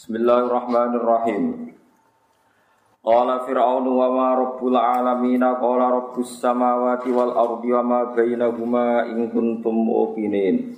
Bismillahirrahmanirrahim. 0.00 1.76
Qala 3.04 3.44
Fir'aun 3.44 3.84
wa 3.84 4.08
ma 4.08 4.28
rabbul 4.32 4.72
alamin 4.72 5.44
qala 5.44 5.92
rabbus 5.92 6.40
samawati 6.40 7.12
wal 7.12 7.36
ardi 7.36 7.68
wa 7.68 7.84
ma 7.84 8.00
bainahuma 8.08 9.12
in 9.12 9.28
kuntum 9.28 9.76
muqinin. 9.76 10.72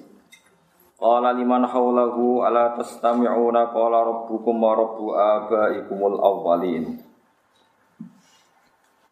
Qala 0.99 1.39
liman 1.39 1.71
hawlahu 1.71 2.43
ala 2.43 2.75
tastami'una 2.75 3.71
qala 3.71 4.03
rabbukum 4.11 4.59
wa 4.59 4.75
rabbu 4.75 5.15
abaikumul 5.15 6.19
awwalin. 6.19 6.99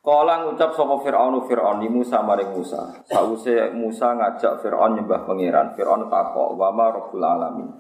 Kala 0.02 0.42
ngucap 0.42 0.74
sapa 0.74 1.06
Firaun 1.06 1.38
Firaun 1.46 1.86
di 1.86 1.86
Musa 1.86 2.18
maring 2.26 2.50
Musa. 2.50 2.98
Sause 3.06 3.70
Musa 3.78 4.18
ngajak 4.18 4.58
Firaun 4.58 4.98
nyembah 4.98 5.22
pangeran. 5.22 5.78
Firaun 5.78 6.10
takok, 6.10 6.58
"Wa 6.58 6.74
ma 6.74 6.98
rabbul 6.98 7.22
alamin?" 7.22 7.70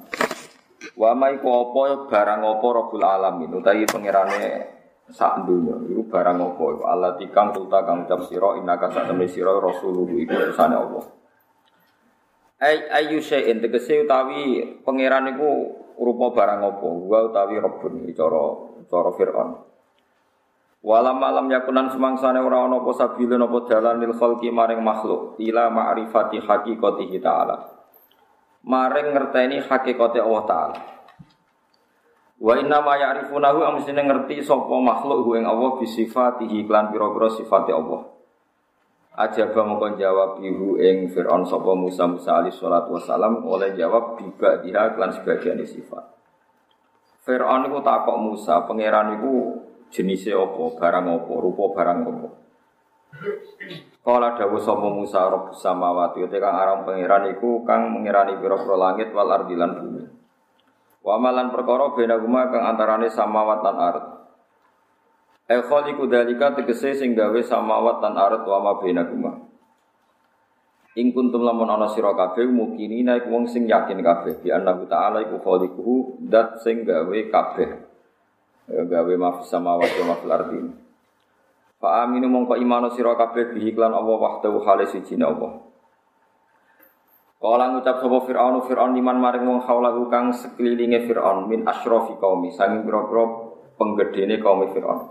Wa 0.98 1.14
ma 1.14 1.30
iku 1.30 1.48
apa 1.48 2.10
barang 2.10 2.40
apa 2.42 2.66
rabbul 2.70 3.04
alamin? 3.04 3.50
Utawi 3.54 3.86
pangerane 3.86 4.42
sak 5.10 5.42
dunya 5.46 5.74
iku 5.90 6.06
barang 6.06 6.38
apa 6.38 6.64
iku 6.70 6.84
Allah 6.86 7.18
tikang 7.18 7.50
tulta 7.50 7.82
kang 7.82 8.06
ucap 8.06 8.26
sira 8.30 8.58
innaka 8.58 8.90
sak 8.94 9.10
temne 9.10 9.26
sira 9.26 9.54
rasulullah 9.58 10.14
iku 10.18 10.34
utusane 10.34 10.76
Allah. 10.76 11.04
Ay 12.60 12.84
ayu 12.92 13.24
syai'in 13.24 13.62
tegese 13.64 14.04
utawi 14.04 14.76
pangeran 14.84 15.30
iku 15.34 15.50
rupa 16.00 16.34
barang 16.34 16.60
apa? 16.60 16.88
Wa 16.88 17.18
utawi 17.30 17.56
rabbun 17.58 18.06
cara 18.12 18.42
cara 18.90 19.10
Firaun. 19.14 19.50
Walam 20.80 21.20
malam 21.20 21.52
yakunan 21.52 21.92
semangsane 21.92 22.40
ora 22.40 22.64
ana 22.64 22.80
apa 22.80 22.92
sabile 22.96 23.36
napa 23.36 23.68
dalan 23.68 24.00
lil 24.00 24.16
khalqi 24.16 24.48
maring 24.48 24.80
makhluk 24.80 25.36
ila 25.36 25.68
ma'rifati 25.68 26.40
haqiqatihi 26.40 27.20
ta'ala. 27.20 27.79
Maring 28.60 29.16
ngerteni 29.16 29.64
hakikate 29.64 30.20
Allah 30.20 30.44
taala. 30.44 30.78
Wa 32.40 32.56
inna 32.56 32.80
ma 32.80 32.96
ya'rifunahu 32.96 33.60
amsine 33.64 34.00
ngerti 34.00 34.40
sapa 34.40 34.72
makhluk 34.80 35.28
hu 35.28 35.36
ing 35.36 35.44
Allah 35.44 35.76
bisifatihi 35.76 36.64
klan 36.64 36.88
pira-pira 36.88 37.28
sifate 37.32 37.72
Allah. 37.72 38.08
Ajaba 39.12 39.60
mongko 39.68 40.00
jawab 40.00 40.30
ibu 40.40 40.80
ing 40.80 41.12
Fir'aun 41.12 41.44
sapa 41.44 41.76
Musa 41.76 42.08
Musa 42.08 42.40
alaihi 42.40 42.56
salatu 42.56 42.96
wasalam 42.96 43.44
oleh 43.44 43.76
jawab 43.76 44.16
biba 44.16 44.64
dia 44.64 44.92
klan 44.96 45.12
sebagian 45.12 45.60
sifat. 45.60 46.04
Fir'aun 47.28 47.68
iku 47.68 47.84
takok 47.84 48.16
Musa, 48.16 48.64
pangeran 48.64 49.20
iku 49.20 49.60
jenisnya 49.92 50.40
apa, 50.40 50.80
barang 50.80 51.06
apa, 51.20 51.32
rupa 51.36 51.64
barang 51.76 51.98
apa. 52.08 52.28
Kala 54.00 54.32
dawu 54.32 54.56
sapa 54.56 54.88
Musa 54.88 55.28
Rabbus 55.28 55.60
samawati 55.60 56.24
te 56.24 56.40
kang 56.40 56.56
aran 56.56 56.88
pangeran 56.88 57.36
iku 57.36 57.68
kang 57.68 57.92
mengirani 57.92 58.40
pira-pira 58.40 58.76
langit 58.80 59.12
wal 59.12 59.28
ardi 59.28 59.52
lan 59.52 59.76
bumi. 59.76 60.04
Wa 61.04 61.20
malan 61.20 61.52
perkara 61.52 61.92
bena 61.92 62.16
kang 62.48 62.64
antarane 62.64 63.12
samawat 63.12 63.60
lan 63.60 63.76
ard. 63.76 64.04
E 65.44 65.56
khaliqu 65.60 66.08
dalika 66.08 66.56
tegese 66.56 66.96
sing 66.96 67.12
gawe 67.12 67.40
samawat 67.44 68.00
lan 68.00 68.16
ard 68.16 68.42
wa 68.48 68.58
ma 68.64 68.72
bena 68.80 69.04
guma. 69.04 69.36
Ing 70.96 71.12
kuntum 71.12 71.44
lamun 71.44 71.68
ana 71.68 71.92
sira 71.92 72.16
kabeh 72.16 72.48
mukini 72.48 73.04
iku 73.04 73.28
wong 73.28 73.52
sing 73.52 73.68
yakin 73.68 74.00
kabeh 74.00 74.40
bi 74.40 74.48
annahu 74.48 74.88
ta'ala 74.88 75.28
iku 75.28 75.44
khaliquhu 75.44 76.24
dat 76.24 76.56
sing 76.64 76.88
gawe 76.88 77.18
kabeh 77.28 77.70
gawe 78.64 79.12
mafis 79.20 79.52
samawati 79.52 80.00
wa 80.08 80.16
ardi. 80.16 80.88
Fa 81.80 82.04
aminu 82.04 82.28
mongko 82.28 82.60
imano 82.60 82.92
sira 82.92 83.16
kabeh 83.16 83.56
bihi 83.56 83.72
klan 83.72 83.96
Allah 83.96 84.16
wahdahu 84.20 84.60
hale 84.68 84.84
sijine 84.84 85.24
Allah. 85.24 85.64
Kala 87.40 87.72
ngucap 87.72 88.04
sapa 88.04 88.18
Fir'aun 88.28 88.60
Fir'aun 88.68 88.92
liman 88.92 89.16
maring 89.16 89.48
wong 89.48 89.64
haulahu 89.64 90.12
kang 90.12 90.28
sekelilinge 90.28 91.08
Fir'aun 91.08 91.48
min 91.48 91.64
asyrafi 91.64 92.20
qaumi 92.20 92.52
sanging 92.52 92.84
pira-pira 92.84 93.24
penggedene 93.80 94.36
kaum 94.44 94.60
Fir'aun. 94.68 95.08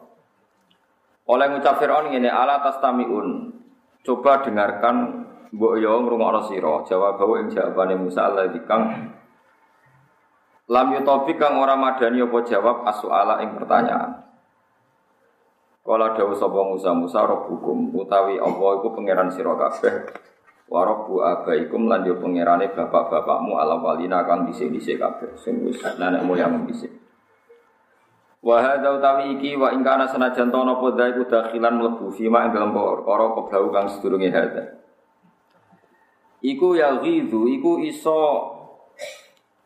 Oleh 1.26 1.46
ngucap 1.50 1.82
Fir'aun 1.82 2.14
ngene 2.14 2.30
ala 2.30 2.62
tastamiun. 2.62 3.58
Coba 4.06 4.46
dengarkan 4.46 5.26
mbok 5.50 5.74
yo 5.82 6.06
ngrungokno 6.06 6.46
sira. 6.46 6.86
Jawab 6.86 7.18
bahwa 7.18 7.42
ing 7.42 7.50
jawabane 7.50 7.98
Musa 7.98 8.30
Allah 8.30 8.54
dikang 8.54 9.10
Lam 10.70 10.94
yutobi 10.94 11.34
kang 11.34 11.58
ora 11.58 11.74
madani 11.74 12.22
apa 12.22 12.46
jawab 12.46 12.86
asuala 12.86 13.42
ing 13.42 13.58
pertanyaan. 13.58 14.29
Kala 15.90 16.14
dawuh 16.14 16.38
sapa 16.38 16.62
Musa 16.70 16.94
Musa 16.94 17.26
hukum 17.26 17.90
utawi 17.98 18.38
Allah 18.38 18.70
iku 18.78 18.94
pangeran 18.94 19.34
sira 19.34 19.58
kabeh. 19.58 20.06
Wa 20.70 20.86
rabbu 20.86 21.18
abaikum 21.18 21.90
lan 21.90 22.06
yo 22.06 22.22
pangerane 22.22 22.70
bapak-bapakmu 22.70 23.58
ala 23.58 23.82
walina 23.82 24.22
kang 24.22 24.46
dhisik-dhisik 24.46 25.02
kabeh 25.02 25.34
sing 25.34 25.66
wis 25.66 25.82
nenek 25.98 26.22
moyang 26.22 26.62
dhisik. 26.70 26.94
Wa 28.46 28.62
hadza 28.62 29.02
utawi 29.02 29.42
iki 29.42 29.58
wa 29.58 29.74
ing 29.74 29.82
kana 29.82 30.06
senajan 30.06 30.54
to 30.54 30.62
napa 30.62 30.94
dae 30.94 31.10
iku 31.10 31.26
dakhilan 31.26 31.82
mlebu 31.82 32.14
fima 32.14 32.46
ing 32.46 32.54
dalem 32.54 32.70
perkara 32.70 33.26
kebau 33.34 33.66
kang 33.74 33.90
sedurunge 33.90 34.30
hadza. 34.30 34.78
Iku 36.46 36.78
ya 36.78 37.02
ghidhu 37.02 37.50
iku 37.50 37.82
iso 37.82 38.20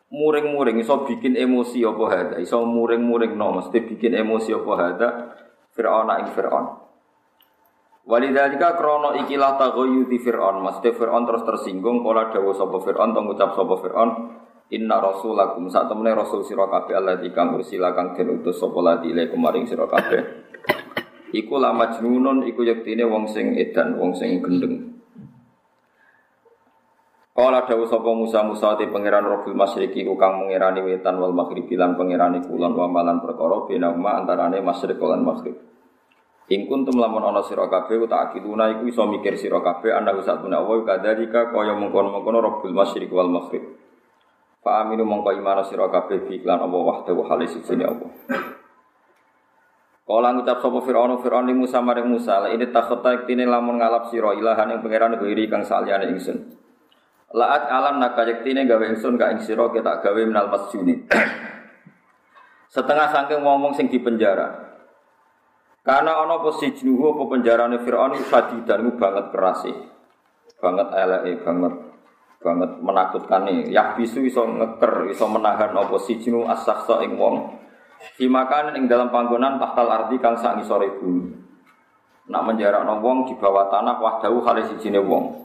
muring-muring 0.08 0.80
iso 0.80 1.04
bikin 1.04 1.36
emosi 1.36 1.84
apa 1.84 2.04
hada 2.08 2.36
iso 2.40 2.64
muring-muring 2.64 3.36
no 3.36 3.60
mesti 3.60 3.76
bikin 3.84 4.16
emosi 4.16 4.56
apa 4.56 4.72
hada 4.72 5.08
Fir'aun 5.74 6.08
ing 6.22 6.28
Fir'aun. 6.32 6.66
Walidhalika 8.06 8.78
krono 8.78 9.18
ikilah 9.26 9.58
di 10.06 10.18
Fir'aun. 10.22 10.62
Mesti 10.62 10.88
Fir'aun 10.94 11.26
terus 11.26 11.42
tersinggung 11.42 12.06
Kala 12.06 12.30
dawa 12.30 12.54
sapa 12.54 12.78
Fir'aun 12.78 13.10
Tong 13.10 13.26
ucap 13.34 13.58
sapa 13.58 13.74
Fir'aun? 13.82 14.10
Inna 14.70 15.02
rasulakum. 15.02 15.66
Saat 15.68 15.90
temene 15.90 16.14
rasul 16.14 16.46
sira 16.46 16.70
kabeh 16.70 16.94
Allah 16.96 17.20
dikang 17.20 17.58
ursila 17.58 17.92
kang 17.92 18.14
den 18.14 18.40
utus 18.40 18.56
sapa 18.56 18.78
ladi 18.80 19.12
ile 19.12 19.28
kemaring 19.28 19.66
sira 19.66 19.90
kabeh. 19.90 20.22
Iku 21.34 21.58
lama 21.58 21.90
jenunun 21.90 22.46
iku 22.46 22.62
yektine 22.62 23.02
wong 23.04 23.26
sing 23.26 23.58
edan 23.58 23.98
wong 23.98 24.14
sing 24.14 24.38
gendeng 24.38 24.93
Kala 27.34 27.66
dawuh 27.66 27.90
sapa 27.90 28.14
Musa 28.14 28.46
Musa 28.46 28.78
te 28.78 28.86
pangeran 28.86 29.26
Rabbul 29.26 29.58
Masyriqi 29.58 30.06
ku 30.06 30.14
kang 30.14 30.38
mengirani 30.38 30.86
wetan 30.86 31.18
wal 31.18 31.34
maghrib 31.34 31.66
lan 31.74 31.98
pangerani 31.98 32.38
kulon 32.46 32.78
wa 32.78 32.86
malan 32.86 33.18
perkara 33.18 33.66
bena 33.66 33.90
uma 33.90 34.22
antarane 34.22 34.62
masyriq 34.62 35.02
lan 35.02 35.26
maghrib. 35.26 35.58
Ing 36.46 36.70
kuntum 36.70 36.94
lamun 36.94 37.26
ana 37.26 37.42
sira 37.42 37.66
kabeh 37.66 38.06
tak 38.06 38.30
akiluna 38.30 38.70
iku 38.78 38.86
iso 38.86 39.02
mikir 39.10 39.34
sira 39.34 39.58
kabeh 39.58 39.90
ana 39.90 40.14
satuna 40.22 40.62
wa 40.62 40.78
kadzalika 40.86 41.50
kaya 41.50 41.74
mengkon-mengkon 41.74 42.38
Rabbul 42.38 42.70
Masyriq 42.70 43.10
wal 43.10 43.26
maghrib. 43.26 43.66
Fa 44.62 44.86
aminu 44.86 45.02
mongko 45.02 45.34
iman 45.34 45.66
sira 45.66 45.90
kabeh 45.90 46.30
bi 46.30 46.38
lan 46.38 46.62
Allah 46.62 46.82
wahdahu 46.86 47.18
halis 47.34 47.58
sini 47.66 47.82
Allah. 47.82 48.14
Kala 50.06 50.38
ngucap 50.38 50.62
sapa 50.62 50.78
Firaun 50.86 51.18
Firaun 51.18 51.50
Musa 51.50 51.82
maring 51.82 52.06
Musa 52.06 52.46
la 52.46 52.54
ini 52.54 52.70
takhata 52.70 53.26
iktine 53.26 53.42
lamun 53.42 53.82
ngalap 53.82 54.06
sira 54.14 54.38
ilahan 54.38 54.70
ing 54.70 54.86
pangeran 54.86 55.18
iri 55.18 55.50
kang 55.50 55.66
saliyane 55.66 56.14
ingsun. 56.14 56.62
Laat 57.34 57.66
alam 57.66 57.98
nakayaktine 57.98 58.62
gawe 58.62 58.94
ingsun 58.94 59.18
ka 59.18 59.34
ing 59.34 59.42
sira 59.42 59.66
kita 59.74 59.98
gawe 59.98 60.20
minal 60.22 60.54
masjuni. 60.54 61.02
Setengah 62.74 63.10
saking 63.10 63.42
wong-wong 63.42 63.74
sing 63.74 63.90
dipenjara. 63.90 64.54
Karena 65.82 66.22
ana 66.22 66.38
apa 66.38 66.54
sijnuhu 66.54 67.12
apa 67.12 67.22
penjarane 67.34 67.82
Firaun 67.82 68.16
sadidan 68.30 68.86
banget 68.96 69.34
keras 69.34 69.66
Banget 70.62 70.88
eleke 70.94 71.42
banget 71.42 71.74
banget 72.38 72.70
menakutkan. 72.78 73.50
Yah 73.66 73.98
bisu 73.98 74.22
iso 74.22 74.46
ngeker, 74.46 75.10
iso 75.10 75.26
menahan 75.26 75.74
apa 75.74 75.96
sijnu 76.06 76.46
as-sakhsa 76.46 77.02
ing 77.02 77.18
wong. 77.18 77.50
Dimakan 78.14 78.78
ing 78.78 78.86
dalam 78.86 79.10
panggonan 79.10 79.58
tahtal 79.58 79.90
ardi 79.90 80.22
kang 80.22 80.38
sak 80.38 80.62
ngisore 80.62 81.02
bumi. 81.02 81.34
Nak 82.30 82.42
menjara 82.46 82.86
wong 82.86 83.26
di 83.26 83.34
bawah 83.34 83.68
tanah 83.74 83.98
wahdahu 83.98 84.38
kali 84.38 84.62
sijine 84.70 85.02
wong 85.02 85.43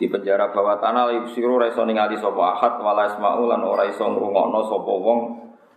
di 0.00 0.08
penjara 0.08 0.48
bawah 0.48 0.80
tanah 0.80 1.12
li 1.12 1.28
siro 1.36 1.60
raiso 1.60 1.84
ningali 1.84 2.16
sopo 2.16 2.40
ahad 2.40 2.80
wala 2.80 3.04
isma'u 3.04 3.44
lan 3.44 3.60
ora 3.60 3.84
iso 3.84 4.08
ngrungokno 4.08 4.64
sapa 4.64 4.92
wong 4.96 5.20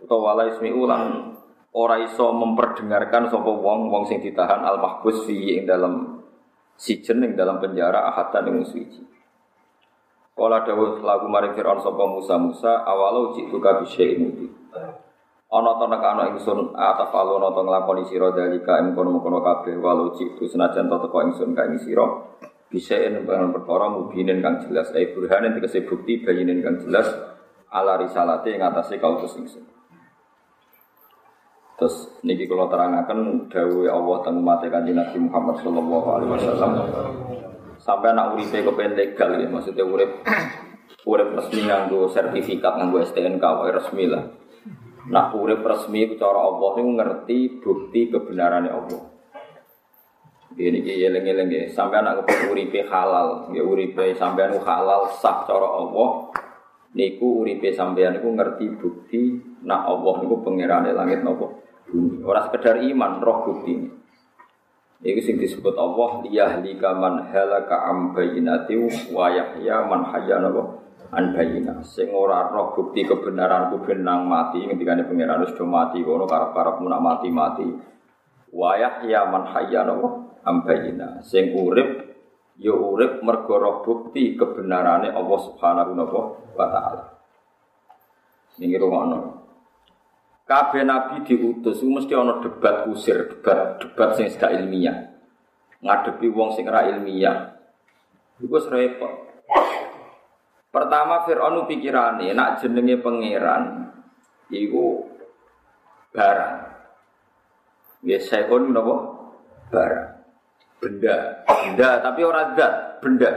utawa 0.00 0.32
wala 0.32 0.48
ismi'u 0.48 0.82
lan 0.88 1.36
ora 1.76 2.00
iso 2.00 2.32
memperdengarkan 2.32 3.28
sapa 3.28 3.52
wong 3.52 3.92
wong 3.92 4.08
sing 4.08 4.24
ditahan 4.24 4.64
al 4.64 4.80
mahbus 4.80 5.28
fi 5.28 5.60
ing 5.60 5.68
dalam 5.68 6.24
sijen 6.80 7.20
ing 7.20 7.36
dalam 7.36 7.60
penjara 7.60 8.08
ahatan 8.08 8.48
ing 8.48 8.58
suci 8.64 9.12
Kala 10.34 10.66
dawuh 10.66 10.98
lagu 11.06 11.30
mari 11.30 11.54
Fir'aun 11.54 11.78
sapa 11.78 12.10
Musa 12.10 12.34
Musa 12.40 12.82
awalo 12.82 13.36
jitu 13.38 13.60
ka 13.60 13.78
bi 13.78 13.86
syai'in 13.86 14.34
ana 15.54 15.70
to 15.78 15.84
nek 15.86 16.02
ana 16.02 16.32
ingsun 16.34 16.74
atafalu 16.74 17.38
ana 17.38 17.54
to 17.54 17.60
nglakoni 17.62 18.02
sira 18.08 18.32
dalika 18.34 18.80
ing 18.82 18.96
kono-kono 18.96 19.38
kabeh 19.38 19.78
walau 19.78 20.10
jitu 20.16 20.48
senajan 20.50 20.90
to 20.90 20.96
teko 20.96 21.18
ingsun 21.28 21.54
ka 21.54 21.68
ing 21.70 21.78
sira 21.78 22.02
bisa 22.74 22.98
dengan 22.98 23.54
perkara 23.54 23.86
mubinin 23.86 24.42
kang 24.42 24.58
jelas. 24.66 24.90
Ay 24.90 25.14
burhanin 25.14 25.54
dikasih 25.54 25.86
bukti 25.86 26.26
bayinin 26.26 26.58
kang 26.58 26.82
jelas. 26.82 27.06
Ala 27.70 28.02
risalati 28.02 28.58
yang 28.58 28.74
atasnya 28.74 28.98
kau 28.98 29.22
terus 29.22 29.38
ingsun 29.38 29.74
terus 31.74 32.06
niki 32.22 32.46
kalau 32.46 32.70
terangkan 32.70 33.50
dawe 33.50 33.84
Allah 33.90 34.16
tentang 34.22 34.46
mati 34.46 34.66
kanji 34.70 34.94
Nabi 34.94 35.18
Muhammad 35.26 35.58
Sallallahu 35.58 36.08
Alaihi 36.08 36.30
Wasallam. 36.30 36.72
Sampai 37.82 38.14
anak 38.14 38.38
uripe 38.38 38.62
kepen 38.62 38.94
legal 38.94 39.30
ya. 39.36 39.46
Maksudnya 39.50 39.84
urip 39.84 40.22
urip 41.04 41.28
resmi 41.34 41.60
nganggo 41.66 42.08
sertifikat 42.08 42.78
nganggo 42.78 43.02
STNK 43.02 43.44
resmi 43.74 44.04
lah. 44.06 44.24
Nak 45.10 45.36
urip 45.36 45.60
resmi 45.66 46.14
cara 46.16 46.40
Allah 46.40 46.70
niku 46.78 46.90
ngerti 46.96 47.38
bukti 47.60 48.00
kebenarannya 48.08 48.70
Allah. 48.72 49.02
Ini 50.54 50.86
ki 50.86 51.02
eling-eling 51.10 51.50
nggih, 51.50 51.66
sampean 51.74 52.06
nak 52.06 52.22
kepengin 52.22 52.54
uripe 52.54 52.86
halal, 52.86 53.50
ya 53.50 53.66
uripe 53.66 54.14
sampean 54.14 54.54
halal 54.62 55.10
sah 55.18 55.42
cara 55.42 55.66
Allah. 55.66 56.30
Niku 56.94 57.42
uripe 57.42 57.74
sampean 57.74 58.14
niku 58.14 58.30
ngerti 58.30 58.70
bukti 58.78 59.34
nak 59.66 59.82
Allah 59.82 60.14
niku 60.22 60.46
pangerane 60.46 60.94
langit 60.94 61.26
napa 61.26 61.58
bumi. 61.90 62.22
Ora 62.22 62.46
sekedar 62.46 62.78
iman, 62.86 63.18
roh 63.18 63.50
bukti. 63.50 63.82
Iku 65.02 65.20
sing 65.26 65.42
disebut 65.42 65.74
Allah 65.74 66.22
liyahlika 66.22 66.94
man 66.94 67.34
halaka 67.34 67.90
am 67.90 68.14
bayyinati 68.14 68.78
wa 69.10 69.26
yahya 69.34 69.90
man 69.90 70.06
hayya 70.06 70.38
napa 70.38 70.86
an. 71.10 71.34
Sing 71.82 72.14
ora 72.14 72.46
roh 72.54 72.78
bukti 72.78 73.02
kebenaranku 73.02 73.82
benang 73.82 74.30
mati 74.30 74.62
ngendikane 74.62 75.02
pangeran 75.02 75.42
wis 75.42 75.50
do 75.58 75.66
mati 75.66 75.98
kono 75.98 76.30
karep-karep 76.30 76.78
nak 76.78 77.02
mati-mati. 77.02 77.66
Wa 78.54 78.78
yahya 78.78 79.26
man 79.34 79.50
hayya 79.50 79.82
napa 79.82 80.13
ambayina 80.44 81.24
sing 81.24 81.56
urip 81.56 82.04
ya 82.60 82.70
urip 82.70 83.24
mergo 83.24 83.58
roh 83.58 83.76
bukti 83.82 84.38
kebenarane 84.38 85.10
Allah 85.10 85.40
Subhanahu 85.42 86.16
wa 86.54 86.66
taala. 86.70 87.04
Ning 88.60 88.70
ngono. 88.78 89.42
Kabeh 90.44 90.84
nabi 90.84 91.24
diutus 91.24 91.80
mesti 91.80 92.12
ana 92.12 92.38
debat 92.44 92.84
kusir, 92.84 93.32
debat 93.32 93.80
debat 93.80 94.12
sing 94.12 94.28
gak 94.36 94.52
ilmiah. 94.52 95.16
Ngadepi 95.80 96.28
wong 96.28 96.52
sing 96.52 96.68
ora 96.68 96.84
ilmiah. 96.84 97.56
Iku 98.38 98.60
repot. 98.68 99.12
Pertama 100.68 101.24
Fir'aun 101.24 101.64
pikirane 101.64 102.34
nak 102.36 102.60
jenenge 102.60 103.00
pangeran 103.00 103.88
iku 104.52 105.08
barang. 106.12 106.56
Ya 108.04 108.20
sekon 108.20 108.68
napa? 108.68 108.96
Barang 109.72 110.13
benda, 110.84 111.16
benda 111.48 111.90
tapi 112.04 112.20
orang 112.20 112.52
zat, 112.52 113.00
benda. 113.00 113.32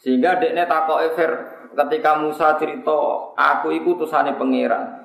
Sehingga 0.00 0.40
dekne 0.40 0.64
takoke 0.64 1.12
Fir 1.12 1.30
ketika 1.76 2.16
Musa 2.16 2.56
cerita, 2.56 3.30
aku 3.36 3.68
ikut 3.76 4.00
utusane 4.00 4.32
pangeran. 4.40 4.96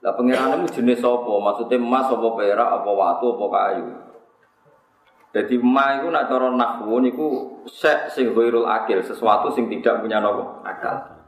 Lah 0.00 0.16
pangeran 0.16 0.64
itu 0.64 0.80
jenis 0.80 1.04
apa? 1.04 1.28
Maksudnya 1.28 1.76
emas 1.76 2.08
apa 2.08 2.28
perak 2.32 2.70
apa 2.80 2.90
watu 2.90 3.36
apa 3.36 3.46
kayu. 3.52 3.86
Jadi 5.30 5.54
emas 5.60 6.00
itu 6.00 6.08
nak 6.08 6.26
cara 6.26 6.48
nahwu 6.50 6.96
niku 7.04 7.28
sek 7.68 8.10
sing 8.16 8.32
ghairul 8.32 8.64
akil, 8.64 9.04
sesuatu 9.04 9.52
sing 9.52 9.68
tidak 9.68 10.00
punya 10.00 10.18
nopo 10.18 10.64
akal. 10.64 11.20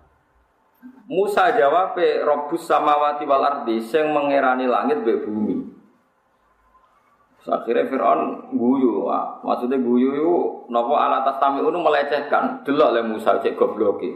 Musa 1.07 1.53
jawab, 1.55 1.95
Robus 2.25 2.65
samawati 2.67 3.29
wal 3.29 3.45
ardi 3.45 3.79
sing 3.85 4.11
mengerani 4.11 4.67
langit 4.67 5.05
be 5.05 5.21
bumi. 5.21 5.72
Akhirnya 7.43 7.91
Fir'aun 7.91 8.55
guyu, 8.55 9.03
maksudnya 9.43 9.75
guyu 9.83 10.15
itu 10.15 10.37
nopo 10.71 10.95
alat 10.95 11.27
tami 11.43 11.59
itu 11.59 11.75
melecehkan, 11.75 12.63
delok 12.63 12.95
le 12.95 13.03
Musa 13.03 13.43
cek 13.43 13.59
gobloki. 13.59 14.15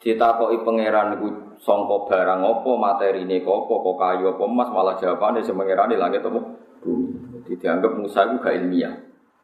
Ditakoki 0.00 0.64
pangeran 0.64 1.16
iku 1.16 1.56
sangka 1.60 2.08
barang 2.08 2.40
apa, 2.40 2.70
materi 2.76 3.24
ini 3.24 3.44
apa, 3.44 3.72
kok 3.72 3.96
kayu 4.00 4.32
apa 4.32 4.42
emas, 4.48 4.68
malah 4.72 4.96
jawabannya 4.96 5.44
semengeran 5.44 5.92
di 5.92 6.00
langit 6.00 6.24
apa. 6.24 6.40
Jadi 6.84 7.52
dianggap 7.56 7.92
Musa 7.96 8.28
itu 8.28 8.36
gak 8.40 8.56
ilmiah. 8.56 8.94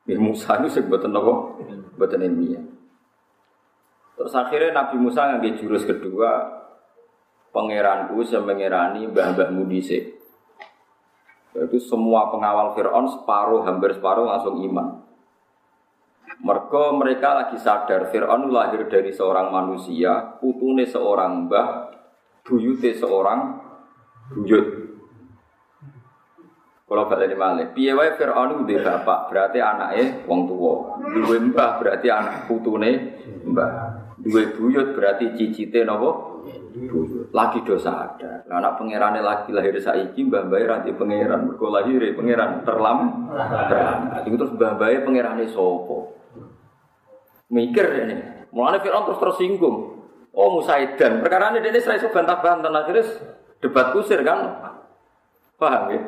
Ya 0.05 0.17
Musa 0.21 0.61
itu 0.61 0.81
sebutan 0.81 1.17
apa? 1.17 1.33
Buatan 1.97 2.25
ilmiah. 2.25 2.65
Terus 4.21 4.33
akhirnya 4.37 4.77
Nabi 4.77 4.97
Musa 5.01 5.33
ngambil 5.33 5.57
jurus 5.57 5.89
kedua, 5.89 6.61
pangeranku 7.57 8.21
semengerani 8.25 9.09
mbah-mbah 9.09 9.49
mudisik. 9.49 10.20
Itu 11.51 11.83
semua 11.83 12.31
pengawal 12.31 12.79
Fir'aun 12.79 13.11
separuh, 13.11 13.67
hampir 13.67 13.99
separuh 13.99 14.23
langsung 14.23 14.63
iman. 14.63 15.03
Mereka 16.41 16.97
mereka 16.97 17.29
lagi 17.37 17.59
sadar 17.59 18.09
Fir'aun 18.09 18.49
lahir 18.55 18.87
dari 18.87 19.11
seorang 19.11 19.51
manusia, 19.51 20.39
putune 20.39 20.87
seorang 20.87 21.51
mbah, 21.51 21.91
buyute 22.47 22.95
seorang 22.97 23.61
buyut. 24.31 24.67
Kalau 26.91 27.07
balik 27.07 27.39
malih, 27.39 27.71
piye 27.71 27.95
wae 27.95 28.15
Fir'aun 28.19 28.67
udah 28.67 28.79
bapak, 28.83 29.31
berarti 29.31 29.59
anaknya 29.63 30.27
wong 30.27 30.51
tua. 30.51 30.75
Dua 31.07 31.39
mbah 31.39 31.79
berarti 31.79 32.11
anak 32.11 32.47
putune 32.47 33.21
mbah. 33.47 33.71
Dua 34.19 34.43
buyut 34.55 34.95
berarti 34.95 35.35
cicite 35.35 35.83
nopo 35.87 36.30
lagi 37.31 37.59
dosa 37.63 37.91
ada. 38.11 38.47
Nah, 38.47 38.59
anak 38.63 38.81
pangerane 38.81 39.21
lagi 39.23 39.51
lahir 39.51 39.75
saiki 39.79 40.27
mbah 40.27 40.47
mbah 40.47 40.61
ranti 40.67 40.91
pangeran 40.95 41.51
mergo 41.51 41.69
lahir 41.71 42.01
pangeran 42.15 42.63
terlam 42.63 43.29
terlam. 43.69 43.99
Iku 44.27 44.37
terus 44.39 44.53
mbah 44.55 44.79
mbah 44.79 44.91
pangerane 45.05 45.45
sapa? 45.51 45.99
Mikir 47.51 47.87
ini. 48.07 48.17
Mulane 48.51 48.79
Firaun 48.83 49.07
terus 49.11 49.23
tersinggung. 49.23 49.77
Oh 50.31 50.49
Musaidan, 50.55 51.27
perkara 51.27 51.51
ini 51.51 51.75
dia 51.75 51.83
serai 51.83 51.99
bantah-bantah 52.07 52.71
akhirnya 52.71 53.03
debat 53.59 53.91
kusir 53.91 54.23
kan? 54.23 54.63
Paham 55.59 55.91
ya? 55.91 56.01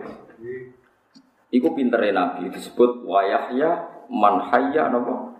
Iku 1.52 1.74
pintere 1.74 2.14
Nabi 2.14 2.48
disebut 2.48 3.02
wayahya 3.02 3.82
manhaya 4.08 4.88
nopo 4.88 5.36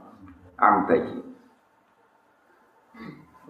ambayi. 0.59 1.32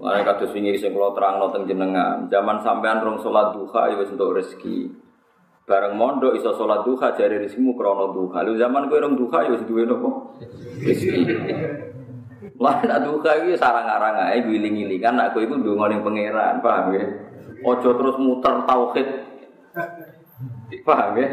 Mulai 0.03 0.27
kados 0.27 0.51
wingi 0.51 0.75
sing 0.83 0.91
kula 0.99 1.15
terangno 1.15 1.55
teng 1.55 1.63
jenengan, 1.63 2.27
zaman 2.27 2.59
sampean 2.59 3.07
rong 3.07 3.23
salat 3.23 3.55
duha 3.55 3.87
ya 3.87 4.03
wis 4.03 4.11
entuk 4.11 4.35
rezeki. 4.35 4.91
Bareng 5.63 5.95
mondok 5.95 6.35
iso 6.35 6.59
salat 6.59 6.83
duha 6.83 7.15
jare 7.15 7.39
rezekimu 7.39 7.79
krana 7.79 8.11
duha. 8.11 8.43
Lu 8.43 8.59
zaman 8.59 8.91
kowe 8.91 8.99
rong 8.99 9.15
duha 9.15 9.47
ya 9.47 9.55
wis 9.55 9.63
duwe 9.63 9.87
nopo? 9.87 10.35
Rezeki. 10.83 11.23
Lah 12.59 12.83
nak 12.83 12.99
duha 13.07 13.31
iki 13.47 13.55
sarang-arang 13.55 14.27
ae 14.27 14.43
giling-gilingan 14.43 15.15
nak 15.15 15.39
kowe 15.39 15.43
iku 15.47 15.55
ndonga 15.55 15.95
ning 15.95 16.03
pangeran, 16.03 16.59
paham 16.59 16.99
ya? 16.99 17.07
Ojo 17.63 17.91
terus 17.95 18.19
muter 18.19 18.55
tauhid. 18.67 19.07
Paham 20.83 21.15
ya? 21.15 21.27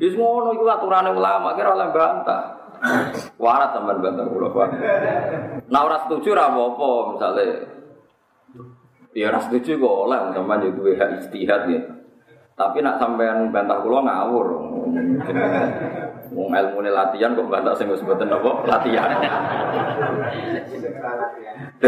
Wis 0.00 0.16
ngono 0.16 0.56
iku 0.56 0.64
aturane 0.64 1.12
ulama 1.12 1.52
kira 1.52 1.76
oleh 1.76 1.92
bantah. 1.92 2.63
Warat 3.40 3.72
sampean 3.72 4.04
bantah 4.04 4.28
kula, 4.28 4.48
Pak. 4.52 4.68
Nah 5.72 5.80
ora 5.88 5.96
setuju 6.04 6.36
ra 6.36 6.52
apa-apa 6.52 7.16
misale. 7.16 7.44
Ya 9.16 9.32
ora 9.32 9.40
setuju 9.40 9.80
kok 9.80 9.96
oleh 10.04 10.18
sampean 10.36 10.68
yo 10.68 10.70
duwe 10.76 10.92
hak 11.00 11.24
istihad 11.24 11.64
ya. 11.72 11.80
Tapi 12.54 12.84
nak 12.84 13.00
sampean 13.00 13.48
bantah 13.48 13.80
kula 13.80 14.04
ngawur. 14.04 14.46
Wong 16.34 16.50
ilmune 16.52 16.90
latihan 16.92 17.32
kok 17.32 17.48
bantah 17.48 17.72
sing 17.72 17.88
wis 17.88 18.04
mboten 18.04 18.28
apa 18.28 18.50
latihan. 18.68 19.16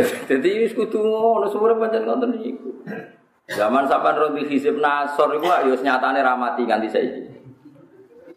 Dadi 0.01 0.51
wis 0.65 0.73
kudu 0.73 0.97
ngono 0.97 1.45
sumure 1.53 1.77
pancen 1.77 2.09
ngoten 2.09 2.41
iku. 2.41 2.73
Zaman 3.53 3.85
sampean 3.85 4.17
ro 4.17 4.33
di 4.33 4.49
hisib 4.49 4.81
nasor 4.81 5.37
iku 5.37 5.45
yo 5.69 5.77
nyatane 5.77 6.25
ramati 6.25 6.65
nganti 6.65 6.89
saiki. 6.89 7.36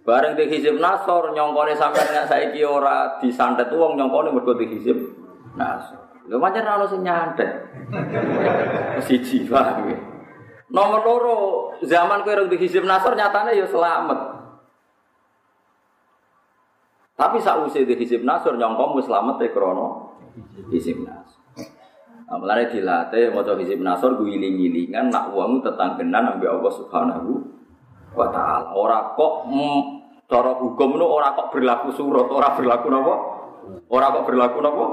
Bareng 0.08 0.34
di 0.40 0.48
hizib 0.48 0.80
nasor 0.80 1.36
nyongkone 1.36 1.76
nggak 1.76 2.28
saya 2.28 2.50
ora 2.66 3.20
disantet 3.20 3.70
uang 3.70 4.00
nyongkone 4.00 4.32
mergo 4.32 4.56
di 4.56 4.66
hizib 4.72 4.98
nasor. 5.60 6.24
Lho 6.30 6.38
macam 6.40 6.64
ora 6.64 6.86
sing 6.88 7.02
nyantet. 7.04 7.52
Paham 9.50 9.78
ya. 9.92 9.98
Nomor 10.70 11.02
loro 11.02 11.38
zaman 11.82 12.22
kowe 12.22 12.46
di 12.46 12.58
hizib 12.62 12.86
nasor 12.86 13.18
nyatane 13.18 13.58
ya 13.58 13.66
selamat. 13.66 14.20
Tapi 17.20 17.38
sausé 17.44 17.84
di 17.84 18.00
hizib 18.00 18.24
nasor 18.24 18.56
nyongkomu 18.56 19.04
selamat 19.04 19.44
ya 19.44 19.50
krono 19.52 20.16
hizib 20.72 21.04
nasor. 21.04 21.44
Nah, 22.30 22.38
mulane 22.38 22.70
dilatih 22.70 23.34
maca 23.34 23.58
hizib 23.58 23.82
nasor 23.82 24.16
guling-gilingan 24.22 25.10
nak 25.10 25.34
uangmu 25.34 25.66
tetanggenan 25.66 26.38
ambil 26.38 26.62
Allah 26.62 26.74
Subhanahu 26.78 27.59
wa 28.14 28.28
taala. 28.34 28.74
Ora 28.74 29.14
kok 29.18 29.34
mm, 29.50 30.00
Cara 30.30 30.54
hukum 30.62 30.94
itu 30.94 31.06
orang 31.10 31.34
kok 31.34 31.50
berlaku 31.50 31.90
surut, 31.90 32.30
orang 32.30 32.54
berlaku 32.54 32.88
nopo, 32.94 33.14
orang 33.90 34.14
kok 34.14 34.26
berlaku 34.30 34.58
nopo. 34.62 34.86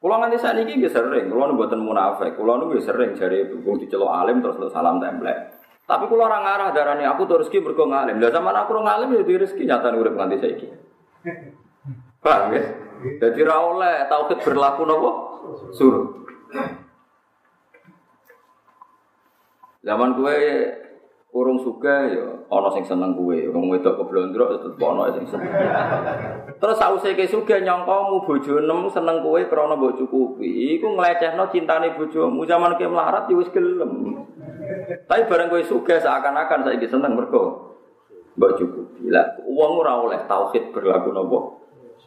Kulo 0.00 0.14
nganti 0.16 0.40
saat 0.40 0.56
ini 0.56 0.80
sering, 0.88 1.28
kulo 1.28 1.52
nu 1.52 1.60
buatan 1.60 1.84
munafik, 1.84 2.32
kulo 2.32 2.56
nu 2.56 2.72
sering 2.80 3.12
cari 3.12 3.44
dukung 3.44 3.76
dicelok 3.76 4.08
alim 4.08 4.40
terus 4.40 4.72
salam 4.72 4.96
template. 4.96 5.52
Tapi 5.84 6.08
kulo 6.08 6.24
orang 6.24 6.48
arah 6.48 6.72
darani 6.72 7.04
aku 7.04 7.28
tuh 7.28 7.44
rezeki 7.44 7.60
bergo 7.60 7.84
ngalim. 7.92 8.16
Lah 8.16 8.32
zaman 8.32 8.56
aku 8.56 8.72
ngalim 8.80 9.12
ya 9.12 9.20
rezeki 9.20 9.68
nyata 9.68 9.92
urip 9.92 10.16
nganti 10.16 10.36
saiki. 10.40 10.66
Paham 12.24 12.56
ya? 12.56 12.62
Jadi 13.20 13.40
ra 13.44 13.60
oleh 13.60 14.08
tauhid 14.08 14.40
berlaku 14.40 14.82
nopo? 14.88 15.10
Surut. 15.76 16.24
Zaman 19.84 20.16
gue 20.16 20.36
Urung 21.30 21.62
suka 21.62 22.10
ya 22.10 22.26
ana 22.50 22.66
sing 22.74 22.82
seneng 22.82 23.14
kuwe, 23.14 23.46
urung 23.46 23.70
wedok 23.70 24.02
keblondrok 24.02 24.50
ya 24.50 24.58
tetep 24.66 24.82
ana 24.82 25.14
sing 25.14 25.22
seneng. 25.30 25.46
Terus 26.58 26.74
sause 26.74 27.14
ke 27.14 27.22
suga 27.30 27.62
nyangkamu 27.62 28.26
bojo 28.26 28.58
nem 28.58 28.90
seneng 28.90 29.22
kowe 29.22 29.38
krana 29.46 29.78
mbok 29.78 29.94
cukupi, 29.94 30.74
iku 30.74 30.90
nglecehno 30.90 31.46
cintane 31.54 31.94
bojomu 31.94 32.42
zaman 32.50 32.74
ke 32.74 32.82
melarat 32.90 33.30
ya 33.30 33.38
wis 33.38 33.46
gelem. 33.54 34.26
Tapi 35.06 35.22
bareng 35.30 35.54
kowe 35.54 35.62
suga 35.62 36.02
seakan-akan 36.02 36.66
saiki 36.66 36.90
seneng 36.90 37.14
mergo 37.14 37.78
mbok 38.34 38.58
cukupi. 38.58 39.14
Lah 39.14 39.38
wong 39.46 39.86
ora 39.86 40.02
oleh 40.02 40.26
tauhid 40.26 40.74
berlaku 40.74 41.14
napa? 41.14 41.59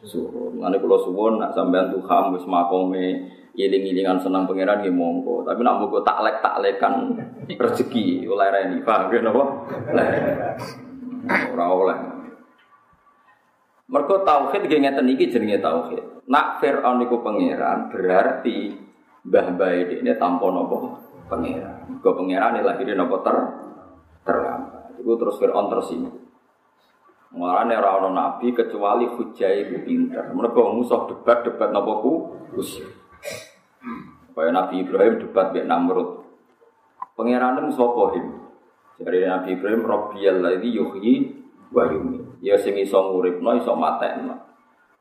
Suwun. 0.04 0.60
Ngene 0.60 0.76
kula 0.78 1.00
suwun 1.00 1.40
nak 1.40 1.56
sampean 1.56 1.88
Tuhan 1.88 2.36
wis 2.36 2.44
makome 2.44 3.34
iling-ilingan 3.54 4.20
senang 4.20 4.44
pangeran 4.44 4.84
nggih 4.84 4.94
monggo. 4.94 5.46
Tapi 5.46 5.60
nak 5.64 5.80
monggo 5.80 6.04
taklek 6.04 6.44
taklekan 6.44 7.16
rezeki 7.64 8.28
oleh 8.28 8.48
reni, 8.52 8.78
paham 8.84 9.08
nggih 9.08 9.20
napa? 9.24 9.44
Ora 11.54 11.66
oleh. 11.72 11.98
Mergo 13.84 14.16
tauhid 14.26 14.66
nggih 14.66 14.80
ngeten 14.84 15.12
iki 15.12 15.30
jenenge 15.32 15.60
tauhid. 15.62 16.26
Nak 16.28 16.58
Firaun 16.60 17.04
niku 17.04 17.20
pangeran 17.20 17.92
berarti 17.92 18.72
mbah-mbah 19.24 19.72
ini 19.92 20.12
tanpa 20.16 20.46
napa 20.52 20.76
pangeran. 21.28 21.88
Mergo 21.88 22.10
pangeran 22.16 22.60
lahir 22.60 22.88
napa 22.92 23.16
ter 23.24 23.36
terlambat. 24.24 24.84
Iku 25.00 25.12
terus 25.20 25.36
Firaun 25.36 25.68
tersinggung. 25.68 26.23
Mulane 27.34 27.74
ora 27.74 27.98
ana 27.98 28.10
nabi 28.14 28.54
kecuali 28.54 29.10
hujai 29.10 29.66
ku 29.66 29.82
pinter. 29.82 30.30
Mergo 30.30 30.70
musuh 30.70 31.10
debat-debat 31.10 31.74
napa 31.74 31.98
ku 31.98 32.30
usir. 32.54 32.86
Kaya 34.34 34.50
Nabi 34.50 34.82
Ibrahim 34.82 35.18
debat 35.18 35.50
mek 35.50 35.66
Namrud. 35.66 36.22
Pangerane 37.14 37.70
sapa 37.74 38.02
him? 38.18 38.26
Jadi 38.98 39.26
Nabi 39.26 39.48
Ibrahim 39.54 39.82
Rabbiyal 39.86 40.42
ladzi 40.42 40.70
yuhyi 40.74 41.14
wa 41.70 41.86
yumiit. 41.90 42.42
Ya 42.42 42.58
sing 42.58 42.78
iso 42.78 42.98
nguripno 42.98 43.54
iso 43.58 43.74
matekno. 43.74 44.34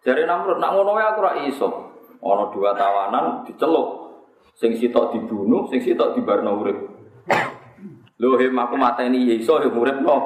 Jare 0.02 0.25
Namrud 0.25 0.58
nak 0.58 0.74
ngono 0.74 0.98
aku 0.98 1.20
ora 1.22 1.34
iso. 1.46 1.70
Ana 2.22 2.50
dua 2.50 2.74
tawanan 2.74 3.46
diceluk. 3.46 4.10
Sing 4.54 4.78
sitok 4.78 5.18
dibunuh, 5.18 5.66
sing 5.70 5.82
sitok 5.82 6.13
dibarno 6.13 6.62
urip. 6.62 6.78
Lho 8.22 8.38
him 8.38 8.54
aku 8.58 8.78
mateni 8.78 9.25
ya 9.30 9.38
iso 9.38 9.58
uripno. 9.58 10.18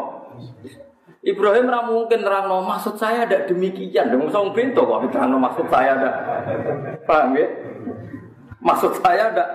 Ibrahim 1.28 1.68
ra 1.68 1.84
mungkin 1.84 2.24
maksud 2.24 2.96
saya 2.96 3.28
ada 3.28 3.44
demikian. 3.44 4.08
Dong 4.16 4.32
song 4.32 4.56
pintu 4.56 4.80
kok 4.88 5.12
terangno 5.12 5.36
maksud 5.36 5.68
saya 5.68 6.00
ada. 6.00 6.12
Paham 7.04 7.36
ya? 7.36 7.48
Maksud 8.64 9.04
saya 9.04 9.36
ada 9.36 9.46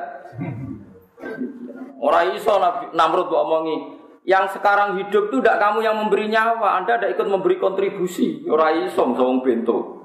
Orang 2.02 2.34
iso 2.34 2.58
Namrud 2.98 3.30
omongi, 3.30 3.78
yang 4.26 4.50
sekarang 4.50 4.98
hidup 4.98 5.30
itu 5.30 5.38
tidak 5.38 5.62
kamu 5.62 5.86
yang 5.86 5.94
memberi 6.02 6.26
nyawa, 6.26 6.82
Anda 6.82 6.98
tidak 6.98 7.14
ikut 7.14 7.30
memberi 7.30 7.62
kontribusi. 7.62 8.42
Orang 8.50 8.90
iso 8.90 9.06
song 9.14 9.38
pintu. 9.46 10.02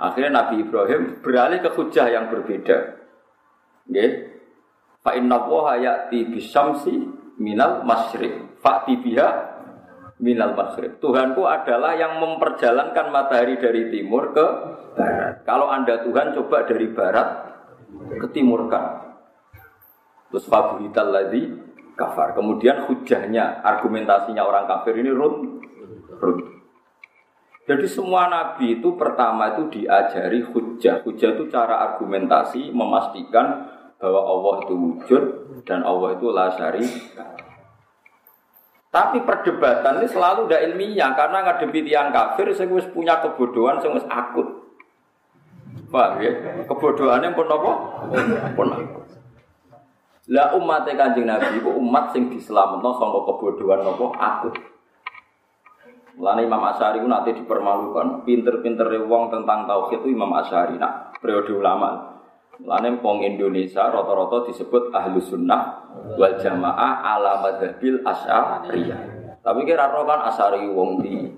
Akhirnya 0.00 0.42
Nabi 0.42 0.64
Ibrahim 0.64 1.20
beralih 1.20 1.60
ke 1.60 1.76
hujah 1.76 2.08
yang 2.08 2.32
berbeda. 2.32 3.04
Nggih. 3.84 4.10
Fa 5.04 5.12
inna 5.12 5.44
wa 5.44 5.76
ya'ti 5.76 6.32
bisyamsi 6.32 6.94
minal 7.36 7.84
masyriq. 7.84 8.64
Fa'ti 8.64 8.96
biha 8.96 9.53
minal 10.22 10.54
maghrib. 10.54 10.98
Tuhanku 11.02 11.42
adalah 11.46 11.98
yang 11.98 12.22
memperjalankan 12.22 13.10
matahari 13.10 13.58
dari 13.58 13.90
timur 13.90 14.30
ke 14.30 14.46
barat. 14.94 15.42
Kalau 15.42 15.66
Anda 15.70 16.02
Tuhan 16.06 16.34
coba 16.38 16.66
dari 16.66 16.86
barat 16.92 17.28
ke 18.22 18.26
timur 18.30 18.70
kan. 18.70 19.16
Terus 20.30 20.46
fabuhital 20.50 21.08
lagi 21.14 21.42
kafar. 21.94 22.34
Kemudian 22.34 22.86
hujahnya, 22.90 23.62
argumentasinya 23.62 24.42
orang 24.42 24.66
kafir 24.66 24.98
ini 24.98 25.10
run, 25.14 25.62
run. 26.18 26.38
Jadi 27.64 27.86
semua 27.88 28.28
nabi 28.28 28.76
itu 28.76 28.92
pertama 28.98 29.56
itu 29.56 29.80
diajari 29.80 30.44
hujah. 30.44 31.00
Hujah 31.00 31.32
itu 31.32 31.48
cara 31.48 31.80
argumentasi 31.80 32.68
memastikan 32.74 33.72
bahwa 33.96 34.20
Allah 34.20 34.54
itu 34.68 34.74
wujud 34.76 35.22
dan 35.64 35.80
Allah 35.80 36.12
itu 36.12 36.28
la 36.28 36.52
syarika. 36.52 37.24
Tapi 38.94 39.26
perdebatan 39.26 39.98
ini 39.98 40.06
selalu 40.06 40.46
tidak 40.46 40.62
ilmiah 40.70 41.10
karena 41.18 41.42
ngadepi 41.42 41.82
tiang 41.82 42.14
kafir 42.14 42.46
saya 42.54 42.70
punya 42.94 43.18
kebodohan 43.18 43.82
saya 43.82 43.98
akut. 44.06 44.46
Paham 45.90 46.22
ya? 46.22 46.30
Kebodohannya 46.70 47.34
pun 47.34 47.50
apa? 47.50 47.72
Pun. 48.54 48.68
Lah 50.30 50.54
umat 50.54 50.86
kanjeng 50.86 51.26
Nabi 51.26 51.58
itu 51.58 51.70
umat 51.74 52.14
sing 52.14 52.30
diselametno 52.30 52.94
sangka 52.94 53.20
kebodohan 53.34 53.82
apa 53.82 54.06
akut. 54.14 54.54
Mulane 56.14 56.46
Imam 56.46 56.62
Asy'ari 56.62 57.02
itu 57.02 57.10
nanti 57.10 57.34
dipermalukan. 57.34 58.22
Pinter-pinter 58.22 58.86
wong 59.10 59.34
tentang 59.34 59.66
tauhid 59.66 60.06
itu 60.06 60.14
Imam 60.14 60.30
Asy'ari. 60.38 60.78
Nah, 60.78 61.10
periode 61.18 61.50
ulama. 61.50 62.13
Mulane 62.62 63.02
wong 63.02 63.26
Indonesia 63.26 63.90
rata-rata 63.90 64.46
disebut 64.46 64.94
ahlu 64.94 65.18
sunnah 65.18 65.90
wal 66.14 66.38
jamaah 66.38 67.02
ala 67.02 67.42
madhabil 67.42 67.98
asyariyah. 68.06 69.00
Tapi 69.44 69.60
kira 69.68 69.92
roh 69.92 70.08
kan 70.08 70.24
asari 70.30 70.64
wong 70.72 71.04
di 71.04 71.28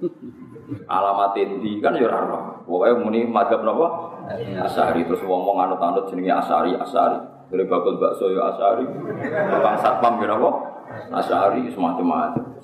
alamat 0.87 1.35
di 1.35 1.73
kan 1.83 1.99
ya 1.99 2.07
roh. 2.07 2.63
Pokoknya 2.69 2.95
muni 3.03 3.21
madhab 3.27 3.67
napa? 3.67 4.15
Asari 4.63 5.03
terus 5.07 5.27
wong 5.27 5.43
wong 5.43 5.59
anut-anut 5.59 6.07
jenenge 6.07 6.31
asari 6.31 6.77
asari. 6.79 7.19
Dari 7.51 7.65
bakul 7.67 7.99
bakso 7.99 8.31
ya 8.31 8.55
asari. 8.55 8.87
Tukang 9.27 9.77
satpam 9.83 10.23
ya 10.23 10.37
napa? 10.37 10.51
Asari 11.17 11.67
semacam-macam. 11.73 12.63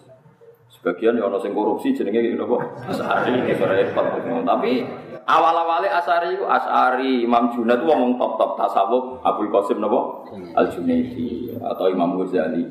Sebagian 0.70 1.18
ya 1.18 1.26
ono 1.26 1.42
sing 1.42 1.56
korupsi 1.56 1.90
jenenge? 1.90 2.38
Asari 2.86 3.42
iki 3.42 3.58
repot. 3.58 4.06
Tapi 4.46 4.72
Awal-awalnya 5.22 6.02
Asari 6.02 6.34
itu 6.34 6.44
Asari, 6.46 7.22
Imam 7.22 7.54
Junad 7.54 7.78
itu 7.78 7.86
ngomong 7.86 8.18
top-top 8.18 8.58
tasawuf 8.58 9.04
Abdul 9.22 9.50
Qasim 9.54 9.78
napa? 9.78 10.26
Al 10.58 10.66
Junaidi 10.74 11.54
atau 11.62 11.86
Imam 11.86 12.18
Ghazali. 12.18 12.66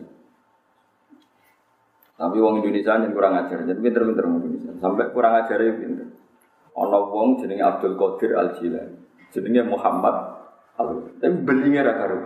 Tapi 2.19 2.37
wong 2.37 2.61
Indonesia 2.61 3.01
yang 3.01 3.15
kurang 3.17 3.33
ajar, 3.33 3.65
jadi 3.65 3.79
pinter-pinter 3.79 4.23
wong 4.27 4.45
Indonesia. 4.45 4.71
Sampai 4.77 5.09
kurang 5.09 5.33
ajar 5.41 5.57
ya 5.57 5.73
pinter. 5.73 6.07
Ono 6.75 6.99
wong 7.09 7.39
jenenge 7.39 7.63
Abdul 7.63 7.95
Qadir 7.95 8.37
Al 8.37 8.53
Jilani, 8.59 8.99
jenenge 9.31 9.61
Muhammad 9.65 10.15
Al. 10.75 10.87
Tapi 11.17 11.35
belingnya 11.41 11.81
ra 11.87 11.93
karo. 11.97 12.17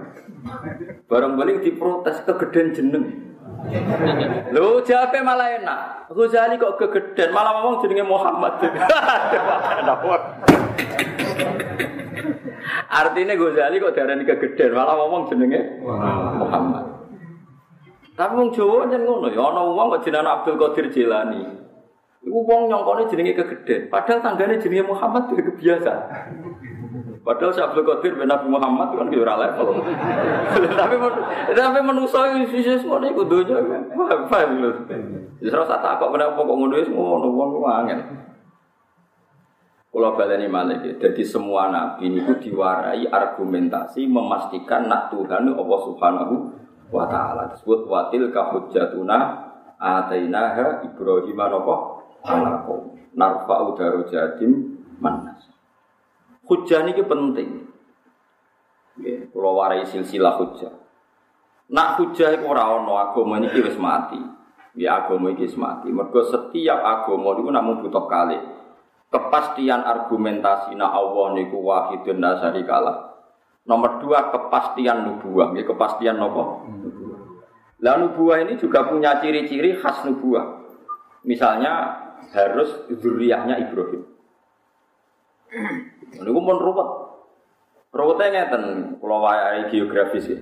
Barang 1.06 1.38
balik 1.38 1.62
diprotes 1.62 2.22
kegedean 2.26 2.74
jeneng. 2.74 3.06
Lho 4.54 4.82
jape 4.86 5.20
malah 5.26 5.50
enak. 5.58 6.10
Ghazali 6.14 6.56
kok 6.62 6.78
kegeden 6.78 7.34
malah 7.34 7.52
ngomong 7.60 7.82
jenenge 7.82 8.06
Muhammad. 8.06 8.54
Artinya 13.00 13.34
Ghazali 13.36 13.82
kok 13.82 13.94
darani 13.98 14.24
kegeden 14.24 14.72
malah 14.78 14.96
ngomong 15.00 15.28
jenenge 15.30 15.60
Muhammad. 16.40 16.86
Tapi 18.16 18.32
wong 18.32 18.56
Jawa 18.56 18.88
jan 18.88 19.04
ngono 19.04 19.28
ya 19.28 19.44
ana 19.44 19.62
wong 19.66 19.88
kok 19.98 20.04
jenenge 20.08 20.30
Abdul 20.30 20.56
Qadir 20.56 20.88
Jilani. 20.94 21.44
Iku 22.26 22.42
wong 22.42 22.72
nyongkone 22.72 23.06
jenenge 23.12 23.38
kegeden, 23.38 23.92
padahal 23.94 24.24
tanggane 24.24 24.58
jenenge 24.58 24.90
Muhammad 24.90 25.30
itu 25.30 25.46
kebiasa. 25.54 25.94
Padahal 27.26 27.58
si 27.58 27.58
Abdul 27.58 27.90
Qadir 27.90 28.22
bin 28.22 28.30
Nabi 28.30 28.46
Muhammad 28.54 28.94
kan 28.94 29.10
kira 29.10 29.34
level. 29.34 29.82
tapi 30.78 30.96
tapi 31.58 31.80
itu 31.82 32.48
sisi 32.54 32.78
semua 32.78 33.02
ini 33.02 33.18
kudunya 33.18 33.58
paham 34.30 34.62
lho. 34.62 34.70
Justru 35.42 35.66
saya 35.66 35.82
takut 35.82 36.14
kenapa 36.14 36.38
kok 36.38 36.54
ngono 36.54 36.78
wis 36.78 36.86
ngono 36.86 37.28
wong 37.34 37.66
angel. 37.66 38.00
Kalau 39.90 40.12
baleni 40.14 40.52
malik, 40.52 41.02
jadi 41.02 41.24
semua 41.24 41.72
nabi 41.72 42.14
ini 42.14 42.22
diwarai 42.38 43.10
argumentasi 43.10 44.06
memastikan 44.06 44.92
nak 44.92 45.08
Tuhan 45.08 45.50
Allah 45.56 45.80
Subhanahu 45.82 46.36
wa 46.94 47.10
taala 47.10 47.50
disebut 47.50 47.90
watil 47.90 48.30
kahujatuna 48.30 49.18
atainaha 49.80 50.84
Ibrahim 50.86 51.40
apa 51.42 51.76
alakum 52.28 52.96
narfa'u 53.16 53.74
darajatim 53.80 54.84
manas 55.00 55.35
Hujah 56.46 56.86
ini 56.86 57.02
penting. 57.02 57.50
Kalau 59.34 59.60
warai 59.60 59.84
silsilah 59.84 60.40
hujah. 60.40 60.72
Nak 61.74 61.98
hujah 61.98 62.38
itu 62.38 62.46
orang 62.46 62.86
ono 62.86 62.94
agama 63.02 63.42
ini 63.42 63.50
wis 63.52 63.76
mati. 63.76 64.22
Ya 64.78 65.04
agama 65.04 65.34
ini 65.34 65.44
wis 65.44 65.58
mati. 65.58 65.90
Mergo 65.90 66.22
setiap 66.30 66.80
agama 66.80 67.36
itu 67.36 67.50
namun 67.50 67.82
butuh 67.82 68.06
kali. 68.06 68.38
Kepastian 69.10 69.82
argumentasi 69.84 70.78
na 70.78 70.94
Allah 70.94 71.34
niku 71.34 71.60
wahidun 71.66 72.22
nasari 72.22 72.62
kalah. 72.64 73.18
Nomor 73.66 73.98
dua 73.98 74.30
kepastian 74.30 75.10
nubuah. 75.10 75.58
Ya 75.58 75.66
kepastian 75.66 76.22
nopo. 76.22 76.70
Lah 77.82 77.98
nubuah 77.98 78.46
ini 78.46 78.62
juga 78.62 78.86
punya 78.86 79.18
ciri-ciri 79.20 79.82
khas 79.82 80.06
nubuah. 80.06 80.62
Misalnya 81.26 82.06
harus 82.32 82.70
zuriyahnya 82.88 83.66
Ibrahim. 83.66 84.06
Niku 86.14 86.40
pun 86.42 86.58
ruwet. 86.62 86.90
Ruwetnya 87.96 88.28
ngeten, 88.28 88.64
kalau 89.00 89.24
wayahe 89.24 89.72
geografis 89.72 90.28
ya. 90.28 90.40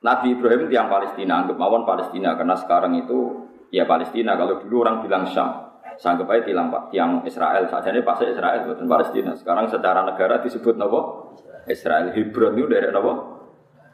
Nabi 0.00 0.32
Ibrahim 0.32 0.70
tiang 0.72 0.88
Palestina, 0.88 1.44
anggap 1.44 1.60
mawon 1.60 1.84
Palestina 1.84 2.32
karena 2.38 2.56
sekarang 2.56 2.96
itu 2.96 3.50
ya 3.68 3.84
Palestina. 3.84 4.32
Kalau 4.38 4.64
dulu 4.64 4.86
orang 4.86 5.04
bilang 5.04 5.28
Syam, 5.28 5.76
sanggup 6.00 6.30
aja 6.32 6.48
tiang 6.48 6.72
tiang 6.88 7.20
Israel. 7.28 7.68
Saja 7.68 7.92
ini 7.92 8.00
pasti 8.00 8.24
Israel 8.30 8.64
bukan 8.64 8.88
Palestina. 8.88 9.36
Sekarang 9.36 9.68
secara 9.68 10.00
negara 10.06 10.40
disebut 10.40 10.78
nopo 10.80 11.34
Israel. 11.68 12.16
Hebron 12.16 12.56
itu 12.56 12.70
dari 12.70 12.88
nopo 12.88 13.12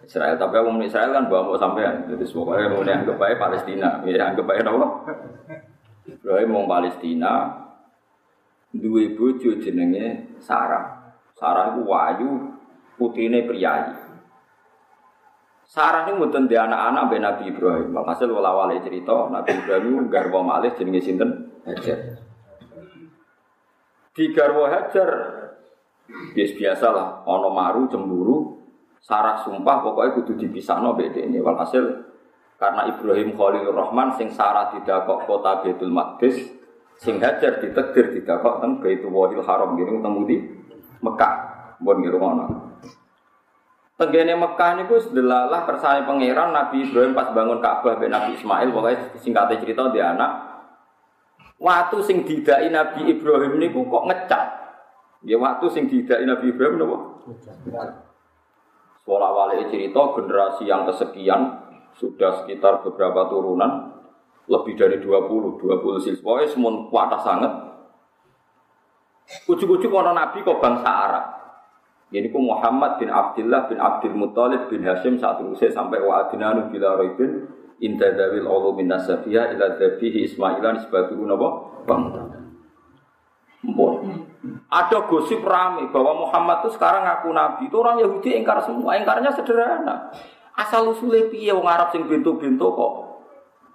Israel. 0.07 0.39
Tapi 0.39 0.55
orang 0.55 0.85
Israel 0.87 1.11
kan 1.11 1.27
bawa 1.27 1.43
mau 1.43 1.59
sampean. 1.59 2.07
Jadi 2.07 2.23
semuanya 2.23 2.71
mau 2.71 2.87
anggap 2.87 3.19
aja 3.19 3.37
Palestina. 3.41 3.89
Ya 4.07 4.31
anggap 4.31 4.47
aja 4.47 4.63
nopo. 4.63 4.87
Ibrahim 6.07 6.49
mau 6.55 6.71
Palestina, 6.71 7.66
dua 8.81 9.13
bojo 9.17 9.59
jenenge 9.61 10.37
Sarah. 10.41 11.17
Sarah 11.37 11.77
itu 11.77 11.83
wayu, 11.85 12.31
putrine 12.97 13.45
priayi. 13.45 13.93
Sarah 15.67 16.09
ini 16.09 16.17
mboten 16.17 16.49
di 16.49 16.57
anak-anak 16.57 17.05
be 17.11 17.17
Nabi 17.21 17.45
Ibrahim. 17.53 17.93
Hasil 17.93 18.31
wala 18.33 18.55
wale 18.55 18.81
cerita 18.81 19.29
Nabi 19.29 19.51
Ibrahim 19.53 20.09
garwa 20.09 20.41
malih 20.41 20.73
jenenge 20.79 21.05
sinten? 21.05 21.31
Hajar. 21.67 22.23
Di 24.17 24.33
garwa 24.33 24.73
Hajar 24.73 25.11
bias 26.07 26.55
biasa 26.57 26.87
lah, 26.95 27.09
ono 27.27 27.51
maru 27.53 27.91
cemburu, 27.91 28.57
Sarah 29.03 29.39
sumpah 29.43 29.85
pokoknya 29.85 30.15
kudu 30.17 30.33
dipisahno 30.41 30.97
beda 30.97 31.21
ini. 31.21 31.39
Walhasil 31.43 31.85
karena 32.57 32.89
Ibrahim 32.89 33.37
Khalilur 33.37 33.77
Rahman 33.77 34.17
sing 34.17 34.33
Sarah 34.33 34.73
tidak 34.73 35.05
kok 35.05 35.29
kota 35.29 35.61
Baitul 35.61 35.93
Maqdis, 35.93 36.56
sing 36.97 37.21
Hajar 37.21 37.61
ditekdir 37.61 38.13
tidak 38.17 38.41
kok 38.41 38.65
teng 38.65 38.81
Baitul 38.81 39.13
Wahil 39.13 39.45
Haram 39.45 39.77
gini 39.77 40.01
ketemu 40.01 40.21
di 40.25 40.37
Mekah. 41.05 41.35
Bon 41.81 42.01
ngono. 42.01 42.45
Tenggene 43.97 44.37
Mekah 44.37 44.71
niku 44.77 45.01
sedelalah 45.01 45.65
kersane 45.65 46.05
pangeran 46.05 46.53
Nabi 46.53 46.85
Ibrahim 46.85 47.17
pas 47.17 47.33
bangun 47.33 47.65
Ka'bah 47.65 47.97
ben 47.97 48.13
Nabi 48.13 48.37
Ismail 48.37 48.69
pokoknya 48.69 49.17
singkatnya 49.17 49.57
cerita 49.57 49.89
dia 49.89 50.13
anak 50.13 50.31
waktu 51.57 51.97
sing 52.05 52.29
didai 52.29 52.69
Nabi 52.69 53.09
Ibrahim 53.09 53.57
niku 53.57 53.89
kok 53.89 54.05
ngecap. 54.05 54.45
Ya 55.25 55.41
waktu 55.41 55.67
sing 55.73 55.89
didai 55.89 56.29
Nabi 56.29 56.53
Ibrahim 56.53 56.77
napa? 56.77 56.99
Sekolah 59.01 59.31
wali 59.33 59.65
cerita 59.73 60.01
generasi 60.13 60.69
yang 60.69 60.85
kesekian 60.85 61.41
sudah 61.97 62.45
sekitar 62.45 62.85
beberapa 62.85 63.33
turunan 63.33 63.96
lebih 64.47 64.75
dari 64.79 64.97
20, 65.03 65.59
20 65.59 66.07
siswa 66.07 66.33
semua 66.47 66.87
kuat 66.87 67.11
sangat. 67.23 67.53
Ujuk-ujuk 69.51 69.91
orang 69.91 70.15
Nabi 70.15 70.47
kok 70.47 70.63
bangsa 70.63 70.87
Arab. 70.87 71.27
Ini 72.15 72.31
ku 72.31 72.39
Muhammad 72.39 73.03
bin 73.03 73.11
Abdullah 73.11 73.67
bin 73.67 73.83
Abdul 73.83 74.15
Muthalib 74.15 74.71
bin 74.71 74.87
Hashim 74.87 75.19
saat 75.19 75.43
usai 75.43 75.75
sampai 75.75 75.99
wa 75.99 76.23
adinanu 76.23 76.71
bila 76.71 76.95
roibin 76.95 77.51
inda 77.83 78.15
dawil 78.15 78.47
ulu 78.47 78.79
min 78.79 78.87
nasabiyah 78.87 79.51
ila 79.59 79.75
dabihi 79.75 80.31
ismailan 80.31 80.79
nisbatuhu 80.79 81.27
napa 81.27 81.49
Mpun. 83.67 83.95
Ada 84.71 85.11
gosip 85.11 85.43
rame 85.43 85.91
bahwa 85.91 86.23
Muhammad 86.23 86.63
itu 86.63 86.79
sekarang 86.79 87.03
ngaku 87.03 87.35
nabi. 87.35 87.67
Itu 87.67 87.83
orang 87.83 87.99
Yahudi 87.99 88.39
ingkar 88.39 88.63
semua. 88.63 88.95
Ingkarnya 88.95 89.35
sederhana. 89.35 90.15
Asal 90.55 90.87
usulnya 90.87 91.27
piye 91.27 91.51
wong 91.51 91.67
Arab 91.67 91.91
sing 91.91 92.07
bintu-bintu 92.07 92.63
kok 92.63 93.06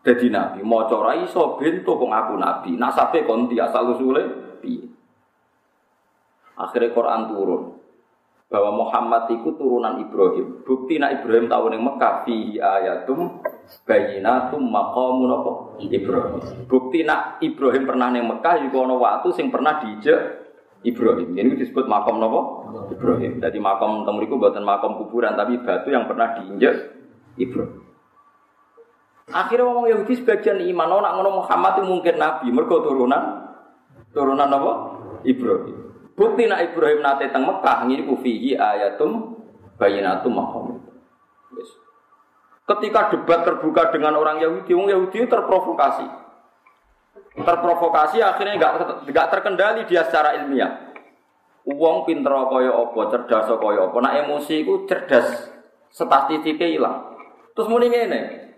jadi 0.01 0.33
nabi. 0.33 0.65
Mau 0.65 0.81
ora 0.81 1.13
iso 1.21 1.61
bintu 1.61 1.93
kok 1.93 2.09
ngaku 2.09 2.33
nabi. 2.41 2.71
Nasabe 2.73 3.21
konti 3.21 3.61
asal 3.61 3.93
usulnya 3.93 4.57
piye. 4.57 4.89
Akhirnya 6.57 6.93
Quran 6.93 7.21
turun 7.29 7.61
bahwa 8.51 8.83
Muhammad 8.83 9.31
itu 9.31 9.55
turunan 9.55 10.01
Ibrahim. 10.01 10.65
Bukti 10.67 10.99
nak 10.99 11.21
Ibrahim 11.21 11.47
tahu 11.47 11.71
yang 11.71 11.87
Mekah 11.87 12.27
fihi 12.27 12.59
ayatum 12.59 13.39
bayinatum 13.87 14.59
maqamun 14.67 15.31
apa? 15.31 15.51
Ibrahim. 15.85 16.67
Bukti 16.67 17.07
nak 17.07 17.39
Ibrahim 17.39 17.83
pernah 17.87 18.11
neng 18.11 18.27
Mekah 18.27 18.67
juga 18.67 18.77
ono 18.83 18.99
waktu 18.99 19.31
sing 19.37 19.53
pernah 19.53 19.79
dijek 19.79 20.19
Ibrahim. 20.81 21.37
Ini 21.37 21.61
disebut 21.61 21.85
makam 21.85 22.17
nopo 22.17 22.41
Ibrahim. 22.89 23.37
Jadi 23.37 23.57
makam 23.61 24.01
temuriku 24.01 24.41
buatan 24.41 24.65
makam 24.65 24.97
kuburan 24.97 25.37
tapi 25.37 25.61
batu 25.61 25.93
yang 25.93 26.09
pernah 26.09 26.33
diinjek 26.41 26.75
Ibrahim. 27.37 27.90
Akhirnya 29.31 29.63
ngomong 29.63 29.87
Yahudi 29.87 30.13
sebagian 30.19 30.59
iman, 30.59 30.99
nak 30.99 31.13
ngono 31.15 31.43
Muhammad 31.43 31.79
itu 31.79 31.83
mungkin 31.87 32.15
nabi, 32.19 32.47
mereka 32.51 32.83
turunan 32.83 33.23
turunan 34.11 34.51
apa? 34.51 34.73
Ibrahim. 35.23 35.77
Bukti 36.15 36.43
nak 36.45 36.61
Ibrahim 36.67 36.99
nate 36.99 37.31
teng 37.31 37.47
Mekah 37.47 37.87
ngene 37.87 38.03
ku 38.05 38.19
fihi 38.19 38.53
ayatum 38.59 39.39
bayinatum 39.79 40.35
maqam. 40.35 40.65
Yes. 41.55 41.71
Ketika 42.67 43.09
debat 43.15 43.47
terbuka 43.47 43.89
dengan 43.89 44.19
orang 44.19 44.43
Yahudi, 44.43 44.71
orang 44.75 44.91
Yahudi 44.91 45.25
terprovokasi. 45.25 46.07
Terprovokasi 47.31 48.19
akhirnya 48.19 48.59
nggak 48.59 48.73
nggak 49.07 49.27
terkendali 49.31 49.81
dia 49.87 50.03
secara 50.05 50.35
ilmiah. 50.43 50.91
Uang 51.63 52.03
pinter 52.03 52.33
kaya 52.33 52.73
apa, 52.73 52.99
cerdas 53.13 53.47
kaya 53.47 53.81
apa. 53.87 53.97
Nak 54.01 54.15
emosi 54.27 54.55
itu 54.65 54.83
cerdas, 54.85 55.47
statistiknya 55.93 56.67
hilang. 56.67 56.97
Terus 57.55 57.69
muni 57.71 57.87
ngene. 57.87 58.50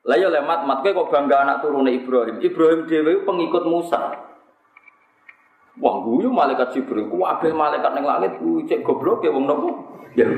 Lah 0.00 0.16
ya 0.16 0.32
lemat 0.32 0.64
mat 0.64 0.80
kowe 0.80 0.96
kok 0.96 1.10
bangga 1.12 1.44
anak 1.44 1.60
turune 1.60 1.92
Ibrahim. 1.92 2.40
Ibrahim 2.40 2.88
dhewe 2.88 3.20
pengikut 3.28 3.64
Musa. 3.68 4.00
Wah, 5.80 5.96
guyu 6.04 6.28
malaikat 6.28 6.76
Jibril, 6.76 7.08
ku 7.08 7.24
kabeh 7.24 7.56
malaikat 7.56 7.92
ning 7.96 8.04
langit 8.04 8.36
ku 8.36 8.60
cek 8.68 8.84
goblok 8.84 9.24
ya 9.24 9.32
wong 9.32 9.48
nopo? 9.48 9.68
Ya. 10.12 10.28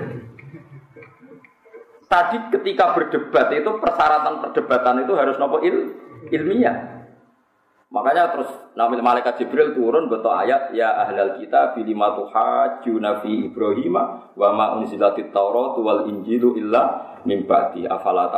Tadi 2.06 2.36
ketika 2.52 2.92
berdebat 2.94 3.50
itu 3.50 3.70
persyaratan 3.80 4.44
perdebatan 4.44 5.02
itu 5.02 5.12
harus 5.18 5.40
nopo 5.42 5.58
il, 5.64 5.98
ilmiah. 6.30 7.02
Makanya 7.92 8.32
terus 8.32 8.50
namanya 8.72 9.04
malaikat 9.04 9.42
Jibril 9.42 9.76
turun 9.76 10.08
betul 10.08 10.32
ayat 10.32 10.72
ya 10.72 10.96
ahlal 11.00 11.36
kita 11.36 11.76
bilima 11.76 12.16
tuhajuna 12.16 13.20
fi 13.20 13.52
Ibrahim 13.52 13.94
wa 14.32 14.48
ma 14.52 14.66
unzilatit 14.80 15.28
Taurat 15.28 15.76
wal 15.76 16.08
Injilu 16.08 16.56
illa 16.56 17.16
min 17.28 17.44
ba'di 17.44 17.84
afala. 17.84 18.32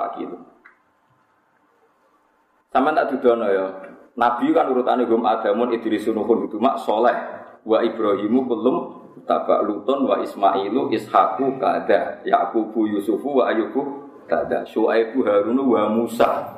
Sama 2.74 2.90
tak 2.90 3.14
dudono 3.14 3.46
ya. 3.46 3.70
Nabi 4.18 4.50
kan 4.50 4.66
urutannya 4.66 5.06
gum 5.06 5.22
Adamun 5.22 5.70
Idrisun 5.70 6.18
Nuhun 6.18 6.50
mak 6.58 6.82
soleh 6.82 7.14
wa 7.62 7.78
Ibrahimu 7.78 8.50
kulum 8.50 8.76
tabak 9.22 9.62
Luton 9.62 10.10
wa 10.10 10.18
Ismailu 10.18 10.90
Ishaku 10.90 11.54
kada 11.62 12.18
Yakubu 12.26 12.90
Yusufu 12.90 13.38
wa 13.38 13.46
Ayubu 13.54 14.10
kada 14.26 14.66
Syuaibu 14.66 15.22
Harunu 15.22 15.70
wa 15.70 15.86
Musa. 15.86 16.50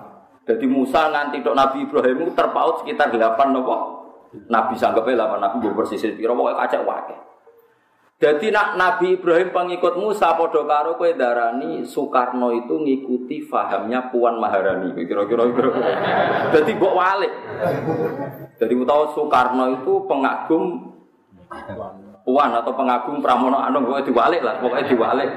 Jadi 0.49 0.65
Musa 0.65 1.13
nanti 1.13 1.45
dok 1.45 1.53
Nabi 1.53 1.85
Ibrahim 1.85 2.33
terpaut 2.33 2.81
sekitar 2.81 3.13
delapan 3.13 3.53
nopo. 3.53 3.77
Nabi 4.49 4.73
sanggupnya 4.73 5.21
delapan 5.21 5.45
Nabi 5.45 5.69
bersisir 5.69 6.17
piro 6.17 6.33
pokoknya 6.33 6.65
kacau 6.65 6.83
wae. 6.89 7.17
Jadi 8.17 8.49
nak 8.49 8.81
Nabi 8.81 9.21
Ibrahim 9.21 9.53
pengikut 9.53 10.01
Musa 10.01 10.33
podo 10.41 10.65
karo 10.65 10.97
kue 10.97 11.13
darani 11.21 11.85
Soekarno 11.85 12.49
itu 12.49 12.81
ngikuti 12.81 13.45
fahamnya 13.45 14.09
Puan 14.09 14.41
Maharani. 14.41 14.97
Kira-kira 15.05 15.45
kira. 15.53 15.71
Jadi 16.49 16.71
mbok 16.81 16.97
walik. 16.97 17.29
Jadi 18.57 18.73
tahu 18.73 19.03
Soekarno 19.13 19.69
itu 19.69 19.93
pengagum 20.09 20.97
Puan 22.25 22.51
atau 22.57 22.73
pengagum 22.73 23.21
Pramono 23.21 23.61
Anung 23.61 23.85
pokoknya 23.85 24.09
diwalik 24.09 24.43
lah, 24.43 24.65
pokoknya 24.65 24.89
diwalik. 24.89 25.31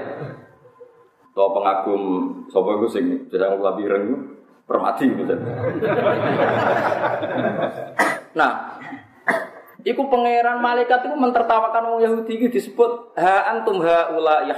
Atau 1.36 1.52
pengagum 1.52 2.02
sapa 2.48 2.80
iku 2.80 2.88
sing 2.88 3.28
jarang 3.28 3.60
labiran 3.60 4.08
itu 4.08 4.18
permati. 4.63 5.06
Nah, 8.39 8.79
Iku 9.89 10.06
pangeran 10.06 10.62
malaikat 10.62 11.10
itu 11.10 11.17
mentertawakan 11.17 11.97
orang 11.97 12.06
Yahudi 12.06 12.38
itu 12.38 12.47
disebut 12.54 13.17
ha 13.17 13.49
antum 13.49 13.82
haula 13.82 14.45
ya 14.45 14.54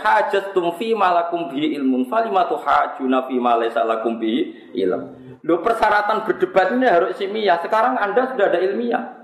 tum 0.52 0.76
fi 0.76 0.91
malakum 0.91 1.48
bi 1.48 1.72
ilmun 1.72 2.04
falimatu 2.12 2.60
hajuna 2.60 3.32
fi 3.32 3.39
ma 3.39 3.56
laysa 3.56 3.88
lakum 3.88 4.20
bi 4.20 4.52
ilm. 4.76 5.15
Lo 5.48 5.63
persyaratan 5.63 6.28
berdebat 6.28 6.76
ini 6.76 6.84
harus 6.84 7.15
ilmiah. 7.24 7.63
Sekarang 7.63 7.96
Anda 7.96 8.28
sudah 8.28 8.52
ada 8.52 8.60
ilmiah. 8.60 9.24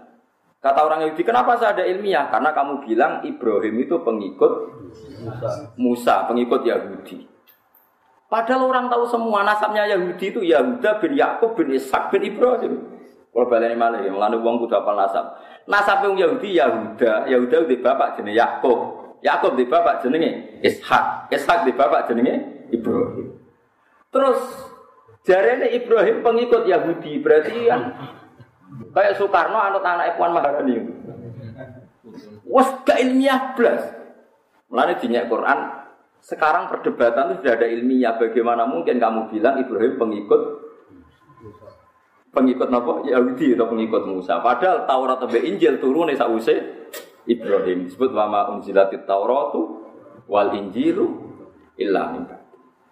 Kata 0.63 0.80
orang 0.88 1.06
Yahudi, 1.06 1.22
kenapa 1.28 1.60
saya 1.60 1.76
ada 1.76 1.84
ilmiah? 1.86 2.32
Karena 2.34 2.56
kamu 2.56 2.88
bilang 2.88 3.22
Ibrahim 3.28 3.76
itu 3.78 4.00
pengikut 4.02 4.52
Musa, 5.76 6.26
pengikut 6.26 6.63
Yahudi. 6.63 7.28
Padahal 8.32 8.63
orang 8.67 8.88
tahu 8.88 9.04
semua 9.12 9.43
nasabnya 9.43 9.86
Yahudi 9.91 10.34
itu 10.34 10.39
Yahuda 10.39 11.04
bin 11.04 11.20
Yakub 11.20 11.52
bin 11.54 11.76
Ishak 11.76 12.15
bin 12.15 12.24
Ibrahim. 12.26 12.74
Kalau 13.38 13.54
baleni 13.54 13.78
malah 13.78 14.02
ya, 14.02 14.10
melanu 14.10 14.41
uang 14.41 14.65
kudu 14.65 14.82
apal 14.82 14.97
nasab. 14.97 15.38
Nasab 15.69 16.10
yang 16.10 16.17
Yahudi 16.17 16.58
Yahuda, 16.58 17.30
Yahuda 17.30 17.69
di 17.69 17.78
bapak 17.78 18.17
jenenge 18.17 18.34
Yakub. 18.34 18.80
Yakub 19.21 19.54
di 19.54 19.69
bapak 19.69 20.02
jenenge 20.02 20.58
Ishak. 20.65 21.30
Ishak 21.30 21.69
di 21.69 21.78
bapak 21.78 22.10
jenenge 22.10 22.65
Ibrahim. 22.73 23.38
Terus 24.10 24.41
jarene 25.21 25.69
Ibrahim 25.69 26.26
pengikut 26.26 26.65
Yahudi, 26.65 27.21
berarti 27.21 27.69
kan 27.69 27.93
kayak 28.97 29.21
Soekarno 29.21 29.62
anut 29.62 29.86
anak 29.86 30.17
Puan 30.17 30.34
Maharani. 30.34 30.82
Wes 32.41 32.69
gak 32.89 32.97
ilmiah 33.06 33.54
blas. 33.54 33.86
Mulane 34.65 34.97
dinyak 34.97 35.30
Quran 35.30 35.78
Sekarang 36.26 36.73
perdebatan 36.73 37.38
itu 37.38 37.45
sudah 37.45 37.54
ada 37.54 37.69
ilmiah. 37.69 38.17
Bagaimana 38.17 38.65
mungkin 38.65 38.97
kamu 38.97 39.30
bilang 39.30 39.62
Ibrahim 39.62 39.93
pengikut 40.02 40.41
pengikut 42.32 42.70
apa? 42.70 43.08
Yahudi 43.08 43.56
atau 43.58 43.68
pengikut 43.72 44.04
Musa. 44.08 44.40
Padahal 44.40 44.86
Taurat 44.86 45.20
atau 45.20 45.40
Injil 45.40 45.80
turun 45.80 46.12
nih 46.12 46.18
sause 46.18 46.56
Ibrahim. 47.28 47.88
Disebut 47.88 48.16
wama 48.16 48.56
unzilatit 48.56 49.04
Tauratu 49.04 49.84
wal 50.26 50.56
Injilu 50.56 51.08
illa 51.78 52.12
min 52.16 52.24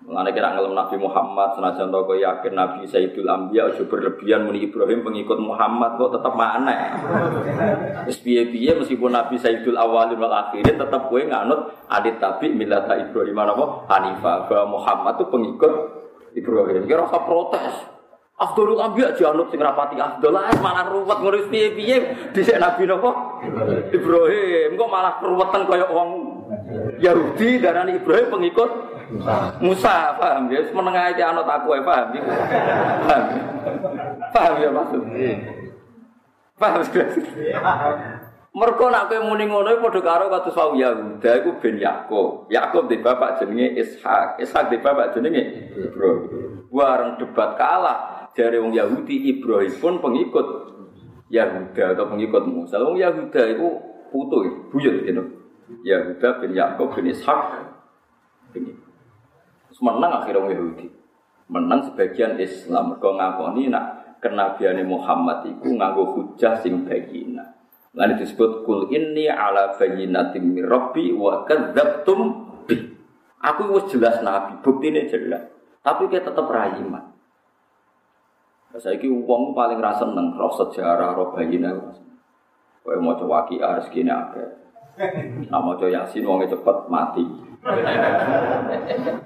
Mengenai 0.05 0.37
kira 0.37 0.53
ngelem 0.53 0.77
Nabi 0.77 1.01
Muhammad, 1.01 1.57
senajan 1.57 1.89
toko 1.89 2.13
yakin 2.13 2.53
Nabi 2.53 2.85
Sayyidul 2.85 3.25
Ambiya, 3.25 3.73
aja 3.73 3.89
berlebihan 3.89 4.45
muni 4.45 4.69
Ibrahim 4.69 5.01
pengikut 5.01 5.41
Muhammad 5.41 5.97
kok 5.97 6.13
tetap 6.13 6.37
mana? 6.37 6.93
Terus 8.05 8.21
piye 8.21 8.77
meskipun 8.77 9.09
Nabi 9.09 9.41
Sayyidul 9.41 9.73
Awalin 9.73 10.21
wal 10.21 10.29
Akhirin 10.29 10.77
tetap 10.77 11.09
gue 11.09 11.25
nganut 11.25 11.73
adit 11.89 12.21
tabi 12.21 12.53
milata 12.53 12.93
Ibrahim 13.01 13.33
apa? 13.33 13.65
Hanifah 13.89 14.45
bahwa 14.45 14.77
Muhammad 14.77 15.17
tuh 15.17 15.25
pengikut 15.33 15.73
Ibrahim. 16.37 16.85
Kira 16.85 17.09
rasa 17.09 17.25
protes. 17.25 17.94
Abdul 18.35 18.75
Ambiya 18.75 19.15
janut 19.15 19.47
sing 19.47 19.63
rapati 19.63 19.95
Abdul 19.95 20.35
malah 20.59 20.91
ruwet 20.91 21.23
ngurus 21.23 21.47
piye-piye 21.47 22.31
dhisik 22.35 22.59
Nabi 22.59 22.83
napa? 22.83 23.39
Ibrahim 23.95 24.75
kok 24.75 24.91
malah 24.91 25.13
keruwetan 25.23 25.63
kaya 25.63 25.87
wong 25.87 26.09
Yahudi 26.99 27.63
darani 27.63 27.95
Ibrahim 27.95 28.27
pengikut 28.35 28.71
Musa, 29.61 30.17
paham 30.17 30.49
ya? 30.49 30.65
Menengah 30.73 31.13
aja 31.13 31.29
anut 31.29 31.45
aku 31.45 31.77
ya, 31.77 31.81
paham 31.85 32.07
ya? 32.17 32.21
Paham, 33.05 33.23
paham 34.33 34.53
ya 34.59 34.69
maksud? 34.73 35.01
Paham 36.57 36.81
Mereka 38.55 38.87
nak 38.87 39.11
kowe 39.11 39.19
muni 39.19 39.51
ngono 39.51 39.83
padha 39.83 39.99
karo 39.99 40.31
kados 40.31 40.55
wau 40.55 40.79
Yahuda 40.79 41.43
iku 41.43 41.59
ben 41.59 41.75
Yakub. 41.75 42.47
Yakub 42.47 42.87
di 42.87 43.03
bapak 43.03 43.43
jenenge 43.43 43.75
Ishak, 43.75 44.39
Ishak 44.39 44.71
di 44.71 44.79
bapak 44.79 45.11
jenenge 45.11 45.75
Ibrahim. 45.75 46.63
Bareng 46.71 47.19
debat 47.19 47.59
kalah 47.59 48.14
dari 48.35 48.59
wong 48.59 48.75
Yahudi 48.75 49.31
Ibrahim 49.31 49.73
pun 49.79 49.93
pengikut 50.03 50.47
Yahuda 51.31 51.95
atau 51.95 52.05
pengikut 52.11 52.43
Musa. 52.45 52.77
Wong 52.83 52.99
Yahuda 52.99 53.41
itu 53.55 53.67
putu, 54.11 54.69
buyut 54.69 55.07
gitu. 55.07 55.23
Yahuda 55.81 56.43
bin 56.43 56.51
Yakub 56.53 56.93
bin 56.93 57.09
Ishak. 57.09 57.41
Ini 58.53 58.71
menang 59.81 60.21
akhirnya 60.21 60.43
orang 60.43 60.53
Yahudi. 60.53 60.87
Menang 61.49 61.79
sebagian 61.89 62.37
Islam. 62.37 62.93
Mereka 62.93 63.09
ngakoni 63.09 63.71
nak 63.71 63.85
kenabiane 64.21 64.83
Muhammad 64.85 65.47
itu 65.49 65.71
nganggo 65.73 66.03
hujah 66.13 66.59
sing 66.61 66.85
bagina. 66.85 67.55
Lalu 67.95 68.19
disebut 68.19 68.67
kul 68.67 68.91
ini 68.91 69.31
ala 69.31 69.79
bayinatim 69.79 70.51
min 70.51 70.67
rabbi 70.67 71.15
wa 71.15 71.47
kadzabtum 71.47 72.19
bi. 72.67 72.75
Aku 73.39 73.71
wis 73.77 73.87
jelas 73.93 74.19
nabi, 74.19 74.59
ini 74.83 75.07
jelas. 75.07 75.47
Tapi 75.79 76.09
kita 76.11 76.33
tetap 76.33 76.49
rayiman. 76.49 77.14
Saya 78.75 78.99
ini 78.99 79.07
uang 79.07 79.55
paling 79.55 79.79
rasa 79.79 80.03
seneng 80.03 80.35
roh 80.35 80.51
sejarah, 80.51 81.15
roh 81.15 81.31
mau 82.99 83.15
coba 83.17 83.47
kia 83.47 83.79
rezeki 83.79 84.03
akeh. 84.03 84.49
Nah 85.47 85.59
mau 85.63 85.79
coba 85.79 85.91
yasin 85.91 86.27
uangnya 86.27 86.51
cepet 86.51 86.77
mati. 86.91 87.25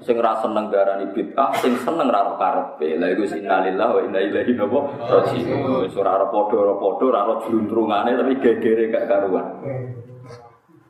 sing 0.00 0.16
ra 0.16 0.32
seneng 0.40 0.72
darani 0.72 1.12
bid'ah, 1.12 1.52
sing 1.60 1.76
seneng 1.76 2.08
ra 2.08 2.40
karepe. 2.40 2.96
Lah 2.96 3.12
iku 3.12 3.26
innalillahi 3.26 3.92
wa 3.92 4.00
inna 4.00 4.20
ilaihi 4.22 4.56
raji'un. 4.56 5.84
Wis 5.84 5.94
ora 5.98 6.24
padha-padha 6.24 7.04
ora 7.04 7.34
jluntrungane 7.44 8.16
tapi 8.16 8.34
gegere 8.40 8.88
gak 8.88 9.06
karuan. 9.10 9.46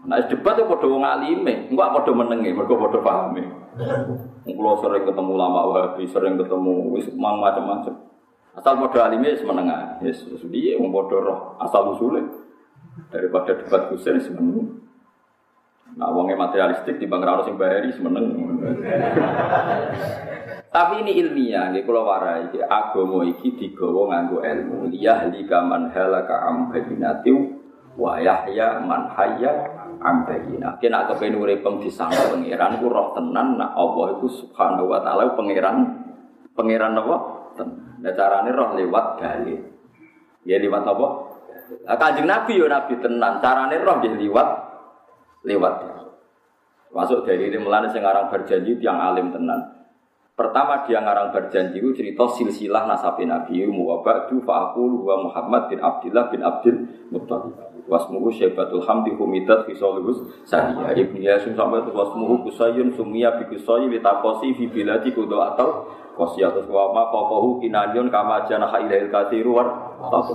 Nah, 0.01 0.17
debat 0.27 0.57
itu 0.57 0.65
padha 0.65 0.87
wong 0.89 1.05
alime, 1.05 1.69
engko 1.69 1.81
padha 1.81 2.13
menenge, 2.17 2.57
mergo 2.57 2.77
padha 2.79 2.99
pahame. 3.05 3.45
Kulo 4.49 4.73
sering 4.81 5.05
ketemu 5.05 5.33
lama 5.37 5.61
Wahabi, 5.69 6.05
sering 6.09 6.41
ketemu 6.41 6.93
wis 6.95 7.09
macam-macam. 7.17 8.10
Asal 8.51 8.83
padha 8.83 9.07
alime 9.07 9.31
wis 9.31 9.47
menengah. 9.47 10.03
Yes, 10.03 10.27
piye 10.27 10.75
wong 10.75 10.91
padha 10.91 11.17
roh 11.23 11.39
asal 11.63 11.95
usule. 11.95 12.23
Daripada 13.15 13.55
debat 13.55 13.87
kusen 13.91 14.19
semeneng. 14.19 14.83
Nah, 15.91 16.15
wongnya 16.15 16.39
materialistik 16.39 17.03
di 17.03 17.11
bang 17.11 17.23
Rano 17.23 17.43
sing 17.43 17.59
semeneng. 17.59 18.27
Tapi 20.71 21.03
ini 21.03 21.19
ilmiah, 21.19 21.75
nih 21.75 21.83
kalau 21.83 22.07
warai, 22.07 22.47
agama 22.63 23.27
iki 23.27 23.59
digawa 23.59 24.15
nganggo 24.15 24.39
ilmu. 24.39 24.87
Liyahli 24.95 25.43
kaman 25.51 25.91
halaka 25.91 26.47
am 26.47 26.71
bayinatiu 26.71 27.59
wa 27.99 28.23
yahya 28.23 28.79
man 28.79 29.11
hayya 29.19 29.51
am 29.99 30.23
bayina. 30.31 30.79
Kena 30.79 31.11
kepen 31.11 31.35
uripem 31.43 31.83
disangka 31.83 32.31
pangeran 32.31 32.79
ku 32.79 32.87
roh 32.87 33.11
tenan 33.19 33.59
nak 33.59 33.75
Allah 33.75 34.15
iku 34.15 34.31
subhanahu 34.31 34.95
wa 34.95 35.03
taala 35.03 35.35
pangeran 35.35 36.07
pangeran 36.55 36.95
apa? 37.03 37.17
Nah 38.01 38.13
carane 38.15 38.51
roh 38.53 38.77
lewat 38.77 39.07
dalil. 39.21 39.61
Ya 40.47 40.57
lewat 40.57 40.85
apa? 40.85 41.07
Kanjeng 41.97 42.27
Nabi 42.27 42.59
yo 42.59 42.67
Nabi 42.67 42.99
tenan, 42.99 43.39
carane 43.41 43.77
roh 43.81 43.97
dia 44.01 44.15
lewat 44.15 44.49
lewat. 45.45 45.75
Masuk 46.91 47.23
dari 47.23 47.49
ini 47.49 47.59
sekarang 47.95 48.29
berjanji 48.35 48.75
yang 48.83 48.99
alim 48.99 49.31
tenan. 49.31 49.80
Pertama 50.41 50.89
dia 50.89 51.05
ngarang 51.05 51.37
berjanji 51.37 51.85
itu 51.85 51.93
cerita 51.93 52.25
silsilah 52.25 52.89
nasabi 52.89 53.29
Nabi 53.29 53.61
wa 53.69 54.01
ba'du 54.01 54.41
fa'akul 54.41 55.05
wa 55.05 55.29
Muhammad 55.29 55.69
bin 55.69 55.85
Abdullah 55.85 56.33
bin 56.33 56.41
Abdul 56.41 56.77
Muttalib. 57.13 57.53
Wasmuhu 57.85 58.33
Syaibatul 58.33 58.81
Hamdi 58.89 59.13
Humidat 59.21 59.69
Fisolihus 59.69 60.25
Saniya. 60.49 60.97
Ibn 60.97 61.17
Yasin 61.21 61.53
sampai 61.53 61.85
itu 61.85 61.93
wasmuhu 61.93 62.49
Kusayun 62.49 62.89
Sumia 62.97 63.37
bi 63.37 63.53
Kusayi 63.53 63.93
Litakosi 63.93 64.57
Fi 64.57 64.65
Biladi 64.65 65.13
Kudo 65.13 65.45
atau 65.45 65.93
Kosiatus 66.17 66.65
wa 66.73 66.89
ma 66.97 67.13
Kokohu 67.13 67.61
Kinanyun 67.61 68.09
Kama 68.09 68.49
Janaha 68.49 68.81
Ilahil 68.81 69.13
War 69.53 69.69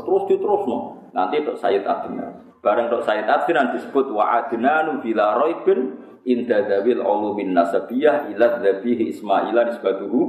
Terus 0.05 0.23
diterus 0.29 0.69
no 0.69 1.01
Nanti 1.17 1.41
untuk 1.41 1.57
Sayyid 1.57 1.81
Adnan. 1.81 2.53
Bareng 2.61 2.93
untuk 2.93 3.01
Sayyid 3.01 3.25
Adnan 3.25 3.73
disebut 3.73 4.13
Wa 4.13 4.37
Adnanu 4.37 5.01
Bila 5.01 5.33
Roibin 5.41 6.04
Inda 6.25 6.65
Dawil 6.65 6.99
Ulumin 6.99 7.53
Nasabiyah 7.53 8.33
Ilat 8.33 8.65
Dhabihi 8.65 9.13
Ismaila 9.13 9.69
Nisbatuhu 9.69 10.21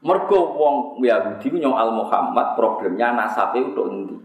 Mergo 0.00 0.40
wong 0.56 1.04
Yahudi 1.04 1.60
nyong 1.60 1.76
al 1.76 1.92
Muhammad 1.92 2.56
problemnya 2.56 3.12
nasabe 3.12 3.60
untuk 3.60 3.84
endi. 3.92 4.16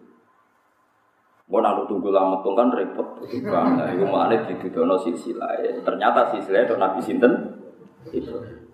Mau 1.51 1.59
nang 1.59 1.83
tunggu 1.85 2.09
lama 2.09 2.39
tuh 2.41 2.55
kan 2.57 2.71
repot. 2.71 3.21
Nah, 3.21 3.91
itu 3.91 4.07
mana 4.07 4.33
di 4.33 4.67
dono 4.71 4.95
silsilah. 4.97 5.83
Ternyata 5.83 6.31
silsilah 6.31 6.63
itu 6.63 6.75
Nabi 6.79 6.99
Sinten 7.03 7.33
Ibrahim. 8.07 8.65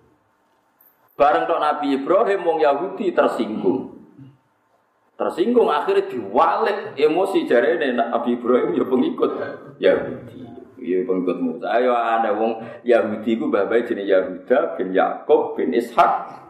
Bareng 1.12 1.44
tok 1.44 1.60
Nabi 1.60 2.00
Ibrahim 2.00 2.40
wong 2.40 2.58
Yahudi 2.64 3.12
tersinggung. 3.12 3.91
Tersinggung 5.22 5.70
akhirnya 5.70 6.10
diwalik 6.10 6.98
emosi 6.98 7.46
jari 7.46 7.78
Nabi 7.94 8.34
Ibrahim 8.34 8.74
ya 8.74 8.84
pengikut 8.90 9.32
Yahudi. 9.78 10.42
Ya 10.82 10.98
pengikut 11.06 11.38
Musa. 11.38 11.70
Ayo 11.78 11.94
ada 11.94 12.34
wong 12.34 12.58
Yahudi 12.82 13.38
ku 13.38 13.46
babai 13.46 13.86
jenis 13.86 14.10
Yahuda 14.10 14.74
bin 14.74 14.90
Yakob 14.90 15.54
bin 15.54 15.70
Ishak 15.70 16.42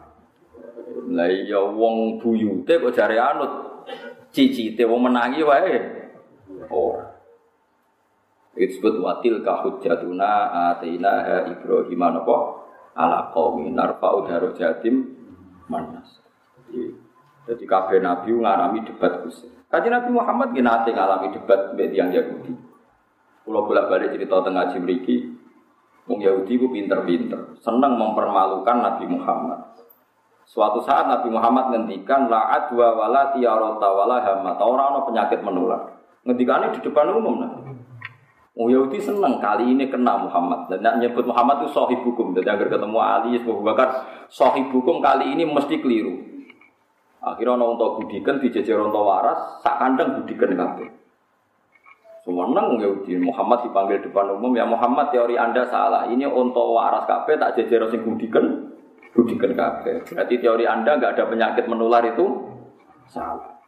lah 1.12 1.28
iya 1.28 1.60
wong 1.60 2.16
buyute 2.16 2.80
kok 2.80 2.96
jare 2.96 3.20
anut 3.20 3.84
cicite 4.32 4.88
wong 4.88 5.12
menangi 5.12 5.44
wae. 5.44 5.76
Oh. 6.72 6.96
Itu 8.56 8.80
disebut 8.80 9.04
watil 9.04 9.44
kahujatuna 9.44 10.32
atina 10.72 11.12
ha 11.20 11.36
Ibrahim 11.48 12.00
napa 12.00 12.36
ala 12.96 13.28
qaumi 13.36 13.68
narfa'u 13.68 14.28
jatim 14.56 15.12
manas. 15.68 16.24
Jadi 16.68 17.01
kabeh 17.46 17.98
nabi 17.98 18.30
ngalami 18.30 18.86
debat 18.86 19.22
Gusti. 19.26 19.50
Kaji 19.72 19.88
Nabi 19.88 20.10
Muhammad 20.12 20.52
nggih 20.52 20.64
nate 20.68 20.90
ngalami 20.92 21.32
debat 21.32 21.72
mbek 21.72 21.96
tiyang 21.96 22.12
Yahudi. 22.12 22.52
Pulau 23.42 23.66
bolak-balik 23.66 24.14
cerita 24.14 24.38
tengah 24.44 24.70
Jibriki, 24.70 25.32
Wong 26.06 26.20
Yahudi 26.22 26.60
ku 26.60 26.70
pinter-pinter, 26.70 27.58
seneng 27.58 27.98
mempermalukan 27.98 28.76
Nabi 28.78 29.08
Muhammad. 29.08 29.72
Suatu 30.46 30.84
saat 30.84 31.08
Nabi 31.08 31.32
Muhammad 31.32 31.72
ngendikan 31.72 32.28
la 32.28 32.52
adwa 32.52 32.92
wala 32.94 33.32
tiarota 33.32 33.88
wala 33.88 34.20
hamat. 34.20 34.60
Orang 34.60 34.92
orang 34.92 35.04
penyakit 35.08 35.40
menular. 35.40 35.96
Ngendikannya 36.28 36.76
di 36.76 36.80
depan 36.84 37.08
umum 37.14 37.34
nah. 37.40 37.52
Oh 38.52 38.68
Yahudi 38.68 39.00
seneng 39.00 39.40
kali 39.40 39.72
ini 39.72 39.88
kena 39.88 40.20
Muhammad 40.20 40.68
dan 40.68 40.84
nak 40.84 41.00
nyebut 41.00 41.24
Muhammad 41.24 41.64
itu 41.64 41.72
sahib 41.72 42.04
hukum. 42.04 42.36
Jadi 42.36 42.52
agar 42.52 42.68
ketemu 42.68 42.98
Ali, 43.00 43.40
Abu 43.40 43.64
Bakar, 43.64 44.04
sahib 44.28 44.68
hukum 44.68 45.00
kali 45.00 45.32
ini 45.32 45.48
mesti 45.48 45.80
keliru. 45.80 46.31
Akhirnya 47.22 47.54
orang 47.54 47.78
untuk 47.78 48.02
budikan 48.02 48.42
dijejer 48.42 48.82
untuk 48.82 49.06
waras, 49.06 49.62
sak 49.62 49.78
kandang 49.78 50.18
budikan 50.18 50.58
kabeh. 50.58 50.90
Semenang 52.22 52.78
Yahudi 52.78 53.18
Muhammad 53.18 53.66
dipanggil 53.66 53.98
depan 53.98 54.30
umum 54.38 54.54
ya 54.54 54.62
Muhammad 54.66 55.10
teori 55.10 55.34
anda 55.38 55.66
salah. 55.66 56.06
Ini 56.10 56.26
untuk 56.26 56.74
waras 56.74 57.06
kabeh 57.06 57.38
tak 57.38 57.58
jejer 57.58 57.82
sing 57.90 58.02
budikan 58.02 58.72
budikan 59.12 59.52
kabeh. 59.52 60.08
Berarti 60.08 60.34
teori 60.40 60.64
Anda 60.64 60.96
nggak 60.98 61.12
ada 61.16 61.24
penyakit 61.28 61.64
menular 61.68 62.02
itu 62.08 62.26
salah. 63.08 63.60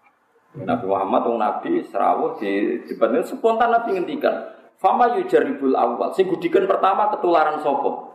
Nabi 0.54 0.86
Muhammad, 0.86 1.22
Nabi 1.34 1.82
Serawuh 1.82 2.38
di 2.38 2.78
debatnya 2.86 3.26
spontan 3.26 3.74
Nabi 3.74 3.98
ngendikan, 3.98 4.54
Fama 4.78 5.18
yujaribul 5.18 5.74
awal. 5.74 6.14
Sing 6.14 6.30
gudikan 6.30 6.66
pertama 6.70 7.10
ketularan 7.10 7.58
sopo. 7.58 8.14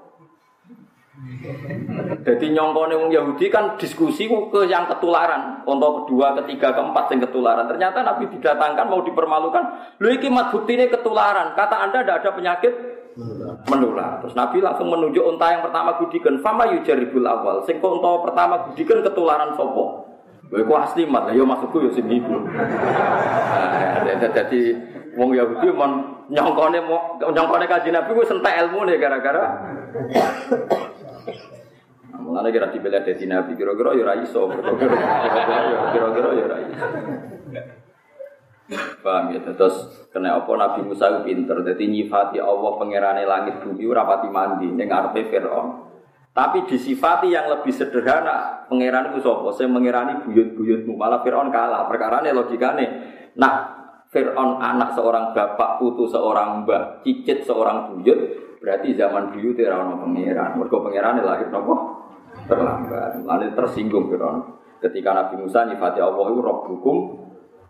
Jadi 2.29 2.53
nyongkone 2.53 2.93
wong 2.93 3.09
Yahudi 3.09 3.49
kan 3.49 3.73
diskusi 3.81 4.29
ke 4.29 4.61
yang 4.69 4.85
ketularan, 4.85 5.65
untuk 5.65 6.05
kedua, 6.05 6.37
ketiga, 6.37 6.77
keempat 6.77 7.09
yang 7.09 7.25
ketularan. 7.25 7.65
Ternyata 7.65 8.05
Nabi 8.05 8.29
didatangkan 8.37 8.85
mau 8.85 9.01
dipermalukan. 9.01 9.63
Lu 9.97 10.13
iki 10.13 10.29
mat 10.29 10.53
ini 10.53 10.85
ketularan. 10.93 11.57
Kata 11.57 11.89
Anda 11.89 12.05
tidak 12.05 12.21
ada 12.21 12.29
penyakit 12.37 12.73
menular. 13.65 14.21
Terus 14.21 14.37
Nabi 14.37 14.61
langsung 14.61 14.93
menunjuk 14.93 15.25
unta 15.25 15.49
yang 15.49 15.65
pertama 15.65 15.97
gudikan. 15.97 16.37
Fama 16.37 16.69
yujaribul 16.69 17.25
awal. 17.25 17.65
Sing 17.65 17.81
unta 17.81 18.11
pertama 18.21 18.69
gudikan 18.69 19.01
ketularan 19.01 19.57
sopo. 19.57 20.05
Gue 20.49 20.65
kok 20.65 20.81
asli 20.81 21.05
mat, 21.05 21.29
ya 21.29 21.45
maksudku 21.45 21.77
ya 21.77 21.93
sing 21.93 22.09
iku. 22.09 22.41
Nah, 22.41 24.17
jadi 24.33 24.61
wong 25.13 25.37
Yahudi 25.37 25.69
mon 25.69 26.25
nyongkone 26.25 26.81
nyongkone 27.21 27.65
kaji 27.69 27.93
Nabi 27.93 28.09
gue 28.17 28.25
sentek 28.25 28.57
ilmu 28.65 28.85
nih 28.89 28.97
gara-gara. 28.97 29.45
Nah, 32.09 32.19
mulane 32.19 32.49
kira 32.49 32.73
dibela 32.73 33.05
dadi 33.05 33.25
Nabi 33.29 33.53
kira-kira 33.53 33.93
ya 33.93 34.03
ora 34.05 34.15
iso. 34.21 34.49
Kira-kira 34.49 36.29
ya 36.33 36.43
ora 36.49 36.57
iso. 36.65 36.87
Paham 39.01 39.33
ya, 39.33 39.41
terus 39.41 40.05
kena 40.13 40.37
apa 40.37 40.51
Nabi 40.53 40.85
Musa 40.85 41.09
itu 41.09 41.25
pinter, 41.25 41.57
jadi 41.65 41.83
nyifati 41.89 42.37
Allah 42.37 42.77
pengerane 42.77 43.25
langit 43.25 43.65
bumi 43.65 43.81
rapati 43.89 44.29
mandi, 44.29 44.69
yang 44.69 44.85
ngarepe 44.85 45.25
Fir'aun. 45.25 45.89
Tapi 46.29 46.69
disifati 46.69 47.33
yang 47.33 47.49
lebih 47.49 47.73
sederhana, 47.73 48.69
pangeran 48.69 49.09
itu 49.09 49.25
sopo, 49.25 49.49
saya 49.49 49.65
mengirani 49.65 50.21
buyut-buyutmu, 50.21 50.93
malah 50.93 51.25
Fir'aun 51.25 51.49
kalah. 51.49 51.89
Perkara 51.89 52.21
ini 52.21 52.29
logikanya, 52.29 52.85
nah 53.41 53.53
Fir'aun 54.13 54.61
anak 54.61 54.93
seorang 54.93 55.33
bapak, 55.33 55.81
putu 55.81 56.05
seorang 56.05 56.61
mbak, 56.61 57.01
cicit 57.01 57.49
seorang 57.49 57.89
buyut, 57.89 58.19
berarti 58.59 58.95
zaman 58.95 59.33
buyut 59.33 59.57
era 59.59 59.79
ono 59.81 60.03
pangeran. 60.03 60.59
Mergo 60.59 60.83
pangeran 60.83 61.23
lahir 61.23 61.47
nopo 61.49 61.75
terlambat. 62.45 63.23
Lalu 63.23 63.55
tersinggung 63.55 64.11
Fir'aun. 64.11 64.59
Ketika 64.79 65.11
Nabi 65.11 65.43
Musa 65.43 65.67
nyifati 65.67 65.99
Allah 65.99 66.25
itu 66.31 66.39
Rabbukum 66.39 66.95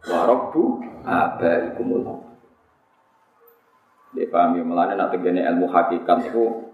wa 0.05 0.19
Rabbu 0.29 0.63
abaikumul. 1.05 2.05
Dia 4.09 4.25
paham 4.33 4.57
ya, 4.57 4.65
melane 4.65 4.97
nak 4.97 5.13
tegene 5.13 5.45
ilmu 5.45 5.69
hakikat 5.69 6.33
itu 6.33 6.69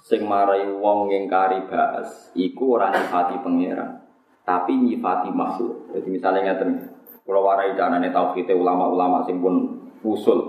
sing 0.00 0.24
marai 0.24 0.64
wong 0.64 1.12
ngingkari 1.12 1.68
bahas 1.68 2.32
iku 2.32 2.80
ora 2.80 2.88
nyifati 2.88 3.44
pangeran 3.44 4.00
tapi 4.48 4.72
nyifati 4.72 5.28
makhluk 5.28 5.92
jadi 5.92 6.08
misalnya 6.08 6.40
ngeten 6.48 6.70
kalau 7.28 7.44
warai 7.44 7.76
janane 7.76 8.08
tauhid 8.08 8.48
ulama-ulama 8.56 9.20
sing 9.28 9.44
pun 9.44 9.84
usul 10.00 10.47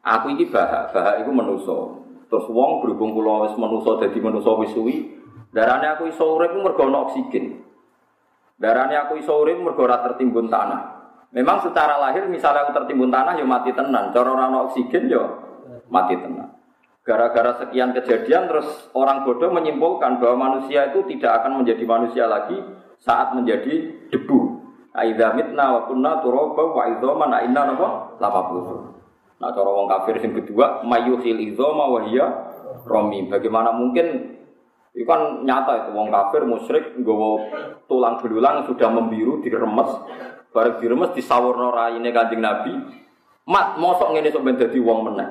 aku 0.00 0.32
ini 0.32 0.48
bahak 0.48 0.92
bahak 0.92 1.22
itu 1.24 1.30
menuso 1.32 2.02
terus 2.30 2.46
wong 2.46 2.84
berhubung 2.84 3.12
kula 3.12 3.50
wis 3.50 3.54
menuso 3.58 3.98
dadi 3.98 4.18
menuso 4.22 4.54
wis 4.60 4.72
suwi 4.72 5.20
aku 5.50 6.06
iso 6.06 6.24
urip 6.38 6.54
mergo 6.54 6.86
ana 6.86 7.10
oksigen. 7.10 7.58
Darane 8.60 8.94
aku 8.94 9.18
iso 9.18 9.34
urip 9.42 9.58
mergo 9.58 9.82
ora 9.82 9.98
tertimbun 10.04 10.46
tanah. 10.46 11.02
Memang 11.34 11.62
secara 11.62 11.98
lahir 11.98 12.26
misalnya 12.26 12.66
aku 12.66 12.74
tertimbun 12.74 13.10
tanah 13.10 13.34
ya 13.34 13.46
mati 13.46 13.74
tenan. 13.74 14.14
Cara 14.14 14.30
ora 14.30 14.46
ana 14.46 14.70
oksigen 14.70 15.10
ya 15.10 15.22
mati 15.90 16.14
tenan. 16.14 16.54
Gara-gara 17.02 17.58
sekian 17.58 17.96
kejadian 17.96 18.46
terus 18.46 18.68
orang 18.94 19.26
bodoh 19.26 19.50
menyimpulkan 19.50 20.22
bahwa 20.22 20.36
manusia 20.52 20.92
itu 20.94 21.02
tidak 21.10 21.42
akan 21.42 21.64
menjadi 21.64 21.82
manusia 21.82 22.24
lagi 22.30 22.60
saat 23.02 23.34
menjadi 23.34 24.06
debu. 24.12 24.62
Aidza 24.94 25.34
mitna 25.34 25.74
wa 25.74 25.80
kunna 25.90 26.22
turaba 26.22 26.62
wa 26.62 26.82
idzaman 26.86 27.32
inna 27.46 27.62
napa? 27.74 27.88
Puluh. 28.20 28.99
Nah 29.40 29.48
cara 29.56 29.70
wong 29.72 29.88
kafir 29.88 30.20
yang 30.20 30.36
kedua 30.36 30.84
mayuhil 30.84 31.40
idzama 31.40 31.88
wa 31.88 32.00
hiya 32.04 32.26
romi. 32.84 33.24
Bagaimana 33.26 33.72
mungkin 33.72 34.36
itu 34.92 35.06
kan 35.08 35.46
nyata 35.46 35.86
itu 35.86 35.90
wong 35.96 36.12
kafir 36.12 36.44
musyrik 36.44 36.92
nggawa 37.00 37.48
tulang 37.88 38.20
belulang 38.20 38.68
sudah 38.68 38.90
membiru 38.92 39.40
diremes 39.40 39.88
bareng 40.50 40.82
diremes 40.82 41.14
disawurno 41.16 41.72
raine 41.72 42.10
Kanjeng 42.12 42.42
Nabi. 42.44 42.74
Mat 43.48 43.80
mosok 43.80 44.12
ngene 44.14 44.28
sok 44.28 44.44
ben 44.44 44.60
dadi 44.60 44.78
wong 44.78 45.10
meneh. 45.10 45.30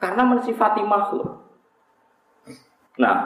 Karena 0.00 0.24
mensifati 0.24 0.80
makhluk. 0.80 1.28
Nah, 2.96 3.16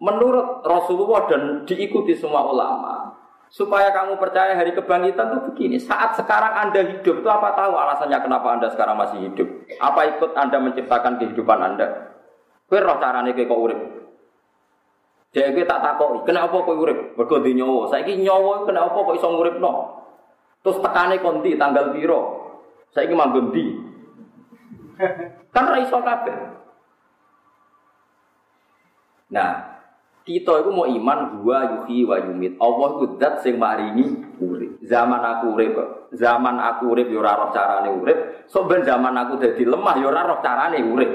menurut 0.00 0.64
Rasulullah 0.64 1.28
dan 1.28 1.68
diikuti 1.68 2.16
semua 2.16 2.48
ulama, 2.48 3.12
supaya 3.52 3.92
kamu 3.92 4.16
percaya 4.16 4.56
hari 4.56 4.72
kebangkitan 4.72 5.28
itu 5.28 5.38
begini. 5.52 5.76
Saat 5.76 6.16
sekarang 6.16 6.56
Anda 6.56 6.88
hidup 6.88 7.20
itu 7.20 7.28
apa 7.28 7.52
tahu 7.52 7.76
alasannya 7.76 8.16
kenapa 8.24 8.48
Anda 8.56 8.72
sekarang 8.72 8.96
masih 8.96 9.28
hidup? 9.28 9.48
Apa 9.76 10.16
ikut 10.16 10.32
Anda 10.32 10.56
menciptakan 10.56 11.20
kehidupan 11.20 11.60
Anda? 11.60 12.16
Kue 12.64 12.80
roh 12.80 12.96
carane 12.96 13.36
kue 13.36 13.44
kok 13.44 13.60
urip. 13.60 13.80
Kue 15.36 15.64
tak 15.68 15.80
takoki, 15.84 16.32
kenapa 16.32 16.64
kue 16.64 16.76
urip? 16.80 17.12
Mergo 17.12 17.44
di 17.44 17.52
nyawa. 17.52 17.92
Saiki 17.92 18.16
nyawa 18.24 18.64
kenapa 18.64 18.96
kok 18.96 19.16
iso 19.20 19.28
no? 19.60 19.72
Terus 20.64 20.80
tekane 20.80 21.20
konti 21.20 21.52
tanggal 21.60 21.92
piro? 21.92 22.20
Saiki 22.96 23.12
manggon 23.12 23.52
di. 23.52 23.64
Kan 25.52 25.68
ra 25.68 25.76
iso 25.76 26.00
kabeh. 26.00 26.36
Nah, 29.32 29.71
kita 30.22 30.62
itu 30.62 30.70
mau 30.70 30.86
iman 30.86 31.18
dua 31.42 31.58
yuhi 31.78 32.06
wa 32.06 32.16
yumit. 32.22 32.54
Allah 32.62 32.88
itu 32.98 33.06
dat 33.18 33.42
sing 33.42 33.58
maringi 33.58 34.38
urip. 34.38 34.78
Zaman 34.86 35.18
aku 35.18 35.58
urip, 35.58 35.74
zaman 36.14 36.56
aku 36.62 36.94
urip 36.94 37.10
yo 37.10 37.22
ora 37.22 37.38
roh 37.38 37.50
carane 37.50 37.90
urip. 37.90 38.46
So 38.46 38.66
ben 38.70 38.86
zaman 38.86 39.14
aku 39.18 39.42
dadi 39.42 39.66
lemah 39.66 39.98
yo 39.98 40.14
ora 40.14 40.22
roh 40.26 40.38
carane 40.38 40.78
urip. 40.78 41.10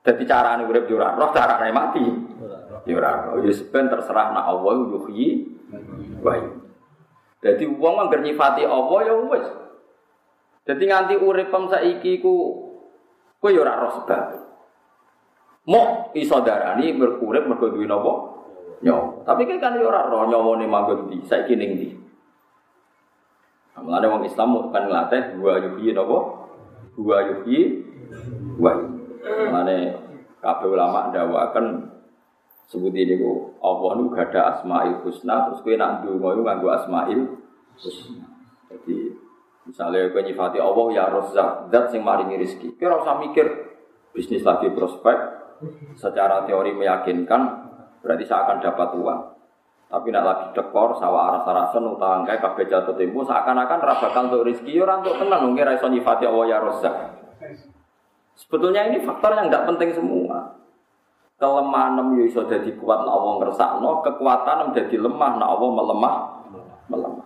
Dadi 0.00 0.24
carane 0.24 0.64
urip 0.64 0.88
yo 0.88 0.96
ora 0.96 1.12
roh 1.12 1.30
carane 1.32 1.68
mati. 1.72 2.04
Yo 2.88 2.94
ora 2.96 3.10
roh. 3.28 3.44
Yo 3.44 3.52
ben 3.68 3.86
terserah 3.92 4.32
nak 4.32 4.44
Allah 4.48 4.72
yuhi 4.80 5.28
wa 6.24 6.32
yumit. 6.40 6.64
Dadi 7.44 7.64
wong 7.68 7.94
anggar 8.00 8.24
nyifati 8.24 8.64
Allah 8.64 8.98
ya 9.04 9.14
wis. 9.28 9.46
Dadi 10.64 10.84
nganti 10.88 11.14
uripem 11.20 11.68
saiki 11.68 12.18
ku 12.24 12.64
Kowe 13.36 13.52
ya 13.52 13.60
ora 13.60 13.84
roh 13.84 13.92
sebab. 14.00 14.45
Mau 15.66 16.14
iso 16.14 16.38
darani 16.46 16.94
berkurip 16.94 17.50
mergo 17.50 17.74
duwe? 17.74 17.86
Nyawa. 18.86 19.24
Tapi 19.26 19.42
kan 19.48 19.58
kan 19.58 19.72
ora 19.80 20.06
roh 20.06 20.28
nyawane 20.28 20.68
manggon 20.68 21.08
ndi, 21.08 21.24
saiki 21.24 21.56
ning 21.56 21.80
ndi. 21.80 21.88
Nah, 23.72 23.80
mulane 23.82 24.06
wong 24.06 24.22
Islam 24.28 24.68
kan 24.70 24.86
nglatih 24.86 25.40
dua 25.40 25.58
yuhi 25.64 25.96
napa? 25.96 26.18
Dua 26.94 27.18
yuhi 27.24 27.82
wa. 28.60 28.72
Mulane 29.24 29.96
kabeh 30.44 30.68
ulama 30.70 31.08
ndawakaken 31.10 31.88
sebut 32.68 32.92
ini 32.92 33.16
ku 33.16 33.56
Allah 33.64 33.90
nu 33.96 34.12
gak 34.12 34.30
ada 34.30 34.58
asmaul 34.58 35.02
husna 35.02 35.50
terus 35.50 35.62
kowe 35.64 35.74
nak 35.74 36.04
ndonga 36.04 36.36
iku 36.36 36.42
nganggo 36.44 36.68
asmaul 36.76 37.20
husna. 37.80 38.26
Jadi 38.70 39.26
Misalnya 39.66 40.14
kau 40.14 40.22
nyifati 40.22 40.62
Allah 40.62 40.86
ya 40.94 41.04
Razzaq, 41.10 41.74
zat 41.74 41.90
sing 41.90 42.06
maringi 42.06 42.38
rezeki. 42.38 42.78
Kau 42.78 43.02
usah 43.02 43.18
mikir 43.18 43.74
bisnis 44.14 44.46
lagi 44.46 44.70
prospek, 44.70 45.18
secara 45.96 46.44
teori 46.44 46.76
meyakinkan 46.76 47.42
berarti 48.04 48.24
saya 48.28 48.46
akan 48.46 48.58
dapat 48.62 48.88
uang. 48.96 49.20
Tapi 49.86 50.10
nak 50.10 50.24
lagi 50.26 50.46
dekor, 50.50 50.98
sawah 50.98 51.30
arah 51.30 51.42
sarasen, 51.46 51.86
utang 51.86 52.26
kayak 52.26 52.42
kabeh 52.42 52.66
jatuh 52.66 52.98
tempo, 52.98 53.22
seakan-akan 53.22 53.78
rabakan 53.78 54.26
untuk 54.26 54.50
rezeki, 54.50 54.82
orang 54.82 55.06
untuk 55.06 55.22
tenang, 55.22 55.54
ngira 55.54 55.78
iso 55.78 55.86
nyifati 55.86 56.26
ya 56.26 56.58
Razzaq. 56.58 56.96
Sebetulnya 58.34 58.90
ini 58.90 59.06
faktor 59.06 59.38
yang 59.38 59.46
tidak 59.46 59.70
penting 59.70 59.94
semua. 59.94 60.58
Kelemahan 61.38 62.00
nem 62.02 62.26
iso 62.26 62.42
jadi 62.50 62.66
kuat, 62.80 63.06
nak 63.06 63.14
Allah 63.14 63.32
ngersakno, 63.46 63.90
kekuatan 64.02 64.74
jadi 64.74 64.96
lemah, 64.98 65.32
nak 65.38 65.48
Allah 65.54 65.70
melemah, 65.70 66.14
melemah. 66.90 67.25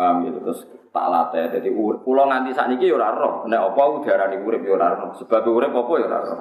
Paham 0.00 0.24
gitu 0.24 0.40
terus 0.40 0.64
tak 0.96 1.06
latih. 1.12 1.60
Jadi 1.60 1.68
pulau 1.76 2.24
nganti 2.24 2.56
saat 2.56 2.72
ini 2.72 2.88
ya 2.88 2.96
roh. 2.96 3.44
Nek 3.44 3.60
apa 3.60 3.82
udara 4.00 4.32
nih 4.32 4.40
urip 4.40 4.64
ya 4.64 4.80
roh. 4.80 5.12
Sebab 5.20 5.44
urip 5.44 5.76
apa 5.76 5.92
ya 6.00 6.08
roh. 6.08 6.40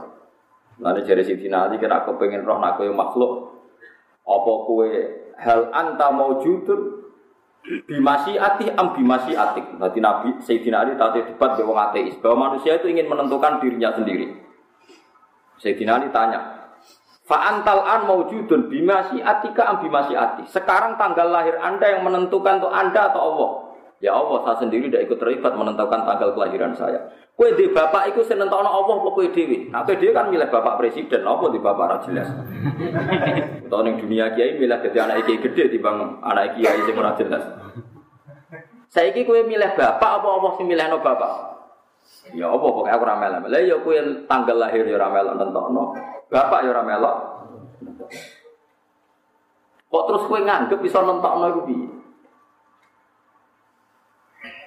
Nanti 0.79 1.03
jadi 1.03 1.27
si 1.27 1.35
Ali 1.51 1.75
kira 1.75 2.07
aku 2.07 2.15
pengen 2.15 2.47
roh 2.47 2.55
nak 2.63 2.79
kue 2.79 2.87
makhluk. 2.87 3.51
Apa 4.23 4.53
kue 4.63 4.91
hal 5.35 5.75
anta 5.75 6.07
mau 6.15 6.39
judul 6.39 7.03
bimasi 7.83 8.39
ati 8.39 8.71
am 8.71 8.95
bimasi 8.95 9.35
atik. 9.35 9.75
Nanti 9.75 9.99
Nabi 9.99 10.39
Sayyidina 10.39 10.87
Ali 10.87 10.95
tadi 10.95 11.27
debat 11.27 11.59
dengan 11.59 11.91
ateis 11.91 12.15
bahwa 12.23 12.47
manusia 12.47 12.79
itu 12.79 12.87
ingin 12.87 13.11
menentukan 13.11 13.59
dirinya 13.59 13.91
sendiri. 13.91 14.39
Sayyidina 15.59 15.99
Ali 15.99 16.07
tanya, 16.15 16.58
Fa'antal 17.29 17.85
an 17.85 18.09
maujudun 18.09 18.73
bimasi 18.73 19.21
atika 19.21 19.69
am 19.69 19.85
bimasi 19.85 20.17
ati. 20.17 20.49
Sekarang 20.49 20.97
tanggal 20.97 21.29
lahir 21.29 21.61
Anda 21.61 21.93
yang 21.93 22.01
menentukan 22.01 22.57
untuk 22.57 22.73
Anda 22.73 23.13
atau 23.13 23.21
Allah? 23.21 23.49
Ya 24.01 24.17
Allah, 24.17 24.41
saya 24.47 24.65
sendiri 24.65 24.89
tidak 24.89 25.11
ikut 25.11 25.17
terlibat 25.21 25.53
menentukan 25.53 26.09
tanggal 26.09 26.33
kelahiran 26.33 26.73
saya. 26.73 27.13
Kue 27.37 27.53
di 27.53 27.69
bapak 27.69 28.15
itu 28.15 28.25
senentok 28.25 28.65
Allah 28.65 28.81
apa 28.81 29.11
kue 29.13 29.29
dewi? 29.29 29.69
Nah, 29.69 29.85
kue 29.85 29.93
dewi 29.99 30.09
kan 30.09 30.33
milih 30.33 30.49
bapak 30.49 30.81
presiden, 30.81 31.21
apa 31.21 31.45
di 31.53 31.59
bapak 31.61 31.85
raja 31.85 32.03
jelas. 32.09 32.27
Tahun 33.69 33.85
yang 33.85 33.97
dunia 34.01 34.25
kiai 34.33 34.57
milih 34.57 34.79
jadi 34.89 34.97
anak 35.05 35.29
kiai 35.29 35.37
gede 35.37 35.63
di 35.69 35.77
bang 35.77 36.17
anak 36.25 36.57
kiai 36.57 36.81
yang 36.81 36.97
ora 36.97 37.13
jelas. 37.13 37.43
Saiki 38.89 39.27
kowe 39.29 39.37
milih 39.45 39.77
bapak 39.77 40.11
apa 40.17 40.27
Allah 40.27 40.51
sing 40.57 40.65
milihno 40.65 40.97
bapak? 40.97 41.33
Ya 42.33 42.49
apa 42.49 42.57
pokoke 42.57 42.89
aku 42.89 43.03
ora 43.05 43.21
melok. 43.21 43.53
Lah 43.53 43.61
ya 43.61 43.77
kowe 43.83 43.95
tanggal 44.25 44.57
lahir 44.57 44.81
ya 44.87 44.97
ora 44.97 45.13
melok 45.13 45.35
nentokno. 45.37 45.83
Bapak 46.29 46.61
ya 46.61 46.69
ora 46.69 46.85
melok. 46.85 47.15
Kok 49.89 50.03
terus 50.05 50.23
kowe 50.29 50.37
nganggep 50.37 50.79
bisa 50.85 51.01
nentokno 51.01 51.45
iku 51.49 51.61
piye? 51.65 51.87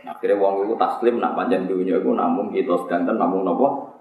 Akhirnya 0.03 0.35
wong 0.42 0.66
itu 0.66 0.75
taslim 0.75 1.22
nak 1.22 1.38
panjang 1.38 1.70
dunia 1.70 2.03
itu 2.03 2.11
namun 2.11 2.51
kita 2.51 2.75
sedanten 2.83 3.14
namun 3.22 3.46
nopo 3.46 3.94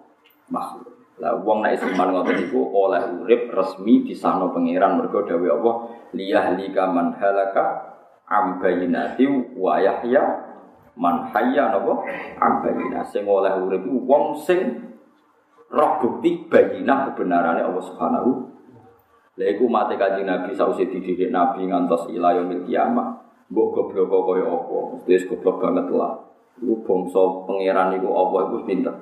makhluk. 0.50 0.90
Lah 1.22 1.38
wong 1.38 1.62
nek 1.62 1.78
iman 1.78 2.10
ngoten 2.18 2.42
niku 2.42 2.66
oleh 2.74 3.06
urip 3.22 3.54
resmi 3.54 4.02
disahno 4.02 4.50
pangeran 4.50 4.98
mergo 4.98 5.22
dawuh 5.22 5.62
Allah 5.62 5.76
liyahlika 6.18 6.90
man 6.90 7.14
halaka 7.22 7.94
am 8.26 8.58
bayinati 8.58 9.30
wa 9.54 9.78
yahya 9.78 10.26
man 10.98 11.30
hayya 11.30 11.70
napa 11.70 12.02
am 12.42 12.66
sing 13.06 13.30
oleh 13.30 13.54
urip 13.62 13.86
wong 13.86 14.34
sing 14.42 14.91
roh 15.72 15.92
bukti 16.04 16.46
bayinah 16.52 17.12
kebenarannya 17.12 17.64
Allah 17.64 17.84
Subhanahu 17.84 18.52
Lha 19.40 19.46
iku 19.56 19.66
mate 19.72 19.96
kanjeng 19.96 20.28
Nabi 20.28 20.52
sausé 20.52 20.92
dididik 20.92 21.32
Nabi 21.32 21.64
ngantos 21.64 22.12
ila 22.12 22.36
yaumil 22.36 22.68
kiamah. 22.68 23.24
Mbok 23.52 23.68
goblok 23.92 24.32
kaya 24.32 24.48
apa? 24.48 24.78
Wis 25.08 25.28
goblok 25.28 25.60
banget 25.60 25.88
lah. 25.92 26.20
Iku 26.60 26.84
bangsa 26.84 27.20
pangeran 27.48 27.96
iku 27.96 28.12
Allah 28.12 28.40
iku 28.48 28.56
pinter. 28.68 28.96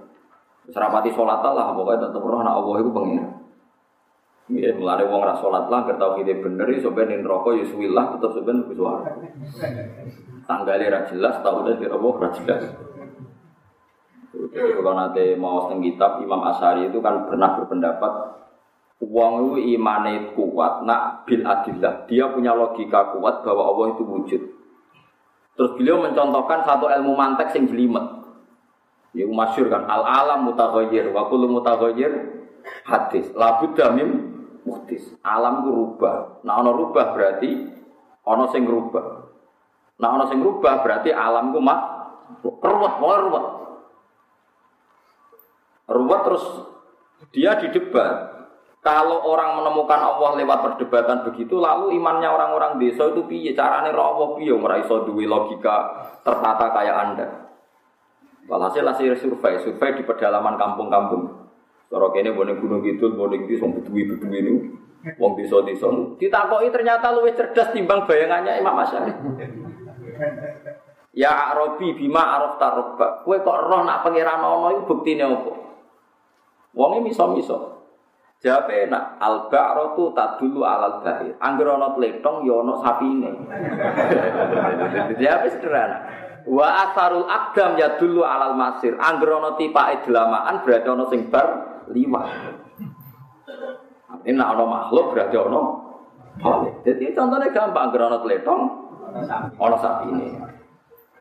Serapati 0.70 1.10
sholat 1.10 1.42
lah, 1.42 1.74
pokoknya 1.74 2.10
tetap 2.10 2.22
roh 2.22 2.42
nak 2.46 2.62
Allah 2.62 2.76
itu 2.78 2.92
pengen. 2.94 3.26
Ya, 4.50 4.74
mulai 4.74 5.06
wong 5.06 5.22
ras 5.22 5.42
sholat 5.42 5.66
lah, 5.70 5.86
kertau 5.86 6.18
kita 6.18 6.42
bener, 6.42 6.66
ya 6.74 6.82
sebenarnya 6.82 7.22
rokok 7.22 7.58
ya 7.58 7.66
suwilah, 7.70 8.18
tetap 8.18 8.34
sebenarnya 8.34 8.70
ke 8.70 8.74
suara. 8.74 9.06
Tanggalnya 10.46 10.94
ra 10.94 11.02
jelas, 11.06 11.42
tahu 11.42 11.66
deh 11.70 11.78
kira 11.78 11.98
ra 11.98 12.30
jelas. 12.34 12.64
Jadi 14.50 14.70
kalau 14.82 14.94
nanti 14.98 15.38
mau 15.38 15.70
setengah 15.70 15.84
kitab, 15.86 16.12
Imam 16.26 16.42
Asari 16.50 16.90
itu 16.90 16.98
kan 17.00 17.30
pernah 17.30 17.54
berpendapat 17.58 18.40
Uang 19.00 19.56
itu 19.56 19.80
imane 19.80 20.36
kuat, 20.36 20.84
nak 20.84 21.24
bil 21.24 21.48
adillah. 21.48 22.04
Dia 22.12 22.36
punya 22.36 22.52
logika 22.52 23.16
kuat 23.16 23.48
bahwa 23.48 23.72
Allah 23.72 23.96
itu 23.96 24.04
wujud. 24.04 24.42
Terus 25.56 25.72
beliau 25.80 26.04
mencontohkan 26.04 26.68
satu 26.68 26.92
ilmu 26.92 27.16
mantek 27.16 27.56
sing 27.56 27.72
jelimet. 27.72 28.04
Ya 29.16 29.24
masyur 29.24 29.72
kan 29.72 29.88
al 29.88 30.04
alam 30.04 30.52
mutaghayyir 30.52 31.16
wa 31.16 31.32
kullu 31.32 31.64
hadis. 32.84 33.32
Labu 33.32 33.72
damim 33.72 34.36
muhtis. 34.68 35.16
Alam 35.24 35.64
ku 35.64 35.70
rubah. 35.72 36.44
Nah 36.44 36.60
ana 36.60 36.76
rubah 36.76 37.16
berarti 37.16 37.72
ana 38.28 38.52
sing 38.52 38.68
rubah. 38.68 39.32
Nah 39.96 40.10
ana 40.20 40.28
sing 40.28 40.44
rubah 40.44 40.84
berarti 40.84 41.16
alam 41.16 41.56
ku 41.56 41.64
mak 41.64 41.80
ruwet, 42.44 42.94
ruwet. 43.00 43.46
Ruwet 45.90 46.22
terus 46.22 46.46
dia 47.34 47.58
didebat. 47.58 48.40
Kalau 48.80 49.28
orang 49.28 49.60
menemukan 49.60 50.00
Allah 50.00 50.40
lewat 50.40 50.60
perdebatan 50.64 51.28
begitu, 51.28 51.60
lalu 51.60 52.00
imannya 52.00 52.32
orang-orang 52.32 52.80
desa 52.80 53.12
itu 53.12 53.28
piye? 53.28 53.52
Carane 53.52 53.92
roh 53.92 54.40
piye? 54.40 54.56
Ora 54.56 54.80
iso 54.80 55.04
duwe 55.04 55.28
logika 55.28 56.08
tertata 56.24 56.72
kayak 56.72 56.96
Anda. 56.96 57.28
Walhasil 58.48 58.88
hasil 58.88 59.20
survei, 59.20 59.60
survei 59.62 60.00
di 60.00 60.08
pedalaman 60.08 60.56
kampung-kampung. 60.56 61.52
Kalau 61.92 62.10
kene 62.16 62.32
boleh 62.32 62.56
gunung 62.56 62.80
boleh 62.82 63.38
gitu, 63.46 63.58
song 63.60 63.76
bedui 63.76 64.08
bedui 64.08 64.38
ini, 64.42 64.54
wong 65.20 65.36
desa 65.36 65.60
desa. 65.66 65.90
Ditakoi 66.16 66.72
ternyata 66.72 67.12
luwih 67.12 67.36
cerdas 67.36 67.76
timbang 67.76 68.08
bayangannya 68.08 68.64
Imam 68.64 68.80
Asyari. 68.80 69.12
Ya 71.18 71.52
Arabi 71.52 71.98
bima 72.00 72.38
araf 72.38 72.62
tarobba. 72.62 73.28
Kue 73.28 73.42
kok 73.44 73.60
roh 73.68 73.82
nak 73.84 74.08
pangeran 74.08 74.40
ono 74.40 74.68
itu 74.72 74.82
buktine 74.86 75.26
apa? 75.26 75.69
Wonge 76.74 77.02
miso-miso. 77.02 77.80
Jawab 78.40 78.72
enak, 78.72 79.20
al 79.20 79.52
ba'ratu 79.52 80.16
tadulu 80.16 80.64
alal 80.64 81.04
bahir. 81.04 81.36
Angger 81.44 81.76
ana 81.76 81.92
tletong 81.92 82.48
ya 82.48 82.56
ana 82.64 82.74
sapine. 82.80 83.32
Jawab 85.20 85.44
sederhana. 85.52 85.98
Wa 86.48 86.88
asarul 86.88 87.28
akdam 87.28 87.76
ya 87.76 88.00
dulu 88.00 88.24
alal 88.24 88.56
masir. 88.56 88.96
Anggrono 88.96 89.60
tipa 89.60 89.92
idlamaan 89.92 90.64
berarti 90.64 90.88
ono 90.88 91.06
sing 91.12 91.28
bar 91.28 91.48
liwat. 91.92 92.28
Ini 94.24 94.36
nak 94.36 94.56
ono 94.56 94.66
makhluk 94.66 95.14
berarti 95.14 95.36
ono. 95.36 95.62
Jadi 96.88 97.12
contohnya 97.12 97.52
gampang, 97.52 97.92
anggrono 97.92 98.24
teletong, 98.24 98.62
ono 99.60 99.76
sapi 99.84 100.06
ini. 100.08 100.28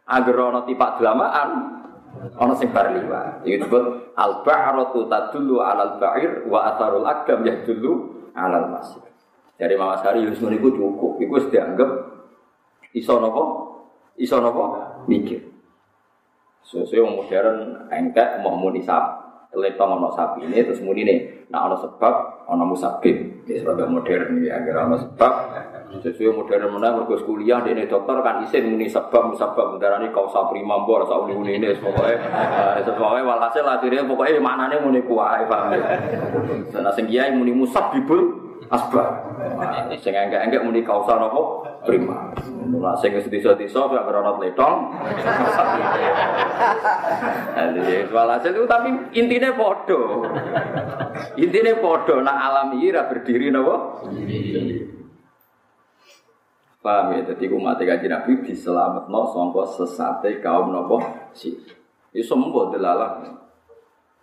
Anggrono 0.07 0.63
tipa 0.65 0.95
delamaan, 0.97 1.78
ono 2.39 2.53
sing 2.57 2.69
bar 2.73 2.93
liwat. 2.93 3.45
Itu 3.45 3.65
disebut 3.65 4.15
al 4.19 4.43
ba'ratu 4.43 5.07
tadullu 5.07 5.61
alal 5.63 6.01
ba'ir 6.01 6.47
wa 6.49 6.75
asarul 6.75 7.07
akdam 7.07 7.45
ya 7.47 7.55
dulu 7.63 8.27
alal 8.35 8.71
masir. 8.73 9.05
Jadi 9.59 9.75
Mama 9.75 9.99
Sari 9.99 10.23
Yusuf 10.23 10.47
itu 10.49 10.71
cukup. 10.71 11.19
Itu 11.19 11.51
dianggap 11.51 11.91
iso 12.95 13.19
nopo, 13.19 13.43
iso 14.15 14.39
nopo, 14.39 14.63
mikir. 15.11 15.43
Sesuai 16.63 17.01
yang 17.01 17.17
modern 17.17 17.59
engkek 17.89 18.45
mau 18.45 18.53
muni 18.53 18.85
sap, 18.85 19.25
letong 19.57 19.99
ono 19.99 20.13
sapi 20.13 20.45
ini 20.45 20.61
terus 20.61 20.85
muni 20.85 21.01
nih, 21.01 21.49
nah 21.49 21.65
ono 21.65 21.81
sebab 21.81 22.45
ono 22.45 22.65
musabib, 22.69 23.49
ini 23.49 23.57
sebab 23.57 23.89
modern 23.89 24.45
ya 24.45 24.61
agar 24.61 24.85
ono 24.85 24.97
sebab. 25.01 25.33
Sesuai 25.89 26.37
modern 26.37 26.69
mana 26.77 26.93
berkus 27.01 27.25
kuliah 27.25 27.65
di 27.65 27.73
ini 27.73 27.89
dokter 27.89 28.21
kan 28.21 28.45
isin 28.45 28.77
muni 28.77 28.93
sebab 28.93 29.33
musabab 29.33 29.81
darah 29.81 29.97
ini 30.05 30.13
kau 30.13 30.29
sapri 30.29 30.61
mambo 30.61 31.01
rasa 31.01 31.17
uni 31.17 31.33
uni 31.33 31.57
ini 31.57 31.73
pokoknya 31.81 32.85
pokoknya 32.85 33.25
walhasil 33.25 33.65
akhirnya 33.65 34.05
pokoknya 34.05 34.37
mana 34.37 34.69
nih 34.69 34.85
muni 34.85 35.01
kuai 35.01 35.49
paham 35.49 35.73
ya. 35.73 35.97
Nah 36.85 36.93
sing 36.93 37.09
muni 37.09 37.57
musabibul 37.57 38.21
asbab. 38.69 39.33
Sing 39.97 40.13
enggak-enggak 40.13 40.61
muni 40.61 40.85
kausa 40.85 41.17
nopo 41.17 41.65
prima. 41.89 42.37
Ora 42.69 42.93
sing 43.01 43.17
wis 43.17 43.25
desa-desa 43.33 43.89
gak 43.89 44.05
krono 44.05 44.37
letong. 44.45 44.93
Walhasil 48.13 48.53
itu 48.53 48.69
tapi 48.69 48.93
intinya 49.17 49.57
podo. 49.57 50.29
Intinya 51.41 51.73
podo 51.81 52.21
nak 52.21 52.37
alam 52.37 52.77
ini 52.77 52.93
berdiri 52.93 53.49
nopo. 53.49 54.05
Paham 56.89 57.21
ya, 57.21 57.37
jadi 57.37 57.53
umat 57.53 57.77
kaji 57.77 58.09
Nabi 58.09 58.49
diselamat 58.49 59.13
no 59.13 59.29
songko 59.29 59.61
sesate 59.77 60.41
kaum 60.41 60.73
nopo 60.73 61.05
si. 61.37 61.53
Itu 62.17 62.25
semua 62.25 62.73
delalah. 62.73 63.29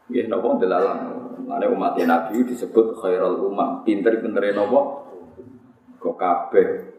Ya 0.10 0.26
nopo 0.26 0.58
delalah. 0.58 0.98
Mana 1.46 1.70
umat 1.70 1.94
Nabi 1.94 2.42
disebut 2.42 2.98
khairul 2.98 3.54
umat, 3.54 3.86
pinter-pintere 3.86 4.58
nopo. 4.58 5.06
Kok 6.02 6.18
kabeh. 6.18 6.90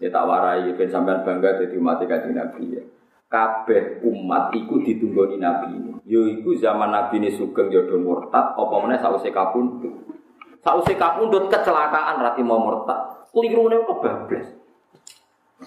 Ya 0.00 0.08
tak 0.08 0.24
warai, 0.24 0.72
ben 0.72 0.88
sampean 0.88 1.28
bangga 1.28 1.60
jadi 1.60 1.76
umat 1.76 2.00
kaji 2.00 2.32
Nabi 2.32 2.64
ya. 2.80 2.82
Kabeh 3.28 4.00
umat 4.00 4.48
iku 4.56 4.80
ditunggoni 4.80 5.44
Nabi. 5.44 6.00
Yo 6.08 6.24
iku 6.24 6.56
zaman 6.56 6.88
Nabi 6.88 7.20
ini 7.20 7.36
sugeng 7.36 7.68
jodoh 7.68 8.00
murtad, 8.00 8.56
apa 8.56 8.74
mana 8.80 8.96
sausé 8.96 9.28
kapundhut. 9.28 10.08
Sausé 10.64 10.96
kapundhut 10.96 11.52
kecelakaan 11.52 12.24
rati 12.24 12.40
mau 12.40 12.64
murtad 12.64 13.13
kelirune 13.34 13.82
kebablas. 13.82 14.48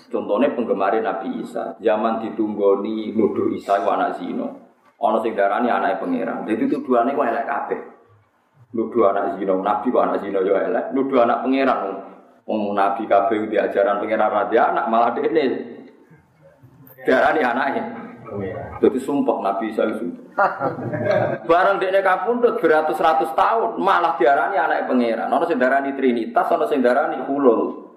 Contohnya 0.08 0.56
penggemar 0.56 0.96
Nabi 0.96 1.44
Isa, 1.44 1.76
zaman 1.84 2.24
ditunggoni 2.24 3.12
nuduh 3.12 3.52
Isa 3.52 3.82
itu 3.82 3.90
anak 3.92 4.22
zino. 4.22 4.48
Ono 4.98 5.18
sing 5.22 5.38
darani 5.38 5.70
anak 5.70 6.02
pangeran. 6.02 6.48
Jadi 6.48 6.64
tuduhane 6.72 7.14
kok 7.14 7.28
elek 7.28 7.46
kabeh. 7.46 7.82
Nuduh 8.74 9.14
anak 9.14 9.38
zino, 9.38 9.62
Nabi 9.62 9.94
kok 9.94 10.06
anak 10.06 10.20
zino 10.24 10.40
yo 10.42 10.58
elek. 10.58 10.96
Nuduh 10.96 11.22
anak 11.22 11.44
pangeran. 11.46 11.80
Wong 12.48 12.72
Nabi 12.74 13.04
kabeh 13.06 13.52
di 13.52 13.58
ajaran 13.60 14.00
pangeran 14.00 14.32
anak 14.48 14.86
malah 14.88 15.12
dene. 15.14 15.46
Darani 17.06 17.42
anaknya. 17.44 17.84
Jadi 18.78 19.00
sumpah 19.02 19.38
Nabi 19.42 19.74
Isa 19.74 19.84
itu. 19.90 20.06
Barang 21.50 21.82
dekne 21.82 22.06
kapundhut 22.06 22.62
beratus-ratus 22.62 23.34
tahun 23.34 23.82
malah 23.82 24.16
diarani 24.22 24.58
anak 24.58 24.86
pangeran. 24.86 25.34
Ono 25.34 25.46
sing 25.50 25.58
darani 25.58 25.98
Trinitas, 25.98 26.46
ono 26.54 26.70
sing 26.70 26.86
darani 26.86 27.18
Hulul. 27.26 27.90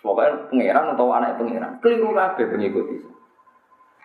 Pokoknya 0.00 0.48
pangeran 0.48 0.84
atau 0.96 1.12
anak 1.12 1.36
pangeran. 1.36 1.72
Keliru 1.84 2.16
kabeh 2.16 2.46
pengikut 2.48 2.86
itu. 2.88 3.08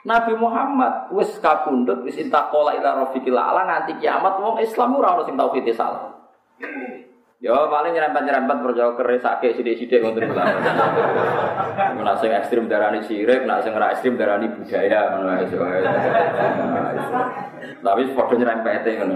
Nabi 0.03 0.35
Muhammad 0.35 1.15
wis 1.15 1.31
kapundhut 1.39 2.03
wis 2.03 2.19
intaqala 2.19 2.75
ila 2.75 3.07
rafiqil 3.07 3.39
ala 3.39 3.63
nganti 3.63 4.03
kiamat 4.03 4.35
wong 4.35 4.59
Islam 4.59 4.99
ora 4.99 5.15
ono 5.15 5.23
sing 5.23 5.39
tauhid 5.39 5.63
salah. 5.71 6.11
Ya 7.43 7.59
paling 7.67 7.91
nyerempet-nyerempet 7.91 8.57
percaya 8.63 8.95
keresake 8.95 9.51
sithik-sithik 9.51 9.99
ngoten 9.99 10.31
lho. 10.31 10.43
Nek 11.99 12.15
sing 12.23 12.31
ekstrem 12.31 12.71
darani 12.71 13.03
sirik, 13.03 13.43
nek 13.43 13.67
sing 13.67 13.75
ora 13.75 13.91
ekstrem 13.91 14.15
darani 14.15 14.47
budaya 14.47 15.11
ngono 15.11 15.27
ae. 15.27 15.43
Tapi 17.83 18.01
padha 18.15 18.33
nyerempete 18.39 18.89
ngono. 18.95 19.15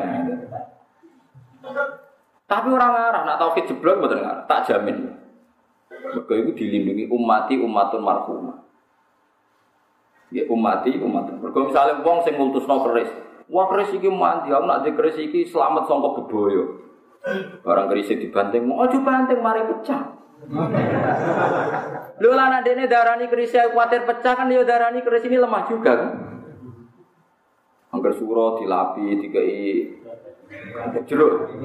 Tapi 2.52 2.68
orang 2.68 2.92
ngarah, 3.00 3.22
nak 3.24 3.40
tauhid 3.40 3.64
jeblok 3.72 3.96
mboten 3.96 4.20
ngarah, 4.20 4.44
tak 4.44 4.68
jamin. 4.68 5.08
Mergo 5.88 6.34
itu 6.36 6.52
dilindungi 6.52 7.08
umati 7.08 7.56
umatun 7.56 8.04
marhumah. 8.04 8.60
Ya 10.36 10.44
umati 10.52 11.00
umat. 11.00 11.32
Mergo 11.32 11.72
misale 11.72 12.04
wong 12.04 12.28
sing 12.28 12.36
ngultusno 12.36 12.92
keris. 12.92 13.08
Wah 13.48 13.72
keris 13.72 13.96
iki 13.96 14.12
mandi, 14.12 14.52
aku 14.52 14.68
nak 14.68 14.84
di 14.84 14.92
keris 14.92 15.16
iki 15.16 15.48
selamat 15.48 15.88
sangka 15.88 16.12
bebaya. 16.20 16.87
Barang 17.64 17.88
keris 17.92 18.14
dibanting, 18.16 18.64
mau 18.64 18.86
aja 18.88 19.00
banting 19.02 19.40
mari 19.44 19.62
pecah. 19.68 20.18
Lho 22.18 22.32
lah 22.34 22.48
nak 22.48 22.62
dene 22.64 22.88
darani 22.88 23.28
keris 23.28 23.58
kuatir 23.74 24.06
pecah 24.08 24.34
kan 24.38 24.48
ya 24.48 24.64
darani 24.64 25.04
keris 25.04 25.26
ini 25.28 25.38
lemah 25.42 25.64
juga 25.68 25.92
kan. 25.98 26.12
Angger 27.92 28.14
suro 28.16 28.62
dilapi 28.62 29.06
dikai 29.28 29.60
jeruk. 31.08 31.60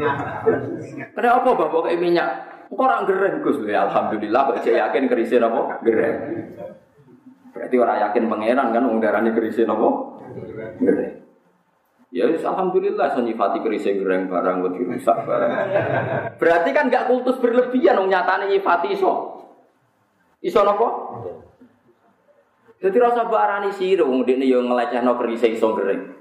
Kenapa 1.15 1.51
bapak 1.55 1.81
kayak 1.87 2.01
minyak? 2.01 2.29
Kok 2.73 2.81
orang 2.81 3.05
gereng 3.05 3.45
Gus? 3.45 3.61
Ya 3.69 3.85
alhamdulillah 3.85 4.49
kok 4.49 4.65
yakin 4.65 5.05
kerisnya 5.07 5.45
apa? 5.45 5.85
Gereng. 5.85 6.17
Berarti 7.53 7.77
orang 7.77 7.99
yakin 8.09 8.25
pangeran 8.33 8.69
kan 8.73 8.83
wong 8.89 8.99
darani 8.99 9.31
kerise 9.37 9.69
napa? 9.69 9.89
Gereng. 10.81 11.22
Ya 12.13 12.29
alhamdulillah 12.29 13.17
so 13.17 13.25
nyifati 13.25 13.65
kerise 13.65 13.97
gereng 13.97 14.29
barang 14.29 14.61
kok 14.61 14.73
dirusak 14.77 15.25
barang. 15.25 15.51
Berarti 16.37 16.71
kan 16.77 16.93
gak 16.93 17.09
kultus 17.09 17.41
berlebihan 17.41 18.05
wong 18.05 18.13
nyatane 18.13 18.53
nyifati 18.53 18.93
iso. 18.93 19.41
Iso 20.45 20.61
napa? 20.61 20.89
Jadi 22.85 22.97
rasa 23.01 23.25
barani 23.25 23.73
sira 23.73 24.05
wong 24.05 24.29
dekne 24.29 24.45
yo 24.45 24.61
ngelecehno 24.61 25.17
kerise 25.17 25.57
iso 25.57 25.73
gereng. 25.73 26.13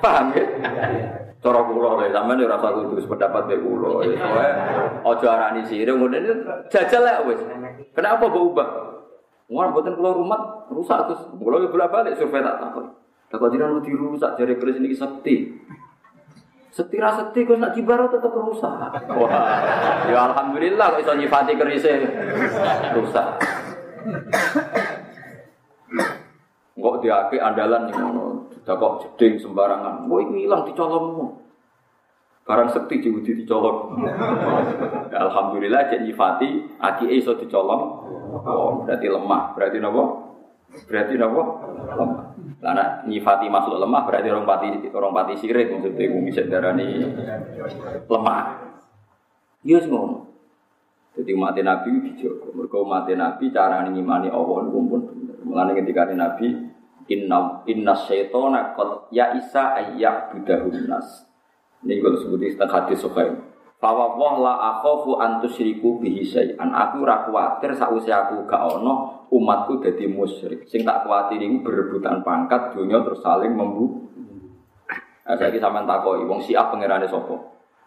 Paham 0.00 0.32
ya? 0.32 0.44
Cara 1.42 1.60
kula 1.66 1.98
lho, 1.98 2.06
sampean 2.08 2.38
ora 2.46 2.54
usah 2.54 2.70
kudu 2.70 3.02
pendapat 3.04 3.50
be 3.50 3.56
kula. 3.58 4.06
Aja 5.02 5.26
arani 5.28 5.66
sirih 5.68 5.92
ngene 5.92 6.18
jajal 6.70 7.02
lek 7.02 7.20
wis. 7.28 7.40
Kenapa 7.92 8.30
mbok? 8.30 8.91
Wong 9.52 9.76
mboten 9.76 10.00
kula 10.00 10.16
rumah 10.16 10.64
rusak 10.72 11.12
terus. 11.12 11.28
Kula 11.36 11.60
yo 11.60 11.68
bolak-balik 11.68 12.16
survei 12.16 12.40
tak 12.40 12.56
takon. 12.56 12.88
Lah 13.28 13.36
kok 13.36 13.50
jenengan 13.52 13.84
dirusak 13.84 14.40
jare 14.40 14.56
keris 14.56 14.80
niki 14.80 14.96
sekti. 14.96 15.36
Sekti 16.72 16.96
ra 16.96 17.12
sekti 17.12 17.44
kok 17.44 17.60
nak 17.60 17.76
dibaro 17.76 18.08
tetep 18.08 18.32
rusak. 18.32 18.72
Wah, 19.12 20.08
ya 20.08 20.32
alhamdulillah 20.32 20.96
kok 20.96 21.04
iso 21.04 21.12
nyifati 21.12 21.52
kerise 21.60 21.92
rusak. 22.96 23.28
Kok 26.72 26.96
diake 27.04 27.36
andalan 27.36 27.92
ning 27.92 27.96
ngono. 28.00 28.24
Kok 28.64 29.04
jeding 29.04 29.36
sembarangan. 29.36 30.08
Kok 30.08 30.20
iku 30.24 30.34
ilang 30.40 30.64
dicolongmu. 30.64 31.26
Barang 32.48 32.72
sekti 32.72 33.04
diwudi 33.04 33.44
dicolong. 33.44 34.00
Alhamdulillah 35.12 35.92
jadi 35.92 36.08
nyifati 36.08 36.80
aki 36.80 37.04
iso 37.20 37.36
dicolong. 37.36 37.84
Oh, 38.32 38.82
berarti 38.88 39.06
lemah. 39.12 39.52
Berarti 39.52 39.76
napa? 39.76 40.02
Berarti 40.88 41.14
napa? 41.20 41.42
Lemah. 41.92 42.24
Karena 42.62 43.02
nyifati 43.04 43.50
makhluk 43.50 43.82
lemah 43.82 44.06
berarti 44.06 44.28
orang 44.30 44.46
pati 44.46 44.66
orang 44.94 45.10
pati 45.10 45.34
sirik 45.34 45.66
maksudnya 45.66 46.06
gue 46.06 46.22
bisa 46.22 46.46
darani 46.46 47.10
lemah. 48.06 48.42
Iya 49.66 49.82
semua. 49.82 50.30
Jadi 51.18 51.32
mati 51.34 51.60
Nabi 51.60 51.90
dijogo. 52.06 52.54
Mereka 52.54 52.78
mati 52.86 53.12
Nabi 53.18 53.50
cara 53.50 53.82
ngimani 53.84 54.30
Allah 54.30 54.56
itu 54.62 54.78
pun 54.78 55.02
bener. 55.42 55.74
Ketika 55.74 56.08
Nabi 56.14 56.48
inna 57.10 57.66
inna 57.66 57.94
syaitona 57.98 58.78
qad 58.78 59.10
ya 59.10 59.34
isa 59.34 59.74
ayyak 59.76 60.32
budahun 60.32 60.86
nas. 60.86 61.26
Ini 61.82 61.98
kalau 61.98 62.14
sebut 62.14 62.46
istilah 62.46 62.70
hadis 62.70 63.02
sahih. 63.02 63.34
Fawa 63.82 64.14
wah 64.14 64.38
la 64.38 64.54
akhafu 64.78 65.18
an 65.18 65.42
tusyriku 65.42 65.98
bihi 65.98 66.22
syai'an. 66.22 66.70
Aku 66.70 67.02
ora 67.02 67.26
kuwatir 67.26 67.74
sakwise 67.74 68.14
aku 68.14 68.46
gak 68.46 68.78
ono 68.78 69.26
umatku 69.26 69.82
dadi 69.82 70.06
musyrik. 70.06 70.70
Sing 70.70 70.86
tak 70.86 71.02
kuwatir 71.02 71.42
iku 71.42 71.66
berebutan 71.66 72.22
pangkat 72.22 72.78
dunia 72.78 73.02
terus 73.02 73.18
saling 73.18 73.50
membu. 73.50 74.06
Nah, 75.26 75.34
saya 75.34 75.50
sampean 75.58 75.82
takoki 75.82 76.22
wong 76.22 76.38
Syiah 76.46 76.70
pangerane 76.70 77.10
sapa? 77.10 77.34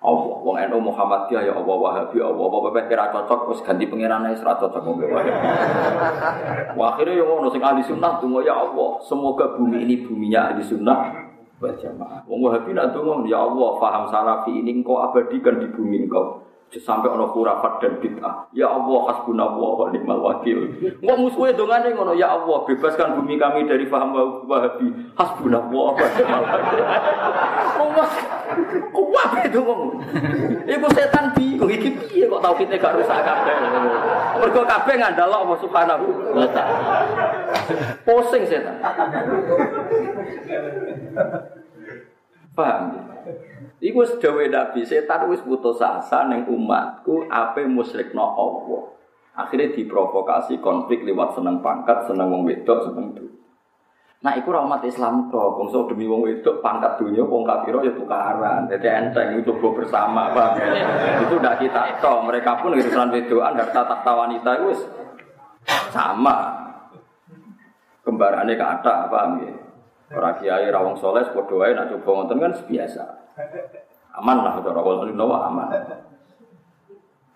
Allah, 0.04 0.36
wong 0.44 0.60
NU 0.70 0.80
Muhammadiyah 0.92 1.48
ya 1.48 1.54
Allah 1.56 1.76
Wahabi 1.80 2.20
Allah, 2.20 2.44
apa 2.44 2.58
pepe 2.70 2.82
kira 2.92 3.10
cocok 3.16 3.40
terus 3.48 3.60
ganti 3.64 3.88
pangerane 3.88 4.36
ora 4.36 4.54
cocok 4.60 4.82
wong 4.84 5.00
Wahabi. 5.00 5.32
Wah, 6.76 6.88
akhirnya 6.92 7.24
yang 7.24 7.32
ngono 7.32 7.48
sing 7.48 7.64
ahli 7.64 7.80
sunnah 7.88 8.20
tunggu 8.20 8.44
ya 8.44 8.52
Allah, 8.52 9.00
semoga 9.00 9.56
bumi 9.56 9.88
ini 9.88 10.04
buminya 10.04 10.52
ahli 10.52 10.60
sunnah 10.60 11.25
berjamaah. 11.66 12.22
Wong 12.30 12.46
Wahabi 12.46 12.78
nak 12.78 12.94
ya 13.26 13.42
Allah, 13.42 13.70
faham 13.82 14.04
salafi 14.14 14.54
ini 14.54 14.86
engkau 14.86 15.02
abadikan 15.02 15.58
di 15.58 15.68
bumi 15.74 16.06
engkau. 16.06 16.46
Sampai 16.76 17.08
ono 17.08 17.32
khurafat 17.32 17.80
dan 17.80 18.04
bid'ah. 18.04 18.52
Ya 18.52 18.68
Allah, 18.68 19.00
hasbunallah 19.08 19.72
wa 19.80 19.88
ni'mal 19.96 20.20
wakil. 20.20 20.76
Engkau 21.00 21.18
musuhnya 21.24 21.56
dongane 21.56 21.96
ngono, 21.96 22.12
ya 22.20 22.36
Allah, 22.36 22.68
bebaskan 22.68 23.16
bumi 23.16 23.40
kami 23.40 23.64
dari 23.64 23.88
faham 23.88 24.12
Wahabi. 24.44 24.92
Hasbunallah 25.16 25.96
wa 25.96 26.08
ni'mal 26.20 26.44
wakil. 26.44 26.82
Wae 28.92 29.40
itu 29.48 29.60
ngomong. 29.64 30.04
Iku 30.68 30.88
setan 30.92 31.32
bingung 31.32 31.72
iki 31.72 31.96
piye 31.96 32.28
kok 32.28 32.44
tau 32.44 32.54
kita 32.60 32.76
gak 32.76 33.00
rusak 33.00 33.24
kabeh. 33.24 33.56
Mergo 34.44 34.62
kabeh 34.68 34.94
ngandalo 35.00 35.36
Allah 35.48 35.58
Subhanahu 35.64 36.06
wa 36.36 36.48
taala. 36.52 37.08
Pusing 38.04 38.44
setan. 38.52 38.76
Paham? 42.56 42.96
Iku 43.84 44.02
wis 44.02 44.16
dawuh 44.24 44.48
Nabi, 44.48 44.88
setan 44.88 45.28
wis 45.28 45.44
putus 45.44 45.84
asa 45.84 46.26
ning 46.32 46.48
umatku 46.48 47.28
ape 47.28 47.68
musyrikno 47.68 48.24
Allah. 48.24 48.84
Akhirnya 49.36 49.76
diprovokasi 49.76 50.64
konflik 50.64 51.04
lewat 51.04 51.36
seneng 51.36 51.60
pangkat, 51.60 52.08
seneng 52.08 52.32
wong 52.32 52.48
wedok, 52.48 52.88
seneng 52.88 53.12
duit. 53.12 53.36
Nah, 54.24 54.32
iku 54.32 54.56
rahmat 54.56 54.80
Islam 54.88 55.28
to, 55.28 55.60
bangsa 55.60 55.86
demi 55.92 56.08
wong 56.08 56.24
wedok 56.24 56.64
pangkat 56.64 56.98
dunia 56.98 57.22
wong 57.28 57.44
kafir 57.44 57.76
ya 57.84 57.92
tukaran. 57.92 58.64
Jadi 58.72 58.88
enteng 58.88 59.36
itu 59.36 59.52
coba 59.60 59.84
bersama, 59.84 60.32
Bang. 60.32 60.56
itu 61.28 61.36
udah 61.36 61.60
kita 61.60 62.00
to, 62.00 62.14
mereka 62.24 62.58
pun 62.64 62.74
urusan 62.74 63.12
wedokan 63.12 63.60
harta 63.60 63.82
tak 63.84 64.08
wanita 64.08 64.52
itu 64.56 64.88
sama. 65.92 66.64
Kembarannya 68.08 68.56
kata, 68.56 69.12
paham 69.12 69.44
ya? 69.44 69.65
Orang 70.16 70.40
kiai 70.40 70.72
rawang 70.72 70.96
soleh, 70.96 71.28
podo 71.36 71.60
ae 71.62 71.76
nak 71.76 71.92
coba 71.92 72.24
ngonten 72.24 72.40
kan 72.40 72.54
biasa. 72.66 73.04
Aman 74.16 74.48
lah 74.48 74.64
cara 74.64 74.80
wong 74.80 75.12
nawa 75.12 75.52
aman. 75.52 75.68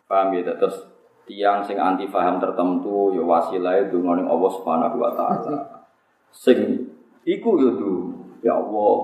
Paham 0.08 0.32
ya 0.34 0.56
terus 0.56 0.88
tiang 1.28 1.62
sing 1.62 1.78
anti 1.78 2.08
paham 2.10 2.40
tertentu 2.42 3.14
ya 3.14 3.22
wasilah 3.22 3.86
ndonga 3.92 4.24
ning 4.24 4.28
Allah 4.32 4.52
Subhanahu 4.56 4.96
wa 4.98 5.12
taala. 5.14 5.60
Sing 6.32 6.88
iku 7.28 7.60
ya 7.60 7.72
ya 8.42 8.54
Allah 8.58 8.96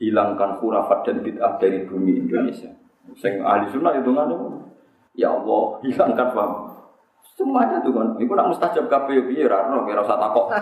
hilangkan 0.00 0.56
khurafat 0.56 1.04
dan 1.04 1.16
bid'ah 1.20 1.60
dari 1.60 1.84
bumi 1.84 2.26
Indonesia. 2.26 2.72
Sing 3.14 3.44
ahli 3.44 3.68
sunnah 3.68 3.92
itu 4.00 4.10
ngene. 4.10 4.36
Ya 5.18 5.36
Allah, 5.36 5.82
hilangkan 5.84 6.28
paham 6.32 6.69
Semuanya 7.40 7.80
tuh 7.80 7.96
kan, 7.96 8.12
itu 8.20 8.28
nak 8.36 8.52
mustajab 8.52 8.84
kabeh 8.92 9.16
yo 9.16 9.22
piye 9.24 9.48
ora 9.48 9.64
ono 9.64 9.88
kira 9.88 10.04
usah 10.04 10.20
takok. 10.20 10.52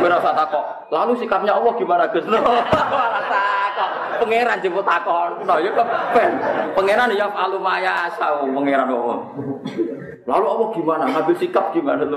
Kira 0.00 0.16
usah 0.16 0.32
takok. 0.32 0.64
Lalu 0.88 1.12
sikapnya 1.20 1.52
Allah 1.52 1.76
gimana 1.76 2.08
Gus? 2.08 2.24
Ora 2.32 3.20
takok. 3.28 3.90
Pangeran 4.24 4.56
jemput 4.64 4.88
takon. 4.88 5.44
Nah 5.44 5.60
ya 5.60 5.68
kepen. 5.76 6.30
Pangeran 6.72 7.12
ya 7.12 7.28
alu 7.28 7.60
maya 7.60 8.08
sau 8.16 8.48
pangeran 8.48 8.88
Allah. 8.88 9.18
Lalu 10.24 10.44
Allah 10.48 10.68
gimana? 10.72 11.04
Ngambil 11.12 11.36
sikap 11.36 11.76
gimana 11.76 12.08
lo? 12.08 12.16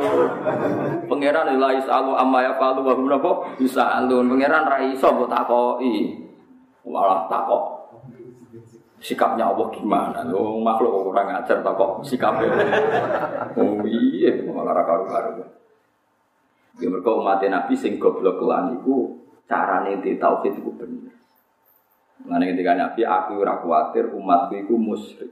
Pangeran 1.12 1.60
la 1.60 1.70
isalu 1.76 2.16
amma 2.16 2.48
ya 2.48 2.56
falu 2.56 2.88
wa 2.88 2.96
hum 2.96 3.12
bisa 3.60 3.92
alun. 3.92 4.32
Pangeran 4.32 4.72
ra 4.72 4.88
iso 4.88 5.12
mbok 5.12 5.28
takoki. 5.28 6.16
Malah 6.88 7.28
takok 7.28 7.77
sikapnya 9.08 9.48
Allah 9.48 9.72
gimana? 9.72 10.20
Lo 10.28 10.60
makhluk 10.60 10.92
kok 10.92 11.04
kurang 11.08 11.32
ajar 11.32 11.64
tak 11.64 11.74
kok 11.80 12.04
sikapnya. 12.04 12.52
Oh 13.56 13.80
iya, 13.88 14.36
malah 14.44 14.84
karu-karu. 14.84 15.48
Ya 16.84 16.92
mereka 16.92 17.16
umat 17.16 17.40
Nabi 17.42 17.74
sing 17.74 17.96
goblok 17.96 18.44
kelan 18.44 18.78
iku 18.78 19.16
carane 19.48 20.04
di 20.04 20.20
tauhid 20.20 20.60
iku 20.60 20.76
bener. 20.76 21.16
Mengenai 22.28 22.54
ketika 22.54 22.74
Nabi, 22.76 23.02
aku 23.08 23.40
ora 23.40 23.64
kuatir 23.64 24.12
umatku 24.12 24.60
iku 24.60 24.76
musyrik. 24.76 25.32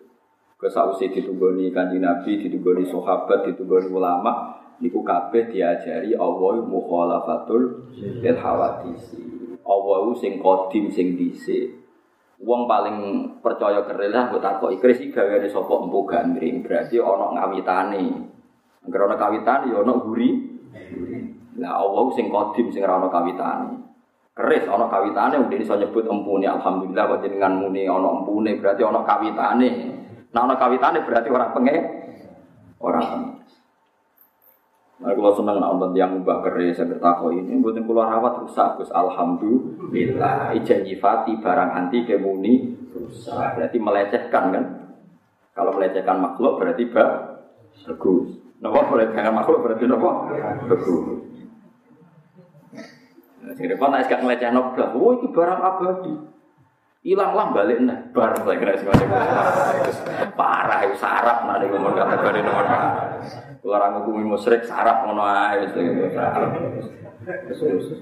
Kesausi 0.56 1.12
ditunggoni 1.12 1.70
kanji 1.76 2.00
Nabi, 2.00 2.40
ditunggoni 2.40 2.88
sahabat, 2.88 3.52
ditunggoni 3.52 3.92
ulama, 3.92 4.56
niku 4.80 5.04
kabeh 5.04 5.52
diajari 5.52 6.16
Allah 6.16 6.64
mukhalafatul 6.64 7.92
lil 7.94 8.38
hawadisi. 8.40 9.22
Allah 9.66 10.06
sing 10.18 10.40
kodim 10.40 10.90
sing 10.90 11.20
dhisik. 11.20 11.85
Wong 12.46 12.70
paling 12.70 12.98
percaya 13.41 13.82
kerelah 13.82 14.30
mbok 14.30 14.38
takoki 14.38 14.78
kris 14.78 15.02
iki 15.02 15.18
gaweane 15.18 15.50
sapa 15.50 15.82
empu 15.82 16.06
gandring, 16.06 16.62
berarti 16.62 17.02
ana 17.02 17.34
ngawitane. 17.34 18.06
Angger 18.86 19.02
ana 19.02 19.18
kawitane 19.18 19.74
ya 19.74 19.82
ana 19.82 19.93
guri. 19.98 20.30
Lah 21.58 21.82
Allah 21.82 22.06
sing 22.14 22.30
kodim 22.30 22.70
sing 22.70 22.86
ora 22.86 23.02
ana 23.02 23.10
kawitane. 23.10 23.74
Keris 24.38 24.70
ana 24.70 24.86
kawitane 24.86 25.41
udah 25.41 25.58
iso 25.58 25.74
nyebut 25.74 26.06
empune 26.06 26.46
alhamdulillah 26.46 27.18
kok 27.18 27.22
jenengan 27.26 27.58
muni 27.58 27.89
ana 27.89 28.22
empune 28.22 28.62
berarti 28.62 28.82
ana 28.86 29.02
kawitane. 29.02 29.70
Nah 30.30 30.41
ana 30.46 30.54
kawitane 30.54 31.02
berarti 31.02 31.30
ora 31.34 31.50
penge 31.50 31.76
ora 32.78 33.02
Nah, 35.06 35.14
kalau 35.14 35.38
seneng 35.38 35.62
nonton 35.62 35.93
yang 35.93 36.26
mbak 36.26 36.41
keris 36.49 36.82
saya 36.82 36.89
bertakwa 36.89 37.30
ini, 37.30 37.62
buatin 37.62 37.86
keluar 37.86 38.10
rawat 38.10 38.41
rusak, 38.41 38.82
Gus. 38.82 38.89
Alhamdulillah. 38.89 40.49
Ijen 40.58 40.82
nyifati 40.82 41.38
barang 41.38 41.70
anti 41.78 42.10
kemuni 42.10 42.74
rusak. 42.89 43.53
Berarti 43.53 43.78
melecehkan 43.78 44.43
kan? 44.49 44.66
Kalau 45.53 45.78
melecehkan 45.78 46.18
makhluk 46.18 46.58
berarti 46.58 46.89
bagus. 46.89 48.41
Nopo 48.66 48.80
melecehkan 48.97 49.30
makhluk 49.30 49.62
berarti 49.62 49.86
nopo 49.86 50.10
bagus. 50.74 51.06
Nah, 53.45 53.53
sing 53.53 53.70
repot 53.70 53.93
nek 53.93 54.10
gak 54.10 54.26
ngeleceh 54.26 54.49
nobel. 54.49 54.89
Oh 54.97 55.22
iki 55.22 55.30
barang 55.30 55.60
abadi. 55.62 56.14
Hilang 57.06 57.38
lah 57.38 57.53
balik 57.53 57.86
nih, 57.86 58.10
bar 58.18 58.34
saya 58.34 58.58
kira 58.58 58.74
sih 58.82 58.89
parah 60.34 60.89
itu 60.89 60.97
sarap 60.97 61.45
nanti 61.45 61.70
ngomong 61.70 61.93
kata 61.93 62.18
gue 62.18 62.41
nomor 62.41 62.66
kalau 62.66 63.78
orang 63.78 63.91
ngukumi 64.01 64.26
musyrik 64.26 64.66
sarap 64.66 65.06
ngono 65.06 65.22
ae 65.22 65.70
terus 67.45 67.93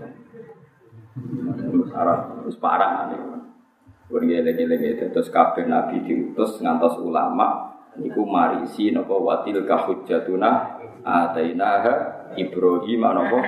sarap 1.92 2.18
terus 2.48 2.58
parah 2.64 3.12
Gue 4.08 4.24
ngeleng-ngeleng 4.24 4.96
itu 4.96 5.12
terus 5.12 5.28
kabeh 5.28 5.68
nabi 5.68 6.00
diutus 6.08 6.64
ngantos 6.64 6.96
ulama 7.04 7.76
niku 8.00 8.24
marisi 8.24 8.96
napa 8.96 9.20
watil 9.20 9.68
kahujjatuna 9.68 10.80
atainaha 11.04 11.94
Ibrahim 12.40 13.04
napa 13.04 13.40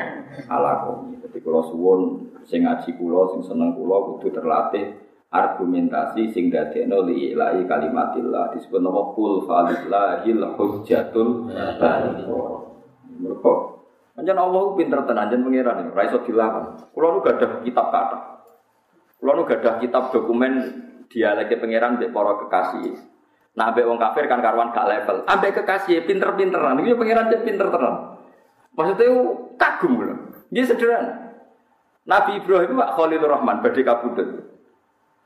ala 0.51 0.83
qaumi. 0.83 1.15
Dadi 1.23 1.39
kula 1.39 1.63
suwun 1.63 2.27
sing 2.43 2.67
ngaji 2.67 2.91
kula 2.99 3.31
sing 3.31 3.41
seneng 3.45 3.71
kula 3.77 4.19
kudu 4.19 4.35
terlatih 4.35 5.04
argumentasi 5.35 6.31
sing 6.31 6.47
dadekno 6.47 7.03
li 7.03 7.35
ilahi 7.35 7.67
kalimatillah 7.67 8.55
disebut 8.55 8.79
nama 8.79 9.11
kul 9.11 9.43
falillahil 9.43 10.43
hujjatul 10.55 11.51
baligha. 11.51 12.43
Mergo 13.19 13.53
Allah 14.15 14.63
pinter 14.79 14.99
tenan 15.03 15.27
anjan 15.27 15.43
pangeran 15.43 15.91
ora 15.91 16.03
iso 16.07 16.23
dilawan. 16.23 16.79
Kula 16.95 17.07
nu 17.11 17.19
gadah 17.19 17.51
kitab 17.67 17.91
kata. 17.91 18.19
Kula 19.19 19.31
nu 19.35 19.43
gadah 19.43 19.73
kitab 19.83 20.15
dokumen 20.15 20.53
dialeke 21.11 21.59
pangeran 21.59 21.99
mbek 21.99 22.15
para 22.15 22.33
kekasih. 22.47 22.95
Nah, 23.55 23.71
ambek 23.71 23.87
wong 23.87 23.95
kafir 23.95 24.27
kan 24.27 24.43
karuan 24.43 24.75
gak 24.75 24.87
level. 24.87 25.23
Ambek 25.31 25.63
kekasih 25.63 26.03
pinter-pinteran. 26.03 26.75
Iki 26.83 26.99
pangeran 26.99 27.31
cek 27.31 27.43
pinter 27.47 27.67
tenan. 27.71 28.19
Maksudnya 28.75 29.07
kagum 29.55 30.03
lho. 30.03 30.15
Dia 30.51 30.67
sederhana. 30.67 31.39
Nabi 32.05 32.37
Ibrahim 32.37 32.69
itu 32.69 32.75
Khalilur 32.77 33.31
Rahman 33.31 33.63
badhe 33.63 33.81
kabudut. 33.81 34.29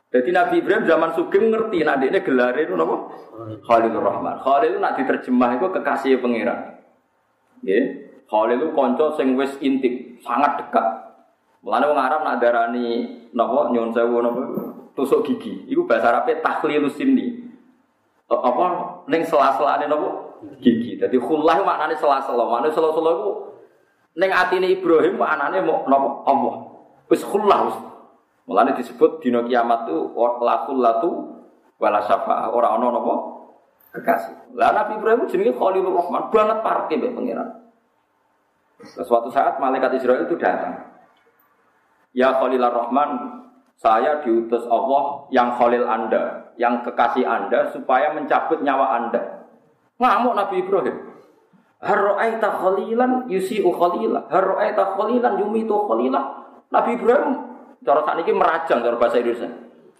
Jadi 0.09 0.29
Nabi 0.33 0.65
Ibrahim 0.65 0.89
zaman 0.89 1.13
Sugeng 1.13 1.53
ngerti 1.53 1.85
nanti 1.85 2.09
ini 2.09 2.19
gelar 2.25 2.57
itu 2.57 2.73
apa? 2.73 2.95
Khalilur 3.61 4.01
Rahman. 4.01 4.41
Khalil 4.41 4.81
nak 4.81 4.97
diterjemah 4.97 5.61
itu 5.61 5.69
kekasih 5.69 6.17
pangeran. 6.17 6.81
Ya. 7.61 8.09
Khalil 8.25 8.57
itu 8.57 8.67
konco 8.73 9.13
sing 9.13 9.37
wis 9.37 9.53
intim, 9.61 10.17
sangat 10.25 10.65
dekat. 10.65 10.85
Mulane 11.61 11.85
wong 11.93 11.99
Arab 12.01 12.21
nak 12.25 12.41
darani 12.41 13.21
napa 13.37 13.69
nyuwun 13.69 13.93
sewu 13.93 14.17
napa 14.25 14.41
tusuk 14.97 15.29
gigi. 15.29 15.69
Iku 15.69 15.85
bahasa 15.85 16.09
Arabe 16.09 16.41
takhlilus 16.41 16.97
sinni. 16.97 17.45
Apa 18.25 18.65
ning 19.05 19.21
sela-selane 19.21 19.85
napa 19.85 20.41
gigi. 20.57 20.97
Dadi 20.97 21.21
khullah 21.21 21.61
maknane 21.61 21.93
sela-sela. 21.93 22.49
Maknane 22.49 22.73
sela-sela 22.73 23.09
iku 23.13 23.31
ning 24.17 24.33
atine 24.33 24.73
Ibrahim 24.73 25.21
maknane 25.21 25.61
mau 25.61 25.85
napa 25.85 26.09
Allah. 26.25 26.55
Wis 27.13 27.21
khullah 27.21 27.88
Mulane 28.49 28.73
disebut 28.73 29.21
dino 29.21 29.45
kiamat 29.45 29.85
itu 29.85 30.09
lakul 30.41 30.81
latu 30.81 31.37
wala 31.77 32.01
syafa'a 32.01 32.49
ora 32.49 32.73
ana 32.73 32.89
napa 32.97 33.13
kekasih. 33.93 34.57
Lah 34.57 34.73
Nabi 34.73 34.97
Ibrahim 34.97 35.29
jenenge 35.29 35.53
Khalilur 35.53 35.93
Rahman, 35.93 36.33
banget 36.33 36.57
parke 36.65 36.97
mbek 36.97 37.13
pangeran. 37.13 37.49
Suatu 39.05 39.29
saat 39.29 39.61
malaikat 39.61 40.01
Israel 40.01 40.25
itu 40.25 40.33
datang. 40.41 40.81
Ya 42.09 42.41
Khalilur 42.41 42.73
Rahman, 42.73 43.09
saya 43.77 44.25
diutus 44.25 44.65
Allah 44.65 45.29
yang 45.29 45.53
Khalil 45.53 45.85
Anda, 45.85 46.49
yang 46.57 46.81
kekasih 46.81 47.29
Anda 47.29 47.69
supaya 47.69 48.17
mencabut 48.17 48.65
nyawa 48.65 48.97
Anda. 48.97 49.45
Ngamuk 50.01 50.33
Nabi 50.33 50.65
Ibrahim. 50.65 50.97
Harra'aita 51.85 52.49
khalilan 52.49 53.29
yusi'u 53.29 53.69
khalilah. 53.77 54.25
Harra'aita 54.25 54.97
khalilan 54.97 55.37
yumitu 55.37 55.85
khalilah. 55.85 56.49
Nabi 56.73 56.97
Ibrahim 56.97 57.48
Cara 57.79 58.03
ini 58.19 58.31
merajang 58.35 58.83
cara 58.83 58.95
bahasa 58.99 59.23
Indonesia. 59.23 59.49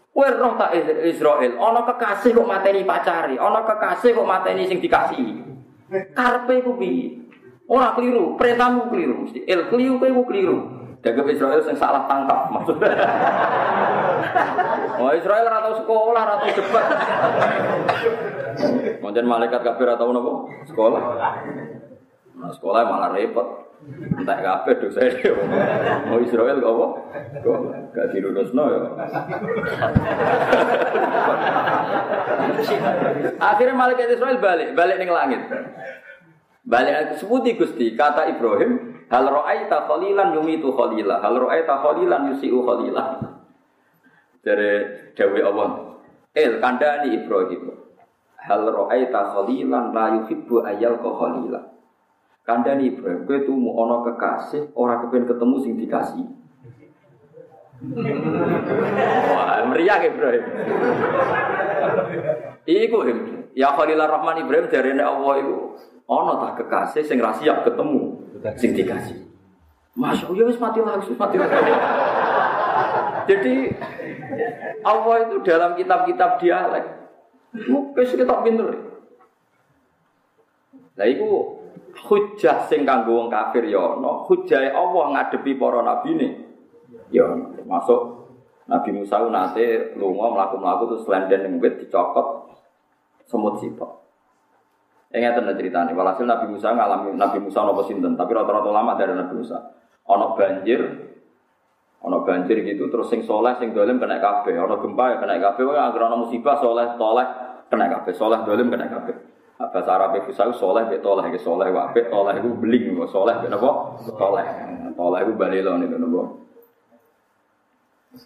Kowe 0.09 0.27
roh 0.35 0.59
tak 0.59 0.75
Israel, 1.07 1.55
ana 1.55 1.81
kekasih 1.87 2.35
kok 2.35 2.49
mateni 2.49 2.83
pacari, 2.83 3.39
ana 3.39 3.63
kekasih 3.63 4.11
kok 4.11 4.27
mateni 4.27 4.67
sing 4.67 4.83
dikasih. 4.83 5.47
Karpe 6.11 6.59
ku 6.59 6.75
piye? 6.75 7.23
Ora 7.69 7.95
keliru, 7.95 8.35
perintahmu 8.35 8.89
keliru 8.91 9.23
mesti. 9.23 9.45
El 9.47 9.71
keliru 9.71 9.95
kowe 9.95 10.09
ku 10.11 10.23
keliru. 10.27 10.57
Dagang 10.99 11.31
Israel 11.31 11.63
sing 11.63 11.79
salah 11.79 12.03
tangkap 12.09 12.51
maksudnya. 12.51 12.91
Oh 14.99 15.15
Israel 15.15 15.47
ora 15.47 15.63
tau 15.63 15.79
sekolah, 15.79 16.11
ora 16.11 16.35
tau 16.43 16.51
debat. 16.51 16.85
Mungkin 18.99 19.23
malaikat 19.23 19.63
kafir 19.63 19.87
ora 19.87 19.95
tau 19.95 20.11
napa? 20.11 20.31
Sekolah. 20.67 21.01
Nah, 22.39 22.51
sekolah 22.55 22.87
malah 22.87 23.11
repot. 23.11 23.69
Entah 24.19 24.39
kabeh 24.43 24.75
dosa 24.83 25.07
dia. 25.07 25.31
Mau 26.11 26.19
Israel 26.19 26.59
kok 26.59 26.71
apa? 26.71 26.87
Kok 27.39 27.59
gak 27.95 28.07
dilurusno 28.11 28.63
ya. 28.67 28.81
Akhirnya 33.39 33.75
malaikat 33.75 34.19
Israel 34.19 34.39
balik, 34.43 34.75
balik 34.75 34.99
ning 34.99 35.11
langit. 35.11 35.41
Balik 36.67 37.15
sebuti 37.23 37.55
Gusti, 37.55 37.95
kata 37.95 38.27
Ibrahim, 38.35 38.99
hal 39.07 39.25
ra'aita 39.31 39.87
khalilan 39.87 40.35
yumitu 40.35 40.75
khalila, 40.75 41.23
hal 41.23 41.39
ra'aita 41.39 41.79
khalilan 41.79 42.35
yusiu 42.35 42.59
khalila. 42.67 43.03
Dari 44.43 44.71
Dewi 45.15 45.39
Allah. 45.39 45.99
El 46.35 46.59
kandani 46.59 47.15
Ibrahim. 47.15 47.79
Hal 48.43 48.67
ra'aita 48.67 49.39
khalilan 49.39 49.95
la 49.95 50.19
yuhibbu 50.19 50.67
ayal 50.67 50.99
khalila. 50.99 51.78
Kandani 52.49 52.89
Ibrahim, 52.89 53.29
kowe 53.29 53.37
tumu 53.45 53.77
ana 53.77 54.01
kekasih, 54.09 54.73
ora 54.73 54.97
kepen 55.05 55.29
ketemu 55.29 55.55
sing 55.61 55.77
dikasih. 55.77 56.25
Wah, 59.37 59.69
meriah 59.69 60.01
Ibrahim. 60.01 60.43
Iku 62.65 62.97
ya 63.53 63.69
Khalilur 63.77 64.09
Rahman 64.09 64.41
Ibrahim 64.41 64.65
dari 64.65 64.97
Allah 64.97 65.45
itu 65.45 65.77
ana 66.09 66.33
tak 66.41 66.65
kekasih 66.65 67.05
sing 67.05 67.21
ra 67.21 67.37
siap 67.37 67.61
ketemu 67.69 68.17
sing 68.57 68.73
dikasih. 68.73 69.29
Masya 69.93 70.33
Allah, 70.33 70.49
wis 70.49 70.57
mati 70.57 70.81
lagi, 70.81 71.05
wis 71.05 71.21
mati 71.21 71.37
lagi. 71.37 71.53
Jadi 73.29 73.55
Allah 74.81 75.15
itu 75.29 75.35
dalam 75.45 75.77
kitab-kitab 75.77 76.41
dialek. 76.41 76.85
Mungkin 77.69 78.05
kita 78.09 78.35
pinter. 78.41 78.73
Nah, 80.97 81.05
itu 81.05 81.29
hujah 82.05 82.67
sing 82.69 82.87
kanggo 82.87 83.19
wong 83.19 83.27
kafir 83.27 83.67
ya 83.67 83.99
ana, 83.99 84.23
hujah 84.29 84.71
Allah 84.71 85.03
ngadepi 85.15 85.57
para 85.59 85.83
nabine 85.83 86.27
ya 87.09 87.25
masuk 87.65 88.19
Nabi 88.69 88.93
Musa 88.93 89.17
nate 89.33 89.97
lunga 89.97 90.29
mlaku-mlaku 90.29 90.93
terus 90.93 91.05
lenden 91.09 91.41
ning 91.41 91.53
wit 91.57 91.81
dicokot 91.81 92.53
semut 93.25 93.57
sitok. 93.57 93.97
Yang 95.09 95.41
ngeten 95.41 95.57
ceritane, 95.57 95.91
walhasil 95.97 96.21
Nabi 96.21 96.53
Musa 96.53 96.69
ngalami 96.69 97.17
Nabi 97.17 97.41
Musa 97.41 97.65
nopo 97.65 97.81
sinten, 97.81 98.13
tapi 98.13 98.29
rata-rata 98.29 98.69
lama 98.69 98.93
dari 98.93 99.17
Nabi 99.17 99.41
Musa. 99.41 99.57
Ono 100.05 100.37
banjir, 100.37 100.85
ono 102.05 102.21
banjir 102.21 102.61
gitu, 102.61 102.93
terus 102.93 103.09
sing 103.09 103.25
soleh, 103.25 103.57
sing 103.57 103.73
dolim 103.73 103.97
kena 103.97 104.21
kabeh, 104.21 104.53
ono 104.53 104.77
gempa 104.77 105.03
ya 105.09 105.17
kena 105.17 105.41
kabeh, 105.41 105.65
wah 105.65 105.89
agar 105.89 106.13
ono 106.13 106.29
musibah 106.29 106.61
soleh, 106.61 106.93
toleh 107.01 107.25
kena 107.73 107.89
kabeh, 107.89 108.13
soleh 108.13 108.45
dolim 108.45 108.69
kena 108.69 108.85
kabeh. 108.85 109.15
Bahasa 109.59 109.91
Arab 109.91 110.15
itu 110.23 110.31
saya 110.31 110.55
soleh, 110.55 110.87
bet 110.87 111.03
toleh, 111.03 111.27
ke 111.27 111.39
soleh, 111.43 111.67
wabet 111.67 112.07
toleh 112.07 112.39
itu 112.39 112.47
beling, 112.55 112.95
soleh, 113.11 113.35
bet 113.43 113.51
apa? 113.51 113.71
Toleh, 114.07 114.47
toleh 114.95 115.19
itu 115.27 115.33
balilo 115.35 115.75
nih, 115.75 115.87
nopo. 115.99 116.47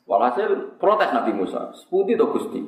Walhasil 0.05 0.77
protes 0.77 1.09
Nabi 1.09 1.33
Musa, 1.33 1.73
seputih 1.73 2.21
to 2.21 2.29
gusti. 2.29 2.61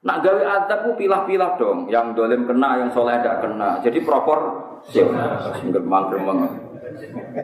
Nak 0.00 0.24
gawe 0.24 0.42
adab 0.48 0.88
ku 0.88 0.90
pilah-pilah 0.96 1.60
dong, 1.60 1.92
yang 1.92 2.16
dolim 2.16 2.48
kena, 2.48 2.80
yang 2.80 2.90
soleh 2.96 3.20
tidak 3.20 3.44
kena. 3.44 3.84
Jadi 3.84 4.00
propor 4.00 4.64
Gremeng 4.86 6.04
gremeng. 6.08 6.38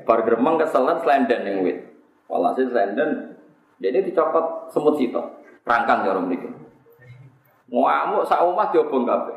Bar 0.07 0.21
gremeng 0.25 0.57
keselan 0.57 1.05
selenden 1.05 1.41
yang 1.43 1.57
wit. 1.67 1.79
Walhasil 2.33 2.73
selenden, 2.73 3.37
jadi 3.77 4.01
dicopot 4.09 4.73
semut 4.73 4.97
situ, 4.97 5.21
rangkang 5.69 6.07
ya 6.07 6.17
orang 6.17 6.33
ini. 6.33 6.49
Ngamuk 7.69 8.25
sak 8.25 8.41
omah 8.41 8.73
diobong 8.73 9.05
kabeh. 9.05 9.37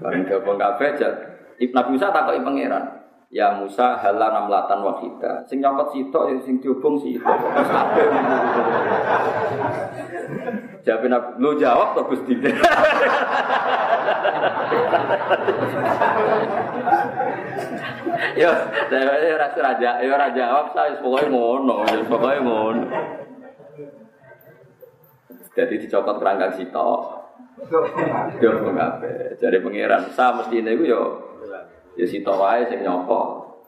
Bareng 0.00 0.28
gabung 0.28 0.60
kabeh 0.60 0.96
jat. 1.00 1.14
Nabi 1.60 1.88
Musa 1.96 2.12
takoki 2.12 2.44
pangeran. 2.44 2.84
Ya 3.30 3.54
Musa 3.54 3.94
hala 4.00 4.34
namlatan 4.34 4.82
wahida. 4.82 5.46
Sing 5.46 5.62
nyokot 5.62 5.94
sitok 5.94 6.34
ya 6.34 6.36
sing 6.42 6.58
diobong 6.58 6.98
sitok. 6.98 7.30
Jawabin 10.80 11.12
aku, 11.12 11.28
lu 11.36 11.60
jawab 11.60 11.92
toh 11.92 12.08
Gusti. 12.08 12.34
Yo, 18.40 18.48
saya 18.88 19.36
rasa 19.36 19.58
raja, 19.60 19.90
yo 20.00 20.16
raja 20.16 20.32
jawab 20.32 20.72
saya 20.72 20.96
pokoknya 21.02 21.28
ngono, 21.28 21.84
pokoknya 22.08 22.40
ngono. 22.40 22.86
Jadi 25.52 25.74
dicopot 25.76 26.16
kerangkang 26.16 26.56
sitok. 26.56 27.19
Yo 28.40 28.50
kabeh. 28.72 29.36
Jadi 29.36 29.56
pangeran, 29.60 30.08
sa 30.16 30.32
mesti 30.32 30.64
ini 30.64 30.72
yo 30.88 31.20
ya 31.98 32.06
sitok 32.08 32.40
wae 32.40 32.64
sing 32.70 32.80
nyopot. 32.80 33.60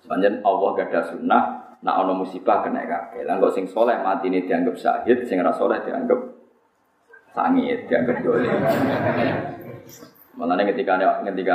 Sepanjang 0.00 0.40
Allah 0.40 0.68
gak 0.72 0.88
ada 0.88 1.00
sunnah, 1.12 1.44
nak 1.84 1.96
ono 2.06 2.24
musibah 2.24 2.64
kena. 2.64 2.86
Lah 2.88 3.34
kok 3.36 3.52
sing 3.52 3.68
soleh 3.68 4.00
mati 4.00 4.32
ini 4.32 4.48
dianggap 4.48 4.78
syahid, 4.78 5.28
sing 5.28 5.42
ra 5.44 5.52
soleh 5.52 5.82
dianggap 5.84 6.16
sangit, 7.36 7.84
dianggap 7.90 8.24
dolim. 8.24 8.56
Malah 10.38 10.54
ketika 10.70 10.94
ketika 11.26 11.54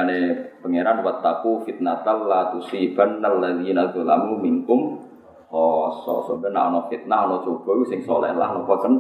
pangeran 0.60 0.98
wataku 1.02 1.64
fitnatal 1.64 2.28
la 2.28 2.52
tusiban 2.52 3.24
alladzina 3.24 3.88
zalamu 3.96 4.44
minkum 4.44 5.00
khoso 5.48 6.28
sebenarnya 6.28 6.68
ono 6.68 6.80
fitnah 6.92 7.30
ono 7.30 7.38
coba 7.46 7.80
sing 7.88 8.04
soleh 8.04 8.36
lah 8.36 8.58
nopo 8.58 8.76
kan 8.82 8.94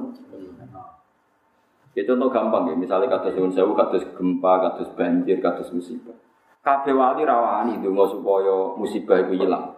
itu 1.93 2.09
contoh 2.09 2.29
gampang 2.33 2.73
ya 2.73 2.75
misalnya 2.75 3.05
kados 3.05 3.37
nyuwun 3.37 3.53
sewu 3.53 3.77
kados 3.77 4.01
gempa 4.17 4.53
kados 4.65 4.89
banjir 4.97 5.37
kados 5.37 5.69
musibah 5.69 6.17
kabeh 6.65 6.93
wali 6.93 7.21
rawani 7.21 7.77
donga 7.85 8.09
supaya 8.09 8.73
musibah 8.73 9.21
itu 9.21 9.45
hilang 9.45 9.77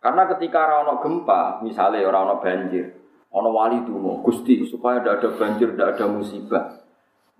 karena 0.00 0.24
ketika 0.32 0.80
ono 0.80 0.96
gempa 1.04 1.60
misalnya 1.60 2.08
ono 2.08 2.40
banjir 2.40 2.88
ono 3.28 3.48
wali 3.52 3.84
donga 3.84 4.24
Gusti 4.24 4.64
supaya 4.64 5.04
tidak 5.04 5.20
ada 5.20 5.28
banjir 5.36 5.68
tidak 5.76 5.88
ada 5.96 6.04
musibah 6.08 6.64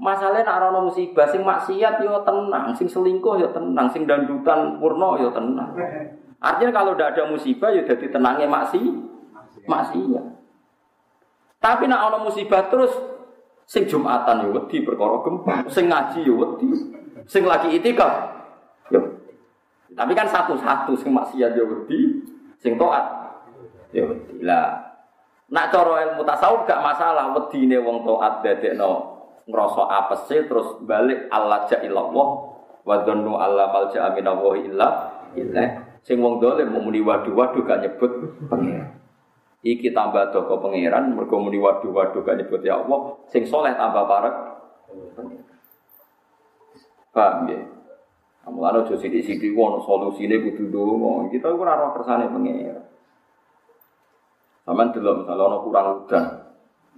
Masalahnya 0.02 0.42
nak 0.42 0.58
rono 0.66 0.90
musibah 0.90 1.30
sing 1.30 1.46
maksiat 1.46 2.02
yo 2.02 2.26
tenang, 2.26 2.74
sing 2.74 2.90
selingkuh 2.90 3.38
yo 3.38 3.54
tenang, 3.54 3.86
sing 3.92 4.02
dandutan 4.02 4.82
purno 4.82 5.14
yo 5.14 5.30
tenang. 5.30 5.70
Artinya 6.42 6.74
kalau 6.74 6.98
tidak 6.98 7.14
ada 7.14 7.30
musibah 7.30 7.70
yo 7.70 7.86
jadi 7.86 8.10
tenangnya 8.10 8.50
maksi 8.50 8.82
maksiat. 9.62 10.24
Tapi 11.62 11.86
nak 11.86 12.10
ono 12.10 12.26
musibah 12.26 12.66
terus 12.66 12.90
sing 13.66 13.88
Jumatan 13.88 14.46
yo 14.46 14.48
wedi 14.56 14.82
perkara 14.84 15.22
sing 15.70 15.88
ngaji 15.88 16.20
yo 16.26 16.34
wedi, 16.38 16.68
sing 17.26 17.42
lagi 17.46 17.72
itikaf 17.72 18.12
yo. 18.92 19.00
Tapi 19.92 20.12
kan 20.16 20.28
satu-satu 20.28 20.96
sing 20.96 21.12
maksiat 21.12 21.52
yo 21.56 21.64
wedi, 21.68 22.22
sing 22.60 22.76
taat 22.80 23.04
yo 23.92 24.12
wedi. 24.12 24.40
Lah 24.44 24.92
nak 25.52 25.68
cara 25.68 25.92
ilmu 26.08 26.24
tasawuf 26.24 26.64
gak 26.64 26.80
masalah 26.80 27.36
wedine 27.36 27.76
wong 27.76 28.08
taat 28.08 28.40
dadekno 28.40 28.92
ngerasa 29.44 29.82
apa 29.84 30.14
sih 30.24 30.48
terus 30.48 30.80
balik 30.88 31.28
Allah 31.28 31.68
jailallah 31.68 32.28
wa 32.82 32.96
dzannu 33.04 33.36
alla 33.36 33.68
malja 33.68 34.08
wa 34.16 34.56
illa 34.56 34.88
illa 35.36 35.64
sing 36.00 36.24
wong 36.24 36.40
dolim 36.40 36.72
mau 36.72 36.80
muni 36.80 37.04
waduh 37.04 37.36
waduh 37.36 37.60
gak 37.68 37.84
nyebut 37.84 38.10
pangeran 38.48 39.01
iki 39.62 39.94
tambah 39.94 40.34
doko 40.34 40.58
pangeran 40.58 41.14
mergo 41.14 41.38
muni 41.38 41.58
waduh 41.58 41.90
waduh 41.94 42.22
gak 42.26 42.38
nyebut 42.38 42.62
ya 42.66 42.82
Allah 42.82 43.18
sing 43.30 43.46
soleh 43.46 43.74
tambah 43.78 44.04
parek 44.06 44.34
paham 47.14 47.46
ya 47.48 47.60
Amulane 48.42 48.82
aja 48.82 48.98
sithik-sithik 48.98 49.54
ono 49.54 49.78
solusine 49.86 50.42
kudu 50.42 50.66
ndonga. 50.66 51.30
Kita 51.30 51.54
ora 51.54 51.78
ora 51.78 51.94
kersane 51.94 52.26
pangeran. 52.26 52.82
Sampeyan 54.66 54.90
delok 54.90 55.14
misalnya 55.22 55.46
ono 55.46 55.58
kurang 55.62 55.86
udan, 56.02 56.24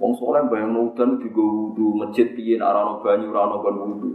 Wong 0.01 0.13
soleh 0.19 0.43
bayang 0.51 0.75
udan 0.75 1.23
juga 1.23 1.45
wudhu 1.45 2.01
masjid 2.01 2.33
piye 2.35 2.59
rano 2.59 2.99
banyu 3.05 3.31
rano 3.31 3.63
ban 3.63 3.77
wudhu. 3.77 4.11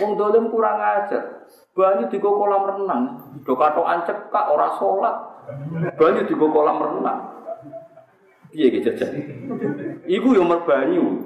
Wong 0.00 0.12
dolim 0.16 0.48
kurang 0.48 0.78
ajar. 0.80 1.44
Banyu 1.76 2.08
juga 2.08 2.28
kolam 2.30 2.62
renang. 2.64 3.02
Do 3.44 3.52
katokan 3.58 4.06
cekak 4.06 4.46
ora 4.48 4.68
sholat. 4.78 5.16
Banyu 6.00 6.22
juga 6.30 6.46
kolam 6.48 6.78
renang. 6.80 7.18
Piye 8.48 8.66
gitu 8.72 8.88
jajan? 8.92 9.12
Iku 10.08 10.28
yang 10.32 10.48
merbanyu. 10.48 11.20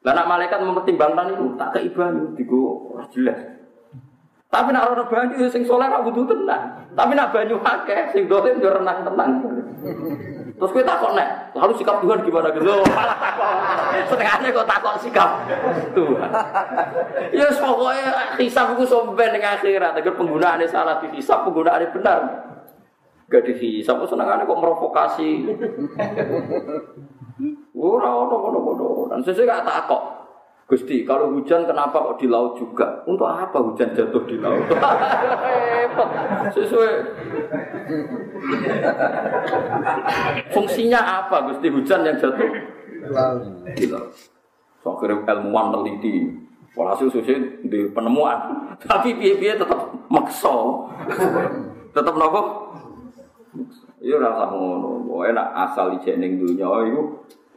Lah 0.00 0.24
malaikat 0.24 0.64
mempertimbangkan 0.64 1.36
itu 1.36 1.44
tak 1.60 1.76
kei 1.76 1.92
banyu 1.92 2.32
digo 2.32 2.96
jelas. 3.12 3.36
Tapi 4.50 4.74
nak 4.74 4.90
ora 4.90 5.04
banyu 5.06 5.46
sing 5.46 5.62
soleh 5.62 5.86
ora 5.86 6.02
butuh 6.02 6.26
tenang. 6.26 6.88
Tapi 6.96 7.12
nak 7.14 7.30
banyu 7.30 7.60
akeh 7.60 8.10
sing 8.10 8.26
dolim 8.26 8.58
yo 8.58 8.72
renang 8.74 9.06
tenang. 9.06 9.32
Terus 10.60 10.76
kita 10.76 10.92
takut 10.92 11.16
nek, 11.16 11.56
lalu 11.56 11.72
sikap 11.80 12.04
Tuhan 12.04 12.20
gimana 12.20 12.52
gitu? 12.52 12.84
Setengahnya 14.12 14.52
kok 14.52 14.68
takut 14.68 14.92
sikap 15.00 15.30
Tuhan. 15.96 16.30
Ya 17.32 17.48
pokoknya 17.48 18.36
hisap 18.36 18.76
itu 18.76 18.84
somben 18.84 19.32
dengan 19.32 19.56
akhirat. 19.56 19.96
Agar 19.96 20.12
penggunaannya 20.20 20.68
salah 20.68 21.00
dihisap, 21.00 21.48
penggunaannya 21.48 21.88
benar. 21.96 22.49
Gak 23.30 23.46
dihisap, 23.46 24.02
senengannya 24.10 24.42
kok 24.42 24.58
merovokasi. 24.58 25.46
Ora 27.78 28.10
ono 28.10 28.36
ono 28.50 29.06
Dan 29.06 29.22
sesuai 29.22 29.46
gak 29.46 29.64
takut. 29.64 30.02
Gusti, 30.70 31.02
kalau 31.02 31.34
hujan 31.34 31.66
kenapa 31.66 31.98
kok 31.98 32.22
di 32.22 32.30
laut 32.30 32.54
juga? 32.54 33.02
Untuk 33.02 33.26
apa 33.26 33.58
hujan 33.58 33.90
jatuh 33.90 34.22
di 34.22 34.38
laut? 34.38 34.62
Sesuai. 36.54 36.92
Fungsinya 40.54 41.00
apa 41.02 41.50
Gusti 41.50 41.74
hujan 41.74 42.06
yang 42.06 42.14
jatuh? 42.22 42.50
Di 43.74 43.86
laut. 43.90 44.14
So, 44.86 44.94
ilmuwan 45.02 45.74
teliti. 45.74 46.30
Walhasil 46.78 47.18
sesuai 47.18 47.66
di 47.66 47.90
penemuan. 47.90 48.38
Tapi 48.78 49.18
piye-piye 49.18 49.58
tetap 49.58 49.90
makso. 50.06 50.86
tetap 51.90 52.14
nopo? 52.14 52.70
Iya 54.00 54.16
rasa 54.20 54.50
ngono. 54.50 55.04
Enak 55.26 55.48
asal 55.68 55.98
ijening 56.00 56.40
dunia 56.40 56.68
itu 56.88 57.02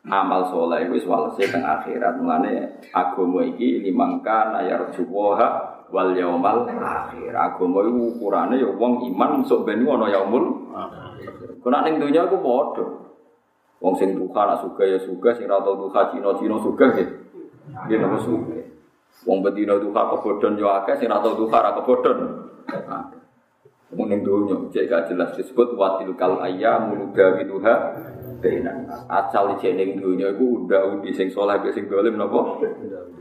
amal 0.09 0.43
soleh 0.51 0.89
wis 0.91 1.07
walese 1.07 1.47
teng 1.47 1.63
akhirat. 1.63 2.19
Mulane 2.19 2.81
agama 2.91 3.45
iki 3.45 3.83
limangkan 3.83 4.57
ayar 4.59 4.91
juwaha 4.91 5.83
wal 5.93 6.11
yaumal 6.17 6.65
akhir. 6.67 7.31
Agama 7.31 7.85
iku 7.85 8.17
ukurane 8.17 8.57
ya 8.59 8.69
wong 8.73 9.05
iman 9.13 9.45
sok 9.45 9.69
ben 9.69 9.85
ana 9.85 10.09
yaumul 10.09 10.73
akhir. 10.73 11.61
Kena 11.61 11.85
ning 11.85 12.01
donya 12.01 12.27
iku 12.27 12.37
padha? 12.41 12.85
Wong 13.83 13.99
sing 13.99 14.15
duka 14.15 14.47
nak 14.47 14.63
suka 14.63 14.87
ya 14.87 14.95
suka 14.95 15.35
sing 15.35 15.43
ra 15.43 15.59
duka 15.59 16.07
cino-cino 16.15 16.55
suka 16.63 16.87
ya 16.95 17.03
dia 17.87 17.99
nopo 17.99 18.15
suka 18.23 18.55
wong 19.27 19.43
bedino 19.43 19.75
duka 19.75 20.07
kebodhon 20.15 20.55
yo 20.55 20.71
akeh 20.71 20.95
sing 20.99 21.11
ra 21.11 21.19
duka 21.19 21.57
ra 21.59 21.75
kebodhon 21.75 22.47
Mungkin 23.93 24.09
ning 24.09 24.21
donya 24.25 24.55
cek 24.73 24.85
gak 24.89 25.03
jelas. 25.13 25.29
Disebut 25.37 25.77
watil 25.77 26.13
kal 26.17 26.41
ayyamu 26.41 26.97
nudawiluha 26.97 27.75
bainan 28.43 28.89
asal 29.07 29.55
jeneng 29.55 30.01
dunia 30.01 30.35
itu 30.35 30.67
udah 30.67 30.91
udi 30.91 31.15
sing 31.15 31.31
soleh 31.31 31.55
sing 31.71 31.87
dolim 31.87 32.19
nopo? 32.19 32.59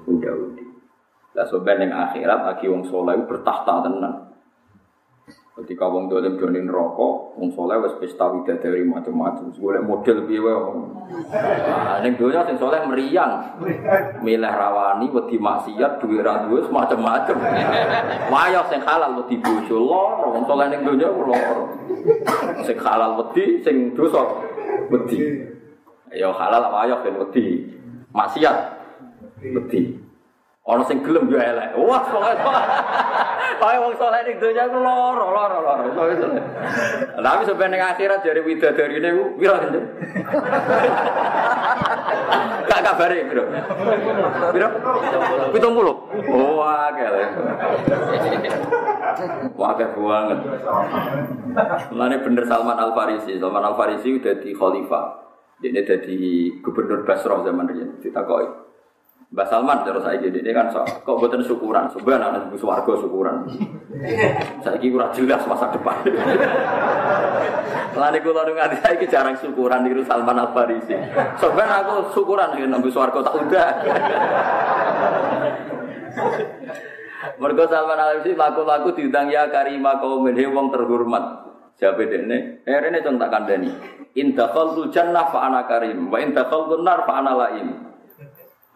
Udah 0.08 0.32
udi 0.34 0.72
lah 1.32 1.48
sobat 1.48 1.80
yang 1.80 1.96
akhirat 1.96 2.44
lagi 2.44 2.68
wong 2.68 2.84
soleh 2.84 3.16
itu 3.16 3.24
bertahta 3.24 3.88
tenan 3.88 4.31
ketika 5.52 5.84
wong 5.84 6.08
dolim 6.08 6.40
donin 6.40 6.64
rokok 6.64 7.36
wong 7.36 7.52
soleh 7.52 7.76
wes 7.84 7.92
pesta 8.00 8.32
dari 8.60 8.88
macam-macam 8.88 9.52
boleh 9.52 9.82
model 9.84 10.24
piye 10.24 10.40
wae 10.40 10.56
nah 11.68 12.00
ning 12.00 12.16
dunia 12.16 12.48
sing 12.48 12.56
soleh 12.56 12.80
meriang 12.88 13.60
milih 14.24 14.48
rawani 14.48 15.12
wedi 15.12 15.36
maksiat 15.36 16.00
duwe 16.00 16.24
ra 16.24 16.48
duwe 16.48 16.64
macam-macam 16.72 17.36
wayo 18.32 18.60
sing 18.72 18.80
halal 18.80 19.20
wedi 19.20 19.36
bojo 19.44 19.76
loro 19.76 20.40
wong 20.40 20.44
soleh 20.48 20.72
ning 20.72 20.80
dunia 20.88 21.12
loro 21.12 21.68
sing 22.64 22.76
halal 22.80 23.20
wedi 23.20 23.60
sing 23.60 23.92
dosa 23.92 24.24
wedi. 24.92 25.48
Ya 26.12 26.28
halal 26.28 26.68
ayo 26.84 27.00
ben 27.00 27.16
wedi. 27.16 27.72
Maksiat 28.12 28.56
wedi. 29.40 30.01
Ana 30.62 30.86
sing 30.86 31.02
gelem 31.02 31.26
yo 31.26 31.42
elek. 31.42 31.74
Wah, 31.74 32.06
pokoke 32.06 32.38
Kaya 33.62 33.78
wong 33.82 33.94
saleh 33.98 34.26
ning 34.26 34.38
donya 34.42 34.70
ku 34.70 34.78
loro, 34.78 35.26
loro, 35.34 35.58
loro. 35.58 35.82
Tapi 37.18 37.42
sampai 37.46 37.66
ning 37.66 37.82
akhirat 37.82 38.22
dari 38.22 38.42
widadarine 38.46 39.08
ku 39.10 39.24
pira 39.38 39.58
kan? 39.58 39.74
Gak 42.66 42.80
kabare, 42.82 43.18
Bro. 43.26 43.44
Piro? 44.54 44.68
70. 45.50 46.30
Oh, 46.30 46.62
akeh. 46.62 47.06
Akeh 49.58 49.88
banget. 49.94 50.38
Mulane 51.90 52.16
bener 52.22 52.44
Salman 52.46 52.78
Al 52.78 52.94
Farisi. 52.94 53.38
Salman 53.38 53.66
Al 53.66 53.74
Farisi 53.74 54.14
udah 54.14 54.34
di 54.38 54.50
khalifah. 54.54 55.06
Dia 55.62 55.82
jadi 55.86 56.18
gubernur 56.62 57.06
Basrah 57.06 57.46
zaman 57.46 57.70
dia. 57.70 57.86
Kita 58.02 58.26
koi. 58.26 58.71
Mbak 59.32 59.48
Salman 59.48 59.80
terus 59.80 60.04
saya 60.04 60.20
jadi 60.20 60.44
ini 60.44 60.52
kan 60.52 60.68
so, 60.68 60.84
kok 60.84 61.16
buatan 61.16 61.40
syukuran, 61.40 61.88
sebenarnya 61.88 62.36
anak 62.36 62.52
ibu 62.52 62.56
suwargo 62.60 63.00
syukuran. 63.00 63.48
saya 64.64 64.76
kira 64.76 65.08
jelas 65.16 65.40
masa 65.48 65.72
depan. 65.72 66.04
Lani 67.96 68.20
kula 68.20 68.44
nu 68.44 68.52
nganti 68.52 68.76
saiki 68.84 69.08
jarang 69.08 69.32
syukuran 69.40 69.88
niru 69.88 70.04
Salman 70.04 70.36
Al 70.36 70.52
Farisi. 70.52 70.92
Sebenarnya 71.40 71.80
aku 71.80 72.12
syukuran 72.12 72.52
nek 72.52 72.68
nang 72.68 72.84
suwargo 72.84 73.24
tak 73.24 73.36
udah. 73.40 73.68
Mergo 77.40 77.64
Salman 77.72 78.00
Al 78.04 78.20
Farisi 78.20 78.36
laku-laku 78.36 78.92
diundang 79.00 79.32
ya 79.32 79.48
karima 79.48 79.96
kaum 79.96 80.28
wong 80.28 80.66
terhormat. 80.68 81.24
Jabe 81.80 82.04
dekne, 82.04 82.68
eh 82.68 82.78
rene 82.84 83.00
cung 83.00 83.16
tak 83.16 83.32
kandhani. 83.32 83.72
In 84.12 84.36
dakhaltul 84.36 84.92
jannah 84.92 85.32
fa 85.32 85.48
karim, 85.64 86.12
wa 86.12 86.20
in 86.20 86.36
dakhaltun 86.36 86.84
nar 86.84 87.08
fa 87.08 87.24
ana 87.24 87.32
laim. 87.32 87.91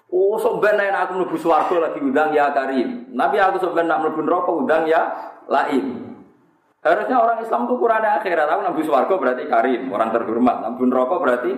Oh, 0.06 0.38
sebenarnya 0.38 1.02
aku 1.02 1.18
mlebu 1.18 1.34
swarga 1.34 1.90
lagi 1.90 1.98
undang 1.98 2.30
ya 2.30 2.54
Karim. 2.54 3.10
Nabi 3.10 3.42
aku 3.42 3.58
sebenarnya 3.58 3.90
nak 3.90 4.00
mlebu 4.06 4.20
neraka 4.22 4.50
undang 4.54 4.82
ya 4.86 5.02
Laim. 5.50 5.86
Harusnya 6.78 7.18
orang 7.18 7.42
Islam 7.42 7.66
itu 7.66 7.74
kurangnya 7.82 8.22
akhirat. 8.22 8.46
Aku 8.46 8.62
nabi 8.62 8.82
swarga 8.86 9.14
berarti 9.18 9.44
Karim, 9.50 9.90
orang 9.90 10.14
terhormat. 10.14 10.56
Nabi 10.62 10.82
neraka 10.86 11.14
berarti 11.18 11.52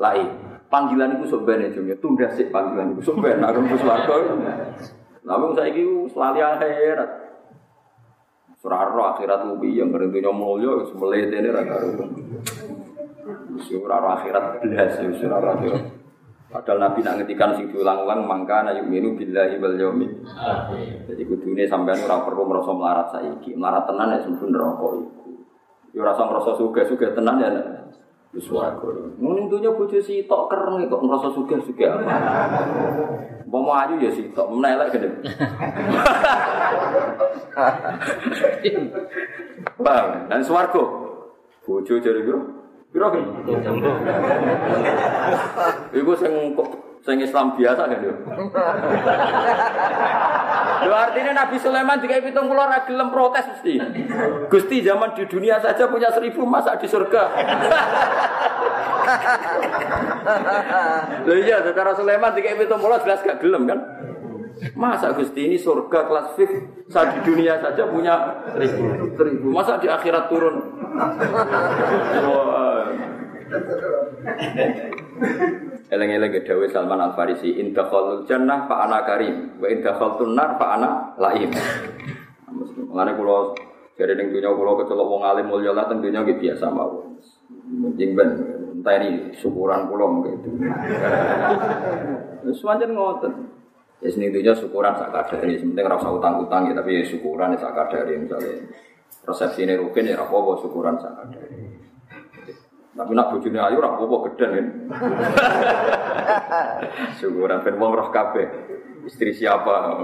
Laim. 0.00 0.28
Panggilan 0.72 1.20
itu 1.20 1.36
sebenarnya 1.36 1.76
cuma 1.76 1.92
tunda 2.00 2.32
sih 2.32 2.48
panggilan 2.48 2.96
itu 2.96 3.12
sebenarnya 3.12 3.52
aku 3.52 3.58
mlebu 3.60 3.76
swarga. 3.76 4.14
Nabi 5.28 5.44
saya 5.52 5.68
itu 5.68 6.08
selalu 6.08 6.40
akhirat. 6.40 7.10
Surah 8.62 8.94
akhirat 9.18 9.42
lebih 9.52 9.74
yang 9.74 9.90
ngerentunya 9.90 10.30
mulia, 10.30 10.86
semelete 10.86 11.34
ini 11.34 11.50
raga 11.50 11.82
Surah 13.58 14.02
akhirat 14.16 14.62
belas, 14.62 14.92
surah 15.18 15.42
akhirat. 15.42 16.01
Padahal 16.52 16.84
Nabi 16.84 17.00
nak 17.00 17.16
ngetikan 17.16 17.56
sing 17.56 17.72
diulang-ulang 17.72 18.28
mangka 18.28 18.60
na 18.60 18.76
yu'minu 18.76 19.16
billahi 19.16 19.56
wal 19.56 19.72
yaumil 19.72 20.12
Jadi 21.08 21.22
kudune 21.24 21.64
sampean 21.64 22.04
ora 22.04 22.20
perlu 22.28 22.44
merasa 22.44 22.76
melarat 22.76 23.08
saiki. 23.08 23.56
Melarat 23.56 23.88
tenan 23.88 24.12
ya 24.12 24.20
sempun 24.20 24.52
neraka 24.52 25.00
iku. 25.00 25.32
Ya 25.96 26.04
rasa 26.04 26.28
ngrasa 26.28 26.52
sugih-sugih 26.60 27.16
tenan 27.16 27.40
ya 27.40 27.48
wis 28.36 28.44
swarga. 28.44 28.84
Mung 29.16 29.48
dunya 29.48 29.72
bojo 29.72 29.96
sitok 29.96 30.52
kereng 30.52 30.92
kok 30.92 31.00
ngrasa 31.00 31.32
sugih-sugih 31.32 31.88
apa. 31.88 32.20
Mau 33.48 33.72
ayu 33.72 33.96
ya 34.00 34.12
sitok, 34.12 34.48
menelek 34.52 34.92
gede. 34.96 35.08
Bang, 39.84 40.28
dan 40.28 40.40
swarga. 40.44 40.84
Bojo 41.64 41.94
jare 42.00 42.20
Piro 42.92 43.08
kan? 43.08 43.24
Iku 45.96 46.12
sing 46.20 46.32
sing 47.02 47.16
Islam 47.24 47.56
biasa 47.56 47.82
kan 47.88 47.98
yo. 48.04 48.12
Lho 50.82 50.96
artinya 50.98 51.32
Nabi 51.32 51.56
Sulaiman 51.62 51.98
jika 52.02 52.20
pitung 52.20 52.50
pulau 52.50 52.66
ora 52.66 52.84
gelem 52.84 53.08
protes 53.08 53.46
mesti. 53.48 53.80
Gusti 54.50 54.84
zaman 54.84 55.14
di 55.14 55.24
dunia 55.24 55.56
saja 55.62 55.86
punya 55.88 56.10
seribu 56.12 56.44
masa 56.44 56.76
di 56.76 56.84
surga. 56.90 57.22
Lho 61.24 61.34
iya 61.38 61.64
secara 61.64 61.96
Sulaiman 61.96 62.34
jika 62.36 62.60
pitung 62.60 62.82
pulau 62.82 63.00
jelas 63.00 63.24
gak 63.24 63.40
gelem 63.40 63.64
kan? 63.66 63.80
Masa 64.76 65.16
Gusti 65.16 65.48
ini 65.48 65.56
surga 65.58 66.06
kelas 66.06 66.38
fif 66.38 66.50
saat 66.86 67.18
di 67.18 67.20
dunia 67.24 67.58
saja 67.58 67.88
punya 67.88 68.44
seribu, 68.54 69.16
seribu. 69.16 69.46
Masa 69.50 69.80
di 69.80 69.88
akhirat 69.90 70.28
turun? 70.28 70.56
Eleng-eleng 75.92 76.32
Dawe 76.40 76.66
Salman 76.72 77.00
Al 77.00 77.12
Farisi, 77.12 77.60
indah 77.60 77.84
khalul 77.84 78.24
jannah 78.24 78.64
fa 78.64 78.88
ana 78.88 79.04
karim, 79.04 79.60
wa 79.60 79.68
indah 79.68 79.92
nar 80.32 80.50
fa 80.56 80.66
ana 80.80 80.90
laim. 81.20 81.52
Mengenai 82.92 83.16
pulau 83.16 83.56
jadi 83.96 84.16
ning 84.16 84.32
dunia 84.32 84.52
pulau 84.52 84.76
kecelok 84.80 85.04
wong 85.04 85.22
alim 85.24 85.48
mulya 85.48 85.72
lah 85.76 85.88
tentunya 85.88 86.24
gitu 86.24 86.48
biasa 86.48 86.68
mawon. 86.72 87.16
Mungkin 87.72 88.08
ben 88.16 88.30
entah 88.80 88.94
ini 89.00 89.32
syukuran 89.36 89.88
pulau 89.88 90.24
gitu. 90.28 90.48
Semuanya 92.52 92.88
ngotot. 92.88 93.32
Ya 94.02 94.08
sini 94.10 94.34
dunia 94.34 94.52
syukuran 94.52 94.98
sak 94.98 95.14
kadari, 95.14 95.56
sementing 95.56 95.86
rasa 95.86 96.10
utang-utang 96.10 96.68
ya 96.68 96.74
tapi 96.76 97.00
syukuran 97.06 97.54
ya 97.54 97.58
sak 97.64 97.72
kadari 97.76 98.18
misalnya. 98.18 98.60
Resepsi 99.22 99.64
ini 99.64 99.78
rukin 99.78 100.10
ya 100.10 100.20
rapopo 100.20 100.58
syukuran 100.60 101.00
sak 101.00 101.16
kadari. 101.16 101.71
Tapi 102.92 103.12
nak 103.16 103.32
bojone 103.32 103.56
ayu 103.56 103.80
ora 103.80 103.96
apa-apa 103.96 104.16
gedhen 104.28 104.50
kan. 104.52 104.66
Syukuran 107.18 107.64
ben 107.64 107.80
wong 107.80 107.92
roh 107.96 108.08
kabeh. 108.12 108.46
Istri 109.08 109.32
siapa? 109.32 109.96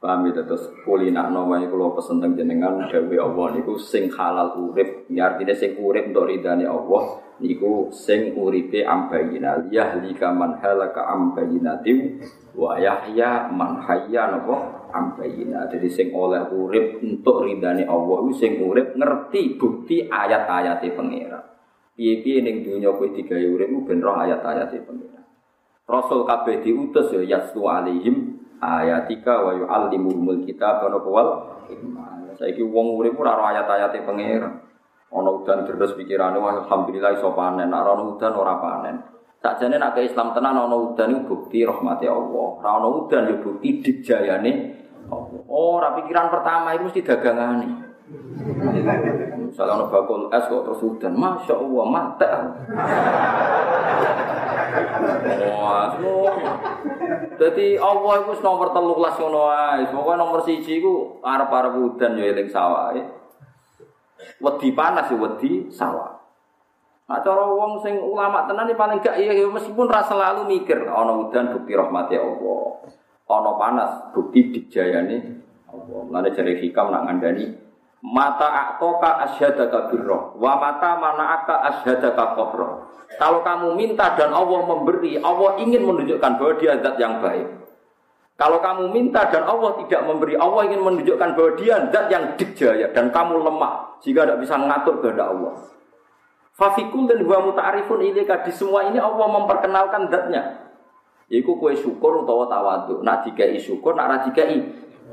Paham 0.00 0.32
ya 0.32 0.32
terus 0.32 0.64
kulina 0.80 1.28
nama 1.28 1.60
kalau 1.60 1.92
pesen 1.92 2.24
teng 2.24 2.32
jenengan 2.32 2.88
dewi 2.88 3.20
Allah 3.20 3.52
niku 3.52 3.76
sing 3.76 4.08
halal 4.08 4.56
urip, 4.56 5.04
ya 5.12 5.28
artinya 5.28 5.52
sing 5.52 5.76
urip 5.76 6.08
untuk 6.08 6.24
ridani 6.24 6.64
Allah 6.64 7.20
niku 7.36 7.92
sing 7.92 8.32
uripe 8.32 8.80
ambayina 8.80 9.68
yahlika 9.68 10.32
man 10.32 10.56
halaka 10.56 11.04
ambayinatim 11.04 12.16
wa 12.56 12.80
yahya 12.80 13.52
man 13.52 13.84
hayya 13.84 14.40
napa 14.40 14.79
ambayina. 14.90 15.70
Jadi 15.70 15.88
sing 15.88 16.12
oleh 16.12 16.50
urip 16.50 17.00
untuk 17.00 17.46
ridani 17.46 17.86
Allah 17.86 18.20
sing 18.36 18.60
urip 18.60 18.94
ngerti 18.98 19.56
bukti 19.56 20.06
ayat-ayate 20.06 20.92
pangeran. 20.92 21.44
Piye-piye 21.96 22.44
ning 22.44 22.62
donya 22.62 22.92
kowe 22.94 23.08
digawe 23.08 23.46
urip 23.46 23.70
ben 23.86 23.98
roh 24.02 24.16
ayat-ayate 24.18 24.82
pangeran. 24.84 25.24
Rasul 25.90 26.22
kabeh 26.22 26.62
diutus 26.62 27.10
ya 27.10 27.22
yastu 27.38 27.66
alaihim 27.66 28.38
ayatika 28.62 29.42
wa 29.42 29.52
yu'allimuhumul 29.58 30.46
kitab 30.46 30.86
wa 30.86 31.00
wal. 31.02 31.28
Saiki 32.38 32.62
wong 32.64 32.96
urip 32.96 33.18
ora 33.18 33.36
ora 33.36 33.44
ayat-ayate 33.56 34.06
pangeran. 34.06 34.70
Ana 35.10 35.30
udan 35.34 35.66
terus 35.66 35.98
pikirane 35.98 36.38
alhamdulillah 36.38 37.18
iso 37.18 37.34
panen, 37.34 37.74
nek 37.74 37.82
ana 37.82 37.98
udan 37.98 38.30
ora 38.30 38.54
panen. 38.62 38.96
Sakjane 39.42 39.76
nek 39.80 39.98
Islam 39.98 40.30
tenan 40.30 40.54
ana 40.54 40.76
udan 40.76 41.10
iku 41.10 41.34
bukti 41.34 41.66
rahmati 41.66 42.06
Allah. 42.06 42.48
Ora 42.62 42.70
ana 42.78 42.88
udan 42.88 43.26
ya 43.26 43.34
bukti 43.42 43.82
dijayane. 43.82 44.52
Oh, 45.10 45.76
ora 45.76 45.98
pikiran 45.98 46.30
pertama 46.30 46.72
itu 46.78 46.86
mesti 46.86 47.02
dagangane. 47.02 47.68
Misalnya 49.50 49.82
ono 49.82 49.86
bakul 49.90 50.30
es 50.30 50.46
kok 50.46 50.62
terus 50.66 50.82
udan, 50.82 51.14
masya 51.18 51.54
Allah. 51.58 51.84
Wah, 55.50 55.90
Jadi 57.34 57.66
Allah 57.74 58.12
itu 58.22 58.32
nomor 58.42 58.70
telu 58.70 58.94
kelas 58.94 59.16
ngono 59.18 59.42
ae. 59.50 59.82
Pokoke 59.90 60.14
nomor 60.14 60.40
siji 60.46 60.78
iku 60.78 61.18
arep-arep 61.22 61.74
udan 61.74 62.18
ya 62.18 62.30
eling 62.30 62.46
sawah. 62.46 62.94
Wedi 64.38 64.68
panas 64.70 65.10
ya 65.10 65.16
wedi 65.18 65.66
sawah. 65.72 66.20
Nah, 67.10 67.18
cara 67.26 67.42
wong 67.42 67.82
sing 67.82 67.98
ulama 67.98 68.46
tenan 68.46 68.70
paling 68.78 69.02
gak 69.02 69.18
iya 69.18 69.34
meskipun 69.42 69.90
rasa 69.90 70.14
selalu 70.14 70.46
mikir 70.46 70.86
ana 70.86 71.10
udan 71.10 71.58
bukti 71.58 71.74
rahmati 71.74 72.14
Allah. 72.14 72.86
Ana 73.30 73.54
panas 73.54 73.92
bukti 74.10 74.50
dijayane 74.50 75.16
Allah. 75.70 76.00
Mulane 76.02 76.34
jare 76.34 76.58
hikam 76.58 76.90
nak 76.90 77.06
ngandani 77.06 77.70
mata 78.00 78.48
aktoka 78.48 79.20
asyhadaka 79.28 79.92
birra 79.92 80.32
wa 80.36 80.52
mata 80.56 80.96
mana'aka 80.96 81.54
asyhadaka 81.72 82.34
qabra. 82.36 82.70
Kalau 83.20 83.44
kamu 83.44 83.76
minta 83.76 84.16
dan 84.16 84.32
Allah 84.32 84.60
memberi, 84.64 85.20
Allah 85.20 85.60
ingin 85.60 85.82
menunjukkan 85.84 86.30
bahwa 86.40 86.54
dia 86.56 86.78
zat 86.80 86.96
yang 86.96 87.20
baik. 87.20 87.48
Kalau 88.40 88.56
kamu 88.64 88.88
minta 88.88 89.28
dan 89.28 89.44
Allah 89.44 89.76
tidak 89.84 90.00
memberi, 90.08 90.32
Allah 90.38 90.64
ingin 90.64 90.80
menunjukkan 90.80 91.28
bahwa 91.36 91.50
dia 91.60 91.76
zat 91.92 92.06
yang 92.08 92.24
dijaya 92.40 92.88
dan 92.96 93.12
kamu 93.12 93.44
lemah 93.44 94.00
jika 94.00 94.24
tidak 94.24 94.38
bisa 94.40 94.54
mengatur 94.56 94.94
kehendak 95.04 95.28
Allah. 95.28 95.54
Fafikul 96.56 97.04
dan 97.08 97.20
huwa 97.24 97.52
muta'arifun 97.52 98.00
ilika 98.04 98.40
di 98.44 98.52
semua 98.52 98.88
ini 98.88 98.96
Allah 98.96 99.26
memperkenalkan 99.28 100.08
zatnya. 100.08 100.69
Iku 101.30 101.62
kue 101.62 101.78
syukur 101.78 102.26
utawa 102.26 102.50
tawadu. 102.50 103.06
Nak 103.06 103.22
dikai 103.22 103.54
syukur, 103.62 103.94
nak 103.94 104.10
radikai 104.10 104.58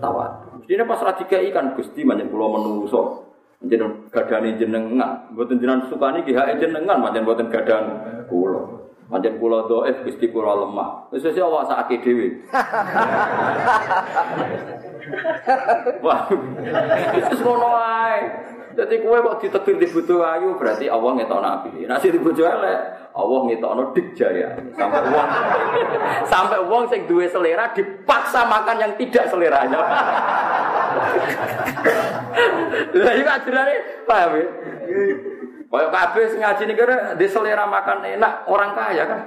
tawadu. 0.01 0.65
Jadi 0.65 0.81
pas 0.89 0.97
radikai 0.97 1.53
kan 1.53 1.77
gusti 1.77 2.01
banyak 2.01 2.33
pulau 2.33 2.57
menungso. 2.57 3.27
Jeneng 3.61 4.09
gadane 4.13 4.53
jenengan, 4.53 5.33
mboten 5.33 5.57
jenengan 5.57 5.89
sukani 5.89 6.21
ki 6.21 6.37
hak 6.37 6.61
jenengan, 6.61 7.01
pancen 7.01 7.25
mboten 7.25 7.49
gadan 7.49 7.89
kula. 8.29 8.61
Pancen 9.09 9.41
kula 9.41 9.65
dhaif 9.65 10.05
Gusti 10.05 10.29
kula 10.29 10.53
lemah. 10.57 11.09
Wis 11.09 11.25
wis 11.25 11.41
awak 11.41 11.65
sakake 11.69 12.01
dhewe. 12.05 12.27
Wah. 16.05 16.29
Wis 17.17 17.41
ngono. 17.41 17.69
Jadi 18.77 19.01
kue 19.01 19.17
kok 19.17 19.41
ditetir 19.41 19.75
di 19.81 19.89
butuh 19.89 20.21
ayu 20.21 20.53
berarti 20.53 20.85
Allah 20.85 21.17
ngetokno 21.17 21.49
api. 21.49 21.89
Nasi 21.89 22.13
di 22.13 22.21
butuh 22.21 22.45
elek, 22.45 23.09
Allah 23.09 23.39
ngetokno 23.49 23.89
dik 23.97 24.13
jaya. 24.13 24.53
Sampai 24.77 25.01
uang, 25.01 25.29
sampai 26.31 26.59
uang 26.61 26.83
sing 26.93 27.09
duwe 27.09 27.25
selera 27.25 27.73
dipaksa 27.73 28.45
makan 28.45 28.77
yang 28.77 28.93
tidak 29.01 29.33
seleranya. 29.33 29.81
Lah 33.01 33.13
iki 33.17 33.25
ajarane 33.25 33.75
paham 34.05 34.31
ya? 34.37 34.45
Kayak 35.67 35.89
kabeh 35.91 36.25
ngaji 36.37 36.63
nih 36.69 36.75
kira 36.77 36.97
di 37.17 37.25
selera 37.25 37.65
makan 37.65 38.05
enak 38.05 38.45
orang 38.45 38.71
kaya 38.77 39.03
kan. 39.09 39.21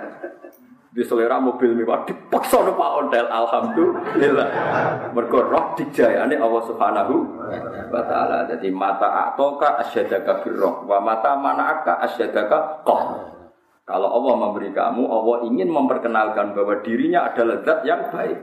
Di 0.91 1.07
selera 1.07 1.39
mobil 1.39 1.71
mewah 1.79 2.03
dipaksa 2.03 2.67
no 2.67 2.75
Pak 2.75 2.91
Ondel 2.99 3.31
alhamdulillah. 3.31 4.49
Mergo 5.15 5.39
roh 5.47 5.71
dijayane 5.79 6.35
Allah 6.35 6.63
Subhanahu 6.67 7.15
wa 7.95 8.03
taala. 8.11 8.51
Jadi 8.51 8.75
mata 8.75 9.31
atoka 9.31 9.79
asyadaka 9.87 10.43
birroh 10.43 10.83
wa 10.91 10.99
mata 10.99 11.39
manaka 11.39 12.03
asyadaka 12.03 12.83
qah. 12.83 13.03
Kalau 13.87 14.07
Allah 14.07 14.35
memberi 14.39 14.71
kamu, 14.71 15.03
Allah 15.03 15.37
ingin 15.51 15.71
memperkenalkan 15.71 16.55
bahwa 16.59 16.79
dirinya 16.83 17.27
adalah 17.27 17.63
zat 17.63 17.83
yang 17.83 18.11
baik. 18.11 18.39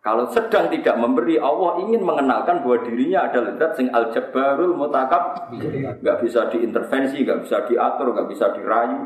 Kalau 0.00 0.28
sedang 0.32 0.72
tidak 0.72 0.96
memberi, 0.96 1.36
Allah 1.36 1.78
ingin 1.84 2.00
mengenalkan 2.02 2.64
bahwa 2.64 2.80
dirinya 2.84 3.28
adalah 3.28 3.52
zat 3.60 3.76
sing 3.76 3.92
al 3.92 4.08
jabbarul 4.12 4.72
mutakab, 4.76 5.52
nggak 6.00 6.16
bisa 6.24 6.48
diintervensi, 6.52 7.20
nggak 7.20 7.44
bisa 7.44 7.68
diatur, 7.68 8.16
nggak 8.16 8.28
bisa 8.32 8.48
dirayu. 8.56 9.00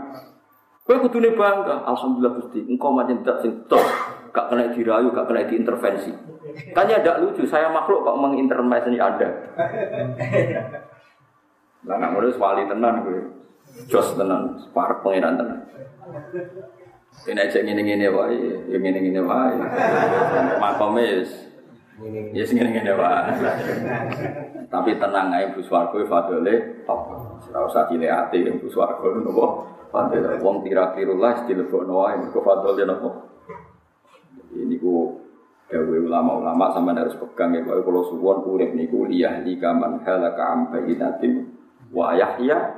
Kowe 0.87 1.03
kudune 1.03 1.35
bangga, 1.35 1.83
alhamdulillah 1.83 2.39
Gusti, 2.39 2.63
engkau 2.63 2.95
macam 2.95 3.19
zat 3.27 3.43
sing 3.43 3.67
gak 4.31 4.47
kena 4.47 4.71
dirayu, 4.71 5.11
gak 5.11 5.27
kena 5.27 5.43
diintervensi. 5.51 6.15
Tanya 6.71 7.03
tidak 7.03 7.27
lucu, 7.27 7.43
saya 7.43 7.67
makhluk 7.75 8.07
kok 8.07 8.19
mengintervensi 8.23 8.95
Anda. 9.03 9.29
Lah 11.87 11.95
nggak 11.99 12.13
mulai 12.15 12.39
wali 12.39 12.63
tenan 12.71 13.03
gue. 13.03 13.23
Jos 13.91 14.15
tenan, 14.15 14.63
separuh 14.63 15.03
pangeran 15.03 15.35
tenan. 15.35 15.59
Ini 17.27 17.41
aja 17.43 17.59
ngene-ngene 17.67 18.07
wae, 18.15 18.39
ya 18.71 18.79
ngene-ngene 18.79 19.23
wae. 19.27 19.59
Makome 20.63 21.03
wis 21.03 21.33
Ya 22.37 22.45
sing 22.45 22.61
ngene-ngene. 22.61 22.93
Tapi 24.69 24.91
tenang 25.01 25.33
ae 25.33 25.49
Bu 25.57 25.65
Swarga 25.65 25.97
fadole 26.05 26.85
top. 26.85 27.01
Ora 27.51 27.65
usah 27.65 27.89
cilik 27.89 28.11
ati 28.11 28.45
Bu 28.61 28.69
Swarga 28.69 29.09
nopo. 29.17 29.65
Fadole 29.91 30.39
wong 30.43 30.67
tira-tirullah 30.67 31.47
dilebokno 31.47 31.93
wae 32.05 32.17
mergo 32.21 32.41
fadole 32.43 32.83
nopo. 32.87 33.11
Ini 34.57 34.77
ku 34.81 35.27
Dawe 35.67 35.99
ulama-ulama 35.99 36.71
sama 36.71 36.95
harus 36.95 37.19
pegang 37.19 37.51
ya 37.51 37.67
Kalau 37.67 37.83
kalau 37.83 38.03
suwon 38.07 38.39
urip 38.47 38.71
niku 38.79 39.03
liyah 39.03 39.43
li 39.43 39.59
kaman 39.59 39.99
halaka 40.07 40.55
am 40.55 40.71
bayyinatin 40.71 41.43
wa 41.91 42.15
yahya 42.15 42.71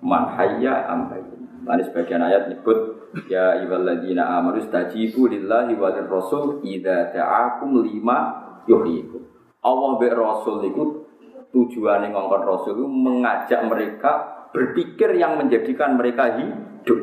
man 0.00 0.32
hayya 0.40 0.88
am 0.88 1.12
bayyinatin. 1.12 1.68
Tadi 1.68 1.82
sebagian 1.92 2.24
ayat 2.24 2.48
nyebut 2.48 3.12
ya 3.28 3.60
ayyuhalladzina 3.60 4.24
amanu 4.40 4.64
stajibu 4.64 5.28
lillahi 5.28 5.76
wa 5.76 5.92
rasul 5.92 6.64
idza 6.64 7.12
ta'akum 7.12 7.84
lima 7.84 8.40
yuhyikum. 8.64 9.20
Allah 9.60 10.00
be 10.00 10.08
rasul 10.08 10.64
niku 10.64 11.04
tujuane 11.52 12.08
ngongkon 12.08 12.42
rasul 12.48 12.72
itu 12.72 12.88
mengajak 12.88 13.68
mereka 13.68 14.39
berpikir 14.50 15.14
yang 15.16 15.38
menjadikan 15.38 15.98
mereka 15.98 16.38
hidup. 16.38 17.00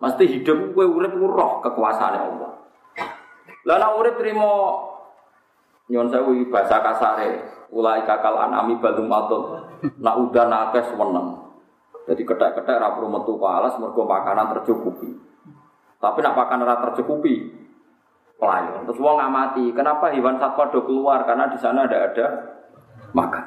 Mesti 0.00 0.24
hidup 0.24 0.72
kowe 0.72 0.86
urip 0.86 1.12
roh 1.12 1.60
kekuasaan 1.60 2.16
Allah. 2.16 2.50
Lah 3.68 3.76
nek 3.76 3.92
urip 4.00 4.14
trimo 4.16 4.52
nyon 5.92 6.08
sewu 6.08 6.48
bahasa 6.48 6.80
kasare, 6.80 7.30
ulai 7.68 8.08
kakal 8.08 8.40
anami 8.40 8.80
balum 8.80 9.12
atut. 9.12 9.42
Nak 10.00 10.16
udan 10.16 10.52
akeh 10.52 10.84
seneng. 10.88 11.40
Jadi 12.08 12.22
ketek-ketek 12.24 12.80
ra 12.80 12.96
perlu 12.96 13.12
metu 13.12 13.36
alas 13.44 13.76
mergo 13.76 14.08
makanan 14.08 14.56
tercukupi. 14.56 15.14
Tapi 16.00 16.18
nak 16.24 16.32
makanan 16.32 16.80
tercukupi, 16.90 17.52
pelayan. 18.40 18.88
Terus 18.88 18.98
wong 18.98 19.20
ngamati, 19.20 19.68
kenapa 19.76 20.08
hewan 20.16 20.40
satwa 20.40 20.72
do 20.72 20.80
keluar? 20.88 21.28
Karena 21.28 21.52
di 21.52 21.60
sana 21.60 21.84
ada 21.84 22.08
ada 22.08 22.26
makan. 23.12 23.44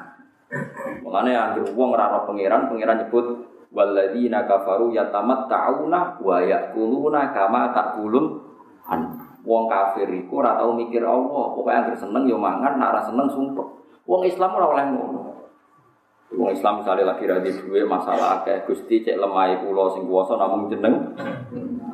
Makanya 1.02 1.54
anggere 1.54 1.72
wong 1.72 1.94
ora 1.94 2.22
pangeran, 2.26 2.68
pangeran 2.68 3.04
nyebut 3.04 3.26
walladzina 3.74 4.46
kafaru 4.46 4.94
yatamatta'una 4.94 6.20
wa 6.22 6.36
ya'kuluna 6.42 7.32
kama 7.34 7.74
ta'kulun 7.74 8.26
an. 8.86 9.00
Wong 9.44 9.68
kafir 9.68 10.08
iku 10.08 10.40
ora 10.40 10.56
tau 10.56 10.72
mikir 10.72 11.04
Allah, 11.04 11.52
pokoke 11.52 11.68
anggere 11.68 11.96
seneng 12.00 12.24
yo 12.24 12.40
mangan, 12.40 12.80
nek 12.80 12.90
ora 12.96 13.02
seneng 13.04 13.28
sumpah. 13.28 13.68
Wong 14.08 14.24
Islam 14.24 14.56
ora 14.56 14.66
oleh 14.72 14.84
ngono. 14.88 15.20
Wong 16.34 16.50
Islam 16.50 16.80
misalnya 16.82 17.14
lagi 17.14 17.28
radi 17.28 17.50
duwe 17.52 17.84
masalah 17.86 18.42
kayak 18.42 18.66
Gusti 18.66 19.04
cek 19.04 19.20
lemah 19.20 19.54
kula 19.62 19.92
sing 19.94 20.08
kuwasa 20.08 20.34
namung 20.34 20.66
jeneng. 20.72 21.14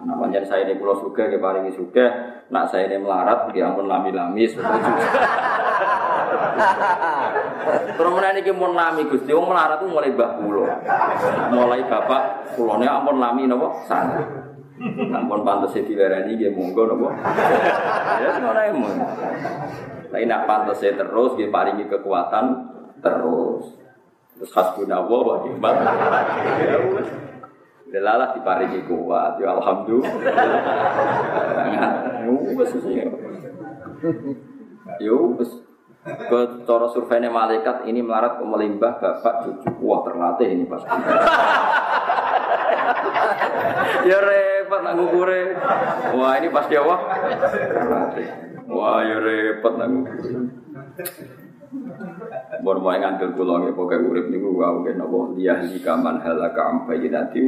Nah, 0.01 0.17
saya 0.43 0.67
ini 0.67 0.81
pulau 0.81 0.97
suga, 0.99 1.29
ke 1.31 1.39
paringi 1.39 1.71
suga, 1.71 2.07
nak 2.51 2.67
saya 2.73 2.91
ini 2.91 2.99
melarat, 2.99 3.53
ya 3.55 3.71
ampun 3.71 3.87
lami-lami, 3.87 4.43
mana 8.21 8.37
ini 8.37 8.53
mau 8.53 8.71
lami 8.71 9.09
gusti, 9.09 9.33
wong 9.33 9.49
melarat 9.49 9.81
tuh 9.81 9.89
mulai 9.89 10.13
bah 10.13 10.37
pulau, 10.39 10.69
mulai 11.51 11.83
bapak 11.89 12.53
pulaunya 12.55 13.01
ampun 13.01 13.17
lami 13.19 13.49
nopo 13.49 13.81
sana. 13.89 14.23
Ampun 15.13 15.45
pantas 15.45 15.77
di 15.77 15.93
lereni 15.93 16.37
dia 16.37 16.53
monggo 16.53 16.85
nopo. 16.89 17.13
Ya 18.21 18.29
semua 18.37 18.61
yang 18.65 18.81
mau. 18.81 18.93
Tapi 20.11 20.27
nak 20.27 20.45
pantas 20.47 20.83
terus, 20.83 21.37
dia 21.39 21.49
paringi 21.49 21.87
kekuatan 21.87 22.45
terus. 23.01 23.79
Terus 24.37 24.51
hasbunallah 24.57 25.21
wa 25.21 25.37
ni'mal 25.45 25.77
Delalah 27.91 28.31
diparingi 28.39 28.87
kuat, 28.87 29.43
ya 29.43 29.51
alhamdulillah. 29.51 30.15
Wes 32.55 32.71
ya. 32.87 33.11
Yo 35.03 35.35
wes. 35.35 35.70
Ke 36.01 36.65
surveinya 36.65 37.29
malaikat 37.29 37.85
ini 37.85 38.01
melarat 38.01 38.41
ke 38.41 38.45
melimbah 38.49 38.97
bapak 38.97 39.45
cucu 39.45 39.69
wah 39.85 40.01
terlatih 40.01 40.49
ini 40.49 40.65
pasti. 40.65 40.89
ya 44.09 44.17
repot 44.17 44.81
nak 44.81 44.97
ngukure. 44.97 45.43
Wah 46.17 46.41
ini 46.41 46.49
pasti 46.49 46.81
apa? 46.81 46.97
Terlatih. 47.53 48.29
Wah 48.73 49.05
ya 49.05 49.17
repot 49.21 49.77
nak 49.77 49.89
ngukure. 49.93 50.41
Bon 52.65 52.81
mau 52.83 52.97
ngantul 52.97 53.37
kula 53.37 53.63
nggih 53.63 53.77
pokoke 53.77 54.01
urip 54.01 54.27
niku 54.33 54.57
wae 54.57 54.91
napa 54.97 55.37
liyahli 55.37 55.79
kaman 55.85 56.19
halaka 56.19 56.83
bayyinati 56.89 57.41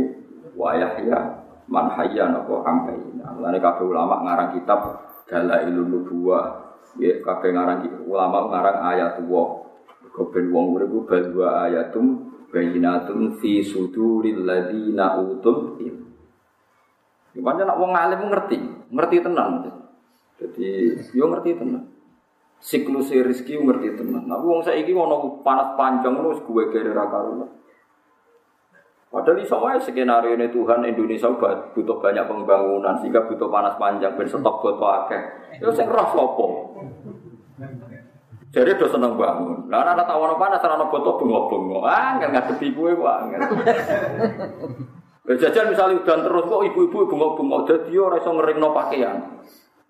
wa 0.54 0.76
yahya 0.76 1.40
man 1.72 1.88
hayya 1.96 2.28
napa 2.28 2.60
bayyinah. 2.62 3.32
Mulane 3.32 3.58
kabeh 3.58 3.84
ulama 3.88 4.20
ngarang 4.28 4.60
kitab 4.60 4.80
Dalailun 5.24 5.88
Nubuwah. 5.88 6.61
Ya 7.00 7.20
kabeh 7.24 7.50
ngarang 7.56 8.04
ulama 8.04 8.52
ngarang 8.52 8.78
ayat 8.92 9.14
wa. 9.24 9.64
Ben 10.12 10.52
wong 10.52 10.76
urip 10.76 10.92
bal 11.08 11.24
wa 11.32 11.64
ayatum 11.64 12.32
bayyinatun 12.52 13.40
fi 13.40 13.64
suduril 13.64 14.44
ladina 14.44 15.16
utul 15.16 15.80
ilm. 15.80 16.04
Gimana 17.32 17.64
nak 17.64 17.80
wong 17.80 17.96
alim 17.96 18.28
ngerti, 18.28 18.60
ngerti 18.92 19.16
tenang. 19.24 19.72
Jadi 20.36 20.68
yo 21.16 21.32
ngerti 21.32 21.56
tenang 21.56 21.92
siklus 22.62 23.10
rezeki 23.10 23.58
ngerti 23.58 23.98
teman. 23.98 24.30
Tapi 24.30 24.44
wong 24.46 24.62
saiki 24.62 24.94
ono 24.94 25.42
panas 25.42 25.74
panjang 25.74 26.14
terus 26.14 26.38
gue 26.46 26.64
kere 26.70 26.94
ra 26.94 27.10
karuan. 27.10 27.50
Padahal 29.12 29.44
iso 29.44 29.60
wae 29.60 29.76
skenario 29.76 30.32
ini 30.32 30.48
Tuhan 30.48 30.88
Indonesia 30.88 31.28
butuh 31.76 31.96
banyak 32.00 32.24
pembangunan 32.24 32.96
sehingga 32.96 33.28
butuh 33.28 33.52
panas 33.52 33.76
panjang 33.76 34.16
ben 34.16 34.24
stok 34.24 34.56
botol 34.64 34.88
akeh. 34.88 35.20
Yo 35.60 35.68
sing 35.68 35.84
roh 35.84 36.08
sapa? 36.16 36.46
Jadi 38.56 38.72
udah 38.72 38.88
seneng 38.88 39.12
bangun. 39.20 39.68
Lah 39.68 39.84
ana 39.84 40.08
tawono 40.08 40.40
panas 40.40 40.64
ora 40.64 40.80
ono 40.80 40.88
botol 40.88 41.20
bengok-bengok. 41.20 41.84
Ah, 41.84 42.16
enggak 42.16 42.32
ngadepi 42.32 42.72
kowe 42.72 42.88
kok 42.88 43.12
angel. 43.20 43.40
Jajan 45.44 45.68
misalnya 45.76 46.00
udan 46.00 46.20
terus 46.24 46.48
kok 46.48 46.64
ibu-ibu 46.72 47.12
bengok-bengok 47.12 47.60
dadi 47.68 47.92
ora 48.00 48.16
iso 48.16 48.32
ngeringno 48.32 48.68
pakaian. 48.72 49.16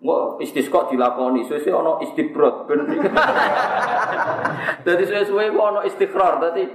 Nggak 0.03 0.23
istisqa 0.43 0.91
dilakoni, 0.91 1.47
suwe 1.47 1.71
ono 1.71 2.03
istibrot 2.03 2.67
ben. 2.67 2.83
Dadi 4.83 5.03
suwe-suwe 5.07 5.47
kok 5.47 5.63
ono 5.63 5.79
istiqrar, 5.87 6.43
dadi 6.43 6.67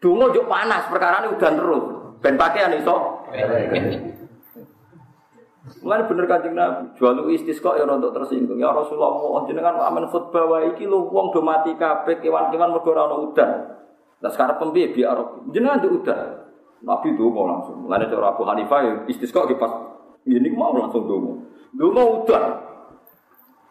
donga 0.00 0.32
juk 0.32 0.46
panas 0.48 0.88
perkara 0.88 1.24
ini 1.24 1.34
udan 1.34 1.54
terus. 1.56 1.84
Ben 2.20 2.34
pakaian 2.40 2.72
iso. 2.76 2.96
Mulane 5.82 6.06
bener 6.06 6.26
Kanjeng 6.30 6.54
Nabi, 6.54 6.94
jual 6.94 7.26
istisqa 7.30 7.74
ya 7.74 7.86
untuk 7.86 8.14
tersinggung. 8.14 8.58
Ya 8.58 8.70
Rasulullah, 8.70 9.42
jenengan 9.50 9.82
aman 9.82 10.06
khutbah 10.06 10.46
wae 10.46 10.74
iki 10.74 10.86
lho 10.86 11.10
wong 11.10 11.34
do 11.34 11.42
mati 11.42 11.74
kabeh 11.74 12.22
kewan-kewan 12.22 12.70
mergo 12.70 12.90
ora 12.94 13.10
udan. 13.18 13.50
Lah 14.22 14.30
sekarang 14.30 14.62
pembiye 14.62 14.94
biar 14.94 15.46
jenengan 15.50 15.82
di 15.82 15.90
udan. 15.90 16.46
Nabi 16.86 17.18
donga 17.18 17.42
langsung. 17.50 17.82
Mulane 17.82 18.06
cara 18.06 18.34
Abu 18.34 18.42
Hanifah 18.46 18.80
ya 18.82 18.92
istisqa 19.10 19.46
ki 19.46 19.58
pas 19.58 19.74
ini 20.26 20.50
mau 20.54 20.70
langsung 20.70 21.02
donga. 21.06 21.32
Donga 21.74 22.02
udan. 22.22 22.44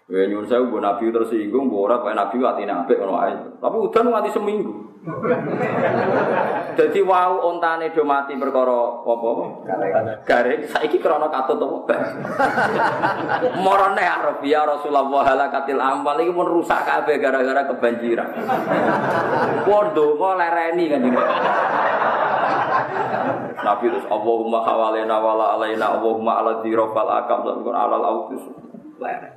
Ya 0.05 0.21
nyuwun 0.29 0.45
saya 0.45 0.61
bu 0.61 0.77
nabi 0.77 1.09
tersinggung, 1.09 1.65
bu 1.65 1.89
ora 1.89 1.97
kayak 1.97 2.13
nabi 2.13 2.37
hati 2.45 2.69
nabi 2.69 2.93
kalau 2.93 3.17
aja. 3.17 3.41
Tapi 3.57 3.75
udan 3.89 4.05
nganti 4.13 4.29
seminggu. 4.37 4.85
Jadi 6.77 6.99
wow 7.05 7.41
ontane 7.41 7.93
do 7.93 8.05
mati 8.05 8.37
perkara 8.37 9.01
apa 9.01 9.11
apa? 9.13 9.45
Garing. 10.25 10.61
Saiki 10.69 10.97
krana 11.01 11.29
katut 11.29 11.57
apa? 11.57 11.97
Morone 13.65 14.01
Arabia 14.01 14.65
Rasulullah 14.65 15.25
halakatil 15.25 15.81
amal 15.81 16.17
iki 16.21 16.33
pun 16.33 16.53
rusak 16.53 16.85
kabeh 16.85 17.17
gara-gara 17.21 17.69
kebanjiran. 17.69 18.29
Podo 19.65 20.17
kok 20.21 20.33
lereni 20.37 20.85
kan 20.89 21.01
Nabi 23.65 23.85
terus 23.89 24.05
Allahumma 24.05 24.61
hawalena 24.61 25.17
wala 25.17 25.57
alaina 25.57 25.97
Allahumma 25.97 26.45
ala 26.45 26.61
dirofal 26.61 27.09
akam 27.09 27.41
sampai 27.41 27.73
alal 27.73 28.03
autus 28.05 28.41
lereng. 29.01 29.34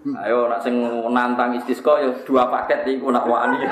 Ayo 0.00 0.48
nak 0.48 0.64
sing 0.64 0.80
nantang 1.12 1.52
istisqa 1.60 2.00
ya 2.00 2.08
dua 2.24 2.48
paket 2.48 2.88
iku 2.88 3.12
nak 3.12 3.28
wani. 3.28 3.60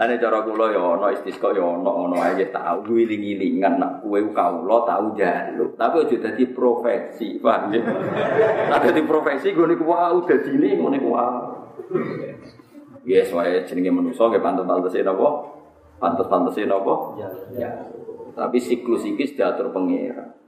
Ane 0.00 0.16
cara 0.16 0.42
kula 0.42 0.74
ya 0.74 0.80
ana 0.80 1.12
istisqa 1.14 1.54
ya 1.54 1.62
ana 1.62 1.86
ana 1.86 2.16
ae 2.32 2.50
tau 2.50 2.82
wiling-wilingan 2.88 3.78
nak 3.78 4.02
kowe 4.02 4.18
kawula 4.34 4.82
tau 4.88 5.14
njaluk. 5.14 5.78
Tapi 5.78 6.02
aja 6.02 6.16
dadi 6.18 6.50
profesi, 6.50 7.38
paham 7.38 7.70
ya? 7.70 7.84
Nak 8.74 8.90
dadi 8.90 9.06
profesi 9.06 9.54
gue 9.54 9.68
niku 9.70 9.86
wae 9.86 10.18
dadine 10.26 10.74
ngene 10.74 10.98
ku. 10.98 11.14
Yes, 13.06 13.30
wae 13.30 13.62
jenenge 13.68 13.92
manusa 13.94 14.26
nggih 14.26 14.42
pantes-pantese 14.42 15.06
napa? 15.06 15.28
Pantes-pantese 16.02 16.66
napa? 16.66 16.94
Ya. 17.54 17.70
Tapi 18.34 18.58
siklus 18.58 19.06
iki 19.06 19.36
diatur 19.36 19.70
pengira. 19.70 20.39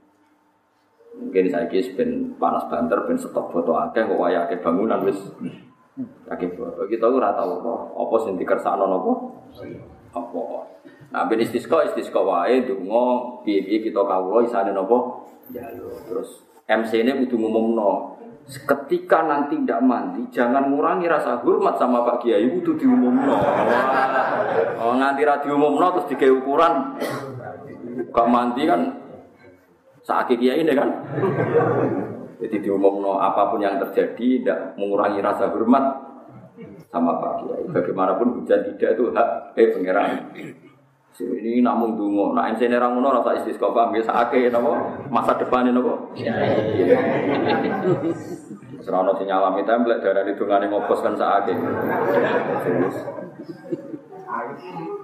Mungkin 1.23 1.49
saya 1.49 1.65
kis 1.71 1.95
ben 1.95 2.35
panas 2.35 2.67
banter 2.67 2.99
ben 3.07 3.17
stok 3.17 3.49
foto 3.49 3.73
akeh 3.79 4.03
kok 4.03 4.19
waya 4.19 4.45
akeh 4.45 4.59
bangunan 4.59 5.01
wis 5.07 5.17
akeh 6.27 6.51
foto. 6.53 6.85
Kita 6.85 7.07
ora 7.07 7.31
tau 7.33 7.63
apa 7.63 7.73
apa 7.95 8.15
sing 8.27 8.35
dikersakno 8.35 8.85
napa? 8.85 9.11
Apa. 10.13 10.41
Nah 11.15 11.23
ben 11.25 11.39
istisqa 11.39 11.87
istisqa 11.87 12.21
wae 12.21 12.67
donga 12.67 13.39
piye-piye 13.47 13.81
kita 13.87 14.01
kawula 14.03 14.43
isane 14.45 14.75
napa? 14.75 15.25
Jaluk. 15.49 16.05
Terus 16.05 16.29
MC 16.67 17.03
ini 17.03 17.11
kudu 17.25 17.35
ngumumno. 17.39 18.15
Ketika 18.43 19.23
nanti 19.23 19.55
tidak 19.55 19.79
mandi, 19.87 20.27
jangan 20.27 20.67
ngurangi 20.67 21.07
rasa 21.07 21.39
hormat 21.39 21.79
sama 21.79 22.03
Pak 22.03 22.27
Kiai, 22.27 22.43
itu 22.43 22.75
diumumno. 22.75 23.39
Oh, 24.83 24.93
nganti 24.99 25.23
ra 25.23 25.39
diumumno 25.39 25.95
terus 25.95 26.11
digawe 26.11 26.43
ukuran. 26.43 26.73
Gak 28.11 28.27
mandi 28.27 28.67
kan 28.67 28.81
sakit 30.03 30.37
kiai 30.37 30.61
ini 30.61 30.73
kan. 30.75 30.89
Jadi 32.43 32.59
diumumno 32.59 33.23
apa 33.23 33.55
pun 33.55 33.63
yang 33.63 33.79
terjadi 33.79 34.43
tidak 34.43 34.59
mengurangi 34.75 35.23
rasa 35.23 35.47
hormat 35.47 35.83
sama 36.91 37.17
Pak 37.23 37.33
Kiai. 37.47 37.63
Bagaimanapun 37.71 38.43
hujan 38.43 38.67
tidak 38.67 38.99
itu 38.99 39.15
hak 39.15 39.55
eh 39.55 39.67
pangeran. 39.71 40.11
Ini 41.13 41.61
namun 41.61 41.93
dungo, 41.93 42.33
nah 42.33 42.49
ini 42.49 42.73
orang 42.73 42.97
ngono 42.97 43.21
rasa 43.21 43.37
istisqa 43.37 43.69
paham 43.69 43.93
biasa 43.93 44.11
ake 44.27 44.49
nopo 44.49 44.73
masa 45.13 45.37
depan 45.37 45.69
nopo. 45.69 46.09
Serono 48.81 49.13
si 49.15 49.23
nyalami 49.29 49.61
template 49.61 50.01
dari 50.01 50.33
dungane 50.33 50.67
ngopos 50.73 51.05
kan 51.05 51.13
saake. 51.13 51.53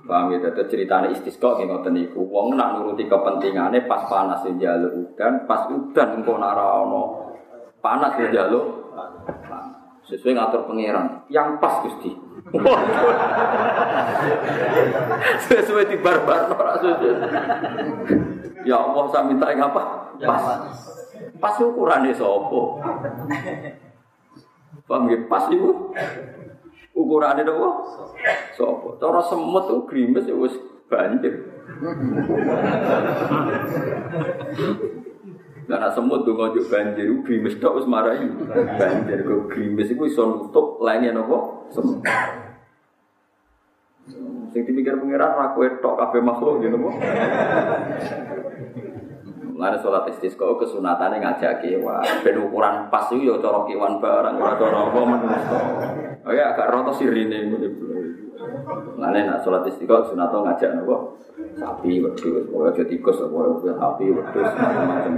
Paham 0.09 0.33
ya, 0.33 0.41
itu 0.41 0.63
ceritanya 0.73 1.13
istisqa 1.13 1.53
kayak 1.53 1.69
ngoten 1.69 1.93
niku. 1.93 2.25
Wong 2.25 2.57
nak 2.57 2.81
nuruti 2.81 3.05
kepentingannya 3.05 3.85
pas 3.85 4.09
panas 4.09 4.41
yang 4.49 4.57
jaluk 4.57 4.91
udan, 5.05 5.45
pas 5.45 5.69
udan 5.69 6.09
engkau 6.17 6.41
ono 6.41 7.29
panas 7.77 8.17
yang 8.17 8.33
jaluk 8.33 8.65
sesuai 10.09 10.33
ngatur 10.33 10.65
pangeran 10.65 11.21
yang 11.29 11.61
pas 11.61 11.85
gusti. 11.85 12.09
sesuai 15.45 15.85
di 15.85 15.97
barbar 16.01 16.49
ora 16.49 16.73
sesuai. 16.81 17.13
Ya 18.65 18.81
Allah 18.81 19.03
saya 19.13 19.29
minta 19.29 19.45
yang 19.53 19.69
apa? 19.69 20.09
Pas. 20.17 20.43
Pas 21.37 21.55
ukurannya 21.61 22.17
sopo. 22.17 22.81
Paham 24.89 25.05
ya? 25.13 25.17
Pas 25.29 25.45
itu 25.53 25.69
ukurannya 26.99 27.47
apa? 27.47 27.69
Sopo. 28.51 28.99
Cara 28.99 29.23
semut 29.23 29.63
tuh 29.71 29.87
grimes 29.87 30.27
ya 30.27 30.35
wis 30.35 30.51
banjir. 30.91 31.47
Karena 35.69 35.89
semut 35.93 36.25
tuh 36.25 36.33
ngojok 36.33 36.65
banjir, 36.67 37.07
grimes 37.23 37.55
tok 37.63 37.79
wis 37.79 37.87
marahi 37.87 38.27
banjir. 38.75 39.23
Kok 39.23 39.47
grimes 39.47 39.87
itu 39.87 40.03
iso 40.03 40.23
nutup 40.27 40.83
lainnya 40.83 41.15
nopo 41.15 41.69
semut. 41.71 42.03
Sing 44.49 44.65
dipikir 44.65 44.97
pengiran 44.97 45.37
ra 45.37 45.53
kowe 45.53 45.67
tok 45.79 45.95
kabeh 45.95 46.21
makhluk 46.25 46.59
gitu 46.59 46.75
nopo. 46.75 46.91
Mulane 49.59 49.75
sholat 49.83 50.07
istisqa 50.07 50.55
kesunatane 50.55 51.19
ngajak 51.19 51.59
kewan. 51.59 51.99
Ben 52.23 52.39
ukuran 52.39 52.87
pas 52.87 53.11
iku 53.11 53.27
ya 53.27 53.35
cara 53.43 53.67
kewan 53.67 53.99
barang 53.99 54.39
ora 54.39 54.55
cara 54.55 54.87
apa 54.87 54.99
menungso. 55.03 55.59
Oh 56.23 56.31
ya 56.31 56.55
agak 56.55 56.71
roto 56.71 56.95
sirine 56.95 57.51
ngene. 57.51 57.67
Mulane 58.95 59.19
nak 59.27 59.43
sholat 59.43 59.67
istisqa 59.67 60.07
sunato 60.07 60.47
ngajak 60.47 60.79
nopo? 60.79 61.19
Sapi, 61.59 61.99
wedhus, 61.99 62.47
ora 62.55 62.71
aja 62.71 62.87
tikus, 62.87 63.19
ora 63.19 63.51
sapi, 63.59 64.07
wedhus, 64.07 64.47
macam-macam 64.47 65.11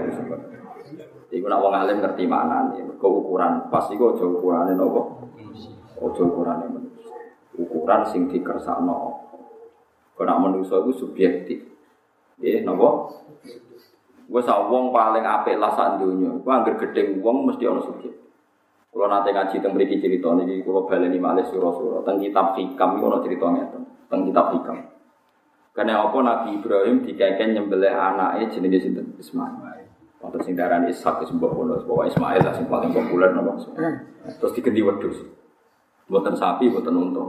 Iku 1.29 1.45
nak 1.45 1.61
wong 1.61 1.73
alim 1.77 2.01
ngerti 2.01 2.25
maknane. 2.25 2.81
Mergo 2.81 3.21
ukuran 3.21 3.69
pas 3.69 3.93
iku 3.93 4.17
aja 4.17 4.25
ukurane 4.25 4.73
nopo? 4.73 5.21
Aja 6.01 6.21
ukurane 6.25 6.65
manusia. 6.65 7.13
Ukuran 7.61 8.09
sing 8.09 8.25
dikersakno. 8.25 9.21
Kok 10.17 10.25
nak 10.25 10.41
manusa 10.41 10.81
iku 10.81 10.89
subjektif. 10.97 11.61
Nggih, 12.41 12.65
napa? 14.31 14.39
Wes 14.39 14.47
wong 14.47 14.95
paling 14.95 15.25
apik 15.27 15.59
lah 15.59 15.75
sak 15.75 15.99
donya. 15.99 16.31
Ku 16.39 16.47
anggere 16.47 16.79
gedeng 16.79 17.19
wong 17.19 17.51
mesti 17.51 17.67
ana 17.67 17.83
subjek. 17.83 18.15
Kalau 18.91 19.07
nanti 19.07 19.31
ngaji 19.31 19.55
tentang 19.59 19.73
mriki 19.75 20.03
cerita 20.03 20.35
niki 20.35 20.63
kula 20.67 20.83
baleni 20.83 21.15
malih 21.15 21.47
sura-sura 21.47 22.03
tentang 22.03 22.19
kitab 22.19 22.47
hikam 22.59 22.89
iku 22.99 23.05
ana 23.07 23.19
cerita 23.23 23.45
ngeten. 23.47 23.81
Tentang 24.07 24.21
kitab 24.27 24.45
hikam. 24.55 24.77
Karena 25.71 26.03
apa 26.03 26.17
Nabi 26.19 26.59
Ibrahim 26.59 26.99
dikaikan 26.99 27.55
nyembelih 27.55 27.95
anaknya 27.95 28.51
jenenge 28.51 28.79
sinten 28.83 29.15
Ismail. 29.15 29.87
Waktu 30.19 30.37
sing 30.43 30.53
darani 30.53 30.91
Ishak 30.91 31.23
wis 31.23 31.31
mbok 31.33 31.55
kono, 31.55 31.81
bahwa 31.87 32.03
Ismail 32.05 32.43
lah 32.43 32.53
sing 32.53 32.67
paling 32.67 32.91
populer 32.91 33.31
napa. 33.31 33.55
Terus 34.27 34.53
diganti 34.53 34.83
wedhus. 34.83 35.17
Mboten 36.11 36.35
sapi, 36.35 36.67
mboten 36.67 36.93
unta. 36.93 37.25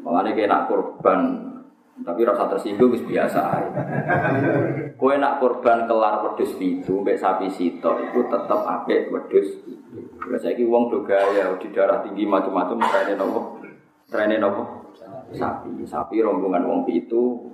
Malane 0.00 0.32
kena 0.32 0.64
korban 0.64 1.51
tapi 2.00 2.24
rasa 2.24 2.48
tersinggung 2.48 2.96
wis 2.96 3.04
biasa. 3.04 3.60
Kowe 4.96 5.14
nak 5.20 5.44
korban 5.44 5.84
kelar 5.84 6.24
wedhus 6.24 6.56
pitu 6.56 7.04
mbek 7.04 7.20
sapi 7.20 7.52
sito 7.52 8.00
itu 8.00 8.24
tetep 8.32 8.60
apik 8.64 9.12
wedhus. 9.12 9.60
Lah 10.24 10.40
saiki 10.40 10.64
wong 10.64 10.88
do 10.88 11.04
gaya 11.04 11.52
di 11.60 11.68
darah 11.68 12.00
tinggi 12.00 12.24
macam-macam 12.24 12.80
trene 12.80 13.12
nopo? 13.20 13.60
Trene 14.08 14.40
nopo? 14.40 14.62
Sapi, 15.36 15.84
sapi 15.84 16.24
rombongan 16.24 16.64
wong 16.64 16.80
pitu. 16.88 17.52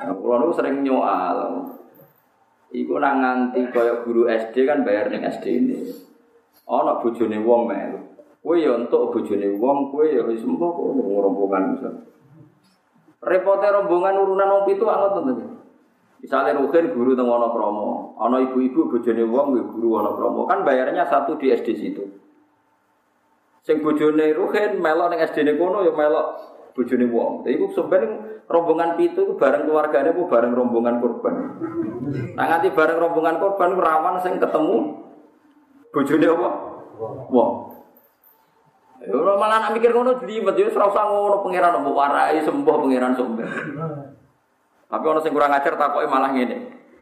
Nah, 0.00 0.08
niku 0.08 0.52
sering 0.56 0.80
nyoal. 0.80 1.68
Iku 2.72 2.96
nak 2.96 3.20
nganti 3.20 3.68
kaya 3.68 4.00
guru 4.00 4.24
SD 4.32 4.64
kan 4.64 4.80
bayar 4.80 5.12
ning 5.12 5.28
SD 5.28 5.44
ini. 5.60 5.76
Ana 6.64 6.96
bojone 7.04 7.36
wong 7.44 7.68
melu. 7.68 8.00
Kowe 8.42 8.56
ya 8.58 8.74
entuk 8.74 9.12
bojone 9.12 9.54
wong, 9.60 9.92
kowe 9.92 10.08
ya 10.08 10.24
wis 10.24 10.40
mbok 10.40 10.96
rombongan 10.96 11.76
misal. 11.76 11.94
Repotnya 13.22 13.70
rombongan 13.70 14.18
urunan 14.18 14.48
wong 14.50 14.62
pitu 14.66 14.84
angot 14.90 15.22
tentu. 15.22 15.46
Misalnya 16.22 16.54
Rukin 16.54 16.94
guru 16.94 17.18
teng 17.18 17.26
Wonokromo, 17.26 18.14
ana 18.14 18.38
ibu-ibu 18.46 18.86
bojone 18.86 19.26
wong 19.26 19.58
guru 19.74 19.88
Wonokromo, 19.98 20.46
kan 20.46 20.62
bayarnya 20.62 21.02
satu 21.06 21.34
di 21.34 21.50
SD 21.50 21.74
situ. 21.74 22.02
Sing 23.62 23.82
bojone 23.82 24.30
Rukin 24.34 24.78
melok 24.78 25.10
ning 25.10 25.22
SD-ne 25.22 25.58
kono 25.58 25.82
ya 25.82 25.90
melok 25.90 26.26
bojone 26.78 27.06
wong. 27.10 27.46
Iku 27.46 27.74
sebenarnya 27.74 28.42
rombongan 28.46 28.98
pitu 28.98 29.22
itu 29.22 29.34
bareng 29.38 29.66
keluarganya 29.66 30.14
ku 30.14 30.26
bareng 30.30 30.54
rombongan 30.54 30.98
korban. 30.98 31.34
Nah 32.38 32.46
nanti 32.46 32.70
bareng 32.70 32.98
rombongan 32.98 33.38
korban 33.38 33.70
rawan 33.78 34.18
sing 34.22 34.38
ketemu 34.38 34.98
bojone 35.90 36.26
apa? 36.26 36.48
Wong. 37.30 37.50
Ora 39.02 39.34
malah 39.34 39.66
nak 39.66 39.74
mikir 39.74 39.90
ngono 39.90 40.22
jlimet 40.22 40.54
ya 40.54 40.70
ora 40.70 40.86
usah 40.86 41.04
ngono 41.10 41.42
pangeran 41.42 41.82
mbok 41.82 41.98
warai 41.98 42.38
sembuh 42.38 42.76
pangeran 42.86 43.18
sumber. 43.18 43.50
Tapi 44.86 45.04
ono 45.08 45.18
sing 45.18 45.34
kurang 45.34 45.50
ajar 45.50 45.74
takoke 45.74 46.06
malah 46.06 46.30
ngene. 46.30 46.56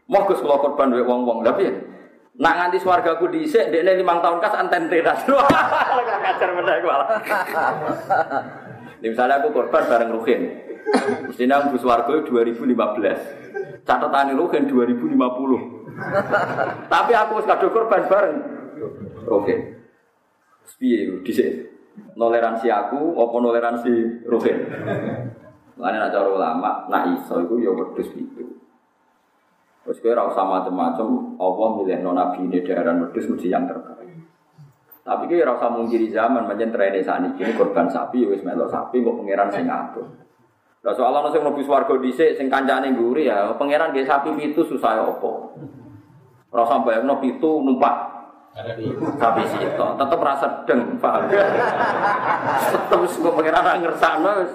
Moh 0.09 0.25
Gus 0.25 0.41
kula 0.41 0.57
korban 0.57 0.97
wek 0.97 1.05
wong-wong. 1.05 1.45
Lah 1.45 1.53
piye? 1.53 1.69
Nak 2.41 2.53
nganti 2.57 2.81
swargaku 2.81 3.29
dhisik 3.29 3.69
dekne 3.69 4.01
5 4.01 4.23
tahun 4.23 4.41
kas 4.41 4.57
anten 4.57 4.89
teras. 4.89 5.21
Kurang 5.27 6.23
ajar 6.25 6.49
meneh 6.57 6.81
malah. 6.81 7.07
Misalnya 9.03 9.43
aku 9.43 9.53
korban 9.53 9.85
bareng 9.85 10.09
Ruhin. 10.15 10.41
Mestinya 11.27 11.61
aku 11.61 11.77
swarga 11.77 12.23
2015. 12.23 13.85
Catatan 13.85 14.33
Ruhin 14.33 14.63
2050. 14.65 15.21
Tapi 16.87 17.11
aku 17.13 17.31
wis 17.37 17.45
korban 17.45 18.09
bareng 18.09 18.37
Ruhin. 19.27 19.59
Piye 20.81 21.21
dhisik? 21.21 21.70
Toleransi 22.15 22.67
aku 22.71 23.15
apa 23.19 23.35
toleransi 23.35 23.93
Ruhin 24.27 24.57
Makanya 25.81 25.97
nak 25.97 26.11
cara 26.13 26.27
ulama, 26.29 26.71
nak 26.93 27.09
iso 27.09 27.41
itu 27.41 27.65
ya 27.65 27.73
wedus 27.73 28.13
itu. 28.13 28.43
Terus 29.81 29.97
kira 29.97 30.21
usah 30.29 30.45
macam-macam, 30.45 31.33
Allah 31.41 31.69
milih 31.81 32.05
non 32.05 32.21
nabi 32.21 32.45
ini 32.45 32.61
daerah 32.61 32.93
wedus 33.01 33.25
mesti 33.25 33.49
yang 33.49 33.65
terbaik. 33.65 34.13
Tapi 35.01 35.25
ki 35.25 35.41
ora 35.41 35.57
usah 35.57 35.73
mungkiri 35.73 36.13
zaman 36.13 36.45
pancen 36.45 36.69
trene 36.69 37.01
sakniki 37.01 37.41
ini 37.41 37.57
korban 37.57 37.89
sapi 37.89 38.21
ya 38.21 38.29
wis 38.29 38.45
melok 38.45 38.69
sapi 38.69 39.01
kok 39.01 39.17
pangeran 39.17 39.49
sing 39.49 39.65
ngatur. 39.65 40.05
Lah 40.85 40.93
soal 40.93 41.17
ana 41.17 41.33
sing 41.33 41.41
mlebu 41.41 41.65
swarga 41.65 41.97
dhisik 41.97 42.37
sing 42.37 42.45
kancane 42.45 42.93
ya 43.25 43.49
pangeran 43.57 43.89
nggih 43.89 44.05
sapi 44.05 44.37
pitu 44.37 44.61
susah 44.61 45.01
ya 45.01 45.03
apa. 45.09 45.31
Ora 46.53 46.61
usah 46.61 46.85
bayangno 46.85 47.17
pitu 47.17 47.65
numpak 47.65 48.10
sapi 48.51 49.43
situ 49.47 49.85
tetep 49.95 50.19
rasa 50.19 50.47
deng 50.67 50.99
paham. 50.99 51.31
Pangeran 53.31 53.63
ra 53.63 53.73
ngersakno 53.79 54.31
wis. 54.43 54.51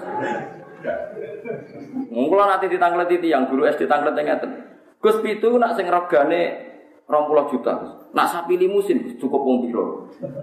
Mungkin 2.13 2.37
nanti 2.37 2.69
ditangleti 2.69 3.17
yang 3.25 3.49
guru 3.49 3.65
SD 3.65 3.89
tangleti 3.89 4.21
ngeten. 4.21 4.51
Gus 5.01 5.17
pitu 5.21 5.57
nak 5.57 5.73
sing 5.73 5.89
regane 5.89 6.41
20 7.09 7.51
juta. 7.53 7.73
Nak 8.13 8.27
sapi 8.29 8.57
limusin 8.57 9.17
cukup 9.17 9.41
wong 9.41 9.57
piro? 9.65 9.85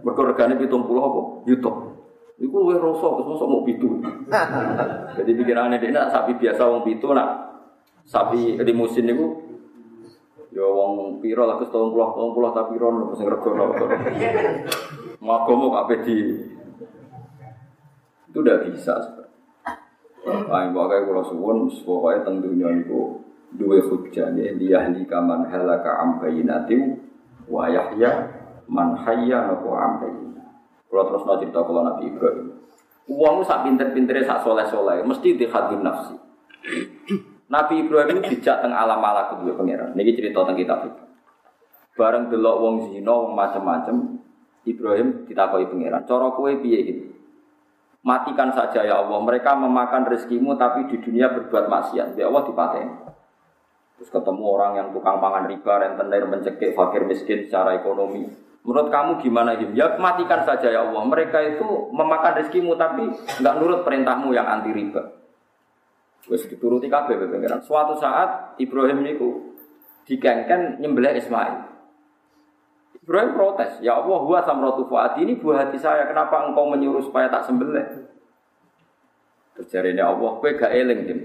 Mergo 0.02 0.22
regane 0.26 0.59
70 0.59 0.70
apa? 0.74 1.20
Juta. 1.46 1.72
Iku 2.34 2.57
luwih 2.66 2.82
rasa 2.82 3.07
Gus 3.22 3.26
mosok 3.30 3.46
mau 3.46 3.62
pitu. 3.62 4.02
Jadi 5.14 5.30
pikirannya 5.30 5.78
dia 5.78 5.94
nak 5.94 6.11
sapi 6.11 6.34
biasa 6.34 6.62
wong 6.66 6.82
pitu 6.82 7.14
nak 7.14 7.55
sapi 8.02 8.59
limusin 8.59 9.07
niku 9.07 9.43
ya 10.55 10.62
wong 10.62 11.18
piro 11.18 11.50
lah 11.50 11.59
Gus 11.59 11.74
30 11.74 11.90
30 11.90 12.55
tapi 12.55 12.72
ron 12.78 13.11
sing 13.18 13.26
regane. 13.26 13.66
Magamu 15.18 15.66
kabeh 15.74 15.98
di 16.07 16.18
itu 18.30 18.38
udah 18.38 18.62
bisa. 18.66 18.94
Paling 20.24 20.72
pokoknya 20.72 21.07
kalau 21.07 21.24
suwun, 21.26 21.59
pokoknya 21.68 22.24
teng 22.24 22.40
dunia 22.40 22.70
niku 22.72 23.20
duwe 23.55 23.78
hujjah 23.78 24.34
ya 24.34 24.50
liyahli 24.57 25.07
kaman 25.07 25.46
halaka 25.46 26.02
am 26.02 26.18
bayinatin 26.18 26.98
wa 27.46 27.70
yahya 27.70 28.30
man 28.66 28.98
hayya 28.98 29.50
napa 29.50 29.70
am. 29.74 29.92
Kalau 30.90 31.05
terus 31.11 31.22
mau 31.26 31.38
cerita 31.38 31.61
kalau 31.66 31.82
Nabi 31.82 32.07
Ibrahim. 32.11 32.46
Uangmu 33.05 33.42
sak 33.44 33.66
pinter-pintere 33.68 34.24
sak 34.24 34.46
soleh-soleh 34.46 35.02
mesti 35.02 35.36
di 35.36 35.44
hadim 35.50 35.82
nafsi. 35.82 36.14
Nabi 37.55 37.86
Ibrahim 37.86 38.18
itu 38.18 38.42
dijak 38.42 38.66
teng 38.66 38.74
alam 38.74 38.98
malakut 38.98 39.46
dua 39.46 39.55
pangeran. 39.55 39.94
Niki 39.94 40.18
cerita 40.18 40.42
tentang 40.42 40.59
kitab 40.59 40.78
itu. 40.90 41.02
Bareng 41.94 42.26
delok 42.26 42.57
wong 42.59 42.74
zina, 42.90 43.14
wong 43.14 43.38
macam-macam, 43.38 44.18
Ibrahim 44.66 45.22
ditakoki 45.30 45.70
pangeran. 45.70 46.02
Cara 46.02 46.34
kowe 46.34 46.50
piye 46.59 46.78
gitu? 46.82 47.14
Matikan 48.02 48.50
saja 48.50 48.82
ya 48.82 49.07
Allah. 49.07 49.22
Mereka 49.22 49.55
memakan 49.55 50.02
rezekimu 50.11 50.59
tapi 50.59 50.90
di 50.90 50.98
dunia 50.98 51.30
berbuat 51.30 51.70
maksiat. 51.70 52.18
Ya 52.18 52.26
Allah 52.26 52.42
dipateni. 52.42 52.94
Terus 53.94 54.11
ketemu 54.11 54.42
orang 54.42 54.72
yang 54.74 54.88
tukang 54.90 55.22
pangan 55.22 55.46
riba, 55.46 55.72
rentenir, 55.78 56.26
mencekik, 56.26 56.74
fakir 56.74 57.07
miskin 57.07 57.46
secara 57.46 57.78
ekonomi. 57.78 58.26
Menurut 58.66 58.90
kamu 58.90 59.22
gimana 59.22 59.55
gitu? 59.57 59.72
Ya 59.78 59.94
matikan 59.96 60.42
saja 60.42 60.68
ya 60.68 60.82
Allah. 60.82 61.07
Mereka 61.07 61.38
itu 61.57 61.94
memakan 61.94 62.42
rezekimu 62.42 62.74
tapi 62.74 63.14
nggak 63.14 63.55
nurut 63.62 63.86
perintahmu 63.86 64.34
yang 64.34 64.50
anti 64.50 64.74
riba. 64.74 65.24
Wes 66.29 66.49
dituruti 66.49 66.89
kabeh 66.89 67.20
pengiran. 67.20 67.61
Suatu 67.61 68.01
saat 68.01 68.57
Ibrahim 68.57 69.05
niku 69.05 69.55
dikengken 70.09 70.81
nyembelih 70.81 71.20
Ismail. 71.20 71.75
Ibrahim 73.05 73.37
protes, 73.37 73.85
ya 73.85 74.01
Allah, 74.01 74.16
huwa 74.25 74.41
samratu 74.41 74.89
fuadi 74.89 75.29
ini 75.29 75.37
buah 75.37 75.68
hati 75.68 75.77
saya, 75.77 76.09
kenapa 76.09 76.49
engkau 76.49 76.72
menyuruh 76.72 77.05
supaya 77.05 77.29
tak 77.29 77.45
sembelih? 77.45 78.09
Terjadi 79.61 80.01
Allah, 80.01 80.41
kowe 80.41 80.51
gak 80.57 80.72
eling 80.72 81.01
dim. 81.05 81.20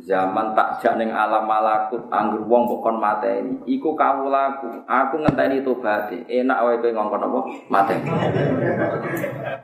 Zaman 0.00 0.56
tak 0.56 0.80
ning 0.96 1.12
alam 1.12 1.44
malakut 1.44 2.08
anggur 2.08 2.40
wong 2.48 2.64
kok 2.72 2.80
kon 2.80 2.96
mateni. 2.96 3.60
Iku 3.68 3.92
kawulaku. 3.92 4.88
Aku 4.88 5.20
ngenteni 5.20 5.60
tobaté. 5.60 6.24
Enak 6.24 6.58
wae 6.64 6.80
kowe 6.80 6.88
ngongkon 6.88 7.26
apa? 7.28 7.40
Mateni. 7.68 8.08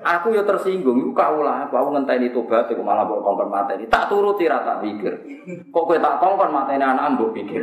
Aku 0.05 0.37
ya 0.37 0.45
tersinggung 0.45 1.01
iku 1.01 1.13
kawulaku. 1.17 1.73
Aku 1.81 1.89
ngenteni 1.97 2.37
tobat 2.37 2.69
kok 2.69 2.85
malah 2.85 3.09
kok 3.09 3.25
ngongkon 3.25 3.49
mateni. 3.49 3.85
Tak 3.89 4.13
turuti 4.13 4.45
ra 4.45 4.61
tak 4.61 4.85
pikir. 4.85 5.15
Kok 5.73 5.85
kowe 5.89 5.97
tak 5.97 6.21
kongkon 6.21 6.53
mateni 6.53 6.85
anak 6.85 7.17
mbok 7.17 7.33
pikir. 7.33 7.63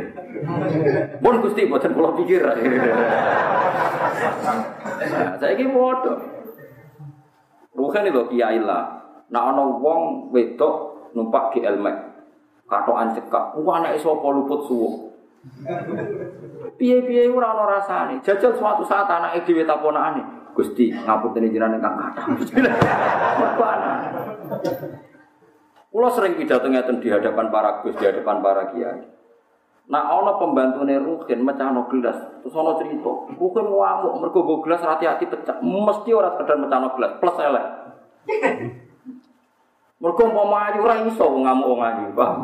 Pun 1.22 1.38
Gusti 1.46 1.70
boten 1.70 1.94
kula 1.94 2.10
pikir. 2.18 2.42
Saiki 5.38 5.70
bodoh. 5.70 6.18
Ruhen 7.70 8.10
itu 8.10 8.22
kiai 8.34 8.58
lah. 8.58 8.98
Nah 9.30 9.54
ana 9.54 9.62
wong 9.62 10.34
wedok 10.34 11.10
numpak 11.14 11.54
GL 11.54 11.78
Max 11.78 12.13
katokan 12.68 13.12
cekak. 13.14 13.44
Wah 13.60 13.74
anak 13.80 14.00
sapa 14.00 14.26
luput 14.32 14.60
suwo. 14.68 14.88
Piye-piye 16.80 17.28
ora 17.28 17.52
ana 17.52 17.64
rasane. 17.78 18.14
Jajal 18.24 18.56
suatu 18.56 18.82
saat 18.84 19.08
anake 19.08 19.44
dhewe 19.44 19.68
taponane. 19.68 20.50
Gusti, 20.54 20.94
ngapunten 20.94 21.50
jenengan 21.50 21.82
ingkang 21.82 21.98
kathah. 21.98 22.26
Mergo 23.42 23.64
Kulo 25.94 26.10
sering 26.10 26.34
pidato 26.34 26.66
ngeten 26.66 26.98
di 26.98 27.06
hadapan 27.06 27.54
para 27.54 27.78
gus, 27.78 27.94
di 27.94 28.02
hadapan 28.02 28.42
para 28.42 28.66
kiai. 28.74 28.98
Nah, 29.86 30.10
ana 30.10 30.34
pembantune 30.42 30.98
Rukin 30.98 31.46
mecahno 31.46 31.86
gelas, 31.86 32.18
terus 32.42 32.50
ana 32.50 32.74
cerita, 32.82 33.30
Rukin 33.38 33.66
ngamuk 33.70 34.18
mergo 34.18 34.42
go 34.42 34.58
gelas 34.66 34.82
hati-hati 34.82 35.30
pecah. 35.30 35.62
Mesti 35.62 36.10
ora 36.10 36.34
sekedar 36.34 36.58
mecahno 36.58 36.98
gelas, 36.98 37.14
plus 37.22 37.36
elek. 37.38 37.66
Mergo 40.02 40.22
umpama 40.26 40.68
ayu 40.68 40.82
ora 40.82 41.06
iso 41.06 41.24
ngamuk 41.24 41.70
wong 41.70 41.80
ayu, 41.80 42.10
paham? 42.18 42.38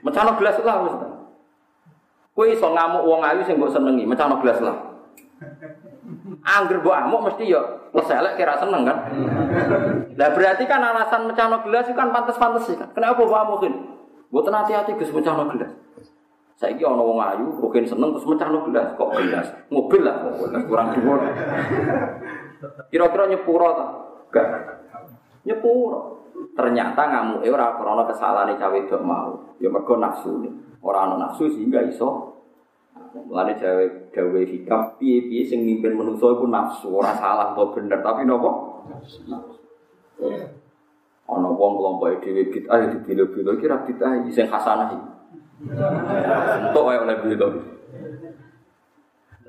Mecano 0.00 0.38
gelas 0.38 0.56
lah 0.62 0.76
wis. 0.86 0.94
Kowe 2.32 2.46
iso 2.46 2.66
ngamuk 2.70 3.02
wong 3.02 3.20
ayu 3.26 3.42
sing 3.42 3.58
mbok 3.58 3.74
senengi, 3.74 4.06
mecano 4.06 4.38
gelas 4.38 4.62
lah. 4.62 4.76
Angger 6.46 6.80
mbok 6.80 6.96
amuk 6.96 7.20
mesti 7.26 7.50
ya 7.50 7.60
elek 7.90 8.38
kira 8.38 8.56
seneng 8.62 8.86
kan. 8.86 8.98
Lah 10.14 10.28
berarti 10.30 10.64
kan 10.70 10.80
alasan 10.80 11.26
mecano 11.26 11.60
gelas 11.66 11.90
itu 11.90 11.98
kan 11.98 12.14
pantes-pantes 12.14 12.70
kan. 12.78 12.88
Kenapa 12.94 13.20
mbok 13.20 13.40
amukin? 13.42 13.74
Mboten 14.30 14.54
hati-hati 14.54 14.94
Gus 14.94 15.10
mecano 15.10 15.50
gelas. 15.50 15.74
Saiki 16.60 16.84
ana 16.84 17.00
wong 17.00 17.16
ayu, 17.16 17.56
mungkin 17.56 17.88
seneng 17.88 18.12
terus 18.12 18.28
mecano 18.28 18.68
gelas, 18.68 18.92
kok 18.94 19.16
gelas. 19.16 19.48
Mobil 19.72 20.04
lah 20.04 20.20
kok 20.22 20.54
kurang 20.68 20.92
dhuwur. 20.92 21.24
Kira-kira 22.92 23.24
nyepuro 23.32 23.68
ta? 23.72 23.86
Enggak. 24.28 24.48
Nyepuro. 25.48 26.19
Ternyata 26.56 27.02
ngamu 27.08 27.34
eh 27.44 27.50
ora 27.52 27.76
krana 27.76 28.04
kesalahan 28.08 28.56
cawe 28.56 28.72
wedok 28.74 29.02
mau. 29.04 29.56
Ya 29.60 29.68
mergo 29.68 29.96
nafsu. 29.96 30.44
Ora 30.80 31.08
ana 31.08 31.16
nafsu 31.16 31.48
sehingga 31.52 31.84
iso 31.84 32.30
Mulane 33.10 33.58
jawe 33.58 33.84
gawe 34.14 34.40
hikam 34.46 34.94
piye-piye 35.02 35.42
sing 35.42 35.66
mimpin 35.66 35.98
manusa 35.98 36.30
iku 36.30 36.46
nafsu, 36.46 36.94
ora 36.94 37.10
salah 37.18 37.50
atau 37.54 37.74
bener, 37.74 37.98
tapi 38.06 38.22
nopo? 38.22 38.50
Ana 41.26 41.48
wong 41.50 41.72
kelompok 41.78 42.22
dhewe 42.22 42.50
bid'ah 42.54 42.86
dibilo-bilo 42.90 43.58
kira 43.58 43.82
bid'ah 43.82 44.14
sing 44.30 44.46
hasanah 44.46 44.94
iki. 44.94 44.98
Entuk 46.70 46.86
oleh 46.86 47.18
bilo. 47.18 47.48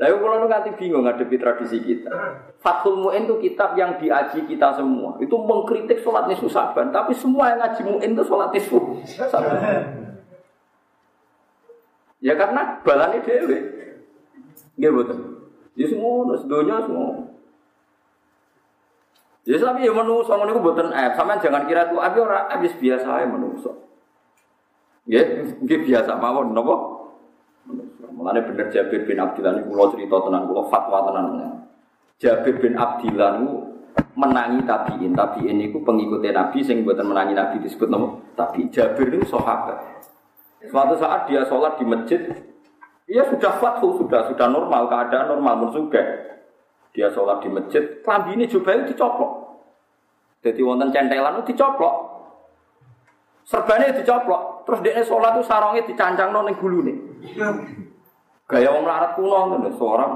Lalu 0.01 0.15
kalau 0.17 0.49
nanti 0.49 0.73
bingung 0.73 1.05
ngadepi 1.05 1.37
tradisi 1.37 1.77
kita. 1.77 2.09
Fathul 2.57 3.05
Mu'in 3.05 3.29
itu 3.29 3.37
kitab 3.37 3.77
yang 3.77 4.01
diaji 4.01 4.49
kita 4.49 4.73
semua. 4.73 5.13
Itu 5.21 5.37
mengkritik 5.37 6.01
sholat 6.01 6.25
nisfu 6.25 6.49
saban. 6.49 6.89
Tapi 6.89 7.13
semua 7.13 7.53
yang 7.53 7.61
ngaji 7.61 7.81
Mu'in 7.85 8.17
itu 8.17 8.25
sholat 8.25 8.49
nisfu 8.49 8.97
saban. 9.05 9.61
Ya 12.17 12.33
karena 12.33 12.81
balani 12.81 13.21
dewe. 13.21 13.57
Iya 14.81 14.89
betul. 14.89 15.53
Ya 15.77 15.85
semua, 15.85 16.33
sedonya 16.33 16.81
semua. 16.81 17.29
Ya 19.45 19.57
tapi 19.61 19.85
ya 19.85 19.93
menungso 19.93 20.33
ngono 20.33 20.49
iku 20.49 20.61
mboten. 20.65 20.89
Sampeyan 21.13 21.45
jangan 21.45 21.69
kira 21.69 21.93
tuh 21.93 22.01
abi 22.01 22.17
ora 22.17 22.49
habis 22.49 22.73
biasa 22.73 23.21
ae 23.21 23.29
menungso. 23.29 23.85
Ya, 25.09 25.25
nggih 25.61 25.81
biasa 25.85 26.17
mawon 26.17 26.53
napa? 26.53 26.90
Mulane 28.11 28.41
bener 28.45 28.67
Jabir 28.69 29.05
bin 29.05 29.17
Abdillah 29.17 29.57
ini 29.57 29.63
pulau 29.65 29.89
cerita 29.93 30.17
tenan 30.21 30.49
pulau 30.49 30.65
fatwa 30.67 31.09
tenan. 31.09 31.25
Jabir 32.21 32.61
bin 32.61 32.77
Abdillah 32.77 33.41
itu 33.41 33.49
menangi 34.13 34.61
tabiin. 34.65 35.13
Tabiin 35.13 35.57
itu 35.57 35.77
pengikutnya 35.81 36.35
Nabi 36.35 36.61
sing 36.61 36.85
buatan 36.85 37.09
menangi 37.09 37.33
Nabi 37.33 37.61
disebut 37.63 37.89
nama 37.89 38.13
tapi 38.37 38.69
Jabir 38.69 39.09
itu 39.09 39.25
sahabat. 39.25 40.05
Suatu 40.69 40.93
saat 41.01 41.25
dia 41.25 41.41
sholat 41.49 41.81
di 41.81 41.85
masjid, 41.89 42.21
ia 43.09 43.25
sudah 43.25 43.57
fatwa 43.57 43.97
sudah 43.97 44.29
sudah 44.29 44.47
normal 44.49 44.85
keadaan 44.85 45.33
normal 45.33 45.67
bersuga. 45.67 46.01
Dia 46.93 47.09
sholat 47.09 47.41
di 47.41 47.49
masjid, 47.49 47.81
kelambi 48.05 48.37
ini 48.37 48.45
juga 48.45 48.75
itu 48.77 48.93
dicoplok. 48.93 49.31
Jadi 50.45 50.61
wonten 50.61 50.93
centelan 50.93 51.41
itu 51.41 51.53
dicoplok. 51.55 51.95
Serbanya 53.47 53.95
dicoplok. 53.95 54.69
Terus 54.69 54.79
dia 54.85 55.01
sholat 55.01 55.39
itu 55.39 55.43
sarongnya 55.49 55.81
dicancang 55.87 56.29
nong 56.29 56.53
gulu 56.61 56.85
nih. 56.85 57.10
Gaya 58.49 58.69
wong 58.73 58.83
larat 58.83 59.15
kuno 59.15 59.37
ngono 59.47 59.69
seorang. 59.71 60.11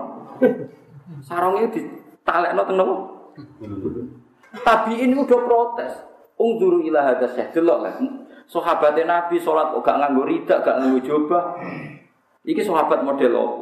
Sarungnya 1.24 1.72
ditalekno 1.72 2.62
teng? 2.68 2.90
Tapi 4.66 4.92
ini 5.00 5.16
udah 5.16 5.40
protes. 5.46 5.94
Ungduru 6.36 6.84
ila 6.84 7.16
hadza 7.16 7.32
syekh 7.32 7.56
delok 7.56 7.80
lah. 7.80 7.96
Sahabatnya 8.46 9.08
Nabi 9.08 9.40
sholat 9.40 9.74
kok 9.74 9.82
gak 9.82 9.98
nganggo 10.04 10.28
ridak, 10.28 10.62
gak 10.62 10.78
nganggo 10.84 11.00
jubah. 11.02 11.58
Iki 12.46 12.62
sahabat 12.62 13.02
model 13.02 13.34
opo? 13.34 13.62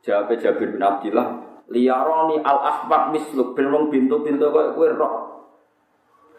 Jawab 0.00 0.36
Jabir 0.36 0.72
bin 0.72 0.84
Abdillah, 0.84 1.44
Liyaroni 1.72 2.40
al 2.44 2.60
ahbab 2.60 3.12
misluk 3.12 3.56
belum 3.56 3.88
pintu-pintu 3.88 4.52
kowe 4.52 4.76
kowe 4.76 4.88
roh. 4.94 5.14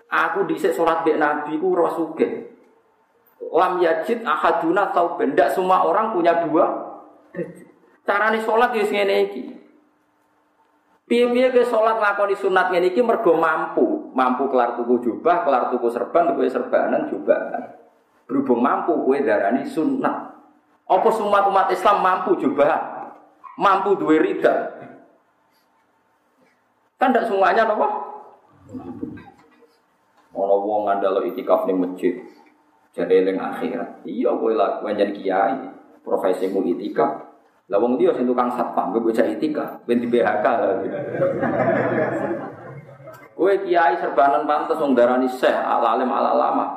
Aku 0.05 0.45
dhisik 0.45 0.73
salat 0.73 1.01
mbek 1.01 1.17
Nabi 1.17 1.57
ku 1.57 1.73
sugih. 1.93 2.54
Lam 3.39 3.83
yajid 3.83 4.23
ahaduna 4.23 4.91
tau 4.95 5.19
benda 5.19 5.51
semua 5.51 5.83
orang 5.83 6.15
punya 6.15 6.47
dua. 6.47 6.65
Carane 8.07 8.39
salat 8.43 8.71
ya 8.75 8.83
ngene 8.87 9.15
iki. 9.27 9.43
Piye-piye 11.05 11.53
ke 11.53 11.61
salat 11.69 12.01
nglakoni 12.01 12.35
sunat 12.37 12.71
ngene 12.71 12.89
iki 12.95 13.01
mergo 13.03 13.37
mampu, 13.37 14.09
mampu 14.15 14.49
kelar 14.49 14.79
tuku 14.79 15.03
jubah, 15.05 15.45
kelar 15.45 15.69
tuku 15.69 15.87
serban, 15.91 16.33
tuku 16.33 16.49
serbanan 16.49 17.11
jubahan. 17.11 17.75
Berhubung 18.25 18.63
mampu 18.63 18.93
kowe 19.05 19.17
darani 19.21 19.67
sunat. 19.67 20.33
Apa 20.85 21.09
semua 21.13 21.45
umat 21.49 21.69
Islam 21.73 21.97
mampu 22.01 22.37
jubahan? 22.37 23.13
Mampu 23.57 23.97
duwe 23.97 24.21
rida. 24.21 24.75
Kan 26.95 27.11
tidak 27.11 27.27
semuanya 27.27 27.67
apa? 27.67 27.87
Ono 30.35 30.55
wong 30.63 30.87
ngandalo 30.87 31.23
itikaf 31.27 31.67
ning 31.67 31.79
masjid. 31.79 32.17
Jadi 32.95 33.11
eling 33.11 33.35
akhirat. 33.35 34.07
Iya 34.07 34.31
kowe 34.39 34.55
kowe 34.55 34.91
jadi 34.95 35.11
kiai. 35.11 35.59
Profesimu 35.99 36.63
itikaf. 36.63 37.27
Lah 37.67 37.81
wong 37.81 37.99
dia 37.99 38.15
sing 38.15 38.23
tukang 38.23 38.53
satpam 38.55 38.95
kowe 38.95 39.03
bocah 39.03 39.25
itikaf, 39.25 39.83
ben 39.83 39.99
di 39.99 40.07
BHK 40.07 40.45
lah. 40.45 40.79
Kowe 43.35 43.53
kiai 43.67 43.99
serbanan 43.99 44.47
pantes 44.47 44.79
wong 44.79 44.95
darani 44.95 45.27
syekh, 45.27 45.59
alalim 45.59 46.07
ala 46.07 46.31
lama. 46.31 46.67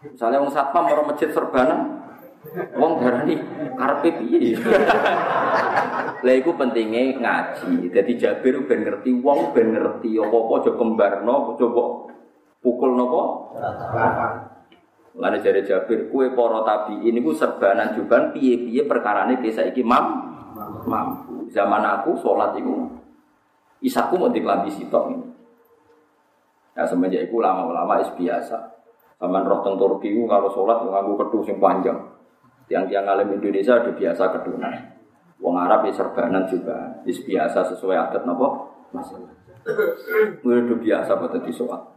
Misalnya 0.00 0.40
wong 0.40 0.54
satpam 0.54 0.88
ora 0.88 1.02
masjid 1.04 1.28
serbanan, 1.28 2.00
wong 2.78 3.02
darani 3.02 3.36
karepe 3.76 4.22
piye? 4.22 4.56
Lah 6.24 6.34
iku 6.40 6.56
pentinge 6.56 7.20
ngaji. 7.20 7.92
Dadi 7.92 8.12
Jabir 8.16 8.64
ben 8.64 8.80
ngerti 8.86 9.12
wong 9.20 9.52
ben 9.52 9.76
ngerti 9.76 10.16
apa-apa 10.16 10.52
aja 10.62 10.72
kembarno, 10.72 11.58
coba 11.58 11.84
pukul 12.64 12.96
napa? 12.96 13.22
Lane 15.16 15.40
jare 15.40 15.64
Jabir, 15.64 16.12
kue 16.12 16.28
para 16.36 16.60
tabiin 16.60 17.16
niku 17.16 17.32
serbanan 17.32 17.96
juban 17.96 18.36
piye-piye 18.36 18.84
perkarane 18.84 19.40
ki 19.40 19.48
saiki 19.48 19.80
mam 19.80 20.36
mampu. 20.84 21.48
Zaman 21.48 21.80
aku 21.80 22.20
salat 22.20 22.52
iku 22.60 22.84
isaku 23.80 24.20
mau 24.20 24.28
diklambi 24.28 24.68
sitok 24.68 25.04
ini. 25.16 25.26
Ya 26.76 26.84
semenjak 26.84 27.32
itu 27.32 27.40
lama-lama 27.40 28.04
is 28.04 28.12
biasa. 28.12 28.76
Sama 29.16 29.40
roh 29.40 29.64
teng 29.64 29.80
Turki 29.80 30.12
kalau 30.28 30.52
sholat 30.52 30.84
nganggu 30.84 31.16
kedua 31.16 31.42
sing 31.48 31.56
panjang. 31.56 31.96
Tiang-tiang 32.68 33.08
alim 33.08 33.40
Indonesia 33.40 33.80
udah 33.80 33.96
biasa 33.96 34.22
kedunan. 34.36 34.74
Wong 35.40 35.56
Arab 35.56 35.88
ya 35.88 35.96
serbanan 35.96 36.44
juga. 36.44 37.00
Is 37.08 37.24
biasa 37.24 37.72
sesuai 37.72 37.96
adat 37.96 38.28
nopo 38.28 38.68
masalah. 38.92 39.32
Udah 40.44 40.76
biasa 40.76 41.16
pada 41.16 41.40
di 41.40 41.48
sholat. 41.48 41.95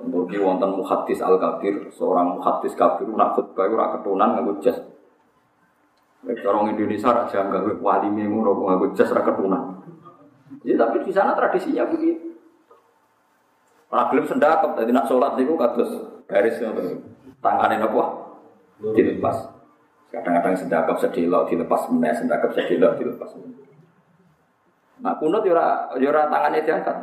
Ki 0.00 0.36
wonten 0.40 0.72
muhaddis 0.72 1.20
al 1.20 1.36
kabir, 1.36 1.92
seorang 1.92 2.40
muhaddis 2.40 2.72
kabir 2.72 3.04
nak 3.12 3.36
khutbah 3.36 3.68
ora 3.68 3.86
ketunan 3.98 4.32
nganggo 4.32 4.64
jas. 4.64 4.80
Nek 6.24 6.40
orang 6.46 6.72
Indonesia 6.72 7.12
raja 7.12 7.44
nganggo 7.44 7.76
wali 7.84 8.08
ngono 8.08 8.56
nganggo 8.66 8.96
jas 8.96 9.12
ra 9.12 9.20
ketunan. 9.20 9.84
Ya 10.64 10.74
tapi 10.80 11.04
di 11.04 11.12
sana 11.12 11.36
tradisinya 11.36 11.84
begitu. 11.92 12.32
Ora 13.92 14.08
gelem 14.08 14.24
sendakep 14.24 14.70
dadi 14.72 14.90
nak 14.96 15.04
salat 15.04 15.36
niku 15.36 15.54
kados 15.60 15.90
garis 16.24 16.56
ngoten. 16.56 17.04
Tangane 17.44 17.76
napa? 17.76 18.02
Dilepas. 18.96 19.36
Kadang-kadang 20.08 20.56
sendakep 20.56 20.96
sedelok 21.00 21.48
dilepas 21.52 21.88
meneh, 21.92 22.12
sendakep 22.16 22.50
sedelok 22.56 22.96
dilepas. 22.96 23.30
Nah 25.02 25.12
kunut 25.20 25.44
yo 25.44 25.52
ora 25.52 25.92
yo 26.00 26.08
ora 26.08 26.48
diangkat. 26.48 26.96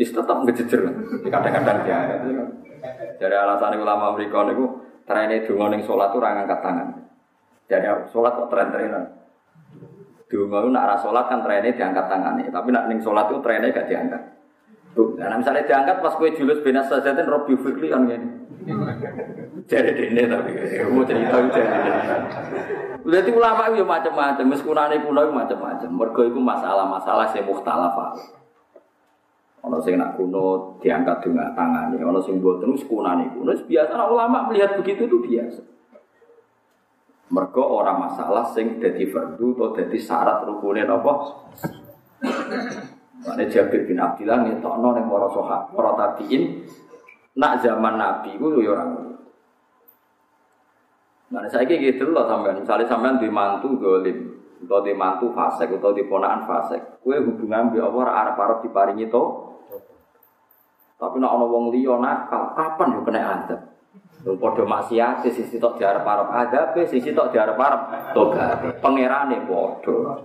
Is 0.00 0.08
tetap 0.16 0.40
ngejejer. 0.48 0.80
Kadang-kadang 1.28 1.84
dia. 1.84 1.98
Dari 3.20 3.36
alasan 3.36 3.76
ulama 3.76 4.16
mereka 4.16 4.48
niku 4.48 4.80
trene 5.04 5.44
donga 5.44 5.76
ning 5.76 5.84
salat 5.84 6.08
ora 6.16 6.40
ngangkat 6.40 6.60
tangan. 6.64 6.88
Jadi 7.68 7.86
salat 8.08 8.32
kok 8.32 8.48
tren-trenan. 8.48 9.04
Donga 10.32 10.58
itu 10.64 10.68
nak 10.72 10.96
salat 11.04 11.28
kan 11.28 11.44
trene 11.44 11.76
diangkat 11.76 12.06
tangannya, 12.08 12.48
tapi 12.48 12.72
nak 12.72 12.88
ning 12.88 13.04
salat 13.04 13.28
itu 13.28 13.44
trene 13.44 13.68
gak 13.68 13.92
diangkat. 13.92 14.22
Tuh, 14.96 15.14
nah 15.20 15.36
misalnya 15.38 15.68
diangkat 15.68 16.02
pas 16.02 16.16
kue 16.18 16.34
julus 16.34 16.64
benas 16.66 16.90
sajatin 16.90 17.28
Robi 17.28 17.54
Fikri 17.60 17.92
kan 17.92 18.08
gini. 18.08 18.26
Jadi 19.70 20.10
ini 20.10 20.22
tapi 20.26 20.50
mau 20.90 21.06
cerita 21.06 21.38
jadi. 21.46 21.90
Berarti 23.00 23.30
ulama 23.32 23.70
itu 23.70 23.86
macam-macam, 23.86 24.44
meskipun 24.50 24.76
kuno 25.06 25.20
itu 25.24 25.32
macam-macam. 25.32 25.88
Mergo 25.94 26.22
itu 26.26 26.40
masalah-masalah 26.42 27.26
sing 27.30 27.46
mukhtalafah. 27.46 28.39
Ono 29.60 29.76
sing 29.84 30.00
nak 30.00 30.16
kuno 30.16 30.76
diangkat 30.80 31.20
dengan 31.20 31.52
tangannya, 31.52 32.00
ono 32.00 32.20
sing 32.24 32.40
buat 32.40 32.64
terus 32.64 32.80
kunani 32.88 33.28
kuno. 33.36 33.52
Biasa 33.52 33.92
ulama 34.08 34.48
melihat 34.48 34.80
begitu 34.80 35.04
itu 35.04 35.20
biasa. 35.20 35.60
Mergo 37.30 37.62
orang 37.62 38.10
masalah 38.10 38.42
sing 38.42 38.80
jadi 38.80 39.06
fardu 39.06 39.54
atau 39.54 39.76
jadi 39.76 39.98
syarat 40.00 40.48
rukunin 40.48 40.88
apa? 40.88 41.12
Mana 43.20 43.44
Jabir 43.46 43.84
bin 43.84 44.00
Abdillah 44.00 44.48
ngetokno 44.48 44.96
ning 44.96 45.06
para 45.06 45.28
sahabat, 45.28 45.60
para 45.76 45.92
tabiin 45.92 46.64
nak 47.36 47.60
zaman 47.60 48.00
Nabi 48.00 48.40
ku 48.40 48.58
yo 48.58 48.72
orang. 48.72 49.12
Nah, 51.30 51.46
saya 51.46 51.62
gitu 51.62 52.10
loh 52.10 52.26
sampean, 52.26 52.58
misalnya 52.58 52.90
sampean 52.90 53.22
di 53.22 53.30
mantu 53.30 53.78
golim, 53.78 54.34
atau 54.66 54.82
di 54.82 54.90
mantu 54.90 55.30
fasek, 55.30 55.78
atau 55.78 55.94
di 55.94 56.02
ponaan 56.02 56.42
fasek, 56.42 56.98
kue 57.06 57.22
hubungan 57.22 57.70
bi 57.70 57.78
Allah 57.78 58.10
arab 58.10 58.34
arab 58.34 58.58
diparingi 58.66 59.06
to, 59.06 59.49
tapi 61.00 61.16
nak 61.16 61.32
ono 61.32 61.48
wong 61.48 61.64
liya 61.72 61.96
nakal, 61.96 62.52
kapan 62.52 62.92
yo 62.92 63.00
kena 63.00 63.20
adab? 63.40 63.60
Lho 64.20 64.36
padha 64.36 64.68
maksiat 64.68 65.24
sisi 65.24 65.56
tok 65.56 65.80
diarep-arep 65.80 66.28
adab, 66.28 66.76
sisi 66.84 67.16
tok 67.16 67.32
diarep-arep 67.32 68.12
tobat. 68.12 68.84
Pangerane 68.84 69.40
padha. 69.48 70.20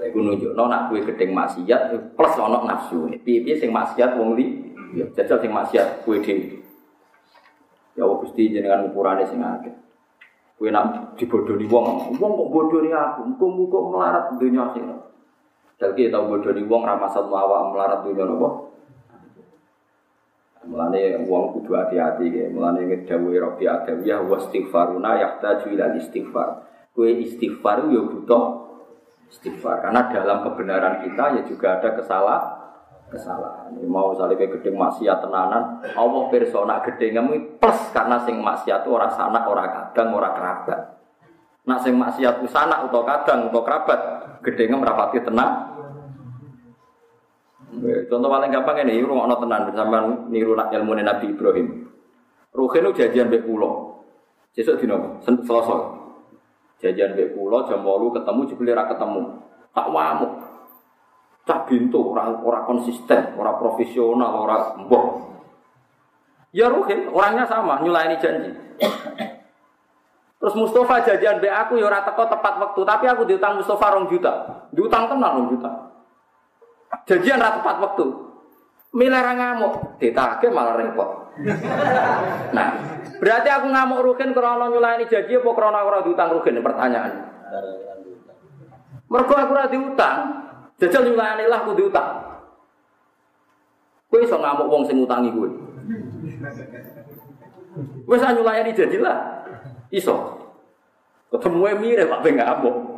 Iku 0.00 0.18
nunjukno 0.24 0.64
nak 0.64 0.88
kowe 0.88 0.96
gedeng 0.96 1.36
maksiat 1.36 1.92
plus 2.16 2.34
ono 2.40 2.64
nafsu. 2.64 3.04
Piye-piye 3.20 3.60
sing 3.60 3.68
maksiat 3.68 4.16
wong 4.16 4.32
li, 4.32 4.48
ya 4.96 5.04
jajal 5.12 5.36
sing 5.44 5.52
maksiat 5.52 6.08
kowe 6.08 6.16
dhewe. 6.24 6.64
Ya 7.94 8.08
Allah 8.08 8.16
Gusti 8.24 8.48
jenengan 8.48 8.88
ukurane 8.88 9.28
sing 9.28 9.44
akeh. 9.44 9.76
Kowe 10.56 10.72
nak 10.72 11.20
dibodoni 11.20 11.68
wong, 11.68 12.16
wong 12.16 12.32
kok 12.32 12.48
bodoni 12.48 12.90
aku, 12.96 13.28
muga-muga 13.28 13.78
melarat 13.92 14.24
dunya 14.40 14.72
akhirat. 14.72 15.00
Jadi 15.76 16.08
tau 16.08 16.32
bodoni 16.32 16.64
wong 16.64 16.80
ra 16.80 16.96
awak 16.96 17.60
melarat 17.76 18.00
dunya 18.08 18.24
napa? 18.24 18.72
Mulane 20.64 21.28
wong 21.28 21.44
kudu 21.60 21.76
hati-hati 21.76 22.32
ya. 22.32 22.46
Mulane 22.48 22.88
ngedawuhi 22.88 23.36
Rabbi 23.36 23.64
Adawiyah 23.68 24.24
wa 24.24 24.36
istighfaruna 24.40 25.10
yahtaju 25.20 25.66
ila 25.76 25.86
istighfar. 26.00 26.48
Kue 26.94 27.10
istighfar 27.20 27.90
yo 27.90 28.06
butuh 28.08 28.64
istighfar 29.28 29.82
karena 29.82 30.08
dalam 30.14 30.46
kebenaran 30.46 30.94
kita 31.02 31.24
ya 31.40 31.42
juga 31.44 31.80
ada 31.80 31.90
kesalah 31.98 32.40
kesalahan. 33.10 33.70
Ya, 33.78 33.86
mau 33.86 34.14
salib 34.16 34.40
gedeng 34.40 34.74
maksiat 34.74 35.22
tenanan, 35.22 35.82
Allah 35.94 36.24
persona 36.30 36.82
gedengmu 36.82 37.60
plus 37.62 37.78
karena 37.94 38.18
sing 38.26 38.42
maksiat 38.42 38.82
ora 38.90 39.06
sanak, 39.12 39.46
ora 39.46 39.64
kadang, 39.70 40.10
ora 40.14 40.30
kerabat. 40.34 40.80
Nak 41.64 41.78
sing 41.80 41.94
maksiat 41.96 42.44
sanak 42.50 42.90
utawa 42.90 43.04
kadang 43.06 43.48
utawa 43.48 43.62
kerabat, 43.64 44.00
gedengem 44.42 44.82
rapati 44.82 45.22
tenang, 45.22 45.73
Contoh 47.82 48.28
paling 48.30 48.50
gampang 48.54 48.86
ini, 48.86 49.02
rumah 49.02 49.34
tenan 49.34 49.66
bersama 49.66 49.96
niru 50.30 50.54
ilmu 50.54 50.92
Nabi 50.94 51.26
Ibrahim. 51.34 51.66
Ruhin 52.54 52.86
itu 52.86 53.02
jajan 53.02 53.26
bek 53.28 53.42
pulau. 53.42 53.98
Besok 54.54 54.78
di 54.78 54.86
nopo, 54.86 55.18
selasa. 55.26 55.76
Jajan 56.78 57.18
bek 57.18 57.34
pulau 57.34 57.66
jam 57.66 57.82
walu 57.82 58.14
ketemu 58.14 58.40
jebelira 58.46 58.86
ketemu. 58.86 59.42
Tak 59.74 59.90
wamuk. 59.90 60.32
Cak 61.44 61.66
bintu 61.68 62.14
orang 62.14 62.40
orang 62.40 62.64
konsisten, 62.64 63.34
orang 63.36 63.58
profesional, 63.58 64.46
orang 64.46 64.86
mbok. 64.86 65.06
Ya 66.54 66.70
Ruhin, 66.70 67.10
orangnya 67.10 67.44
sama, 67.50 67.82
nyulaini 67.82 68.16
janji. 68.22 68.54
Terus 70.38 70.54
Mustafa 70.54 71.02
jajan 71.02 71.42
be 71.42 71.50
aku 71.50 71.80
ya 71.80 71.90
ora 71.90 72.06
teko 72.06 72.30
tepat 72.30 72.54
waktu, 72.62 72.80
tapi 72.86 73.04
aku 73.10 73.26
diutang 73.26 73.58
Mustafa 73.58 73.96
rong 73.98 74.06
juta. 74.06 74.62
Diutang 74.70 75.10
tenan 75.10 75.40
rong 75.40 75.48
juta. 75.58 75.93
Janjian 77.02 77.42
rata 77.42 77.58
tepat 77.58 77.76
waktu. 77.82 78.06
Milah 78.94 79.34
ngamuk, 79.34 79.98
ditagih 79.98 80.54
malah 80.54 80.78
repot. 80.78 81.34
Nah, 82.54 82.68
berarti 83.18 83.48
aku 83.50 83.66
ngamuk 83.66 84.06
rugen 84.06 84.30
karena 84.30 84.70
nyulani 84.70 85.10
janji 85.10 85.34
apa 85.34 85.50
karena 85.50 85.82
ora 85.82 85.98
diutang 86.06 86.30
rugen 86.30 86.62
pertanyaan. 86.62 87.12
Mergo 89.10 89.34
aku 89.34 89.50
ora 89.50 89.66
diutang, 89.66 90.18
jajal 90.78 91.10
nyulani 91.10 91.44
lah 91.50 91.66
aku 91.66 91.74
diutang. 91.74 92.38
Kowe 94.06 94.22
iso 94.22 94.38
ngamuk 94.38 94.70
wong 94.70 94.82
sing 94.86 95.02
utangi 95.02 95.34
kowe. 95.34 95.50
Wis 98.06 98.22
nyulani 98.22 98.70
janji 98.70 99.02
lah. 99.02 99.42
Iso. 99.90 100.38
Ketemu 101.34 101.82
mirip 101.82 102.14
Pak 102.14 102.22
ngamuk. 102.22 102.93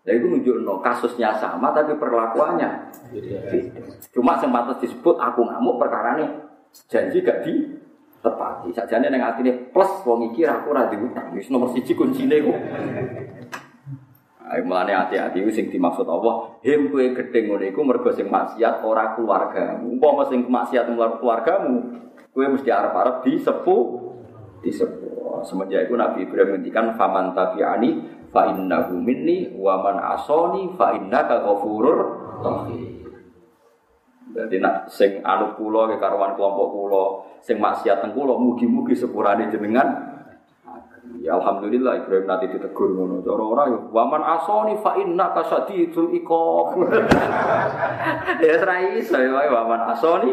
Nah 0.00 0.12
itu 0.16 0.26
nunjuk 0.26 0.56
kasusnya 0.80 1.36
sama 1.36 1.76
tapi 1.76 1.92
perlakuannya 1.92 2.88
Cuma 4.16 4.40
sempat 4.40 4.80
disebut 4.80 5.20
aku 5.20 5.44
ngamuk 5.44 5.76
perkara 5.76 6.16
nih 6.16 6.30
janji 6.88 7.20
gak 7.20 7.44
di 7.44 7.80
tepati. 8.20 8.68
Sajane 8.72 9.08
neng 9.08 9.24
ini 9.40 9.72
plus 9.72 10.04
wong 10.04 10.32
iki 10.32 10.44
aku 10.44 10.72
ora 10.72 10.88
diutang. 10.92 11.32
Wis 11.34 11.48
nomor 11.48 11.72
siji 11.72 11.96
kuncine 11.96 12.36
ku. 12.44 12.52
Ayo 14.50 14.66
mulane 14.66 14.90
hati-hati 14.90 15.46
sing 15.54 15.70
dimaksud 15.70 16.10
Allah, 16.10 16.58
him 16.66 16.90
kowe 16.90 16.98
gedhe 16.98 17.38
ngene 17.46 17.70
iku 17.70 17.86
mergo 17.86 18.10
sing 18.10 18.26
maksiat 18.26 18.82
ora 18.82 19.14
keluargamu. 19.14 19.94
Umpama 19.94 20.26
sing 20.26 20.42
maksiat 20.42 20.90
keluargamu, 20.90 21.74
kowe 22.34 22.46
mesti 22.50 22.66
arep-arep 22.66 23.22
disepuh 23.22 23.82
disepuh. 24.66 25.46
Semenjak 25.46 25.86
itu 25.86 25.94
Nabi 25.94 26.26
Ibrahim 26.26 26.58
ngendikan 26.58 26.98
faman 26.98 27.32
tabi'ani 27.32 28.19
fa 28.30 28.50
innahu 28.50 28.94
minni 28.98 29.50
wa 29.58 29.82
man 29.82 29.98
asoni 30.18 30.70
fa 30.78 30.94
innaka 30.94 31.42
ghafurur 31.42 31.98
rahim. 32.42 33.00
Jadi 34.30 34.62
nak 34.62 34.86
sing 34.86 35.18
anu 35.26 35.58
kula 35.58 35.90
ke 35.90 35.98
karuan 35.98 36.38
kelompok 36.38 36.68
kula, 36.70 37.04
sing 37.42 37.58
maksiat 37.58 37.98
teng 37.98 38.14
kula 38.14 38.38
mugi-mugi 38.38 38.94
sepurane 38.94 39.50
jenengan. 39.50 40.06
Ya 41.18 41.34
alhamdulillah 41.34 42.06
Ibrahim 42.06 42.30
nanti 42.30 42.46
ditegur 42.48 42.94
ngono. 42.94 43.20
Cara 43.26 43.42
ora 43.42 43.62
yo 43.66 43.90
waman 43.90 44.22
asoni 44.22 44.78
fa 44.78 44.94
inna 44.94 45.34
kasadidul 45.34 46.14
iqab. 46.14 46.78
ya 48.46 48.52
ora 48.62 48.76
iso 48.94 49.18
ya 49.18 49.50
waman 49.50 49.82
asoni 49.90 50.30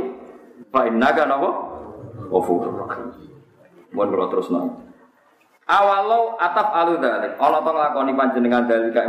fa 0.69 0.86
inna 0.86 1.10
kan 1.18 1.34
apa? 1.34 1.49
Ghafurur 2.30 2.86
rahim. 2.86 3.10
Mun 3.98 4.14
terus 4.30 4.53
nang. 4.53 4.86
Awalau 5.68 6.39
ataf 6.39 6.72
alu 6.72 6.95
dalik, 7.03 7.35
ono 7.35 7.60
to 7.60 7.72
nglakoni 7.76 8.15
panjenengan 8.15 8.64
dalika 8.72 9.03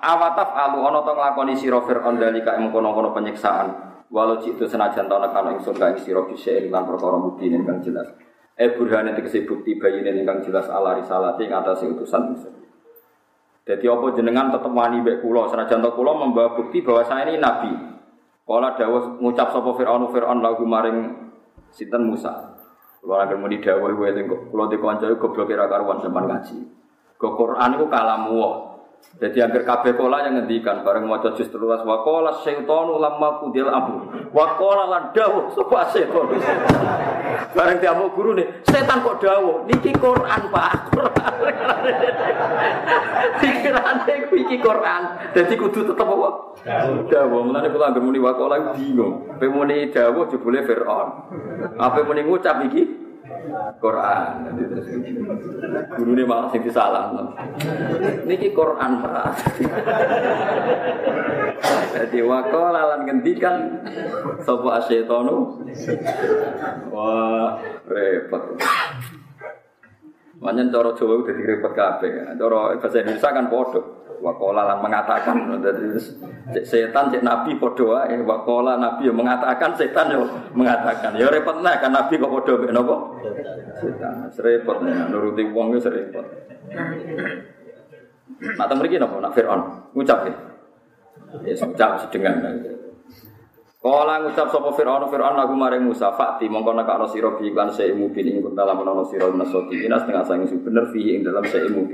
awataf 0.00 0.48
alu 0.56 0.80
ono 0.80 1.04
to 1.04 1.12
nglakoni 1.12 1.52
sira 1.52 1.76
Firaun 1.84 2.16
dalika 2.16 2.56
kono-kono 2.56 3.12
penyiksaan. 3.12 3.68
Walau 4.08 4.40
itu 4.40 4.64
senajan 4.64 5.12
to 5.12 5.16
nekano 5.20 5.60
ingsun 5.60 5.76
ka 5.76 5.92
sira 6.00 6.24
bisa 6.24 6.56
lan 6.72 6.88
perkara 6.88 7.20
bukti 7.20 7.52
kang 7.52 7.84
jelas. 7.84 8.08
Eh 8.56 8.72
burhane 8.72 9.12
tegese 9.12 9.44
bukti 9.44 9.76
bayine 9.76 10.24
kang 10.24 10.40
jelas 10.40 10.72
ala 10.72 10.96
risalati 10.96 11.44
ing 11.44 11.52
atase 11.52 11.84
utusan 11.92 12.32
ingsun. 12.32 12.54
Jadi 13.68 13.84
apa 13.84 14.06
jenengan 14.16 14.50
tetep 14.56 14.72
wani 14.72 15.04
mbek 15.04 15.20
kula 15.20 15.52
senajan 15.52 15.84
to 15.84 15.92
kula 15.94 16.16
membawa 16.16 16.56
bukti 16.56 16.80
bahwa 16.80 17.04
saya 17.04 17.28
ini 17.28 17.38
nabi. 17.38 17.70
Kala 18.48 18.74
dawuh 18.74 19.20
ngucap 19.22 19.52
sapa 19.54 19.70
Firaun 19.78 20.10
Firaun 20.10 20.42
lagu 20.42 20.64
maring 20.66 21.28
sinten 21.70 22.08
Musa. 22.08 22.49
Kalau 23.00 23.16
agar 23.16 23.36
mau 23.40 23.48
didawai 23.48 23.96
gue 23.96 24.08
itu, 24.12 24.22
kalau 24.52 24.68
di 24.68 24.76
konco 24.76 25.04
itu 25.08 25.16
goblok 25.16 25.48
kira 25.48 25.64
karuan 25.72 26.04
zaman 26.04 26.24
ngaji. 26.28 26.58
Ke 27.16 27.28
Quran 27.32 27.70
itu 27.80 27.86
kalamu 27.88 28.69
Jadi 29.20 29.36
hampir 29.36 29.68
kabeh 29.68 30.00
kola 30.00 30.24
yang 30.24 30.40
ngendikan 30.40 30.80
bareng 30.80 31.04
maca 31.04 31.36
juz 31.36 31.52
telulas 31.52 31.84
wa 31.84 32.00
qala 32.00 32.40
syaitanu 32.40 32.96
lamma 32.96 33.44
kudil 33.44 33.68
amru 33.68 34.08
wa 34.32 34.56
qala 34.56 34.88
lan 34.88 35.02
dawuh 35.12 35.52
sapa 35.52 35.92
setan. 35.92 36.24
bareng 37.56 37.84
diamuk 37.84 38.16
guru 38.16 38.32
nih, 38.32 38.64
setan 38.64 39.04
kok 39.04 39.20
dawuh 39.20 39.68
niki 39.68 39.92
Quran 39.98 40.40
Pak. 40.48 40.72
Pikirane 43.44 44.14
iki 44.30 44.56
Quran. 44.56 45.02
Dadi 45.36 45.54
kudu 45.58 45.90
tetep 45.90 46.06
apa? 46.06 46.28
Dawuh. 47.10 47.40
Mulane 47.44 47.68
kula 47.68 47.92
anggere 47.92 48.00
muni 48.00 48.22
wa 48.22 48.32
qala 48.38 48.72
bingung. 48.72 49.36
Pe 49.36 49.52
muni 49.52 49.92
dawuh 49.92 50.32
jebule 50.32 50.64
Firaun. 50.64 51.08
Apa 51.76 52.08
muni 52.08 52.24
ngucap 52.24 52.64
iki? 52.72 53.09
Quran. 53.78 54.26
Guru 55.94 56.10
ini 56.18 56.24
malah 56.26 56.48
sing 56.50 56.66
salah. 56.70 57.14
Niki 58.26 58.50
Quran 58.50 58.90
pak. 59.02 59.26
Jadi 61.90 62.18
wakol 62.24 62.74
lalan 62.74 63.06
ngendikan 63.06 63.84
sopo 64.42 64.74
asyetonu. 64.74 65.62
Wah 66.90 67.60
repot. 67.86 68.58
Manyen 70.40 70.72
cara 70.72 70.96
Jawa 70.96 71.20
udah 71.20 71.34
direpot 71.36 71.72
kabeh. 71.76 72.32
Cara 72.40 72.60
bahasa 72.80 72.96
Indonesia 73.04 73.28
kan 73.28 73.46
bodoh. 73.52 73.99
Wakola 74.20 74.68
lan 74.68 74.78
mengatakan. 74.84 75.36
Setan 76.60 77.08
cek 77.08 77.24
nabi 77.24 77.56
podo 77.56 77.96
wae 77.96 78.20
wakola 78.20 78.76
nabi 78.76 79.08
yang 79.08 79.16
mengatakan 79.16 79.72
setan 79.74 80.12
yo 80.12 80.28
mengatakan. 80.52 81.16
Ya 81.16 81.32
repot 81.32 81.64
nah 81.64 81.80
kan 81.80 81.92
nabi 81.92 82.20
kok 82.20 82.28
podo 82.28 82.60
mek 82.60 82.72
napa 82.76 82.96
setan. 83.80 84.28
Repot 84.36 84.78
nuruti 84.84 85.42
wong 85.48 85.72
wis 85.72 85.88
repot 85.88 86.26
mriki 88.80 88.96
napa 88.96 89.16
nak 89.20 89.32
Firaun 89.36 89.60
ngucap 89.92 90.24
ya? 90.24 90.34
Ya 91.44 91.54
ngucap 91.54 91.90
sedengan 92.06 92.36
Kala 93.80 94.20
ngucap 94.20 94.52
sapa 94.52 94.70
Firaun 94.76 95.08
Firaun 95.08 95.40
lagu 95.40 95.56
maring 95.56 95.88
Musa 95.88 96.12
fakti 96.12 96.48
mongko 96.52 96.76
nekakno 96.76 97.08
sira 97.08 97.32
bi 97.36 97.48
lan 97.48 97.72
seimu 97.72 98.12
bin 98.12 98.28
ing 98.28 98.44
dalam 98.52 98.76
ana 98.84 99.04
sira 99.08 99.32
nasoti 99.32 99.88
tengah 99.88 100.24
sang 100.24 100.44
bener 100.44 100.84
fi 100.92 101.00
ing 101.16 101.24
dalam 101.24 101.44
seimu 101.48 101.88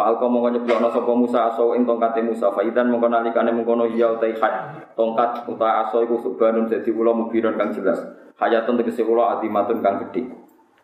bin 0.00 0.06
Falko 0.08 0.32
mongko 0.32 0.48
nyeblono 0.56 0.88
sapa 0.88 1.12
Musa 1.12 1.52
aso 1.52 1.76
ing 1.76 1.84
tongkate 1.84 2.24
Musa 2.24 2.48
faidan 2.56 2.88
mongko 2.88 3.12
nalikane 3.12 3.52
mengkono 3.52 3.84
ya 3.92 4.16
utai 4.16 4.32
hay 4.32 4.54
tongkat 4.96 5.44
uta 5.44 5.68
aso 5.84 6.00
iku 6.00 6.16
subhanun 6.24 6.72
dadi 6.72 6.88
kula 6.88 7.12
mubiron 7.12 7.60
kang 7.60 7.68
jelas. 7.76 8.00
Hayatun 8.40 8.80
tegese 8.80 9.04
kula 9.04 9.36
adimatun 9.36 9.84
kang 9.84 10.00
gedhe. 10.08 10.32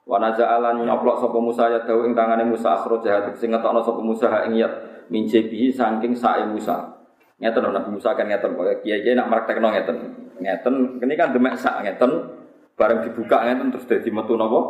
Wa 0.04 0.20
naza'alan 0.20 0.84
nyoplok 0.84 1.16
sapa 1.24 1.38
Musa 1.40 1.72
ya 1.72 1.80
dawu 1.88 2.04
ing 2.04 2.12
tangane 2.12 2.44
Musa 2.44 2.76
akhro 2.76 3.00
jahat. 3.00 3.32
Sing 3.40 3.48
ngetokno 3.56 3.80
sapa 3.80 4.00
Musa 4.04 4.28
ing 4.44 4.60
yat. 4.60 4.72
Mince 5.08 5.48
bihi 5.48 5.72
saking 5.72 6.12
sae 6.12 6.44
Musa. 6.44 7.00
Ngeten 7.40 7.72
Nabi 7.72 7.90
Musa 7.96 8.12
kan 8.12 8.28
ngeten. 8.28 8.52
Kok 8.52 8.84
kiai-kiai 8.84 9.16
nak 9.16 9.32
praktekno 9.32 9.72
ngeten. 9.72 9.96
Ngeten 10.44 10.74
ini 11.00 11.14
kan 11.16 11.32
demek 11.32 11.56
sak 11.56 11.80
ngeten 11.80 12.36
bareng 12.76 13.00
dibuka 13.00 13.48
ngeten 13.48 13.72
terus 13.72 13.88
dadi 13.88 14.12
metu 14.12 14.36
napa? 14.36 14.60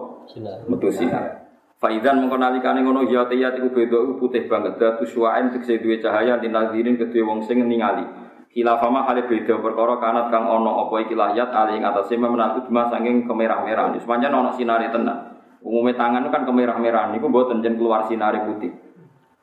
Metu 0.71 0.89
sinar 0.95 1.46
Faidan 1.77 2.25
mengko 2.25 2.41
nalikane 2.41 2.81
ngono 2.81 3.05
ya 3.05 3.29
tiyat 3.29 3.61
iku 3.61 3.69
beda 3.69 4.17
putih 4.17 4.49
banget 4.49 4.81
datu 4.81 5.05
suwaen 5.05 5.53
tegese 5.53 5.77
duwe 5.85 6.01
cahaya 6.01 6.41
dinadirin 6.41 6.97
kedue 6.97 7.21
wong 7.21 7.45
sing 7.45 7.61
ningali. 7.61 8.01
Khilafama 8.49 9.05
hale 9.05 9.29
beda 9.29 9.61
perkara 9.61 10.01
kanat 10.01 10.33
kang 10.33 10.49
ana 10.49 10.73
apa 10.73 11.05
iki 11.05 11.13
lahyat 11.13 11.53
ali 11.53 11.77
ing 11.77 11.85
atase 11.85 12.17
memenak 12.17 12.65
udma 12.65 12.89
saking 12.89 13.29
kemerah-merah. 13.29 13.93
Sepanjang 14.01 14.33
ana 14.33 14.57
sinare 14.57 14.89
tenan. 14.89 15.37
Umumnya 15.61 16.01
tangan 16.01 16.25
kan 16.33 16.49
kemerah-merah 16.49 17.13
niku 17.13 17.29
mboten 17.29 17.61
jen 17.61 17.77
keluar 17.77 18.09
sinare 18.09 18.41
putih. 18.49 18.73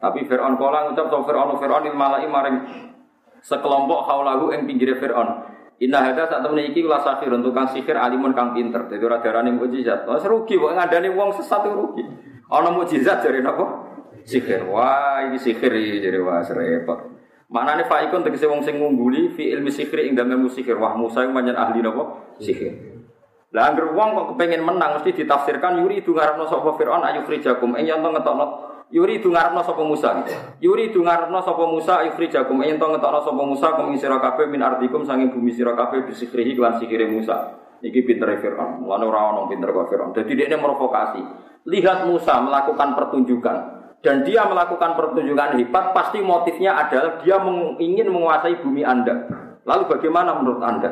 Tapi 0.01 0.26
Fir'aun 0.26 0.57
kala 0.57 0.89
ngucap 0.89 1.14
to 1.14 1.18
Fir'aun 1.30 1.53
Fir'aun 1.61 1.85
il 1.85 1.93
malai 1.93 2.26
maring 2.26 2.57
sekelompok 3.45 4.10
haulahu 4.10 4.49
ing 4.57 4.65
pinggire 4.65 4.97
Fir'aun. 4.97 5.52
Inna 5.81 6.05
hada 6.05 6.29
saat 6.29 6.45
temen 6.45 6.69
iki 6.69 6.85
ulah 6.85 7.01
sahir 7.01 7.33
tukang 7.33 7.65
sihir 7.73 7.97
alimun 7.97 8.37
kang 8.37 8.53
pinter. 8.53 8.85
Jadi 8.85 9.01
ora 9.01 9.17
darane 9.19 9.49
mukjizat. 9.49 10.05
Wes 10.05 10.23
rugi 10.27 10.59
kok 10.59 10.73
ngandani 10.77 11.09
wong 11.09 11.33
sesat 11.33 11.65
rugi. 11.65 12.05
Ana 12.53 12.69
mukjizat 12.69 13.25
jare 13.25 13.41
napa? 13.41 13.65
Sihir. 14.23 14.69
Wah, 14.69 15.25
ini 15.25 15.41
sihir 15.41 15.73
jadi 15.73 16.21
wah 16.21 16.45
repot. 16.45 16.99
Manane 17.49 17.89
faikun 17.89 18.21
tegese 18.21 18.45
wong 18.45 18.61
sing 18.61 18.77
ngungguli 18.77 19.33
fi 19.33 19.49
ilmi 19.49 19.73
sihir 19.73 20.05
ing 20.05 20.13
dalem 20.13 20.45
sihir. 20.47 20.77
Wah, 20.77 20.93
Musa 20.93 21.25
yang 21.25 21.33
manjen 21.33 21.57
ahli 21.57 21.81
napa? 21.81 22.33
Sihir. 22.37 22.93
Lah 23.53 23.69
anggere 23.69 23.93
wong 23.93 24.09
kok 24.17 24.25
kepengin 24.33 24.65
menang 24.65 24.97
mesti 24.97 25.13
ditafsirkan 25.13 25.77
yuri 25.85 26.01
itu 26.01 26.17
sapa 26.17 26.73
Firaun 26.73 27.05
ayu 27.05 27.21
frijakum 27.21 27.77
ing 27.77 27.85
yen 27.85 28.01
ngetokno 28.01 28.72
Yuri 28.94 29.18
itu 29.18 29.34
ngarepno 29.34 29.65
sapa 29.65 29.82
Musa. 29.82 30.22
Yuri 30.61 30.94
itu 30.94 31.02
ngarepno 31.02 31.41
sapa 31.41 31.65
Musa 31.65 32.06
ifrijakum 32.14 32.61
yen 32.61 32.78
to 32.78 32.86
ngetokno 32.86 33.26
sapa 33.26 33.41
Musa 33.41 33.74
kum 33.74 33.90
sira 33.98 34.22
kabeh 34.22 34.45
min 34.45 34.61
ardikum 34.61 35.02
sanging 35.02 35.34
bumi 35.34 35.49
sira 35.49 35.74
kabeh 35.74 36.06
bisikrihi 36.06 36.53
lan 36.61 36.78
sikire 36.78 37.10
Musa. 37.10 37.57
Iki 37.82 38.06
pinter 38.06 38.30
Firaun. 38.38 38.86
Lan 38.86 39.02
ora 39.02 39.34
ono 39.34 39.49
pinter 39.49 39.74
kok 39.74 39.90
Firaun. 39.90 40.14
Dadi 40.14 40.38
dia 40.38 40.45
provokasi. 40.61 41.26
Lihat 41.65 42.06
Musa 42.06 42.38
melakukan 42.45 42.94
pertunjukan 42.94 43.57
dan 44.06 44.22
dia 44.22 44.45
melakukan 44.45 44.94
pertunjukan 44.94 45.57
hebat 45.57 45.95
pasti 45.95 46.22
motifnya 46.22 46.78
adalah 46.78 47.18
dia 47.24 47.41
ingin 47.82 48.14
menguasai 48.14 48.61
bumi 48.61 48.86
Anda. 48.86 49.26
Lalu 49.65 49.90
bagaimana 49.90 50.38
menurut 50.38 50.61
Anda? 50.61 50.91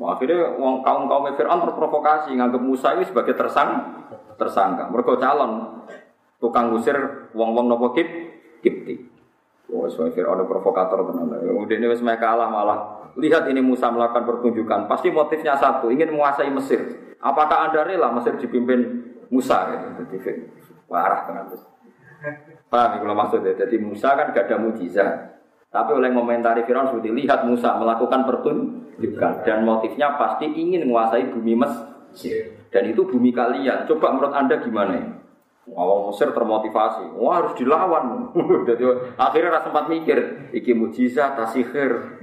Wah, 0.00 0.16
akhirnya 0.16 0.56
kaum 0.56 1.10
kaum 1.10 1.28
Fir'aun 1.36 1.60
terprovokasi 1.68 2.32
nganggap 2.32 2.62
Musa 2.62 2.96
ini 2.96 3.04
sebagai 3.04 3.36
tersang 3.36 4.00
tersangka. 4.40 4.88
Mereka 4.88 5.20
calon 5.20 5.82
tukang 6.42 6.74
ngusir 6.74 7.30
wong-wong 7.30 7.70
nopo 7.70 7.94
kip 7.94 8.10
kipti. 8.58 9.06
Oh, 9.72 9.88
so 9.88 10.04
Fir'aun 10.10 10.44
provokator 10.44 11.06
tenan. 11.08 11.32
Udah 11.54 11.76
ini 11.78 11.86
wis 11.88 12.02
kalah 12.02 12.50
malah. 12.50 12.78
Lihat 13.16 13.48
ini 13.48 13.64
Musa 13.64 13.88
melakukan 13.88 14.28
pertunjukan. 14.28 14.90
Pasti 14.90 15.08
motifnya 15.08 15.56
satu, 15.56 15.88
ingin 15.88 16.12
menguasai 16.12 16.50
Mesir. 16.52 17.14
Apakah 17.22 17.70
anda 17.70 17.86
rela 17.86 18.12
Mesir 18.12 18.36
dipimpin 18.36 18.80
Musa? 19.32 19.72
Gitu. 19.72 20.18
Jadi 20.18 20.52
parah 20.90 21.24
tenan. 21.24 21.48
Paham 22.68 23.00
kalau 23.00 23.16
maksudnya? 23.16 23.56
Jadi 23.56 23.80
Musa 23.80 24.12
kan 24.12 24.32
gak 24.32 24.48
ada 24.48 24.56
mujizat. 24.60 25.12
Tapi 25.72 25.90
oleh 25.96 26.12
komentari 26.12 26.68
Firaun 26.68 26.92
sudah 26.92 27.12
lihat 27.16 27.48
Musa 27.48 27.72
melakukan 27.80 28.28
pertunjukan 28.28 29.32
dan 29.40 29.64
motifnya 29.64 30.20
pasti 30.20 30.52
ingin 30.52 30.84
menguasai 30.84 31.32
bumi 31.32 31.56
Mesir. 31.56 32.60
Dan 32.68 32.92
itu 32.92 33.08
bumi 33.08 33.32
kalian. 33.32 33.88
Coba 33.88 34.12
menurut 34.12 34.36
anda 34.36 34.60
gimana 34.60 34.92
ya? 35.00 35.21
Awal 35.62 36.10
Mesir 36.10 36.34
termotivasi, 36.34 37.14
wah 37.14 37.38
harus 37.38 37.54
dilawan. 37.54 38.34
Jadi 38.68 38.82
akhirnya 39.14 39.62
rasa 39.62 39.70
sempat 39.70 39.86
mikir, 39.86 40.50
iki 40.50 40.74
mujizat 40.74 41.38
tasihir. 41.38 42.18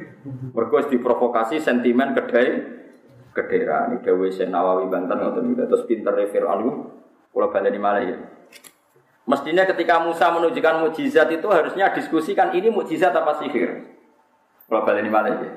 Mergo 0.52 0.78
diprovokasi 0.84 1.64
sentimen 1.64 2.12
kedai 2.12 2.80
kedera. 3.32 3.88
Ini 3.88 4.04
Dewi 4.04 4.28
Nawawi 4.44 4.92
Banten 4.92 5.18
ngoten 5.24 5.56
terus 5.56 5.88
pinter 5.88 6.20
Fir'aun 6.28 6.60
itu 6.68 6.72
kalau 7.32 7.48
balik 7.54 7.72
di 7.72 7.82
mana 7.82 8.00
ya. 8.04 8.18
Mestinya 9.30 9.64
ketika 9.64 10.02
Musa 10.02 10.34
menunjukkan 10.34 10.76
mujizat 10.90 11.30
itu 11.30 11.48
harusnya 11.48 11.94
diskusikan 11.94 12.50
ini 12.52 12.74
mujizat 12.74 13.14
apa 13.14 13.38
sihir. 13.38 13.86
Kalau 14.66 14.82
balik 14.84 15.06
di 15.06 15.14
mana 15.14 15.28
ya. 15.32 15.50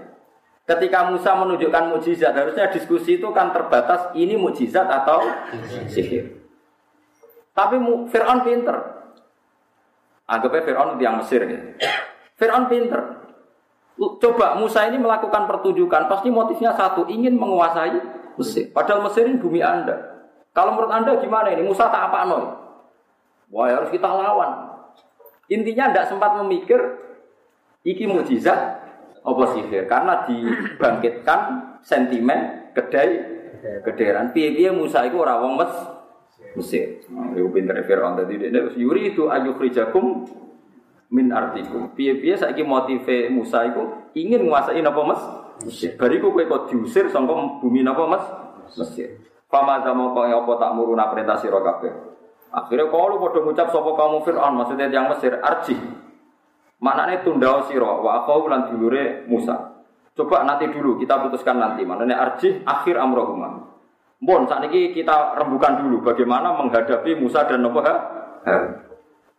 Ketika 0.62 1.10
Musa 1.10 1.34
menunjukkan 1.34 1.90
mujizat 1.90 2.36
harusnya 2.36 2.70
diskusi 2.70 3.18
itu 3.18 3.26
kan 3.34 3.50
terbatas 3.50 4.12
ini 4.14 4.38
mujizat 4.38 4.86
atau 4.86 5.24
sihir. 5.90 6.41
Tapi 7.52 7.76
Fir'aun 8.08 8.40
pinter. 8.44 8.76
Anggapnya 10.24 10.62
Fir'aun 10.64 10.96
yang 10.96 11.20
Mesir 11.20 11.44
ya. 11.44 11.60
Fir'aun 12.36 12.66
pinter. 12.72 13.00
Coba 13.96 14.56
Musa 14.56 14.88
ini 14.88 14.96
melakukan 14.96 15.44
pertunjukan, 15.46 16.08
pasti 16.08 16.32
motifnya 16.32 16.72
satu, 16.72 17.04
ingin 17.06 17.36
menguasai 17.36 17.92
Mesir. 18.40 18.72
Padahal 18.72 19.04
Mesir 19.04 19.28
ini 19.28 19.36
bumi 19.36 19.60
Anda. 19.60 20.24
Kalau 20.56 20.72
menurut 20.76 20.92
Anda 20.92 21.20
gimana 21.20 21.52
ini? 21.52 21.64
Musa 21.64 21.92
tak 21.92 22.12
apa 22.12 22.24
noy? 22.24 22.44
Wah 23.52 23.68
harus 23.68 23.92
kita 23.92 24.08
lawan. 24.08 24.72
Intinya 25.52 25.92
tidak 25.92 26.08
sempat 26.08 26.40
memikir 26.40 26.80
iki 27.84 28.08
mujizat 28.08 28.80
apa 29.22 29.44
sihir 29.54 29.84
karena 29.86 30.24
dibangkitkan 30.24 31.40
sentimen 31.84 32.72
kedai 32.74 33.10
kederan 33.86 34.34
piye-piye 34.34 34.74
Musa 34.74 35.06
itu 35.06 35.20
ora 35.20 35.38
wong 35.38 35.60
mes 35.60 35.72
Mesir. 36.52 37.00
Nah, 37.08 37.32
iku 37.32 37.48
pinter 37.48 37.80
Firaun 37.84 38.16
tadi 38.20 38.36
dia 38.36 38.52
yuri 38.76 39.16
itu 39.16 39.32
ayukhrijakum 39.32 40.28
min 41.12 41.32
artikum. 41.32 41.92
Piye-piye 41.96 42.36
saiki 42.36 42.64
motive 42.64 43.28
Musa 43.32 43.68
itu 43.68 44.12
ingin 44.16 44.48
menguasai 44.48 44.80
napa 44.80 45.00
Mes? 45.04 45.22
Mesir. 45.68 45.96
Bariku 45.96 46.32
kowe 46.32 46.44
kok 46.44 46.62
diusir 46.72 47.08
saka 47.08 47.32
bumi 47.60 47.84
napa 47.84 48.04
Mes? 48.08 48.24
Mesir. 48.76 49.20
Fama 49.52 49.84
mau 49.92 50.16
kau 50.16 50.24
apa 50.24 50.52
tak 50.56 50.70
muruna 50.72 51.12
perintah 51.12 51.36
sira 51.36 51.60
kabeh. 51.60 51.92
Akhirnya 52.52 52.88
kalau 52.88 53.20
padha 53.20 53.40
ngucap 53.44 53.68
sapa 53.72 53.90
kamu 53.96 54.16
Firaun 54.24 54.52
maksudnya 54.60 54.88
yang 54.92 55.08
Mesir 55.08 55.40
arji. 55.40 55.76
Maknanya 56.82 57.24
tunda 57.24 57.64
sira 57.68 57.96
wa 58.00 58.24
aku 58.24 58.48
lan 58.48 58.72
dulure 58.72 59.24
Musa. 59.28 59.72
Coba 60.12 60.44
nanti 60.44 60.68
dulu 60.68 61.00
kita 61.00 61.20
putuskan 61.24 61.56
nanti. 61.56 61.84
Maknanya 61.84 62.16
arji 62.20 62.60
akhir 62.64 63.00
amrohumah. 63.00 63.71
Bon, 64.22 64.46
saat 64.46 64.70
ini 64.70 64.94
kita 64.94 65.34
rembukan 65.34 65.82
dulu 65.82 66.06
bagaimana 66.06 66.54
menghadapi 66.54 67.18
Musa 67.18 67.42
dan 67.42 67.58
Nabi. 67.58 67.82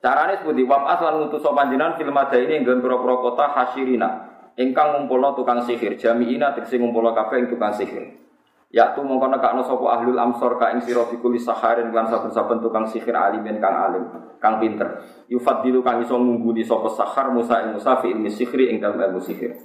Caranya 0.03 0.35
seperti 0.35 0.67
wam 0.67 0.83
aslan 0.83 1.23
ngutus 1.23 1.39
sopanjinan 1.39 1.95
film 1.95 2.11
ada 2.19 2.35
ini 2.35 2.59
yang 2.59 2.83
pura-pura 2.83 3.23
kota 3.23 3.47
Hasirina. 3.55 4.27
Engkang 4.59 4.99
ngumpulno 4.99 5.39
tukang 5.39 5.63
sihir, 5.63 5.95
jamiina 5.95 6.51
tegese 6.51 6.75
ngumpulno 6.83 7.15
kabeh 7.15 7.47
tukang 7.47 7.71
sihir. 7.71 8.19
Ya 8.75 8.91
tu 8.91 9.07
mongko 9.07 9.31
nekakno 9.31 9.63
sapa 9.63 9.85
ahlul 9.95 10.19
amsor 10.19 10.59
ka 10.59 10.75
ing 10.75 10.83
sira 10.83 11.07
bikuli 11.07 11.39
saharin 11.39 11.95
lan 11.95 12.11
saben-saben 12.11 12.59
tukang 12.59 12.83
sihir 12.83 13.15
alimin 13.15 13.63
kang 13.63 13.87
alim, 13.87 14.03
kang 14.43 14.59
pinter. 14.59 14.99
Yufadilu 15.31 15.79
kang 15.79 16.03
iso 16.03 16.19
ngungguli 16.19 16.67
sapa 16.67 16.91
sahar 16.91 17.31
Musa 17.31 17.63
ing 17.63 17.79
Musa 17.79 18.03
fi 18.03 18.11
ilmi 18.11 18.27
sihri 18.27 18.75
ing 18.75 18.83
dalem 18.83 18.99
ilmu 18.99 19.23
sihir. 19.23 19.55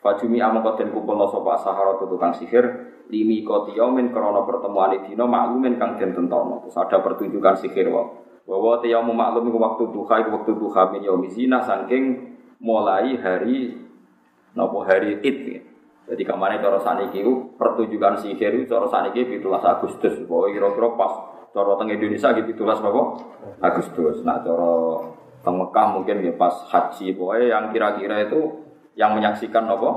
Fajumi 0.00 0.40
amangka 0.40 0.80
den 0.80 0.96
kumpulno 0.96 1.28
sapa 1.28 1.60
sahara 1.60 2.00
tukang 2.00 2.32
sihir 2.32 2.64
limi 3.12 3.44
koti 3.44 3.76
yomin 3.76 4.08
krono 4.08 4.48
pertemuan 4.48 4.96
dino 5.04 5.28
maklumin 5.28 5.76
kang 5.76 6.00
den 6.00 6.16
tentono. 6.16 6.64
Terus 6.64 6.76
ada 6.80 7.04
pertunjukan 7.04 7.60
sihir 7.60 7.92
wae. 7.92 8.08
Bahwa 8.48 8.80
yaum 8.82 9.12
maklum 9.12 9.52
iku 9.52 9.58
waktu 9.60 9.84
duha 9.92 10.14
iku 10.24 10.30
waktu 10.40 10.52
duha 10.56 10.82
min 10.90 11.04
yaumi 11.04 11.28
zina 11.28 11.60
saking 11.60 12.34
mulai 12.64 13.14
hari 13.20 13.76
nopo 14.56 14.82
hari 14.88 15.20
Id. 15.20 15.38
Ya. 15.46 15.60
Jadi 16.10 16.26
ke 16.26 16.34
mana 16.34 16.58
cara 16.58 16.80
saniki 16.82 17.22
itu 17.22 17.54
pertunjukan 17.54 18.18
sihir 18.18 18.56
itu 18.56 18.66
cara 18.66 18.88
saniki 18.88 19.22
17 19.28 19.44
Agustus. 19.44 20.14
Bahwa 20.26 20.48
kira-kira 20.48 20.88
pas 20.96 21.12
cara 21.52 21.76
teng 21.76 21.92
Indonesia 21.92 22.32
gitu 22.34 22.64
17 22.64 22.82
apa? 22.82 23.02
Agustus. 23.62 24.24
Nah 24.24 24.40
cara 24.42 24.72
teng 25.44 25.54
Mekah 25.60 25.86
mungkin 25.94 26.24
ya 26.24 26.32
pas 26.34 26.66
haji. 26.72 27.14
Pokoknya 27.14 27.46
yang 27.52 27.64
kira-kira 27.70 28.26
itu 28.26 28.69
yang 28.94 29.14
menyaksikan 29.14 29.66
apa? 29.66 29.90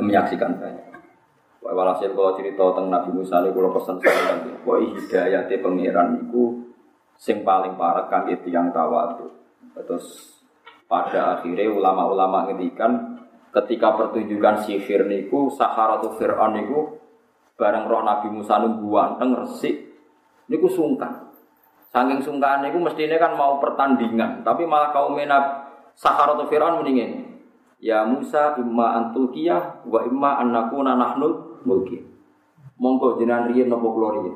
Menyaksikan 0.00 0.58
banyak. 0.58 0.94
Walhasil 1.64 2.12
kalau 2.12 2.36
cerita 2.36 2.60
tentang 2.60 2.92
Nabi 2.92 3.10
Musa 3.16 3.40
ini 3.40 3.56
kalau 3.56 3.72
pesan 3.72 3.96
saya 3.96 4.20
kan, 4.28 4.38
bahwa 4.44 4.84
hidayatnya 4.84 5.56
pangeran 5.64 6.08
itu 6.20 6.42
sing 7.16 7.40
paling 7.40 7.80
parah 7.80 8.04
kan 8.12 8.28
itu 8.28 8.52
yang 8.52 8.68
tawadu. 8.68 9.32
Terus 9.72 10.36
pada 10.84 11.40
akhirnya 11.40 11.72
ulama-ulama 11.72 12.52
ngendikan 12.52 13.16
ketika 13.50 13.96
pertunjukan 13.96 14.60
sihir 14.68 15.08
niku 15.08 15.48
Saharatu 15.48 16.12
Fir'aun 16.20 16.52
niku 16.52 17.00
bareng 17.56 17.88
roh 17.88 18.04
Nabi 18.04 18.28
Musa 18.28 18.60
nunggu 18.60 18.84
wanteng 18.84 19.32
resik 19.32 19.88
niku 20.52 20.68
sungkan. 20.68 21.32
Saking 21.88 22.20
sungkan 22.20 22.60
niku 22.60 22.76
mestinya 22.76 23.16
kan 23.16 23.40
mau 23.40 23.56
pertandingan, 23.56 24.44
tapi 24.44 24.68
malah 24.68 24.92
kaum 24.92 25.16
menab 25.16 25.64
Saharatu 25.96 26.44
Fir'aun 26.50 26.84
mendingin. 26.84 27.33
Ya 27.84 28.00
Musa 28.08 28.56
imma 28.56 28.96
antukia 28.96 29.84
wa 29.84 30.00
imma 30.08 30.40
annakuna 30.40 30.96
nahnul 30.96 31.60
mulki. 31.68 32.00
Monggo 32.80 33.20
jenengan 33.20 33.52
riyen 33.52 33.68
napa 33.68 33.84
kula 33.84 34.08
riyen. 34.16 34.34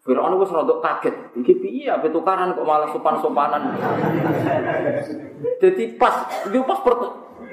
Firaun 0.00 0.40
wis 0.40 0.48
rada 0.48 0.80
kaget. 0.80 1.12
Iki 1.36 1.52
piye 1.60 1.92
ape 1.92 2.08
tukaran 2.08 2.56
kok 2.56 2.64
malah 2.64 2.88
sopan-sopanan. 2.88 3.76
Jadi 5.60 6.00
pas 6.00 6.24
itu 6.48 6.64
pas 6.64 6.80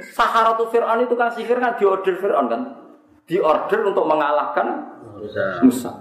Saharatu 0.03 0.67
Fir'aun 0.67 1.03
itu 1.03 1.15
kan 1.15 1.31
sihir 1.31 1.59
kan 1.59 1.75
diorder 1.75 2.15
Fir'aun 2.19 2.47
kan. 2.47 2.61
Diorder 3.27 3.79
untuk 3.87 4.07
mengalahkan 4.07 4.95
Musa. 5.19 5.63
Musa. 5.63 5.91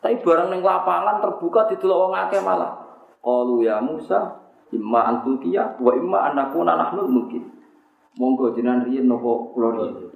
Tapi 0.00 0.16
barang 0.24 0.48
ning 0.48 0.64
lapangan 0.64 1.20
terbuka 1.20 1.68
didelok 1.68 2.08
wong 2.08 2.12
akeh 2.16 2.40
malah. 2.40 2.80
Qalu 3.20 3.68
ya 3.68 3.84
Musa, 3.84 4.39
imma 4.70 5.00
antukia 5.06 5.76
wa 5.78 5.92
imma 5.94 6.18
anakuna 6.30 6.78
nahnu 6.78 7.06
mungkin. 7.06 7.42
Monggo 8.18 8.52
jenengan 8.54 8.86
riyen 8.86 9.06
napa 9.06 9.30
kula 9.54 9.68
riyen. 9.78 10.10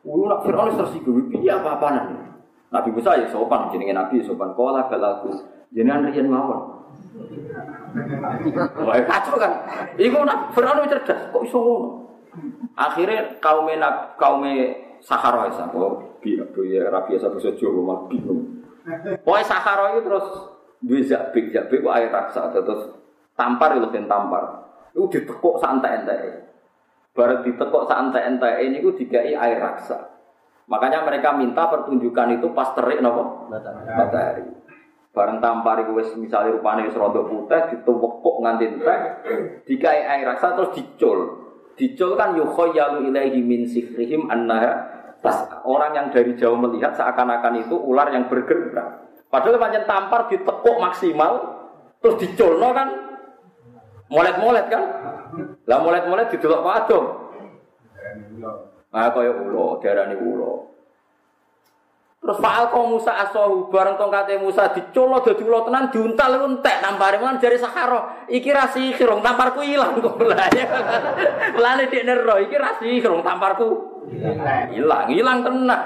Ulu 0.00 0.32
nak 0.32 0.40
Fir'aun 0.48 0.72
tersinggung, 0.80 1.28
piye 1.28 1.52
apa-apaan. 1.52 2.16
Nabi 2.72 2.88
Musa 2.94 3.20
ya 3.20 3.28
sopan, 3.28 3.68
jenenge 3.68 3.92
Nabi 3.92 4.24
sopan. 4.24 4.56
Kala 4.56 4.88
balaku, 4.88 5.34
jenengan 5.74 6.08
riyen 6.08 6.30
mawon. 6.30 6.80
Wah 8.80 8.96
kacau 9.04 9.36
kan. 9.36 9.52
Iku 10.00 10.24
nak 10.24 10.56
Fir'aun 10.56 10.88
cerdas, 10.88 11.28
kok 11.28 11.44
iso 11.44 11.58
ngono. 11.60 11.88
Akhirnya 12.78 13.36
kaum 13.42 13.68
kaum 14.16 14.46
Sahara 15.00 15.48
ya, 15.48 15.64
kok 15.64 16.20
bi 16.20 16.36
ya 16.68 16.92
rapi 16.92 17.16
ya 17.16 17.28
bahasa 17.32 17.56
Jawa 17.56 17.80
mah 17.80 17.98
bingung. 18.08 18.60
Pokoknya 19.24 19.48
Sahara 19.48 19.96
itu 19.96 20.04
terus 20.04 20.26
dua 20.80 21.00
zabik, 21.04 21.52
zabik 21.52 21.80
kok 21.80 21.96
air 21.96 22.12
raksa 22.12 22.52
terus 22.52 22.99
tampar 23.40 23.80
itu 23.80 23.88
ben 23.88 24.04
tampar. 24.04 24.68
Itu 24.92 25.08
ditekuk 25.08 25.56
santai-santai. 25.56 26.44
Baru 27.16 27.40
ditekuk 27.40 27.88
santai-santai 27.88 28.68
ini 28.68 28.84
gue 28.84 28.92
digai 29.00 29.32
air 29.32 29.56
raksa. 29.56 30.20
Makanya 30.68 31.02
mereka 31.02 31.34
minta 31.34 31.66
pertunjukan 31.66 32.38
itu 32.38 32.52
pas 32.52 32.70
terik 32.76 33.00
nopo 33.02 33.48
matahari. 33.50 34.46
Bareng 35.10 35.42
tampar 35.42 35.82
itu 35.82 35.90
misalnya 36.22 36.54
rupanya 36.54 36.86
wis 36.86 36.94
rontok 36.94 37.26
putih 37.26 37.74
dituwekuk 37.74 38.46
nganti 38.46 38.64
entek, 38.70 39.00
dikai 39.66 40.06
air 40.06 40.22
raksa 40.22 40.54
terus 40.54 40.70
dicul. 40.70 41.18
Dicul 41.74 42.14
kan 42.14 42.38
yukhayyalu 42.38 43.10
ilaihi 43.10 43.42
min 43.42 43.66
sihrihim 43.66 44.30
annaha 44.30 44.86
tas 45.18 45.50
orang 45.66 45.98
yang 45.98 46.06
dari 46.14 46.38
jauh 46.38 46.54
melihat 46.54 46.94
seakan-akan 46.94 47.66
itu 47.66 47.74
ular 47.74 48.06
yang 48.14 48.30
bergerak. 48.30 49.10
Padahal 49.26 49.58
macam 49.58 49.82
tampar 49.90 50.20
ditekuk 50.30 50.76
maksimal 50.78 51.32
terus 51.98 52.16
diculno 52.22 52.70
kan 52.70 53.09
molet-molet 54.10 54.66
kan. 54.68 54.82
Lah 55.64 55.78
mulai-mulai 55.80 56.28
didelok 56.28 56.66
Adom. 56.66 57.04
Ah 58.90 59.14
kaya 59.14 59.30
ulo, 59.30 59.78
diarani 59.78 60.18
ulo. 60.18 60.66
Terus 62.20 62.36
Pak 62.36 62.52
Alko 62.52 62.84
Musa 62.84 63.16
asohu 63.16 63.72
bareng 63.72 63.96
tongkate 63.96 64.36
Musa 64.36 64.68
dicolo 64.76 65.24
dadi 65.24 65.40
ulo 65.40 65.64
tenan 65.64 65.88
diuntal 65.88 66.36
entek 66.36 66.84
nampare 66.84 67.16
kan 67.16 67.40
jari 67.40 67.56
Sahara. 67.56 68.28
Iki 68.28 68.50
ra 68.52 68.68
sihir 68.68 69.08
tamparku 69.24 69.64
ilang 69.64 69.96
kok 69.96 70.20
lah. 70.20 70.52
Lane 71.64 71.88
dik 71.88 72.04
nero 72.04 72.36
iki 72.44 72.60
ra 72.60 72.76
sihir 72.76 73.08
tamparku 73.24 73.68
ilang, 74.76 75.08
ilang 75.08 75.38
tenan. 75.40 75.82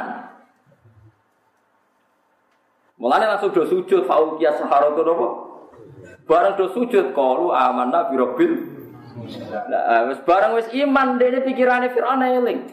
Mulane 2.98 3.30
langsung 3.30 3.54
do 3.54 3.62
sujud 3.68 4.02
fauqiyah 4.02 4.58
Sahara 4.58 4.90
itu 4.90 5.06
apa? 5.06 5.28
Bareng 6.28 6.56
do 6.56 6.72
sujud 6.72 7.12
qalu 7.12 7.52
amanna 7.52 8.08
bi 8.10 8.16
rabbil 8.16 8.52
Nah, 9.14 10.10
barang 10.26 10.58
wis 10.58 10.66
iman 10.74 11.22
dene 11.22 11.38
pikirane 11.46 11.94
Firaun 11.94 12.18
eling. 12.18 12.66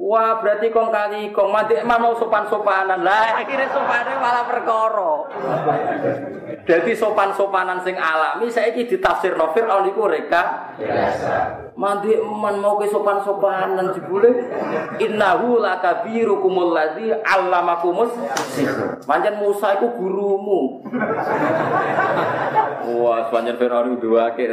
Wah, 0.00 0.40
berarti 0.40 0.72
kong 0.72 0.88
kali 0.88 1.28
kong 1.28 1.52
mati 1.52 1.76
emang 1.76 2.00
mau 2.00 2.16
sopan-sopanan. 2.16 3.04
Lah, 3.04 3.36
akhirnya 3.36 3.68
sopannya 3.68 4.16
malah 4.16 4.44
perkara. 4.48 5.12
Jadi 6.64 6.96
sopan-sopanan 6.96 7.84
sing 7.84 8.00
alami 8.00 8.48
saiki 8.48 8.88
ditafsir 8.88 9.36
Nofir 9.36 9.68
on 9.68 9.92
iku 9.92 10.08
reka 10.08 10.72
biasa. 10.80 11.68
Mandi 11.76 12.16
eman 12.16 12.64
mau 12.64 12.80
ke 12.80 12.88
sopan-sopanan 12.88 13.92
jebule 13.92 14.48
innahu 15.04 15.60
lakabirukumul 15.60 16.72
ladzi 16.72 17.12
allamakumus 17.20 18.16
sihr. 18.56 19.04
Pancen 19.04 19.36
Musa 19.36 19.76
iku 19.76 20.00
gurumu. 20.00 20.80
Wah, 23.04 23.28
pancen 23.28 23.60
Firaun 23.60 24.00
dua 24.00 24.32
ke 24.32 24.48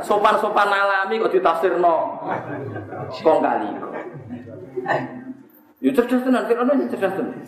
sopan-sopan 0.00 0.72
alami 0.72 1.20
kok 1.20 1.28
ditafsirno 1.28 1.96
kong 3.20 3.38
kali. 3.44 3.99
Ya 5.80 5.90
cerdas 5.96 6.20
tenan, 6.20 6.44
Fir'aun 6.44 6.76
ya 6.76 6.86
cerdas 6.92 7.14
tenan. 7.16 7.40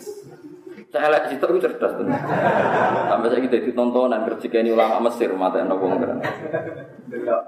Lihat 0.93 1.25
situ 1.33 1.45
itu 1.49 1.61
cerdas 1.65 1.93
tenan. 1.97 2.21
Sampai 3.09 3.29
saya 3.33 3.41
kita 3.49 3.65
ditontonan 3.65 4.29
kerja 4.29 4.61
ini 4.61 4.77
ulama 4.77 5.09
Mesir 5.09 5.33
mata 5.33 5.57
yang 5.61 5.73
nongkrong 5.73 6.01
keren. 6.01 6.21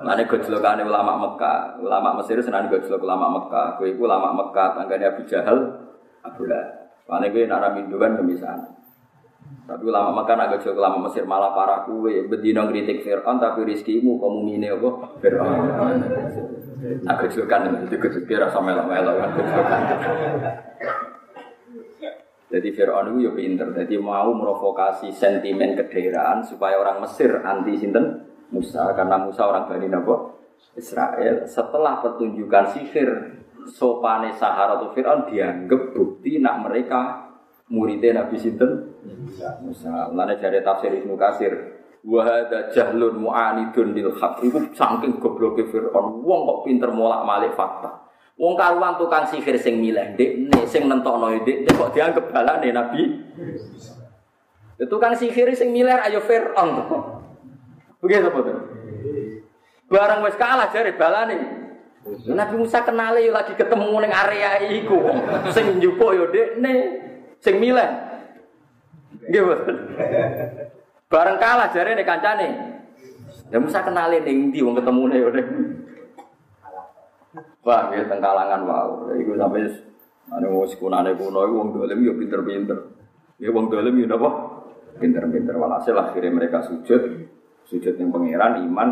Mana 0.00 0.24
gojlokan 0.24 0.80
ulama 0.84 1.12
Mekah, 1.28 1.80
ulama 1.80 2.20
Mesir 2.20 2.40
senang 2.40 2.72
gojlok 2.72 3.04
ulama 3.04 3.28
Mekah. 3.40 3.76
Gue 3.80 3.92
itu 3.92 4.00
ulama 4.04 4.32
Mekah, 4.32 4.80
tangganya 4.80 5.12
Abu 5.12 5.28
Jahal, 5.28 5.58
Abu 6.24 6.48
Lah. 6.48 6.88
Mana 7.04 7.28
gue 7.28 7.44
nara 7.44 7.68
mindu 7.72 8.00
kan 8.00 8.16
kemisahan. 8.16 8.64
Tapi 9.68 9.84
ulama 9.88 10.24
Mekah 10.24 10.34
nak 10.40 10.48
gojlok 10.56 10.76
ulama 10.80 11.08
Mesir 11.08 11.28
malah 11.28 11.52
parah 11.52 11.84
kue. 11.84 12.24
Bedino 12.28 12.64
kritik 12.68 13.04
Fir'aun 13.04 13.40
tapi 13.40 13.64
rizkimu 13.68 14.20
komumine 14.20 14.72
apa? 14.72 15.20
Fir'aun. 15.20 15.68
Nah, 16.80 17.16
kecilkan 17.20 17.86
itu 17.86 17.96
kecil 17.98 18.38
rasa 18.40 18.58
melo-melo 18.58 19.12
kan. 19.20 19.30
Jadi 22.54 22.68
Fir'aun 22.70 23.18
itu 23.18 23.26
ya 23.26 23.32
pinter, 23.34 23.68
jadi 23.74 23.98
mau 23.98 24.30
merovokasi 24.30 25.10
sentimen 25.10 25.74
kedaerahan 25.74 26.46
supaya 26.46 26.78
orang 26.78 27.02
Mesir 27.02 27.42
anti 27.42 27.74
sinten? 27.74 28.30
Musa. 28.54 28.94
Karena 28.94 29.18
Musa 29.18 29.42
orang 29.50 29.66
Bani 29.66 29.90
Nabo 29.90 30.38
Israel. 30.78 31.50
Setelah 31.50 31.98
pertunjukan 31.98 32.70
sihir 32.70 33.10
sopane 33.66 34.30
Sahara 34.38 34.78
atau 34.78 34.94
Fir'aun 34.94 35.26
dianggap 35.26 35.98
bukti 35.98 36.38
nak 36.38 36.62
mereka 36.62 37.26
muridnya 37.66 38.22
Nabi 38.22 38.38
Sinten? 38.38 38.94
Musa. 39.66 40.14
Lalu 40.14 40.38
dari 40.38 40.62
tafsir 40.62 40.94
Ibnu 40.94 41.18
Kasir 41.18 41.73
Wahada 42.04 42.68
jahlun 42.68 43.16
mu'anidun 43.16 43.96
lil 43.96 44.12
haq 44.20 44.44
Itu 44.44 44.60
saking 44.76 45.16
gobloke 45.16 45.64
Fir'aun 45.72 46.20
Wong 46.20 46.40
kok 46.44 46.58
pinter 46.68 46.92
molak-malik 46.92 47.56
fakta. 47.56 48.04
Wong 48.36 48.60
karuan 48.60 49.00
tukang 49.00 49.24
sihir 49.24 49.56
sing 49.56 49.80
milih 49.80 50.12
Dek 50.12 50.52
sing 50.68 50.84
nentokno 50.84 51.32
dek 51.40 51.64
kok 51.72 51.96
dianggap 51.96 52.28
balane 52.28 52.68
Nabi. 52.76 53.02
Itu 54.76 54.84
tukang 54.92 55.16
sihir 55.16 55.48
sing 55.56 55.72
milih 55.72 55.96
ayo 56.04 56.20
Fir'aun 56.20 56.70
Begitu 58.04 58.28
betul 58.28 58.58
Barang 59.88 60.20
wis 60.28 60.36
kalah 60.36 60.68
jare 60.68 60.92
balane. 60.92 61.40
Nabi 62.28 62.54
Musa 62.60 62.84
kenal 62.84 63.16
yo 63.16 63.32
lagi 63.32 63.56
ketemu 63.56 64.04
ning 64.04 64.12
area 64.12 64.60
iku. 64.60 65.08
Sing 65.56 65.80
njupuk 65.80 66.12
yo 66.12 66.28
dekne 66.28 67.00
sing 67.40 67.56
milih. 67.56 67.88
Betul 69.24 69.72
Bareng 71.14 71.38
kalah 71.38 71.70
jare 71.70 71.94
nek 71.94 72.10
kancane. 72.10 72.48
Ya 73.46 73.62
Musa 73.62 73.86
kenalin 73.86 74.26
ning 74.26 74.50
ndi 74.50 74.66
wong 74.66 74.74
ketemune 74.74 75.14
yo 75.14 75.30
ning. 75.30 75.46
Wah, 77.62 77.94
ya 77.94 78.02
teng 78.10 78.18
kalangan 78.18 78.66
wae. 78.66 79.22
Iku 79.22 79.38
sampe 79.38 79.62
ane 80.34 80.46
wis 80.50 80.74
kunane 80.74 81.14
kuno 81.14 81.46
iku 81.46 81.54
wong 81.54 81.70
dolim 81.70 82.02
yo 82.02 82.18
pinter-pinter. 82.18 82.98
Ya 83.38 83.54
wong 83.54 83.70
dolim 83.70 83.94
yo 83.94 84.10
napa? 84.10 84.58
Pinter-pinter 84.98 85.54
walhasil 85.54 85.94
akhirnya 85.94 86.34
mereka 86.34 86.66
sujud. 86.66 87.30
Sujud 87.62 87.94
yang 87.94 88.10
pangeran 88.10 88.66
iman 88.66 88.88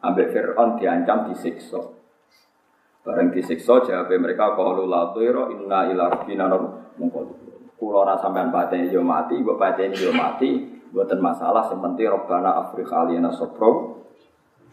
ambek 0.00 0.32
Fir'aun 0.32 0.80
diancam 0.80 1.28
disiksa. 1.28 1.84
Bareng 3.04 3.28
disiksa 3.28 3.84
jawab 3.84 4.08
mereka 4.16 4.56
qalu 4.56 4.88
la 4.88 5.12
inna 5.52 5.80
ila 5.92 6.16
rabbina 6.16 6.48
mungkol. 6.96 7.44
Kulo 7.76 8.08
ora 8.08 8.16
sampean 8.16 8.48
pateni 8.48 8.88
yo 8.88 9.04
mati, 9.04 9.38
mbok 9.38 9.54
pateni 9.54 9.94
yo 10.02 10.10
mati, 10.10 10.77
buatan 10.92 11.20
masalah 11.20 11.68
yang 11.68 11.80
penting 11.84 12.08
Robbana 12.08 12.50
Afrik 12.64 12.88
alina 12.88 13.28
sopro. 13.32 14.02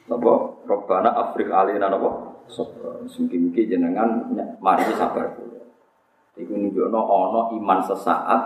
Napa 0.05 0.33
Robbana 0.69 1.11
Afrik 1.15 1.49
alina 1.51 1.91
napa 1.91 2.41
sopro. 2.47 3.03
Mungkin-mungkin 3.05 3.65
jenengan 3.67 4.09
mari 4.61 4.85
sabar 4.95 5.35
dulu. 5.35 5.59
Iku 6.35 6.51
nunjukno 6.51 6.99
ono 6.99 7.41
iman 7.55 7.79
sesaat 7.83 8.41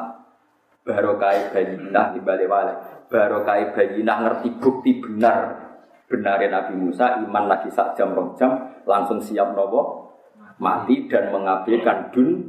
barokai 0.85 1.53
bayinah 1.53 2.13
di 2.13 2.19
balik 2.21 2.49
wale. 2.49 2.73
Barokai 3.09 3.73
bayinah 3.73 4.17
ngerti 4.25 4.49
bukti 4.57 5.01
benar. 5.01 5.67
Benarin 6.09 6.49
Nabi 6.49 6.73
Musa 6.73 7.21
iman 7.21 7.45
lagi 7.45 7.69
sak 7.69 7.93
jam 7.93 8.17
rong 8.17 8.33
jam 8.33 8.81
langsung 8.89 9.21
siap 9.21 9.53
nopo? 9.53 10.09
Mati 10.57 11.05
dan 11.05 11.29
mengabaikan 11.29 12.09
dun 12.09 12.48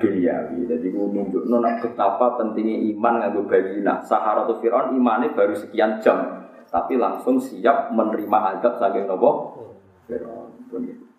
duniawi. 0.00 0.64
Jadi 0.64 0.86
gue 0.88 1.06
nunjuk 1.12 1.44
nona 1.44 1.76
betapa 1.80 2.40
pentingnya 2.40 2.80
iman 2.96 3.20
nganggo 3.20 3.44
bayina. 3.44 4.00
Sahara 4.00 4.48
atau 4.48 4.56
Fir'aun 4.58 4.96
imannya 4.96 5.36
baru 5.36 5.52
sekian 5.52 6.00
jam, 6.00 6.48
tapi 6.72 6.96
langsung 6.96 7.36
siap 7.36 7.92
menerima 7.92 8.38
adab 8.56 8.80
saking 8.80 9.04
nopo 9.04 9.56
Fir'aun. 10.08 11.09